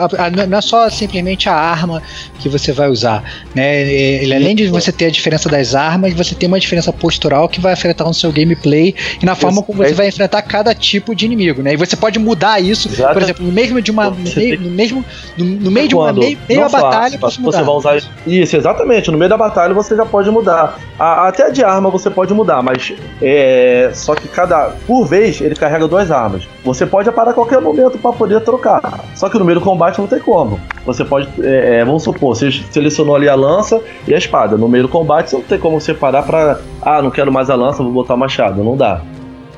não 0.48 0.58
é 0.58 0.62
só 0.62 0.90
simplesmente 0.90 1.48
a 1.48 1.54
arma 1.54 2.02
que 2.40 2.50
você 2.50 2.72
vai 2.72 2.90
usar. 2.90 3.24
Né? 3.56 3.82
Ele, 3.82 4.34
além 4.34 4.56
de 4.56 4.68
você 4.68 4.92
ter 4.92 5.06
a 5.06 5.12
diferença 5.12 5.50
das 5.50 5.76
armas, 5.76 6.14
você 6.14 6.36
tem 6.36 6.48
uma 6.48 6.60
diferença 6.60 6.92
postural 6.92 7.48
que 7.48 7.60
vai 7.60 7.74
afetar 7.74 8.08
no 8.08 8.14
seu 8.14 8.32
gameplay 8.32 8.96
e 9.22 9.26
na 9.26 9.36
forma 9.36 9.62
como 9.62 9.84
você 9.84 9.94
vai 9.94 10.08
enfrentar 10.08 10.42
cada 10.42 10.74
tipo 10.74 11.16
de 11.16 11.26
inimigo. 11.26 11.62
Né? 11.62 11.74
E 11.74 11.78
você 11.78 11.96
pode 11.96 12.20
mudar 12.20 12.60
isso, 12.60 12.90
Exato. 12.90 13.14
por 13.14 13.22
exemplo, 13.22 13.46
no 13.46 13.52
mesmo 13.52 13.82
de 13.82 13.92
uma. 13.92 14.10
No 14.10 14.36
meio, 14.36 14.60
no 14.60 14.70
mesmo, 14.70 15.06
no, 15.38 15.46
no 15.46 15.72
meio 15.72 15.88
de 15.88 15.96
uma 15.96 16.14
meio, 16.14 16.38
meio 16.48 16.66
a 16.66 16.70
batalha, 16.70 17.18
você, 17.18 17.42
você 17.42 17.62
vai 17.62 17.76
usar 17.76 17.98
isso. 17.98 18.10
Isso, 18.26 18.58
exatamente. 18.58 19.12
No 19.12 19.18
meio 19.18 19.30
da 19.30 19.38
batalha 19.38 19.74
você 19.74 19.96
já 19.96 20.06
pode 20.06 20.30
mudar. 20.30 20.80
até 20.98 21.50
de 21.52 21.64
arma 21.64 21.90
você 21.90 22.10
pode 22.10 22.34
mudar, 22.34 22.62
mas 22.62 22.94
é, 23.22 23.92
só 23.94 24.16
que 24.16 24.28
cada. 24.28 24.70
Por 24.88 25.06
vez 25.06 25.42
ele 25.42 25.56
carrega 25.56 25.88
duas 25.88 26.12
armas. 26.12 26.48
Você 26.64 26.86
pode 26.86 27.08
aparar 27.10 27.34
qualquer 27.34 27.60
momento 27.74 27.98
para 27.98 28.12
poder 28.12 28.42
trocar. 28.42 29.06
Só 29.16 29.30
que 29.30 29.38
no 29.38 29.46
meio 29.46 29.60
do 29.60 29.64
combate 29.64 30.00
não 30.00 30.08
tem 30.08 30.20
como. 30.20 30.60
Você 30.86 31.04
pode, 31.04 31.28
é, 31.42 31.80
é, 31.80 31.86
vamos 31.86 32.04
supor, 32.04 32.36
você 32.36 32.52
selecionou 32.52 33.16
ali 33.16 33.30
a 33.30 33.36
lança 33.36 33.82
e 34.08 34.14
a 34.14 34.18
espada. 34.18 34.58
No 34.58 34.68
meio 34.68 34.84
do 34.84 34.90
combate 34.90 35.30
você 35.30 35.36
não 35.38 35.44
tem 35.44 35.60
como 35.60 35.80
separar 35.80 36.24
para, 36.24 36.60
ah, 36.82 37.02
não 37.02 37.12
quero 37.12 37.32
mais 37.32 37.50
a 37.50 37.56
lança, 37.56 37.84
vou 37.84 37.92
botar 37.92 38.16
o 38.16 38.18
machado. 38.18 38.64
Não 38.64 38.76
dá. 38.76 39.02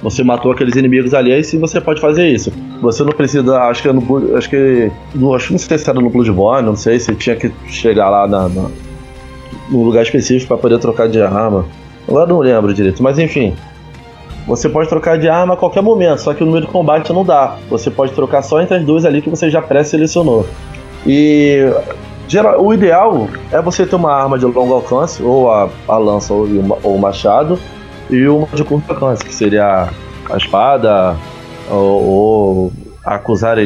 Você 0.01 0.23
matou 0.23 0.51
aqueles 0.51 0.75
inimigos 0.75 1.13
ali, 1.13 1.31
aí 1.31 1.43
sim 1.43 1.59
você 1.59 1.79
pode 1.79 2.01
fazer 2.01 2.27
isso. 2.27 2.51
Você 2.81 3.03
não 3.03 3.11
precisa, 3.11 3.59
acho 3.61 3.83
que 3.83 3.87
é 3.87 3.93
no, 3.93 4.35
acho 4.35 4.49
que, 4.49 4.91
no, 5.13 5.35
acho 5.35 5.47
que 5.47 5.53
não 5.53 5.59
sei 5.59 5.77
se 5.77 5.89
era 5.89 5.99
no 5.99 6.09
Bloodborne, 6.09 6.65
não 6.65 6.75
sei 6.75 6.99
se 6.99 7.13
tinha 7.15 7.35
que 7.35 7.51
chegar 7.67 8.09
lá 8.09 8.27
na, 8.27 8.49
na 8.49 8.69
num 9.69 9.83
lugar 9.83 10.03
específico 10.03 10.47
para 10.47 10.57
poder 10.57 10.79
trocar 10.79 11.07
de 11.07 11.21
arma. 11.21 11.65
Agora 12.07 12.27
não 12.27 12.39
lembro 12.39 12.73
direito, 12.73 13.01
mas 13.01 13.17
enfim. 13.17 13.55
Você 14.47 14.67
pode 14.67 14.89
trocar 14.89 15.17
de 15.17 15.29
arma 15.29 15.53
a 15.53 15.57
qualquer 15.57 15.81
momento, 15.81 16.19
só 16.19 16.33
que 16.33 16.43
no 16.43 16.51
meio 16.51 16.65
do 16.65 16.71
combate 16.71 17.13
não 17.13 17.23
dá. 17.23 17.57
Você 17.69 17.91
pode 17.91 18.11
trocar 18.13 18.41
só 18.41 18.61
entre 18.61 18.77
as 18.77 18.83
duas 18.83 19.05
ali 19.05 19.21
que 19.21 19.29
você 19.29 19.49
já 19.49 19.61
pré-selecionou. 19.61 20.47
E 21.05 21.71
geral, 22.27 22.63
o 22.63 22.73
ideal 22.73 23.27
é 23.51 23.61
você 23.61 23.85
ter 23.85 23.95
uma 23.95 24.13
arma 24.13 24.37
de 24.37 24.45
longo 24.45 24.73
alcance, 24.73 25.21
ou 25.21 25.51
a, 25.51 25.69
a 25.87 25.97
lança 25.97 26.33
ou, 26.33 26.47
ou 26.83 26.95
o 26.95 26.99
machado, 26.99 27.59
e 28.09 28.27
uma 28.27 28.47
de 28.53 28.63
curto 28.63 28.91
alcance, 28.91 29.23
que 29.23 29.33
seria 29.33 29.89
a 30.29 30.37
espada 30.37 31.15
ou, 31.69 32.03
ou 32.03 32.71
acusar 33.05 33.57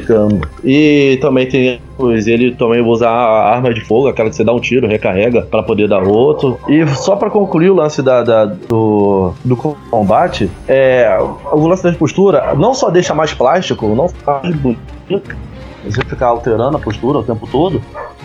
E 0.63 1.17
também 1.21 1.47
tem 1.47 1.79
ele 2.27 2.53
também 2.55 2.81
usa 2.81 3.07
a 3.07 3.55
arma 3.55 3.73
de 3.73 3.81
fogo, 3.81 4.07
aquela 4.07 4.29
que 4.29 4.36
você 4.36 4.43
dá 4.43 4.53
um 4.53 4.59
tiro, 4.59 4.88
recarrega 4.88 5.43
para 5.43 5.63
poder 5.63 5.88
dar 5.88 6.03
outro. 6.03 6.59
E 6.67 6.86
só 6.88 7.15
para 7.15 7.29
concluir 7.29 7.69
o 7.69 7.75
lance 7.75 8.01
da, 8.01 8.21
da, 8.21 8.45
do, 8.45 9.33
do 9.43 9.55
combate, 9.55 10.49
é, 10.67 11.17
o 11.51 11.67
lance 11.67 11.83
da 11.83 11.93
postura 11.93 12.53
não 12.55 12.73
só 12.73 12.89
deixa 12.89 13.13
mais 13.13 13.33
plástico, 13.33 13.88
não 13.95 14.09
faz 14.09 14.53
bonito, 14.55 15.36
você 15.86 16.01
ficar 16.03 16.27
alterando 16.27 16.77
a 16.77 16.79
postura 16.79 17.19
o 17.19 17.23
tempo 17.23 17.47
todo, 17.47 17.81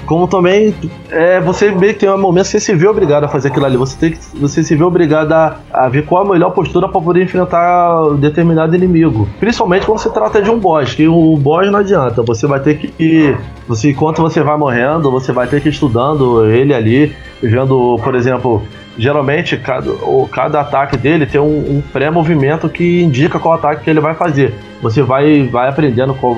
como 0.06 0.26
também 0.26 0.74
é, 1.10 1.40
você 1.40 1.70
meio 1.70 1.94
que 1.94 2.00
tem 2.00 2.10
um 2.10 2.18
momento 2.18 2.46
que 2.46 2.52
você 2.52 2.60
se 2.60 2.74
vê 2.74 2.86
obrigado 2.86 3.24
a 3.24 3.28
fazer 3.28 3.48
aquilo 3.48 3.66
ali. 3.66 3.76
Você, 3.76 3.96
tem 3.98 4.10
que, 4.12 4.18
você 4.38 4.62
se 4.62 4.74
vê 4.74 4.82
obrigado 4.82 5.32
a, 5.32 5.56
a 5.72 5.88
ver 5.88 6.04
qual 6.04 6.24
a 6.26 6.32
melhor 6.32 6.50
postura 6.50 6.88
para 6.88 7.00
poder 7.00 7.22
enfrentar 7.22 8.14
determinado 8.18 8.74
inimigo. 8.74 9.28
Principalmente 9.38 9.86
quando 9.86 9.98
se 9.98 10.10
trata 10.10 10.42
de 10.42 10.50
um 10.50 10.58
boss, 10.58 10.94
que 10.94 11.06
o 11.06 11.36
boss 11.36 11.70
não 11.70 11.78
adianta. 11.78 12.22
Você 12.22 12.46
vai 12.46 12.60
ter 12.60 12.78
que. 12.78 13.36
Você, 13.68 13.90
enquanto 13.90 14.20
você 14.20 14.42
vai 14.42 14.56
morrendo, 14.56 15.10
você 15.10 15.32
vai 15.32 15.46
ter 15.46 15.60
que 15.60 15.68
ir 15.68 15.72
estudando 15.72 16.44
ele 16.46 16.74
ali, 16.74 17.14
vendo, 17.42 17.98
por 18.02 18.14
exemplo, 18.14 18.62
geralmente 18.98 19.56
cada, 19.56 19.90
cada 20.30 20.60
ataque 20.60 20.96
dele 20.96 21.26
tem 21.26 21.40
um, 21.40 21.76
um 21.76 21.82
pré-movimento 21.92 22.68
que 22.68 23.02
indica 23.02 23.38
qual 23.38 23.54
ataque 23.54 23.84
que 23.84 23.90
ele 23.90 24.00
vai 24.00 24.14
fazer. 24.14 24.54
Você 24.82 25.02
vai, 25.02 25.44
vai 25.44 25.68
aprendendo 25.68 26.14
qual, 26.14 26.36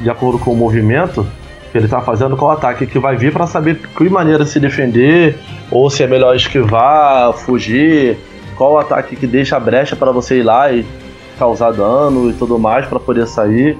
de 0.00 0.10
acordo 0.10 0.38
com 0.38 0.52
o 0.52 0.56
movimento 0.56 1.26
que 1.72 1.78
ele 1.78 1.86
está 1.86 2.00
fazendo, 2.00 2.36
qual 2.36 2.52
ataque 2.52 2.86
que 2.86 2.98
vai 3.00 3.16
vir 3.16 3.32
para 3.32 3.46
saber 3.46 3.76
que 3.76 4.08
maneira 4.08 4.44
se 4.46 4.60
defender, 4.60 5.36
ou 5.70 5.90
se 5.90 6.04
é 6.04 6.06
melhor 6.06 6.36
esquivar, 6.36 7.32
fugir, 7.32 8.16
qual 8.56 8.78
ataque 8.78 9.16
que 9.16 9.26
deixa 9.26 9.56
a 9.56 9.60
brecha 9.60 9.96
para 9.96 10.12
você 10.12 10.38
ir 10.38 10.44
lá 10.44 10.70
e 10.70 10.86
causar 11.36 11.72
dano 11.72 12.30
e 12.30 12.32
tudo 12.34 12.58
mais 12.58 12.86
para 12.86 13.00
poder 13.00 13.26
sair. 13.26 13.76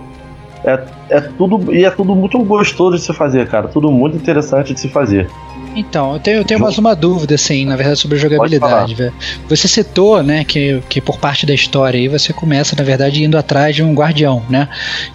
É, 0.64 0.83
é 1.11 1.20
tudo 1.20 1.72
e 1.72 1.85
é 1.85 1.91
tudo 1.91 2.14
muito 2.16 2.39
gostoso 2.43 2.97
de 2.97 3.03
se 3.03 3.12
fazer, 3.12 3.47
cara. 3.49 3.68
Tudo 3.68 3.93
muito 3.93 4.16
interessante 4.16 4.75
de 4.75 4.81
se 4.81 4.89
fazer. 4.89 5.29
Então, 5.75 6.14
eu 6.14 6.20
tenho, 6.20 6.37
eu 6.39 6.45
tenho 6.45 6.61
mais 6.61 6.79
uma 6.79 6.95
dúvida, 6.95 7.35
assim, 7.35 7.64
na 7.64 7.77
verdade, 7.77 7.99
sobre 7.99 8.16
a 8.16 8.20
jogabilidade. 8.20 9.12
Você 9.49 9.68
citou, 9.68 10.22
né, 10.22 10.45
que, 10.45 10.81
que 10.89 11.01
por 11.01 11.18
parte 11.18 11.45
da 11.45 11.53
história 11.55 11.99
aí 11.99 12.09
você 12.09 12.33
começa, 12.33 12.77
na 12.77 12.85
verdade, 12.85 13.22
indo 13.22 13.37
atrás 13.37 13.75
de 13.75 13.83
um 13.83 13.95
guardião, 13.95 14.43
né? 14.49 14.68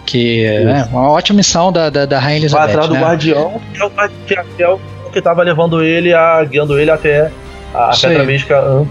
Que 0.04 0.44
é 0.44 0.64
né, 0.64 0.88
uma 0.90 1.10
ótima 1.10 1.38
missão 1.38 1.72
da, 1.72 1.88
da, 1.88 2.06
da 2.06 2.18
Rainha 2.18 2.38
Elizabeth. 2.38 2.60
Vai 2.60 2.70
atrás 2.70 2.88
do 2.88 2.94
né? 2.94 3.00
guardião, 3.00 3.60
que 3.72 3.82
é 3.82 3.86
o, 3.86 3.90
que 4.56 4.62
é 4.62 4.68
o 4.68 4.80
que 5.12 5.20
tava 5.20 5.42
levando 5.42 5.82
ele, 5.82 6.14
a, 6.14 6.44
guiando 6.44 6.78
ele 6.78 6.90
até 6.90 7.30
a 7.74 7.90
Pedra 8.00 8.24
Mística. 8.24 8.86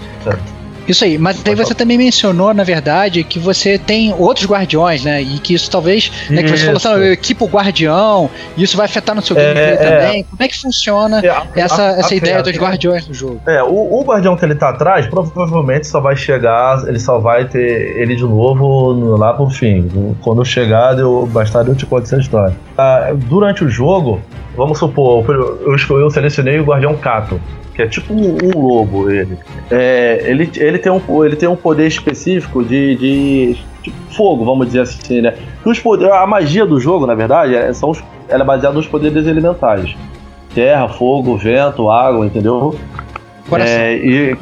Isso 0.89 1.05
aí, 1.05 1.19
mas 1.19 1.43
daí 1.43 1.53
você 1.53 1.75
também 1.75 1.99
mencionou, 1.99 2.51
na 2.51 2.63
verdade, 2.63 3.23
que 3.23 3.37
você 3.37 3.77
tem 3.77 4.11
outros 4.17 4.47
guardiões, 4.47 5.03
né? 5.03 5.21
E 5.21 5.37
que 5.37 5.53
isso 5.53 5.69
talvez, 5.69 6.11
né, 6.31 6.41
que 6.41 6.49
você 6.49 6.65
falou 6.65 6.77
assim, 6.77 6.89
eu 6.89 7.13
equipo 7.13 7.45
guardião, 7.45 8.27
e 8.57 8.63
isso 8.63 8.75
vai 8.75 8.87
afetar 8.87 9.15
no 9.15 9.21
seu 9.21 9.37
é, 9.37 9.53
gameplay 9.53 9.87
é, 9.87 9.99
também. 9.99 10.23
Como 10.23 10.41
é 10.41 10.47
que 10.47 10.59
funciona 10.59 11.19
é, 11.19 11.29
a, 11.29 11.45
essa, 11.55 11.83
a, 11.83 11.99
essa 11.99 12.13
a, 12.13 12.17
ideia 12.17 12.41
dos 12.41 12.57
guardiões 12.57 13.07
no 13.07 13.13
jogo? 13.13 13.39
É, 13.45 13.61
o, 13.61 13.99
o, 13.99 14.03
guardião 14.03 14.35
que 14.35 14.43
ele 14.43 14.55
tá 14.55 14.69
atrás, 14.69 15.05
provavelmente 15.05 15.85
só 15.85 15.99
vai 15.99 16.15
chegar, 16.15 16.83
ele 16.87 16.99
só 16.99 17.19
vai 17.19 17.45
ter 17.45 17.95
ele 17.95 18.15
de 18.15 18.23
novo 18.23 19.15
lá 19.15 19.33
pro 19.33 19.47
fim. 19.47 19.87
Quando 20.21 20.43
chegar, 20.43 20.97
eu, 20.97 21.29
bastardo 21.31 21.69
eu 21.69 21.75
te 21.75 21.85
conto 21.85 22.05
essa 22.05 22.17
história. 22.17 22.55
Ah, 22.75 23.11
durante 23.13 23.63
o 23.63 23.69
jogo, 23.69 24.19
vamos 24.57 24.79
supor, 24.79 25.23
eu, 25.29 25.77
eu, 25.77 25.99
eu 25.99 26.09
selecionei 26.09 26.59
o 26.59 26.63
guardião 26.63 26.97
Cato 26.97 27.39
que 27.79 27.83
é 27.83 27.87
tipo 27.87 28.13
um, 28.13 28.37
um 28.43 28.59
lobo 28.59 29.09
ele. 29.09 29.37
É, 29.71 30.21
ele, 30.25 30.51
ele, 30.57 30.77
tem 30.77 30.91
um, 30.91 31.25
ele 31.25 31.37
tem 31.37 31.47
um 31.47 31.55
poder 31.55 31.87
específico 31.87 32.61
de, 32.61 32.95
de, 32.95 33.57
fogo, 34.11 34.43
vamos 34.43 34.67
dizer 34.67 34.81
assim, 34.81 35.21
né? 35.21 35.33
os 35.63 35.79
poder, 35.79 36.11
a 36.11 36.27
magia 36.27 36.65
do 36.65 36.77
jogo, 36.77 37.05
na 37.07 37.15
verdade, 37.15 37.55
é, 37.55 37.71
são 37.71 37.91
os, 37.91 38.03
ela 38.27 38.43
é 38.43 38.45
baseada 38.45 38.75
nos 38.75 38.85
poderes 38.85 39.25
elementares. 39.25 39.95
Terra, 40.53 40.89
fogo, 40.89 41.37
vento, 41.37 41.89
água, 41.89 42.25
entendeu? 42.25 42.75
Coração. 43.47 43.73
É, 43.73 43.95
e, 43.95 44.37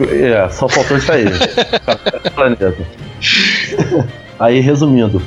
é, 0.00 0.48
só 0.48 0.68
faltou 0.68 0.96
isso 0.96 1.12
aí. 1.12 1.26
planeta. 2.34 2.74
aí, 4.36 4.58
resumindo. 4.58 5.22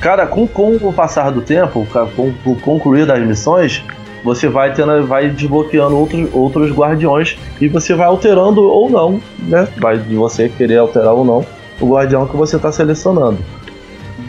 Cara, 0.00 0.26
com, 0.26 0.48
com 0.48 0.76
o 0.76 0.92
passar 0.92 1.30
do 1.30 1.42
tempo, 1.42 1.86
com, 2.16 2.32
com 2.32 2.50
o 2.50 2.60
concluir 2.60 3.06
das 3.06 3.20
missões, 3.20 3.84
você 4.24 4.48
vai 4.48 4.72
tendo, 4.72 5.06
vai 5.06 5.30
desbloqueando 5.30 5.96
outros, 5.96 6.28
outros 6.32 6.70
guardiões 6.72 7.38
e 7.60 7.68
você 7.68 7.94
vai 7.94 8.06
alterando 8.06 8.62
ou 8.62 8.90
não, 8.90 9.20
né? 9.38 9.68
Vai 9.78 9.98
de 9.98 10.14
você 10.16 10.48
querer 10.48 10.78
alterar 10.78 11.12
ou 11.14 11.24
não 11.24 11.44
o 11.80 11.86
guardião 11.86 12.26
que 12.26 12.36
você 12.36 12.56
está 12.56 12.72
selecionando, 12.72 13.38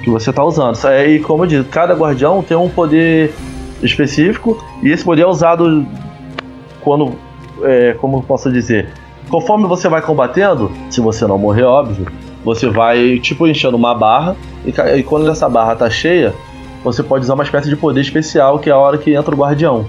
que 0.04 0.10
você 0.10 0.30
está 0.30 0.44
usando. 0.44 0.78
E 1.08 1.20
como 1.20 1.44
eu 1.44 1.48
disse, 1.48 1.64
cada 1.70 1.94
guardião 1.94 2.44
tem 2.44 2.56
um 2.56 2.70
poder 2.70 3.34
específico 3.82 4.64
e 4.84 4.90
esse 4.90 5.04
poder 5.04 5.24
é 5.24 5.28
usado 5.28 5.86
quando. 6.82 7.14
É, 7.62 7.94
como 8.00 8.24
posso 8.24 8.52
dizer? 8.52 8.88
Conforme 9.30 9.68
você 9.68 9.90
vai 9.90 10.02
combatendo, 10.02 10.72
se 10.90 11.02
você 11.02 11.28
não 11.28 11.38
morrer, 11.38 11.64
óbvio, 11.64 12.08
você 12.44 12.70
vai, 12.70 13.20
tipo, 13.20 13.48
enchendo 13.48 13.76
uma 13.76 13.94
barra, 13.94 14.36
e, 14.66 14.70
e 14.98 15.04
quando 15.04 15.30
essa 15.30 15.48
barra 15.50 15.76
tá 15.76 15.90
cheia, 15.90 16.34
você 16.84 17.04
pode 17.04 17.24
usar 17.24 17.34
uma 17.34 17.44
espécie 17.44 17.70
de 17.70 17.76
poder 17.76 18.02
especial, 18.02 18.60
que 18.60 18.70
é 18.70 18.74
a 18.74 18.78
hora 18.78 18.98
que 18.98 19.14
entra 19.14 19.34
o 19.34 19.38
guardião. 19.38 19.86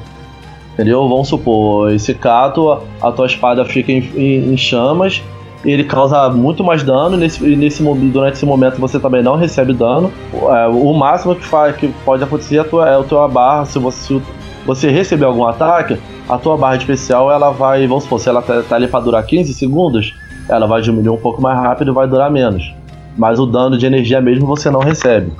Entendeu? 0.75 1.09
Vamos 1.09 1.29
supor, 1.29 1.93
esse 1.93 2.15
cato, 2.15 2.81
a 3.01 3.13
tua 3.13 3.27
espada 3.27 3.65
fica 3.65 3.93
em, 3.93 3.99
em, 4.17 4.53
em 4.53 4.57
chamas, 4.57 5.23
ele 5.65 5.85
causa 5.85 6.29
muito 6.31 6.65
mais 6.65 6.83
dano, 6.83 7.17
e 7.17 7.19
nesse, 7.19 7.45
nesse, 7.57 7.83
durante 7.83 8.35
esse 8.35 8.47
momento 8.47 8.81
você 8.81 8.99
também 8.99 9.23
não 9.23 9.37
recebe 9.37 9.75
dano. 9.75 10.11
É, 10.33 10.69
o 10.69 10.93
máximo 10.95 11.35
que, 11.35 11.45
faz, 11.45 11.77
que 11.77 11.89
pode 12.05 12.25
acontecer 12.25 12.57
é 12.57 12.61
a 12.61 12.65
tua, 12.65 12.89
é 12.89 12.99
a 12.99 13.03
tua 13.03 13.29
barra, 13.29 13.67
se 13.67 13.79
você, 13.79 14.15
se 14.15 14.23
você 14.65 14.91
receber 14.91 15.27
algum 15.27 15.47
ataque, 15.47 15.99
a 16.29 16.39
tua 16.39 16.57
barra 16.57 16.77
especial 16.77 17.31
ela 17.31 17.51
vai, 17.51 17.87
vamos 17.87 18.05
supor, 18.05 18.21
se 18.21 18.29
ela 18.29 18.41
tá, 18.41 18.63
tá 18.63 18.77
ali 18.77 18.89
para 18.89 19.01
durar 19.01 19.25
15 19.25 19.53
segundos, 19.53 20.15
ela 20.49 20.67
vai 20.67 20.81
diminuir 20.81 21.15
um 21.15 21.21
pouco 21.21 21.43
mais 21.43 21.59
rápido 21.59 21.91
e 21.91 21.95
vai 21.95 22.09
durar 22.09 22.31
menos. 22.31 22.73
Mas 23.19 23.39
o 23.39 23.45
dano 23.45 23.77
de 23.77 23.85
energia 23.85 24.21
mesmo 24.21 24.47
você 24.47 24.71
não 24.71 24.81
recebe. 24.81 25.31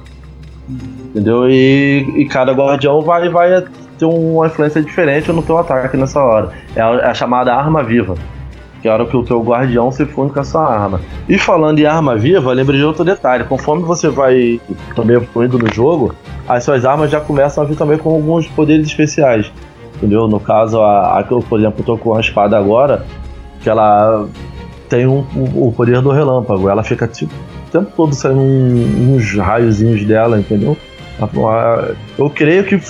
Entendeu? 1.11 1.51
E, 1.51 2.07
e 2.17 2.25
cada 2.27 2.53
guardião 2.53 3.03
vai, 3.03 3.29
vai 3.29 3.65
ter 3.99 4.05
uma 4.05 4.47
influência 4.47 4.81
diferente 4.81 5.31
no 5.33 5.43
teu 5.43 5.59
ataque 5.59 5.97
nessa 5.97 6.23
hora. 6.23 6.51
É 6.75 6.81
a, 6.81 6.87
é 6.87 7.07
a 7.07 7.15
chamada 7.15 7.53
arma 7.53 7.83
viva. 7.83 8.15
Que 8.81 8.89
é 8.89 8.91
a 8.91 8.95
hora 8.95 9.05
que 9.05 9.17
o 9.17 9.23
teu 9.23 9.43
guardião 9.43 9.91
se 9.91 10.07
funde 10.07 10.33
com 10.33 10.41
a 10.41 10.45
sua 10.45 10.65
arma. 10.65 11.01
E 11.29 11.37
falando 11.37 11.79
em 11.81 11.85
arma 11.85 12.17
viva, 12.17 12.53
lembrei 12.53 12.79
de 12.79 12.85
outro 12.85 13.05
detalhe. 13.05 13.45
Conforme 13.45 13.83
você 13.83 14.09
vai 14.09 14.61
também 14.95 15.17
evoluindo 15.17 15.59
no 15.59 15.73
jogo, 15.73 16.15
as 16.49 16.65
suas 16.65 16.85
armas 16.85 17.11
já 17.11 17.21
começam 17.21 17.63
a 17.63 17.67
vir 17.67 17.77
também 17.77 17.99
com 17.99 18.11
alguns 18.11 18.47
poderes 18.47 18.87
especiais. 18.87 19.53
Entendeu? 19.97 20.27
No 20.29 20.41
caso, 20.41 20.81
a, 20.81 21.19
a 21.19 21.27
eu, 21.31 21.41
por 21.41 21.59
exemplo, 21.59 21.85
tô 21.85 21.99
com 21.99 22.15
a 22.15 22.21
espada 22.21 22.57
agora, 22.57 23.05
que 23.61 23.69
ela 23.69 24.27
tem 24.89 25.07
um, 25.07 25.25
um, 25.37 25.69
o 25.69 25.73
poder 25.77 26.01
do 26.01 26.11
relâmpago. 26.11 26.69
Ela 26.69 26.83
fica 26.83 27.07
tipo, 27.07 27.35
o 27.35 27.71
tempo 27.71 27.93
todo 27.95 28.15
saindo 28.15 28.41
um, 28.41 29.15
uns 29.15 29.37
raiozinhos 29.37 30.05
dela, 30.05 30.39
entendeu? 30.39 30.75
Eu 32.19 32.31
creio 32.31 32.65
que 32.65 32.81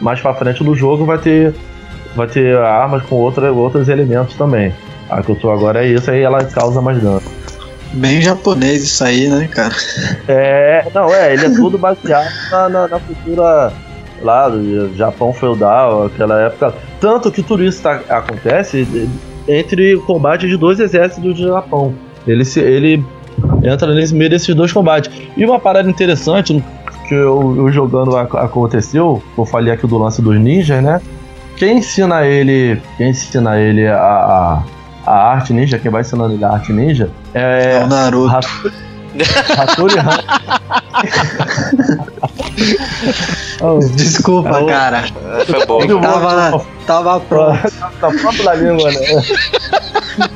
mais 0.00 0.20
para 0.20 0.34
frente 0.34 0.62
no 0.62 0.74
jogo 0.74 1.04
vai 1.04 1.18
ter 1.18 1.54
vai 2.14 2.26
ter 2.26 2.56
armas 2.58 3.02
com 3.04 3.16
outra, 3.16 3.52
outros 3.52 3.88
elementos 3.88 4.34
também. 4.36 4.72
A 5.08 5.22
que 5.22 5.30
eu 5.30 5.36
tô 5.36 5.50
agora 5.50 5.84
é 5.84 5.88
isso, 5.88 6.10
aí 6.10 6.20
ela 6.20 6.44
causa 6.44 6.80
mais 6.80 7.00
dano. 7.02 7.22
Bem 7.94 8.22
japonês 8.22 8.82
isso 8.82 9.04
aí, 9.04 9.28
né, 9.28 9.48
cara? 9.48 9.74
É, 10.26 10.86
não, 10.94 11.12
é, 11.14 11.34
ele 11.34 11.46
é 11.46 11.50
tudo 11.50 11.76
baseado 11.76 12.30
na, 12.50 12.68
na, 12.68 12.88
na 12.88 13.00
cultura 13.00 13.72
lá 14.22 14.48
do 14.48 14.94
Japão 14.96 15.32
feudal, 15.32 16.06
aquela 16.06 16.40
época. 16.40 16.74
Tanto 17.00 17.30
que 17.30 17.42
tudo 17.42 17.62
isso 17.64 17.82
tá, 17.82 18.00
acontece 18.08 19.08
entre 19.46 19.94
o 19.96 20.02
combate 20.02 20.46
de 20.48 20.56
dois 20.56 20.80
exércitos 20.80 21.34
do 21.34 21.48
Japão. 21.48 21.94
Ele, 22.26 22.44
se, 22.44 22.60
ele 22.60 23.04
entra 23.62 23.94
nesse 23.94 24.14
meio 24.14 24.30
desses 24.30 24.54
dois 24.54 24.72
combates. 24.72 25.10
E 25.36 25.44
uma 25.44 25.58
parada 25.58 25.90
interessante 25.90 26.62
que 27.08 27.14
eu, 27.14 27.54
eu 27.56 27.72
jogando 27.72 28.16
aconteceu, 28.16 29.22
eu 29.36 29.44
falei 29.44 29.72
aqui 29.72 29.86
do 29.86 29.98
lance 29.98 30.22
dos 30.22 30.38
ninjas, 30.38 30.82
né? 30.82 31.00
Quem 31.56 31.78
ensina 31.78 32.24
ele, 32.24 32.80
quem 32.96 33.10
ensina 33.10 33.58
ele 33.58 33.86
a, 33.86 33.96
a, 33.96 34.62
a 35.06 35.32
arte 35.32 35.52
ninja, 35.52 35.78
quem 35.78 35.90
vai 35.90 36.00
ensinando 36.00 36.34
ele 36.34 36.44
a 36.44 36.50
arte 36.50 36.72
ninja 36.72 37.10
é, 37.34 37.80
é 37.80 37.84
o 37.84 37.86
Naruto. 37.86 38.72
Hattori 39.58 39.94
oh, 43.60 43.78
Desculpa, 43.94 44.62
oh, 44.62 44.66
cara. 44.66 45.04
Foi 45.46 45.66
bom. 45.66 45.82
Eu 45.82 46.00
tava, 46.00 46.64
tava 46.86 47.20
pronto. 47.20 47.70
tá 48.00 48.10
pronto 48.10 48.42
na 48.42 48.54
língua, 48.54 48.90
né? 48.90 48.98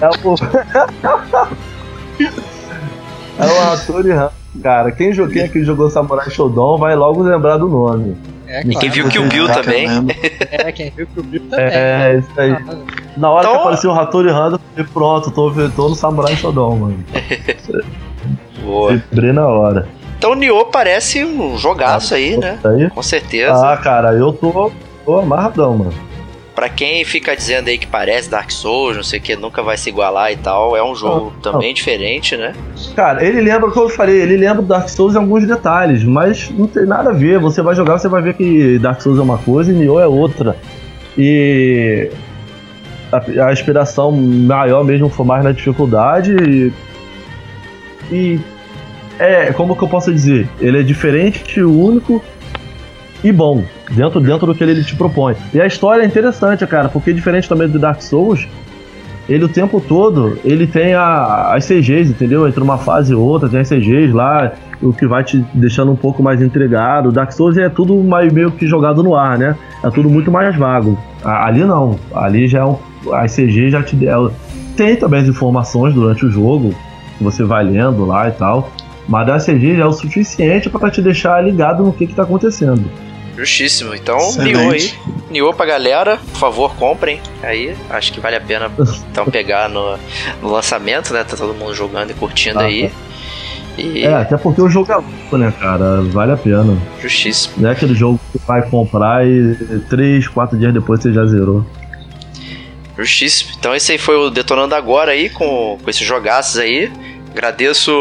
É 0.01 0.09
o... 0.09 0.13
é 3.39 3.47
o 3.47 3.73
Hattori 3.73 4.11
Cara, 4.62 4.91
quem, 4.93 5.12
jogou, 5.12 5.33
quem 5.33 5.43
aqui 5.43 5.65
jogou 5.65 5.91
Samurai 5.91 6.31
Shodown 6.31 6.78
vai 6.78 6.95
logo 6.95 7.23
lembrar 7.23 7.57
do 7.57 7.69
nome. 7.69 8.16
É, 8.47 8.62
claro. 8.62 8.70
E 8.70 8.77
quem 8.77 8.91
viu 8.91 9.09
que 9.09 9.19
o 9.19 9.24
Bill 9.24 9.49
também. 9.49 9.87
É, 10.51 10.73
quem 10.73 10.91
viu 10.91 11.07
que 11.07 11.20
o 11.20 11.23
Bill 11.23 11.43
também. 11.51 11.66
É, 11.66 12.19
isso 12.19 12.41
aí. 12.41 12.57
Na 13.16 13.31
hora 13.31 13.47
então... 13.47 13.57
que 13.57 13.62
apareceu 13.62 13.91
o 13.91 13.95
Hattori 13.95 14.28
Handa, 14.28 14.57
eu 14.57 14.85
falei, 14.85 14.91
pronto, 14.93 15.31
tô, 15.31 15.70
tô 15.70 15.89
no 15.89 15.95
Samurai 15.95 16.37
Shodown, 16.37 16.77
mano. 16.77 17.05
Boa. 18.62 18.97
Vibrei 18.97 19.33
na 19.33 19.47
hora. 19.47 19.89
Então 20.19 20.33
o 20.33 20.35
Nioh 20.35 20.65
parece 20.66 21.24
um 21.24 21.57
jogaço 21.59 22.15
ah, 22.15 22.16
aí, 22.16 22.37
né? 22.37 22.59
Aí? 22.65 22.91
Com 22.91 23.03
certeza. 23.03 23.73
Ah, 23.73 23.77
cara, 23.77 24.12
eu 24.12 24.33
tô, 24.33 24.73
tô 25.05 25.19
amarradão, 25.19 25.77
mano. 25.77 25.95
Pra 26.57 26.70
quem 26.70 27.05
fica 27.05 27.37
dizendo 27.37 27.69
aí 27.69 27.77
que 27.77 27.87
parece 27.87 28.31
Dark 28.31 28.51
Souls, 28.51 28.97
não 28.97 29.03
sei 29.03 29.19
o 29.19 29.23
que, 29.23 29.37
nunca 29.37 29.62
vai 29.62 29.77
se 29.77 29.91
igualar 29.91 30.33
e 30.33 30.37
tal, 30.37 30.74
é 30.74 30.83
um 30.83 30.95
jogo 30.95 31.31
não, 31.35 31.53
também 31.53 31.69
não. 31.69 31.74
diferente, 31.74 32.35
né? 32.35 32.55
Cara, 32.97 33.23
ele 33.23 33.43
lembra, 33.43 33.70
como 33.70 33.85
eu 33.85 33.91
falei, 33.91 34.23
ele 34.23 34.39
lembra 34.39 34.62
Dark 34.62 34.89
Souls 34.89 35.15
em 35.15 35.19
alguns 35.19 35.47
detalhes, 35.47 36.03
mas 36.03 36.49
não 36.51 36.66
tem 36.66 36.87
nada 36.87 37.11
a 37.11 37.12
ver. 37.12 37.39
Você 37.41 37.61
vai 37.61 37.74
jogar, 37.74 37.99
você 37.99 38.09
vai 38.09 38.23
ver 38.23 38.33
que 38.33 38.78
Dark 38.78 39.03
Souls 39.03 39.19
é 39.19 39.23
uma 39.23 39.37
coisa 39.37 39.70
e 39.70 39.74
Nioh 39.74 40.01
é 40.01 40.07
outra. 40.07 40.57
E 41.19 42.11
a, 43.12 43.49
a 43.49 43.53
inspiração 43.53 44.11
maior 44.11 44.83
mesmo 44.83 45.11
foi 45.11 45.27
mais 45.27 45.45
na 45.45 45.53
dificuldade 45.53 46.35
e, 46.35 46.73
e 48.11 48.41
é, 49.19 49.53
como 49.53 49.77
que 49.77 49.85
eu 49.85 49.89
posso 49.89 50.11
dizer? 50.11 50.49
Ele 50.59 50.81
é 50.81 50.83
diferente, 50.83 51.62
único 51.62 52.24
e 53.27 53.32
bom, 53.32 53.65
dentro, 53.90 54.20
dentro 54.20 54.47
do 54.47 54.55
que 54.55 54.62
ele 54.62 54.85
te 54.85 54.94
propõe. 54.94 55.35
E 55.53 55.61
a 55.61 55.66
história 55.66 56.05
é 56.05 56.07
interessante, 56.07 56.65
cara, 56.65 56.89
porque 56.89 57.12
diferente 57.12 57.48
também 57.48 57.69
do 57.69 57.77
Dark 57.77 58.01
Souls, 58.01 58.47
ele 59.28 59.44
o 59.44 59.48
tempo 59.48 59.81
todo, 59.81 60.39
ele 60.44 60.65
tem 60.65 60.94
a, 60.94 61.53
as 61.53 61.66
CGs, 61.66 62.11
entendeu? 62.11 62.47
Entre 62.47 62.62
uma 62.62 62.78
fase 62.78 63.12
e 63.12 63.16
outra, 63.16 63.48
tem 63.48 63.59
as 63.59 63.69
CGs 63.69 64.12
lá, 64.12 64.53
o 64.81 64.93
que 64.93 65.09
vai 65.09 65.24
te 65.24 65.44
deixando 65.53 65.90
um 65.90 65.97
pouco 65.97 66.23
mais 66.23 66.40
intrigado. 66.40 67.11
Dark 67.11 67.32
Souls 67.32 67.59
é 67.59 67.69
tudo 67.69 67.97
mais, 67.97 68.32
meio 68.32 68.53
que 68.53 68.65
jogado 68.65 69.03
no 69.03 69.16
ar, 69.16 69.36
né? 69.36 69.57
É 69.82 69.90
tudo 69.90 70.09
muito 70.09 70.31
mais 70.31 70.55
vago. 70.57 70.97
Ali 71.24 71.65
não, 71.65 71.98
ali 72.15 72.47
já 72.47 72.61
é 72.61 72.65
um, 72.65 72.77
as 73.12 73.35
CGs 73.35 73.70
já 73.70 73.82
te 73.82 73.97
deram. 73.97 74.31
Tem 74.77 74.94
também 74.94 75.23
as 75.23 75.27
informações 75.27 75.93
durante 75.93 76.24
o 76.24 76.31
jogo, 76.31 76.73
você 77.20 77.43
vai 77.43 77.65
lendo 77.65 78.05
lá 78.05 78.28
e 78.28 78.32
tal. 78.32 78.70
Mas 79.09 79.28
a 79.28 79.39
CG 79.39 79.77
já 79.77 79.85
é 79.85 79.86
o 79.86 79.93
suficiente 79.93 80.69
para 80.69 80.90
te 80.90 81.01
deixar 81.01 81.43
ligado 81.43 81.85
no 81.85 81.93
que, 81.93 82.05
está 82.05 82.23
acontecendo. 82.23 82.85
Justíssimo. 83.37 83.95
Então, 83.95 84.19
Nioh 84.39 84.73
aí. 84.73 84.95
Nioh 85.31 85.53
pra 85.53 85.67
galera, 85.67 86.19
por 86.33 86.39
favor, 86.39 86.75
comprem. 86.77 87.21
Aí, 87.43 87.77
acho 87.91 88.13
que 88.13 88.21
vale 88.21 88.37
a 88.37 88.41
pena 88.41 88.71
então 89.11 89.27
pegar 89.27 89.69
no, 89.69 89.99
no 90.41 90.51
lançamento, 90.51 91.13
né? 91.13 91.23
Tá 91.23 91.37
todo 91.37 91.53
mundo 91.55 91.75
jogando 91.75 92.11
e 92.11 92.15
curtindo 92.15 92.61
ah, 92.61 92.65
aí. 92.65 92.89
Tá. 92.89 92.97
E... 93.79 94.05
É, 94.05 94.15
até 94.15 94.39
porque 94.39 94.63
o 94.63 94.71
jogo 94.71 94.91
é 94.91 94.97
louco, 94.97 95.37
né, 95.37 95.53
cara? 95.61 96.01
Vale 96.01 96.33
a 96.33 96.37
pena. 96.37 96.77
Justíssimo. 97.01 97.57
Não 97.59 97.69
é 97.69 97.73
aquele 97.73 97.95
jogo 97.95 98.19
que 98.33 98.39
vai 98.47 98.63
comprar 98.69 99.27
e 99.27 99.55
3, 99.91 100.29
4 100.29 100.59
dias 100.59 100.73
depois 100.73 101.03
você 101.03 101.13
já 101.13 101.27
zerou. 101.27 101.67
Justíssimo. 102.97 103.51
Então 103.59 103.75
esse 103.75 103.93
aí 103.93 103.99
foi 103.99 104.17
o 104.17 104.31
Detonando 104.31 104.75
Agora 104.75 105.13
aí, 105.13 105.29
com, 105.29 105.79
com 105.83 105.91
esses 105.91 106.07
jogaços 106.07 106.59
aí. 106.59 106.91
Agradeço 107.31 107.93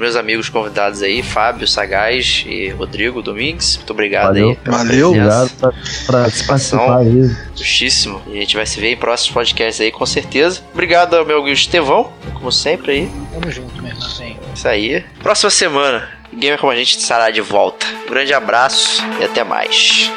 meus 0.00 0.16
amigos 0.16 0.48
convidados 0.48 1.02
aí, 1.02 1.22
Fábio 1.22 1.68
Sagaz 1.68 2.44
e 2.46 2.70
Rodrigo 2.70 3.22
Domingues. 3.22 3.76
Muito 3.76 3.90
obrigado 3.92 4.28
valeu, 4.28 4.48
aí. 4.50 4.58
Valeu, 4.64 5.08
obrigado 5.08 5.50
pra, 5.58 5.72
pra 6.06 6.22
participar 6.46 6.98
aí. 6.98 7.30
Justíssimo. 7.54 8.22
E 8.28 8.38
a 8.38 8.40
gente 8.40 8.56
vai 8.56 8.66
se 8.66 8.80
ver 8.80 8.92
em 8.92 8.96
próximos 8.96 9.32
podcasts 9.32 9.80
aí, 9.80 9.92
com 9.92 10.06
certeza. 10.06 10.62
Obrigado 10.72 11.14
ao 11.14 11.24
meu 11.24 11.38
amigo 11.38 11.52
Estevão, 11.52 12.12
como 12.34 12.50
sempre 12.50 12.92
aí. 12.92 13.10
Tamo 13.32 13.52
junto, 13.52 13.82
meu 13.82 13.92
irmãozinho. 13.92 14.38
Isso 14.54 14.66
aí. 14.66 15.04
Próxima 15.22 15.50
semana, 15.50 16.08
Gamer 16.32 16.58
Como 16.58 16.72
a 16.72 16.76
Gente 16.76 16.98
estará 16.98 17.30
de 17.30 17.40
volta. 17.40 17.86
Um 18.06 18.10
grande 18.10 18.32
abraço 18.32 19.02
e 19.20 19.24
até 19.24 19.44
mais. 19.44 20.10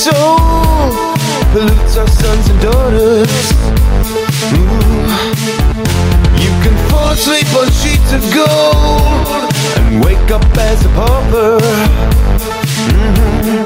Soul 0.00 0.40
pollutes 1.52 1.96
our 1.98 2.08
sons 2.08 2.48
and 2.48 2.60
daughters. 2.62 3.52
You 6.40 6.52
can 6.64 6.74
fall 6.88 7.10
asleep 7.12 7.44
on 7.60 7.68
sheets 7.68 8.10
of 8.16 8.22
gold 8.32 9.52
and 9.76 10.02
wake 10.02 10.30
up 10.30 10.56
as 10.56 10.80
a 10.86 10.88
pauper. 10.96 11.60
Mm-hmm. 12.88 13.60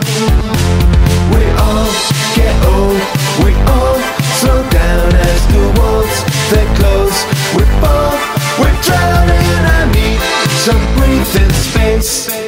We 1.35 1.44
all 1.66 1.90
get 2.35 2.55
old, 2.74 2.98
we 3.44 3.55
all 3.70 3.98
slow 4.43 4.61
down 4.74 5.15
as 5.15 5.40
the 5.55 5.62
walls 5.78 6.15
they 6.51 6.66
close. 6.74 7.16
We 7.55 7.62
fall, 7.78 8.11
we're 8.59 8.78
drowning, 8.82 9.62
I 9.78 9.86
need 9.94 10.19
some 10.66 10.82
breathing 10.98 11.52
space 11.62 12.44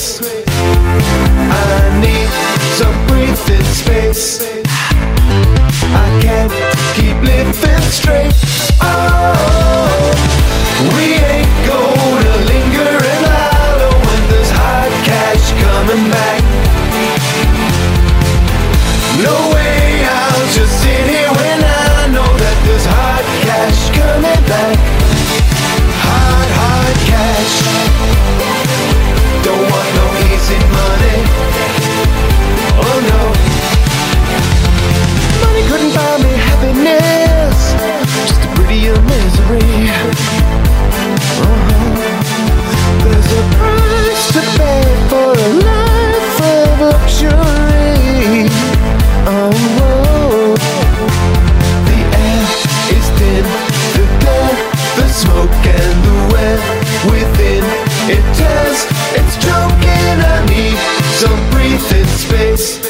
space. 0.00 0.20
I 0.22 1.98
need 2.00 2.30
to 2.78 2.86
breathe 3.06 3.50
in 3.50 3.64
space. 3.64 4.40
I 5.92 6.08
can't 6.22 6.52
keep 6.96 7.16
living 7.22 7.52
straight. 7.82 8.32
Oh, 8.80 10.12
we 10.96 11.06
ain't 11.20 11.52
gonna 11.68 12.36
linger 12.48 12.96
and 13.12 13.26
hour 13.26 13.90
when 14.06 14.22
there's 14.30 14.50
hard 14.50 14.92
cash 15.04 15.52
coming 15.62 16.10
back. 16.10 16.19
It 58.08 58.24
tears, 58.34 58.86
it's 59.18 59.36
choking, 59.44 60.16
I 60.24 60.44
need 60.48 60.78
some 61.20 61.40
breathing 61.50 62.06
space. 62.06 62.80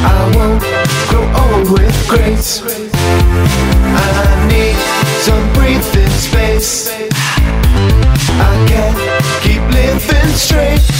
I 0.00 0.32
won't 0.34 0.62
grow 1.08 1.26
old 1.42 1.70
with 1.72 2.08
grace. 2.08 2.62
I 2.62 4.46
need 4.48 4.76
some 5.22 5.52
breathing 5.52 6.10
space. 6.10 6.90
I 8.40 8.66
can't 8.68 8.98
keep 9.42 9.62
living 9.74 10.32
straight. 10.34 10.97